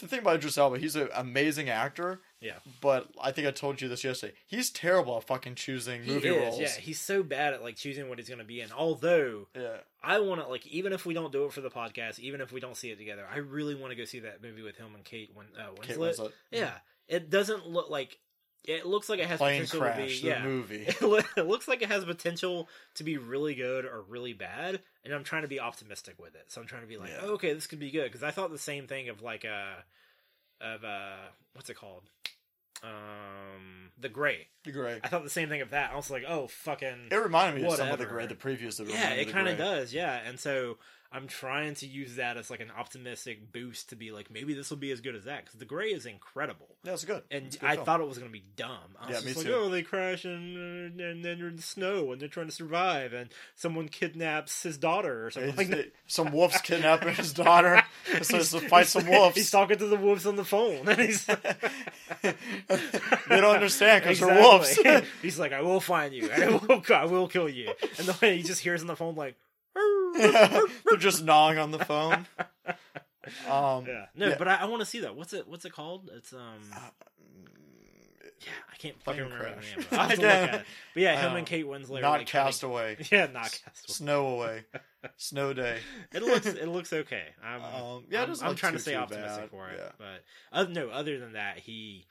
The 0.01 0.09
thing 0.09 0.19
about 0.19 0.35
Idris 0.35 0.59
Elba, 0.59 0.79
he's 0.79 0.97
an 0.97 1.09
amazing 1.15 1.69
actor, 1.69 2.21
Yeah. 2.41 2.55
but 2.81 3.07
I 3.23 3.31
think 3.31 3.47
I 3.47 3.53
told 3.53 3.81
you 3.81 3.87
this 3.89 4.03
yesterday. 4.03 4.35
He's 4.45 4.69
terrible 4.69 5.17
at 5.17 5.23
fucking 5.25 5.55
choosing 5.55 6.03
He 6.03 6.11
movie 6.11 6.29
is. 6.29 6.43
roles. 6.43 6.61
Yeah, 6.61 6.69
he's 6.73 6.99
so 6.99 7.23
bad 7.23 7.55
at 7.55 7.63
like 7.63 7.77
choosing 7.77 8.09
what 8.09 8.19
he's 8.19 8.27
going 8.29 8.41
to 8.41 8.45
be 8.45 8.61
in. 8.61 8.73
Although 8.73 9.47
yeah. 9.55 9.77
I 10.03 10.19
want 10.19 10.41
to 10.41 10.49
like, 10.49 10.67
even 10.67 10.93
if 10.93 11.07
we 11.07 11.15
don't 11.15 11.31
do 11.31 11.45
it 11.45 11.53
for 11.53 11.61
the 11.61 11.71
podcast, 11.71 12.19
even 12.19 12.41
if 12.41 12.51
we 12.51 12.59
don't 12.59 12.77
see 12.77 12.91
it 12.91 12.99
together, 12.99 13.25
I 13.33 13.37
really 13.39 13.77
want 13.77 13.93
to 13.93 13.97
go 13.97 14.05
see 14.05 14.19
that 14.21 14.43
movie 14.43 14.63
with 14.63 14.77
him 14.77 14.89
and 14.97 15.05
Kate 15.05 15.31
Win- 15.37 15.47
uh, 15.57 15.71
Winslet. 15.81 15.83
Kate 15.87 15.97
Winslet. 15.99 16.33
Yeah, 16.51 16.73
it 17.11 17.29
doesn't 17.29 17.67
look 17.69 17.91
like 17.91 18.19
it 18.65 18.85
looks 18.87 19.09
like 19.09 19.19
it 19.21 19.27
has 19.27 19.39
Plane 19.39 19.63
potential 19.63 19.81
Crash, 19.81 19.97
to 19.97 20.03
be. 20.07 20.21
the 20.21 20.27
Yeah, 20.29 20.45
movie. 20.45 20.85
it, 21.37 21.47
looks 21.47 21.67
like 21.67 21.81
it 21.83 21.89
has 21.89 22.05
potential 22.05 22.69
to 22.95 23.05
be 23.05 23.17
really 23.19 23.55
good 23.55 23.85
or 23.87 24.03
really 24.03 24.33
bad, 24.35 24.81
and 25.05 25.13
I'm 25.15 25.25
trying 25.25 25.43
to 25.43 25.49
be 25.49 25.59
optimistic 25.61 26.17
with 26.19 26.35
it. 26.35 26.45
So 26.49 26.61
I'm 26.61 26.67
trying 26.67 26.83
to 26.83 26.87
be 26.89 26.97
like, 26.99 27.09
Yeah. 27.11 27.21
oh, 27.23 27.31
okay, 27.33 27.53
this 27.55 27.67
could 27.67 27.79
be 27.79 27.91
good 27.91 28.05
because 28.05 28.23
I 28.23 28.31
thought 28.31 28.51
the 28.51 28.59
same 28.59 28.87
thing 28.87 29.09
of 29.09 29.23
like 29.23 29.45
uh 29.45 29.81
of 30.61 30.85
uh 30.85 31.17
what's 31.55 31.71
it 31.71 31.75
called 31.77 32.05
um 32.83 33.91
the 33.99 34.09
Grey. 34.09 34.49
Great. 34.71 35.01
I 35.05 35.09
thought 35.09 35.25
the 35.25 35.31
same 35.31 35.49
thing 35.49 35.61
of 35.61 35.71
that. 35.71 35.93
I 35.93 35.97
was 35.97 36.11
like, 36.11 36.25
oh 36.27 36.47
fucking 36.49 37.09
It 37.11 37.15
reminded 37.17 37.61
me 37.63 37.67
of 37.69 37.77
some 37.77 37.89
of 37.89 37.99
the 37.99 38.05
Whatever. 38.05 38.15
gray, 38.15 38.27
the 38.27 38.35
previews 38.35 38.77
that 38.79 38.89
yeah, 38.89 39.11
it 39.11 39.29
kind 39.31 39.49
of 39.49 39.59
does. 39.59 39.93
Yeah, 39.93 40.21
and 40.27 40.39
so 40.39 40.79
I'm 41.13 41.27
trying 41.27 41.75
to 41.77 41.87
use 41.87 42.17
that 42.17 42.37
as 42.37 42.51
like 42.51 42.61
an 42.61 42.71
optimistic 42.71 43.51
boost 43.53 43.89
to 43.89 43.97
be 43.97 44.13
like 44.13 44.31
maybe 44.31 44.55
this 44.55 44.71
will 44.71 44.77
be 44.77 44.93
as 44.93 45.01
good 45.01 45.17
as 45.17 45.25
that 45.25 45.45
because 45.45 45.59
The 45.59 45.65
Grey 45.65 45.89
is 45.89 46.07
incredible. 46.07 46.69
Yeah, 46.85 46.93
it's 46.93 47.05
good. 47.05 47.25
And 47.33 47.47
It's 47.47 47.57
good 47.57 47.69
I 47.69 47.75
film. 47.75 47.85
thought 47.85 48.01
it 48.01 48.07
was 48.07 48.19
going 48.19 48.31
to 48.31 48.33
be 48.33 48.45
dumb. 48.55 48.79
I 49.01 49.07
was 49.07 49.09
Yeah, 49.09 49.15
just 49.15 49.27
me 49.27 49.33
like, 49.35 49.47
too. 49.47 49.55
oh, 49.55 49.69
they 49.71 49.83
crash 49.83 50.25
and, 50.25 50.57
uh, 50.57 51.05
and 51.05 51.25
then 51.25 51.39
they're 51.39 51.49
in 51.49 51.57
the 51.57 51.63
snow 51.63 52.13
and 52.13 52.21
they're 52.21 52.29
trying 52.29 52.47
to 52.47 52.53
survive 52.53 53.13
and 53.13 53.29
someone 53.57 53.89
kidnaps 53.89 54.63
his 54.63 54.79
daughter 54.79 55.27
or 55.27 55.31
something 55.33 55.57
like 55.57 55.69
that. 55.71 55.93
some 56.07 56.31
wolves 56.31 56.59
kidnapping 56.63 57.15
his 57.15 57.33
daughter. 57.33 57.83
So 58.23 58.37
He's- 58.39 58.51
to 58.53 58.61
fight 58.61 58.87
some 58.87 59.07
wolves. 59.07 59.37
He's 59.37 59.51
talking 59.51 59.77
to 59.79 59.87
the 59.87 59.97
wolves 59.97 60.27
on 60.27 60.35
the 60.37 60.45
phone, 60.45 60.89
and 60.89 60.99
he's 61.01 61.27
they 61.27 62.35
don't 63.29 63.55
understand 63.55 64.03
because 64.03 64.21
they're 64.21 64.35
wolves. 64.41 64.79
he's 65.23 65.39
like, 65.39 65.53
"I 65.53 65.61
will 65.63 65.81
find 65.81 66.13
you. 66.15 66.31
I 66.31 66.47
will. 66.49 66.83
I 66.95 67.05
will 67.05 67.29
kill 67.29 67.49
you." 67.49 67.73
And 67.99 68.07
the 68.09 68.17
way 68.21 68.37
he 68.37 68.43
just 68.43 68.61
hears 68.63 68.81
on 68.81 68.87
the 68.89 68.97
phone, 68.97 69.15
like, 69.15 69.37
they're 70.15 70.99
just 70.99 71.25
gnawing 71.25 71.59
on 71.59 71.71
the 71.71 71.79
phone. 71.85 72.27
Um, 73.47 73.85
yeah, 73.87 74.07
no, 74.17 74.29
Yeah. 74.29 74.37
but 74.39 74.49
I, 74.49 74.55
I 74.57 74.65
want 74.65 74.81
to 74.81 74.87
see 74.87 75.01
that. 75.01 75.15
What's 75.15 75.35
it? 75.35 75.47
What's 75.47 75.67
it 75.67 75.73
called? 75.75 76.09
It's 76.17 76.33
um, 76.33 76.59
yeah, 78.41 78.53
I 78.73 78.77
can't 78.79 79.01
fucking 79.03 79.21
Plane 79.25 79.33
remember 79.33 79.53
crash. 79.55 79.75
the 79.75 79.81
name. 79.81 79.87
Of. 79.93 79.99
I'll 79.99 80.09
have 80.09 80.19
to 80.19 80.23
look 80.23 80.31
at 80.31 80.55
it. 80.55 80.65
But 80.95 81.03
yeah, 81.03 81.21
him 81.21 81.31
Um, 81.33 81.37
and 81.37 81.47
Kate 81.47 81.67
Winslet. 81.67 82.01
not 82.01 82.13
like, 82.13 82.27
trying 82.27 82.27
to- 82.27 82.33
Castaway. 82.33 82.97
Yeah, 83.13 83.27
not 83.27 83.43
Castaway. 83.65 83.73
Snow 83.87 84.27
away. 84.29 84.65
Snow 85.19 85.53
day. 85.53 85.79
It 86.15 86.23
looks 86.23 86.47
it 86.47 86.67
looks 86.69 86.93
okay. 86.95 87.25
I'm 87.45 87.63
Um, 87.63 88.05
yeah, 88.11 88.23
I'm, 88.23 88.31
I'm 88.43 88.55
trying 88.57 88.73
too, 88.73 88.79
to 88.79 88.83
stay 88.83 88.95
optimistic 88.95 89.43
bad. 89.43 89.51
for 89.51 89.69
it. 89.69 89.79
Yeah. 89.79 89.93
But 89.99 90.25
other, 90.51 90.71
no, 90.71 90.89
other 90.89 91.19
than 91.19 91.35
that, 91.35 91.59
he 91.59 92.07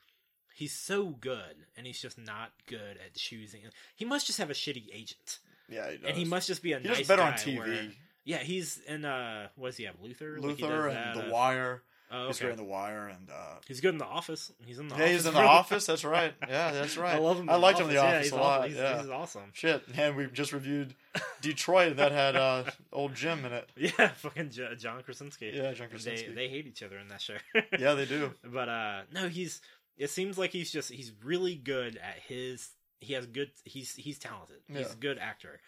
he's 0.53 0.73
so 0.73 1.05
good, 1.07 1.55
and 1.75 1.87
he's 1.87 1.99
just 2.01 2.19
not 2.19 2.51
good 2.67 2.99
at 3.03 3.15
choosing. 3.15 3.61
He 3.95 4.05
must 4.05 4.27
just 4.27 4.37
have 4.37 4.51
a 4.51 4.53
shitty 4.53 4.85
agent, 4.93 5.39
Yeah, 5.69 5.91
he 5.91 5.97
does. 5.97 6.05
and 6.09 6.17
he 6.17 6.25
must 6.25 6.47
just 6.47 6.61
be 6.63 6.73
a 6.73 6.79
nice 6.79 6.83
guy. 6.83 6.89
He 6.89 6.89
nice 6.89 6.97
does 6.99 7.07
better 7.07 7.21
guy 7.21 7.27
on 7.29 7.33
TV. 7.35 7.57
where- 7.59 7.91
yeah, 8.25 8.37
he's 8.39 8.79
in 8.87 9.05
uh, 9.05 9.47
what 9.55 9.69
does 9.69 9.77
he 9.77 9.85
have? 9.85 9.95
Luther, 10.01 10.37
Luther 10.39 10.67
does 10.67 10.85
and 10.85 10.95
that, 10.95 11.15
The 11.15 11.27
uh, 11.29 11.31
Wire. 11.33 11.81
Oh, 12.11 12.17
okay. 12.21 12.27
He's 12.27 12.39
great 12.39 12.51
in 12.51 12.57
The 12.57 12.63
Wire 12.63 13.07
and. 13.07 13.29
Uh, 13.29 13.55
He's 13.67 13.81
good 13.81 13.89
in 13.93 13.99
the 13.99 14.05
office. 14.05 14.51
He's 14.65 14.79
in 14.79 14.87
the 14.87 14.95
yeah, 14.95 15.01
office. 15.03 15.11
he's 15.15 15.25
in 15.27 15.33
The 15.35 15.39
Office. 15.41 15.85
That's 15.85 16.03
right. 16.17 16.33
Yeah, 16.47 16.71
that's 16.71 16.97
right. 16.97 17.15
I 17.15 17.19
love 17.19 17.39
him. 17.39 17.49
I 17.51 17.55
liked 17.55 17.77
him 17.79 17.83
in 17.87 17.89
The 17.89 18.01
Yeah, 18.01 18.17
Office 18.17 18.31
a 18.31 18.35
lot. 18.35 18.67
He's, 18.67 18.77
yeah. 18.77 18.99
he's 19.01 19.09
awesome. 19.11 19.43
Shit, 19.53 19.83
and 19.95 20.15
we 20.15 20.25
just 20.25 20.51
reviewed 20.51 20.95
Detroit 21.41 21.97
that 21.97 22.11
had 22.11 22.35
uh, 22.35 22.63
old 22.91 23.13
Jim 23.15 23.45
in 23.45 23.53
it. 23.53 23.69
Yeah, 23.77 24.07
fucking 24.09 24.49
J- 24.49 24.75
John 24.77 25.01
Krasinski. 25.03 25.51
Yeah, 25.53 25.71
John 25.73 25.87
They 25.87 25.91
Krasinski. 25.91 26.33
they 26.33 26.49
hate 26.49 26.65
each 26.67 26.81
other 26.83 26.97
in 26.97 27.07
that 27.09 27.21
show. 27.21 27.37
Yeah, 27.77 27.93
they 27.93 28.05
do. 28.05 28.33
but 28.43 28.69
uh 28.69 29.01
no 29.13 29.27
he's 29.27 29.61
it 29.97 30.09
seems 30.09 30.37
like 30.37 30.51
he's 30.51 30.71
just 30.71 30.91
he's 30.91 31.11
really 31.23 31.55
good 31.55 31.95
at 31.97 32.15
his 32.27 32.69
he 33.01 33.13
has 33.13 33.25
good 33.25 33.51
he's 33.63 33.95
he's 33.95 34.19
talented 34.19 34.57
he's 34.67 34.77
Yeah. 34.87 34.91
a 34.93 34.95
good 34.95 35.17
actor 35.17 35.59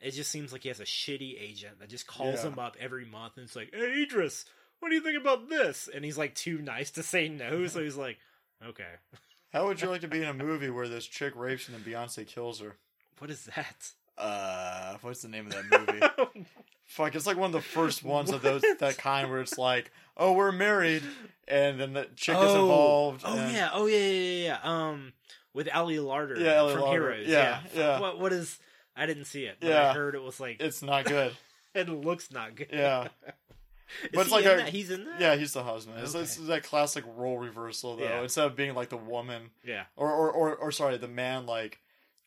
it 0.00 0.12
just 0.12 0.30
seems 0.30 0.52
like 0.52 0.62
he 0.62 0.68
has 0.68 0.80
a 0.80 0.84
shitty 0.84 1.40
agent 1.40 1.78
that 1.80 1.88
just 1.90 2.06
calls 2.06 2.42
Yeah. 2.42 2.50
him 2.50 2.58
up 2.58 2.76
every 2.80 3.04
month 3.04 3.36
and 3.36 3.44
it's 3.44 3.56
like 3.56 3.70
hey 3.74 4.02
idris 4.02 4.44
what 4.80 4.88
do 4.88 4.94
you 4.94 5.00
think 5.02 5.20
about 5.20 5.48
this 5.48 5.88
and 5.94 6.04
he's 6.04 6.16
like 6.18 6.34
too 6.34 6.58
nice 6.58 6.90
to 6.92 7.02
say 7.02 7.28
no 7.28 7.66
so 7.66 7.82
he's 7.82 7.96
like 7.96 8.18
okay 8.64 8.84
How 9.52 9.66
would 9.66 9.82
you 9.82 9.88
like 9.88 10.02
to 10.02 10.08
be 10.08 10.18
in 10.22 10.28
a 10.28 10.32
movie 10.34 10.70
where 10.70 10.86
this 10.86 11.04
chick 11.06 11.32
rapes 11.34 11.68
and 11.68 11.76
then 11.76 11.82
Beyonce 11.82 12.24
kills 12.24 12.60
her? 12.60 12.76
what 13.18 13.30
is 13.30 13.48
that 13.56 13.90
Uh, 14.16 14.96
what's 15.00 15.22
the 15.22 15.28
name 15.28 15.46
of 15.48 15.52
that 15.54 16.14
movie? 16.32 16.46
Fuck, 16.84 17.14
it's 17.16 17.26
like 17.26 17.36
one 17.36 17.46
of 17.46 17.52
the 17.52 17.60
first 17.60 18.04
ones 18.04 18.30
of 18.30 18.42
those 18.42 18.62
that 18.78 18.96
kind 18.98 19.28
where 19.30 19.40
it's 19.40 19.58
like, 19.58 19.90
oh, 20.16 20.32
we're 20.34 20.52
married, 20.52 21.02
and 21.48 21.80
then 21.80 21.94
the 21.94 22.04
chick 22.16 22.36
is 22.36 22.52
involved. 22.54 23.22
oh 23.24 23.36
and- 23.36 23.52
yeah 23.52 23.70
oh 23.72 23.86
yeah 23.86 23.96
yeah 23.98 24.10
yeah 24.10 24.44
yeah. 24.44 24.58
um 24.62 25.12
with 25.54 25.68
Ali 25.74 25.96
Larter 25.96 26.38
Yeah, 26.38 26.60
Ali 26.60 26.74
from 26.74 26.82
Larter. 26.82 26.92
heroes 26.92 27.26
Yeah, 27.26 27.60
Fuck, 27.62 27.70
yeah. 27.74 28.00
what 28.00 28.18
what 28.20 28.32
is 28.32 28.58
i 28.96 29.06
didn't 29.06 29.24
see 29.26 29.44
it 29.44 29.56
but 29.60 29.72
i 29.72 29.92
heard 29.94 30.14
it 30.14 30.22
was 30.22 30.40
like 30.40 30.56
it's 30.60 30.82
not 30.82 31.04
good. 31.04 31.34
it 31.74 31.88
looks 31.88 32.30
not 32.32 32.54
good 32.56 32.68
Yeah, 32.72 33.08
But 34.14 34.22
it's 34.22 34.30
like 34.30 34.44
in 34.44 34.58
a- 34.60 34.70
he's 34.70 34.90
in 34.90 35.04
that. 35.04 35.20
yeah, 35.20 35.34
he's 35.36 35.52
the 35.52 35.64
husband. 35.64 35.98
It's, 36.00 36.14
it's 36.14 36.36
that 36.36 36.62
classic 36.62 37.04
role 37.16 37.38
reversal 37.38 37.96
though. 37.96 38.04
Yeah. 38.04 38.22
Instead 38.22 38.46
of 38.46 38.54
being 38.54 38.72
like 38.74 38.88
the 38.88 38.96
woman, 38.96 39.50
yeah. 39.64 39.84
or 39.96 40.08
or 40.12 40.30
or, 40.30 40.54
or 40.56 40.70
sorry, 40.70 40.96
the 40.96 41.08
man 41.08 41.44
like 41.46 41.80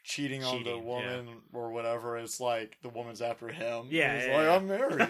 cheating, 0.03 0.43
on 0.43 0.57
the 0.63 0.71
Cheating, 0.71 0.85
woman 0.85 1.27
or 1.53 1.71
whatever. 1.71 2.17
It's 2.17 2.39
like 2.39 2.77
the 2.81 2.89
woman's 2.89 3.21
after 3.21 3.47
him. 3.47 3.87
Yeah, 3.89 4.25
yeah, 4.27 4.37
like 4.37 4.45
yeah. 4.45 4.55
I'm 4.55 4.67
married. 4.67 5.07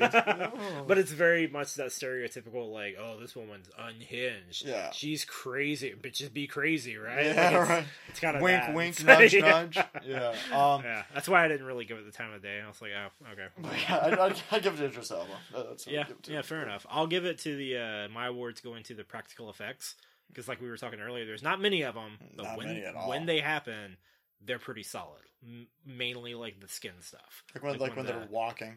Oh. 0.53 0.83
But 0.87 0.97
it's 0.97 1.11
very 1.11 1.47
much 1.47 1.75
that 1.75 1.87
stereotypical, 1.87 2.71
like, 2.71 2.95
oh, 2.99 3.19
this 3.19 3.35
woman's 3.35 3.69
unhinged. 3.77 4.65
Yeah. 4.65 4.91
she's 4.91 5.25
crazy. 5.25 5.93
Bitches 5.99 6.31
be 6.31 6.45
crazy, 6.47 6.97
right? 6.97 7.25
yeah, 7.27 7.49
Like, 7.49 7.53
it's, 7.61 7.69
right. 7.69 7.85
It's 8.09 8.19
kind 8.19 8.35
of 8.37 8.41
Wink, 8.43 8.61
that. 8.61 8.73
wink, 8.75 8.99
It's- 8.99 9.19
nudge, 9.19 9.33
yeah. 9.33 9.41
nudge. 9.41 9.77
Yeah. 10.05 10.29
Um, 10.51 10.83
Yeah, 10.83 11.03
that's 11.13 11.27
why 11.29 11.43
I 11.43 11.47
didn't 11.47 11.65
really 11.65 11.85
give 11.85 11.97
it 11.97 12.05
the 12.05 12.11
time 12.11 12.33
of 12.33 12.41
day. 12.41 12.61
I 12.63 12.67
was 12.67 12.81
like, 12.81 12.91
oh, 12.95 13.31
okay. 13.31 13.47
yeah, 13.89 13.99
I'd, 14.03 14.13
I'd, 14.19 14.41
I'd 14.51 14.63
give 14.63 14.73
it 14.75 14.77
to 14.77 14.85
Idris 14.85 15.11
Elba. 15.11 15.27
That's 15.69 15.87
Yeah, 15.87 16.03
give 16.03 16.17
it 16.17 16.23
to. 16.23 16.31
yeah, 16.33 16.41
fair 16.41 16.63
enough. 16.63 16.85
I'll 16.89 17.07
give 17.07 17.25
it 17.25 17.39
to 17.39 17.55
the 17.55 17.77
uh, 17.77 18.09
my 18.13 18.27
awards 18.27 18.61
going 18.61 18.83
to 18.83 18.93
the 18.93 19.03
practical 19.03 19.49
effects 19.49 19.95
because, 20.27 20.47
like 20.47 20.61
we 20.61 20.69
were 20.69 20.77
talking 20.77 20.99
earlier, 20.99 21.25
there's 21.25 21.43
not 21.43 21.61
many 21.61 21.81
of 21.83 21.95
them, 21.95 22.17
but 22.35 22.43
Not 22.43 22.57
when 22.57 22.67
many 22.67 22.83
at 22.85 22.95
all. 22.95 23.09
when 23.09 23.25
they 23.25 23.39
happen, 23.39 23.97
they're 24.45 24.59
pretty 24.59 24.83
solid. 24.83 25.21
M- 25.43 25.67
mainly 25.85 26.35
like 26.35 26.59
the 26.59 26.67
skin 26.67 26.93
stuff. 27.01 27.43
Like 27.53 27.63
when, 27.63 27.77
like 27.79 27.95
when 27.95 28.05
the- 28.05 28.13
they're 28.13 28.27
walking, 28.29 28.75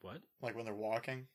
what 0.00 0.18
like 0.42 0.54
when 0.56 0.64
they're 0.64 0.74
walking, 0.74 1.26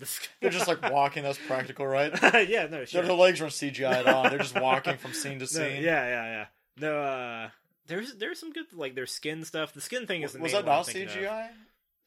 the 0.00 0.06
sk- 0.06 0.28
they're 0.40 0.50
just 0.50 0.68
like 0.68 0.82
walking. 0.90 1.22
That's 1.22 1.38
practical, 1.46 1.86
right? 1.86 2.12
yeah, 2.48 2.66
no, 2.66 2.84
sure. 2.84 3.02
Their 3.02 3.12
legs 3.12 3.40
aren't 3.40 3.52
CGI'd 3.52 4.06
on. 4.06 4.30
They're 4.30 4.38
just 4.38 4.58
walking 4.60 4.96
from 4.96 5.12
scene 5.14 5.34
to 5.38 5.44
No, 5.44 5.46
scene. 5.46 5.82
yeah, 5.82 6.06
yeah, 6.08 6.24
yeah. 6.24 6.46
No, 6.78 6.98
uh, 7.00 7.48
there's 7.86 8.14
there's 8.16 8.38
some 8.40 8.52
good 8.52 8.66
like 8.74 8.94
their 8.94 9.06
skin 9.06 9.44
stuff. 9.44 9.72
The 9.72 9.80
skin 9.80 10.06
thing 10.06 10.22
is 10.22 10.32
the 10.32 10.40
Was 10.40 10.52
that 10.52 10.64
not 10.66 10.86
thinking 10.86 11.08
of. 11.24 11.48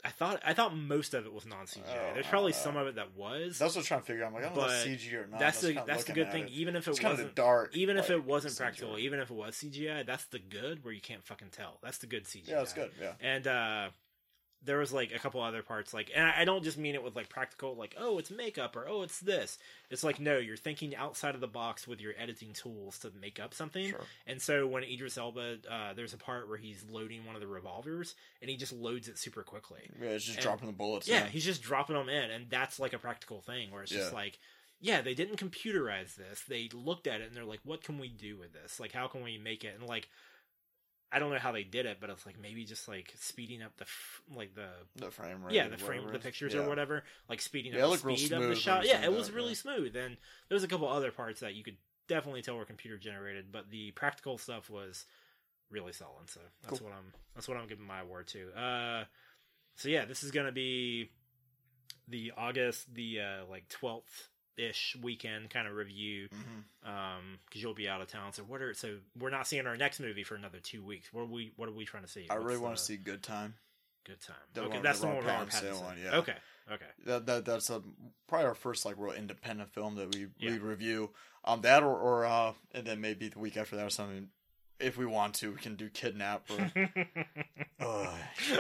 I 0.04 0.10
thought 0.10 0.42
I 0.46 0.54
thought 0.54 0.76
most 0.76 1.14
of 1.14 1.26
it 1.26 1.34
was 1.34 1.46
non 1.46 1.66
CGI. 1.66 1.82
Oh, 1.90 2.14
there's 2.14 2.26
probably 2.28 2.54
uh, 2.54 2.56
some 2.56 2.78
of 2.78 2.88
it 2.88 2.96
that 2.96 3.16
was. 3.18 3.58
That's 3.60 3.76
what 3.76 3.82
I'm 3.82 3.86
trying 3.86 4.00
to 4.02 4.06
figure 4.06 4.24
out. 4.24 4.28
I'm 4.28 4.34
like, 4.34 4.44
I 4.46 4.48
don't 4.50 4.58
know 4.58 4.64
if 4.66 4.86
CG 4.86 5.14
or 5.14 5.28
not. 5.28 5.40
that's 5.40 5.62
the 5.62 5.82
that's 5.86 6.06
the 6.06 6.14
good 6.14 6.32
thing. 6.32 6.46
it. 6.46 6.52
Even 6.52 6.76
if 6.76 6.88
it 6.88 6.92
It's 6.92 7.00
kind 7.00 7.12
of 7.14 7.20
wasn't 7.20 7.36
dark. 7.36 7.76
even 7.76 7.98
if 7.98 8.10
like, 8.10 8.18
it 8.20 8.26
wasn't 8.26 8.54
CGI. 8.54 8.58
practical, 8.58 8.98
even 9.00 9.20
if 9.20 9.30
it 9.30 9.34
was 9.36 9.56
CGI, 9.56 10.06
that's 10.06 10.26
the 10.26 10.40
good 10.40 10.84
where 10.86 10.94
you 10.94 11.02
can't 11.02 11.24
fucking 11.24 11.50
tell. 11.52 11.80
That's 11.84 11.98
the 11.98 12.08
good 12.08 12.26
CGI. 12.26 12.48
Yeah, 12.50 12.62
it's 12.62 12.74
good. 12.74 12.92
Yeah. 13.02 13.12
And 13.22 13.46
uh 13.48 13.90
there 14.64 14.78
was 14.78 14.92
like 14.92 15.14
a 15.16 15.20
couple 15.20 15.42
other 15.42 15.64
parts 15.64 15.94
like 15.94 16.12
and 16.14 16.26
I 16.26 16.42
I 16.42 16.46
don't 16.46 16.64
just 16.64 16.78
mean 16.78 16.94
it 16.94 17.02
with 17.02 17.16
like 17.16 17.30
practical 17.30 17.76
like 17.76 17.96
oh 17.98 18.18
it's 18.18 18.30
makeup 18.30 18.76
or 18.76 18.88
oh 18.90 19.04
it's 19.04 19.20
this. 19.20 19.58
It's 19.90 20.04
like 20.04 20.20
no, 20.20 20.38
you're 20.38 20.58
thinking 20.58 20.96
outside 20.96 21.34
of 21.34 21.42
the 21.42 21.48
box 21.48 21.88
with 21.88 22.02
your 22.02 22.14
editing 22.18 22.52
tools 22.54 23.00
to 23.00 23.12
make 23.22 23.40
up 23.40 23.54
something. 23.54 23.90
Sure. 23.90 24.02
And 24.28 24.42
so 24.42 24.68
when 24.68 24.84
Idris 24.84 25.18
Elba 25.18 25.58
uh 25.72 25.94
there's 25.94 26.14
a 26.14 26.18
part 26.18 26.50
where 26.50 26.58
he's 26.58 26.84
loading 26.92 27.26
one 27.26 27.36
of 27.36 27.42
the 27.42 27.48
revolvers 27.48 28.16
and 28.42 28.50
he 28.50 28.58
just 28.58 28.74
loads 28.74 29.08
it 29.08 29.18
super 29.18 29.44
quickly. 29.44 29.90
Yeah, 30.02 30.12
he's 30.14 30.24
just 30.26 30.38
And- 30.40 30.44
dropping 30.44 30.68
the 30.68 30.74
bullets. 30.74 31.08
Yeah, 31.08 31.26
in. 31.26 31.32
he's 31.32 31.46
just 31.46 31.62
dropping 31.62 31.96
them 31.96 32.10
in, 32.10 32.30
and 32.32 32.50
that's 32.50 32.80
like 32.80 32.94
a 32.94 33.00
practical 33.00 33.40
thing 33.42 33.72
where 33.72 33.84
it's 33.84 33.92
just 33.92 34.14
like, 34.14 34.40
yeah, 34.82 35.02
they 35.02 35.14
didn't 35.14 35.38
computerize 35.38 36.16
this. 36.16 36.42
They 36.48 36.70
looked 36.74 37.08
at 37.08 37.22
it 37.22 37.28
and 37.28 37.36
they're 37.36 37.44
like, 37.46 37.60
what 37.64 37.84
can 37.84 37.98
we 38.00 38.08
do 38.10 38.38
with 38.38 38.54
this? 38.54 38.80
Like, 38.80 38.92
how 38.94 39.08
can 39.08 39.24
we 39.24 39.38
make 39.38 39.64
it? 39.64 39.76
And 39.80 39.88
like, 39.88 40.08
I 41.12 41.18
don't 41.20 41.32
know 41.32 41.40
how 41.40 41.52
they 41.52 41.64
did 41.64 41.86
it, 41.88 41.98
but 42.00 42.10
it's 42.12 42.26
like 42.26 42.40
maybe 42.40 42.66
just 42.66 42.88
like 42.88 43.14
speeding 43.20 43.64
up 43.64 43.76
the 43.78 43.86
f- 43.86 44.22
like 44.36 44.54
the 44.54 44.68
the 44.96 45.10
frame 45.10 45.44
rate. 45.44 45.56
yeah 45.56 45.68
the 45.68 45.78
frame 45.78 46.04
whatever 46.04 46.18
the 46.18 46.24
pictures 46.24 46.54
Yeah. 46.54 46.62
or 46.62 46.70
whatever, 46.70 47.04
like 47.28 47.42
speeding 47.42 47.74
Yeah, 47.74 47.86
up 47.86 47.92
the 47.92 47.98
speed 48.18 48.32
of 48.32 48.44
the 48.44 48.56
shot. 48.56 48.86
Yeah, 48.86 49.04
it 49.04 49.12
was 49.12 49.28
that, 49.28 49.36
really 49.36 49.50
yeah. 49.50 49.56
smooth. 49.56 49.96
And 49.96 50.18
there 50.48 50.56
was 50.56 50.64
a 50.64 50.68
couple 50.68 50.88
other 50.88 51.12
parts 51.12 51.40
that 51.42 51.56
you 51.56 51.64
could 51.64 51.78
definitely 52.08 52.42
tell 52.44 52.56
were 52.58 52.66
computer 52.66 52.98
generated, 52.98 53.52
but 53.52 53.70
the 53.72 53.92
practical 53.92 54.38
stuff 54.38 54.70
was 54.70 55.06
really 55.72 55.94
solid. 55.94 56.30
So 56.30 56.42
that's 56.64 56.80
Cool. 56.80 56.90
what 56.90 56.98
I'm 56.98 57.14
that's 57.36 57.48
what 57.48 57.58
I'm 57.58 57.68
giving 57.68 57.86
my 57.86 58.02
award 58.02 58.28
to. 58.28 58.52
Uh, 58.60 59.04
so 59.76 59.90
yeah, 59.90 60.06
this 60.06 60.24
is 60.24 60.30
gonna 60.32 60.52
be 60.52 61.10
the 62.08 62.34
August 62.38 62.94
the 62.94 63.20
uh, 63.22 63.46
like 63.50 63.68
twelfth 63.70 64.30
ish 64.60 64.96
weekend 65.02 65.50
kind 65.50 65.68
of 65.68 65.74
review 65.74 66.28
Mhm. 66.34 66.90
um 66.90 67.40
because 67.46 67.62
you'll 67.62 67.74
be 67.74 67.88
out 67.88 68.02
of 68.02 68.08
town 68.08 68.34
so 68.34 68.44
what 68.44 68.62
are 68.62 68.74
so 68.74 68.98
we're 69.18 69.30
not 69.30 69.48
seeing 69.48 69.66
our 69.66 69.78
next 69.78 70.00
movie 70.00 70.24
for 70.24 70.36
another 70.36 70.60
two 70.60 70.84
weeks 70.84 71.12
what 71.14 71.22
are 71.22 71.26
we 71.26 71.54
what 71.56 71.70
are 71.70 71.74
we 71.74 71.86
trying 71.86 72.04
to 72.04 72.10
see 72.10 72.28
I 72.30 72.34
What's 72.36 72.46
really 72.46 72.58
want 72.60 72.78
to 72.78 72.84
see 72.84 72.98
Good 72.98 73.24
Time. 73.24 73.56
good 74.06 74.20
time 74.22 74.36
the 74.54 74.62
okay 74.64 74.80
that's 74.82 75.00
the 75.00 75.08
one 75.08 75.16
Robert 75.18 75.26
with 75.26 75.34
Robert 75.36 75.50
Pattinson 75.54 75.72
Pattinson 75.80 75.84
one, 75.86 75.98
yeah. 76.04 76.18
okay 76.18 76.36
okay 76.72 76.86
That, 77.06 77.26
that 77.26 77.46
that's 77.46 77.70
a 77.70 77.82
probably 78.28 78.48
our 78.48 78.56
first 78.56 78.86
like 78.86 78.96
real 78.98 79.14
independent 79.14 79.72
film 79.72 79.96
that 79.96 80.14
we 80.14 80.28
Yeah. 80.38 80.52
we 80.52 80.58
review. 80.60 81.12
Um, 81.46 81.62
that 81.62 81.84
or 81.84 81.98
or 81.98 82.26
uh, 82.26 82.54
and 82.74 82.86
then 82.86 83.00
maybe 83.02 83.30
the 83.30 83.40
week 83.40 83.56
after 83.58 83.76
that 83.78 83.86
or 83.86 83.90
something. 83.90 84.30
If 84.80 84.98
we 84.98 85.06
want 85.06 85.34
to, 85.36 85.52
we 85.52 85.58
can 85.58 85.76
do 85.76 85.90
Kidnap. 85.90 86.50
Or, 86.50 86.72
Ugh. 87.82 88.10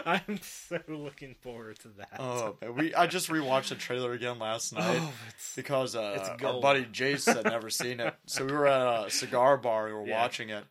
I'm 0.05 0.39
so 0.41 0.80
looking 0.88 1.36
forward 1.41 1.80
to 1.80 1.88
that 1.97 2.17
oh, 2.20 2.55
we 2.76 2.93
I 2.93 3.07
just 3.07 3.30
rewatched 3.30 3.70
the 3.70 3.76
trailer 3.76 4.11
again 4.13 4.38
last 4.39 4.74
night. 4.74 4.99
oh 5.01 5.13
because 5.55 5.95
uh, 5.95 6.36
our 6.43 6.59
buddy 6.61 6.86
Jace 6.91 7.34
had 7.34 7.45
never 7.45 7.70
seen 7.70 7.99
it. 7.99 8.13
So 8.26 8.45
we 8.45 8.51
were 8.51 8.67
at 8.67 9.07
a 9.07 9.09
cigar 9.09 9.57
bar, 9.57 9.86
we 9.88 9.93
were 9.93 10.05
Yeah. 10.05 10.22
watching 10.22 10.49
it, 10.49 10.65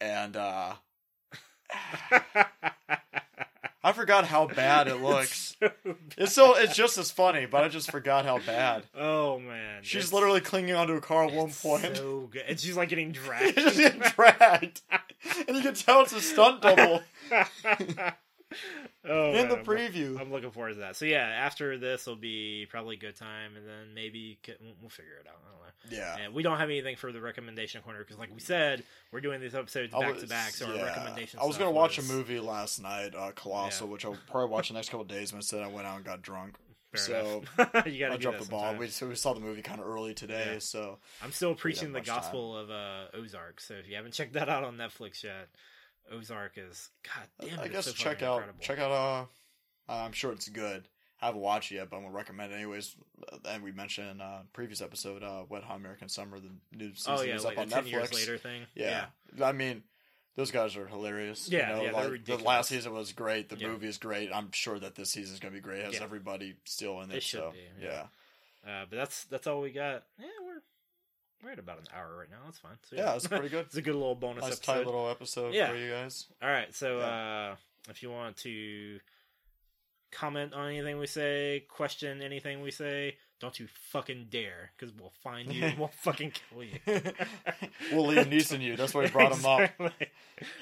and 0.00 0.36
uh, 0.36 0.74
I 3.86 3.92
forgot 3.92 4.26
how 4.26 4.46
bad 4.62 4.88
it 4.88 5.00
looks. 5.00 5.54
so 5.60 5.70
It's 6.18 6.32
so 6.32 6.56
it's 6.56 6.74
just 6.74 6.98
as 6.98 7.12
funny, 7.12 7.46
but 7.46 7.62
I 7.62 7.68
just 7.68 7.88
forgot 7.90 8.24
how 8.24 8.38
bad. 8.40 8.82
oh 8.96 9.38
man 9.38 9.82
She's 9.82 10.12
literally 10.12 10.40
clinging 10.40 10.74
onto 10.74 10.94
a 10.94 11.00
car 11.00 11.24
at 11.26 11.32
one 11.32 11.50
point. 11.52 11.96
so 11.96 12.28
good 12.32 12.42
and 12.48 12.58
she's 12.58 12.76
like 12.76 12.88
getting 12.88 13.12
dragged 13.12 13.58
She's 13.60 13.76
getting 13.76 14.00
dragged, 14.00 14.80
and 15.46 15.56
you 15.56 15.62
can 15.62 15.74
tell 15.74 16.02
it's 16.02 16.12
a 16.12 16.20
stunt 16.20 16.62
double. 16.62 17.02
oh, 19.04 19.32
in 19.32 19.48
the 19.48 19.56
man, 19.56 19.58
I'm- 19.58 19.64
preview. 19.64 20.20
I'm 20.20 20.30
looking 20.30 20.50
forward 20.50 20.74
to 20.74 20.80
that. 20.80 20.96
So 20.96 21.04
yeah, 21.04 21.18
after 21.18 21.78
this 21.78 22.06
will 22.06 22.16
be 22.16 22.66
probably 22.70 22.96
good 22.96 23.16
time, 23.16 23.56
and 23.56 23.66
then 23.66 23.94
maybe 23.94 24.38
we'll- 24.80 24.88
figure 24.88 25.12
it 25.20 25.26
out. 25.28 25.36
I 25.44 25.50
don't 25.50 25.92
know. 25.92 25.98
yeah. 25.98 26.24
And 26.24 26.34
we 26.34 26.42
don't 26.42 26.58
have 26.58 26.68
anything 26.70 26.96
for 26.96 27.12
the 27.12 27.20
recommendation 27.20 27.82
corner 27.82 27.98
because, 28.00 28.18
like 28.18 28.32
we 28.32 28.40
said, 28.40 28.82
we're 29.12 29.20
doing 29.20 29.40
these 29.40 29.54
episodes 29.54 29.92
back 29.92 30.18
to 30.18 30.26
back. 30.26 30.50
So 30.50 30.72
yeah. 30.72 30.80
our 30.80 30.86
recommendations. 30.86 31.42
I 31.42 31.46
was 31.46 31.56
gonna 31.56 31.70
watch 31.72 31.98
a 31.98 32.02
movie 32.02 32.40
last 32.40 32.80
night, 32.82 33.14
uh, 33.16 33.32
Colossal, 33.34 33.86
Yeah. 33.86 33.92
which 33.92 34.04
I'll 34.04 34.16
probably 34.30 34.50
watch 34.50 34.68
the 34.68 34.74
next 34.74 34.88
couple 34.90 35.02
of 35.02 35.08
days. 35.16 35.32
But 35.32 35.38
instead, 35.38 35.62
I 35.62 35.68
went 35.68 35.86
out 35.86 35.96
and 35.96 36.04
got 36.04 36.22
drunk. 36.22 36.56
Fair 36.92 37.00
so 37.00 37.42
you 37.86 37.98
got 37.98 38.12
I 38.12 38.16
to 38.16 38.18
dropped 38.18 38.40
the 38.40 38.48
ball. 38.48 38.76
We, 38.76 38.86
so 38.88 39.08
we 39.08 39.16
saw 39.16 39.34
the 39.34 39.40
movie 39.40 39.60
kind 39.60 39.80
of 39.80 39.86
early 39.88 40.14
today. 40.14 40.50
Yeah. 40.54 40.58
So 40.60 40.98
I'm 41.22 41.32
still 41.32 41.54
preaching 41.54 41.92
the 41.92 41.98
much 41.98 42.06
time. 42.06 42.18
gospel 42.18 42.56
of 42.56 42.70
uh, 42.70 43.06
Ozark. 43.14 43.60
So 43.60 43.74
if 43.74 43.88
you 43.88 43.96
haven't 43.96 44.12
checked 44.12 44.34
that 44.34 44.48
out 44.48 44.62
on 44.62 44.76
Netflix 44.76 45.24
yet, 45.24 45.48
Ozark 46.12 46.52
is 46.56 46.90
God 47.02 47.28
damn. 47.48 47.60
I 47.60 47.64
it's 47.64 47.72
guess 47.72 47.84
so 47.86 47.92
check 47.92 48.22
out 48.22 48.36
incredible. 48.38 48.60
check 48.60 48.78
out. 48.78 48.92
Uh, 48.92 49.92
I'm 49.92 50.12
sure 50.12 50.32
it's 50.32 50.48
good. 50.48 50.88
I 51.20 51.26
haven't 51.26 51.40
watched 51.40 51.72
it 51.72 51.76
yet, 51.76 51.88
but 51.90 51.96
I'm 51.96 52.02
gonna 52.02 52.14
recommend 52.14 52.52
it 52.52 52.56
anyways. 52.56 52.94
And 53.48 53.62
we 53.62 53.72
mentioned 53.72 54.10
in 54.10 54.20
uh, 54.20 54.42
previous 54.52 54.82
episode, 54.82 55.22
uh, 55.22 55.44
Wet 55.48 55.62
Hot 55.64 55.76
American 55.76 56.08
Summer, 56.08 56.38
the 56.38 56.50
new 56.76 56.94
season 56.94 57.14
Oh 57.16 57.22
yeah, 57.22 57.34
is 57.36 57.44
like 57.44 57.56
up 57.56 57.62
on 57.62 57.70
Netflix. 57.70 57.90
years 57.90 58.12
later 58.12 58.38
thing. 58.38 58.62
Yeah. 58.74 59.06
I 59.42 59.52
mean, 59.52 59.82
those 60.36 60.50
guys 60.50 60.76
are 60.76 60.86
hilarious. 60.86 61.48
Yeah, 61.48 61.70
you 61.70 61.76
know, 61.76 61.82
yeah, 61.84 61.92
they're 62.02 62.10
like, 62.10 62.24
the 62.26 62.36
last 62.36 62.68
season 62.68 62.92
was 62.92 63.12
great. 63.12 63.48
The 63.48 63.56
Yeah. 63.56 63.68
movie 63.68 63.86
is 63.88 63.96
great. 63.96 64.30
I'm 64.32 64.52
sure 64.52 64.78
that 64.78 64.94
this 64.94 65.10
season 65.10 65.32
is 65.34 65.40
gonna 65.40 65.54
be 65.54 65.60
great. 65.60 65.78
It 65.80 65.84
has 65.86 65.94
Yeah. 65.94 66.02
everybody 66.04 66.56
still 66.66 67.00
in 67.00 67.10
it. 67.10 67.16
It 67.18 67.22
so, 67.22 67.52
be, 67.52 67.84
yeah. 67.84 68.06
yeah. 68.66 68.80
Uh, 68.82 68.84
but 68.90 68.96
that's 68.96 69.24
that's 69.24 69.46
all 69.46 69.60
we 69.62 69.70
got. 69.70 70.04
Yeah, 70.20 70.26
we're 71.44 71.50
at 71.52 71.58
about 71.58 71.78
an 71.78 71.86
hour 71.94 72.16
right 72.18 72.30
now. 72.30 72.38
That's 72.44 72.58
fine. 72.58 72.76
So, 72.88 72.96
Yeah, 72.96 73.14
it's 73.14 73.26
pretty 73.26 73.48
good. 73.48 73.64
it's 73.66 73.76
a 73.76 73.82
good 73.82 73.94
little 73.94 74.14
bonus 74.14 74.42
nice 74.42 74.54
episode. 74.54 74.72
tight 74.72 74.86
little 74.86 75.08
episode 75.10 75.54
Yeah. 75.54 75.68
for 75.70 75.76
you 75.76 75.90
guys. 75.90 76.26
All 76.42 76.48
right, 76.50 76.74
so 76.74 76.98
uh, 77.00 77.56
if 77.88 78.02
you 78.02 78.10
want 78.10 78.36
to 78.38 78.98
comment 80.12 80.54
on 80.54 80.70
anything 80.70 80.98
we 80.98 81.06
say, 81.06 81.64
question 81.68 82.22
anything 82.22 82.62
we 82.62 82.70
say, 82.70 83.16
don't 83.38 83.58
you 83.60 83.66
fucking 83.90 84.28
dare, 84.30 84.70
because 84.78 84.94
we'll 84.98 85.12
find 85.22 85.52
you 85.52 85.64
and 85.64 85.78
we'll 85.78 85.88
fucking 86.02 86.32
kill 86.32 86.64
you. 86.64 86.78
We'll 87.92 88.06
Liam 88.06 88.26
Neeson 88.32 88.60
you. 88.60 88.76
That's 88.76 88.94
why 88.94 89.02
we 89.02 89.10
brought 89.10 89.32
him 89.32 89.44
up. 89.44 89.60
Exactly. 89.60 90.08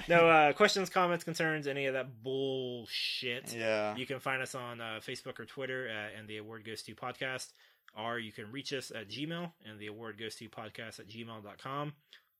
No 0.08 0.28
uh, 0.28 0.52
questions, 0.52 0.90
comments, 0.90 1.24
concerns, 1.24 1.66
any 1.66 1.86
of 1.86 1.94
that 1.94 2.22
bullshit. 2.22 3.54
Yeah. 3.54 3.96
You 3.96 4.04
can 4.06 4.18
find 4.20 4.42
us 4.42 4.54
on 4.54 4.80
uh, 4.80 5.00
Facebook 5.00 5.38
or 5.40 5.46
Twitter 5.46 5.88
at 5.88 6.12
and 6.18 6.28
the 6.28 6.36
award 6.38 6.64
goes 6.66 6.82
to 6.82 6.94
podcast, 6.94 7.52
or 7.98 8.18
you 8.18 8.32
can 8.32 8.50
reach 8.50 8.72
us 8.72 8.90
at 8.90 9.08
Gmail 9.08 9.52
and 9.64 9.78
the 9.78 9.86
award 9.86 10.18
goes 10.18 10.34
to 10.36 10.48
podcast 10.48 11.00
at 11.00 11.08
gmail.com. 11.08 11.92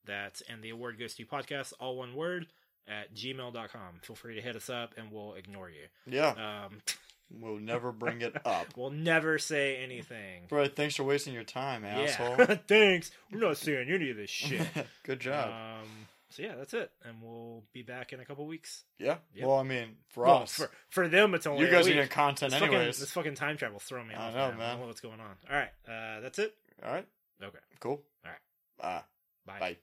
That's 0.05 0.41
and 0.49 0.61
the 0.61 0.69
award 0.69 0.99
goes 0.99 1.15
to 1.15 1.25
podcast, 1.25 1.73
all 1.79 1.97
one 1.97 2.15
word, 2.15 2.47
at 2.87 3.15
gmail.com. 3.15 3.99
Feel 4.01 4.15
free 4.15 4.35
to 4.35 4.41
hit 4.41 4.55
us 4.55 4.69
up 4.69 4.93
and 4.97 5.11
we'll 5.11 5.33
ignore 5.33 5.69
you. 5.69 5.87
Yeah. 6.05 6.65
Um, 6.65 6.81
We'll 7.31 7.57
never 7.57 7.91
bring 7.91 8.21
it 8.21 8.35
up. 8.45 8.67
we'll 8.77 8.91
never 8.91 9.39
say 9.39 9.77
anything. 9.77 10.43
Bro, 10.47 10.67
thanks 10.69 10.95
for 10.95 11.03
wasting 11.03 11.33
your 11.33 11.43
time, 11.43 11.83
asshole. 11.83 12.35
Yeah. 12.37 12.57
Thanks. 12.67 13.11
We're 13.31 13.39
not 13.39 13.57
saying 13.57 13.89
any 13.89 14.11
of 14.11 14.17
this 14.17 14.29
shit. 14.29 14.67
Good 15.03 15.21
job. 15.21 15.49
Um, 15.49 15.87
so 16.29 16.41
yeah, 16.43 16.55
that's 16.55 16.73
it, 16.73 16.91
and 17.03 17.21
we'll 17.21 17.63
be 17.73 17.81
back 17.83 18.13
in 18.13 18.19
a 18.19 18.25
couple 18.25 18.45
weeks. 18.45 18.83
yeah. 18.99 19.17
yep. 19.33 19.47
Well, 19.47 19.57
I 19.59 19.63
mean, 19.63 19.95
for 20.09 20.23
Well, 20.25 20.43
us, 20.43 20.53
for 20.53 20.69
for 20.89 21.07
them, 21.07 21.33
it's 21.35 21.45
only 21.47 21.61
you 21.61 21.67
a 21.67 21.71
guys 21.71 21.87
are 21.87 21.93
getting 21.93 22.09
content 22.09 22.51
This 22.51 22.59
fucking, 22.59 22.75
anyways. 22.75 22.99
this 22.99 23.11
fucking 23.11 23.35
time 23.35 23.57
travel's 23.57 23.83
throwing 23.83 24.07
me 24.07 24.15
I 24.15 24.27
off. 24.27 24.33
know, 24.33 24.39
now. 24.51 24.65
I 24.65 24.71
don't 24.71 24.81
know 24.81 24.87
what's 24.87 25.01
going 25.01 25.19
on. 25.19 25.35
All 25.49 25.55
right, 25.55 25.69
uh, 25.87 26.19
that's 26.21 26.39
it. 26.39 26.53
All 26.83 26.91
right. 26.93 27.07
Okay, 27.43 27.57
Cool. 27.79 28.01
All 28.25 28.31
right. 28.31 28.85
Uh, 28.97 29.01
bye. 29.45 29.59
bye. 29.59 29.77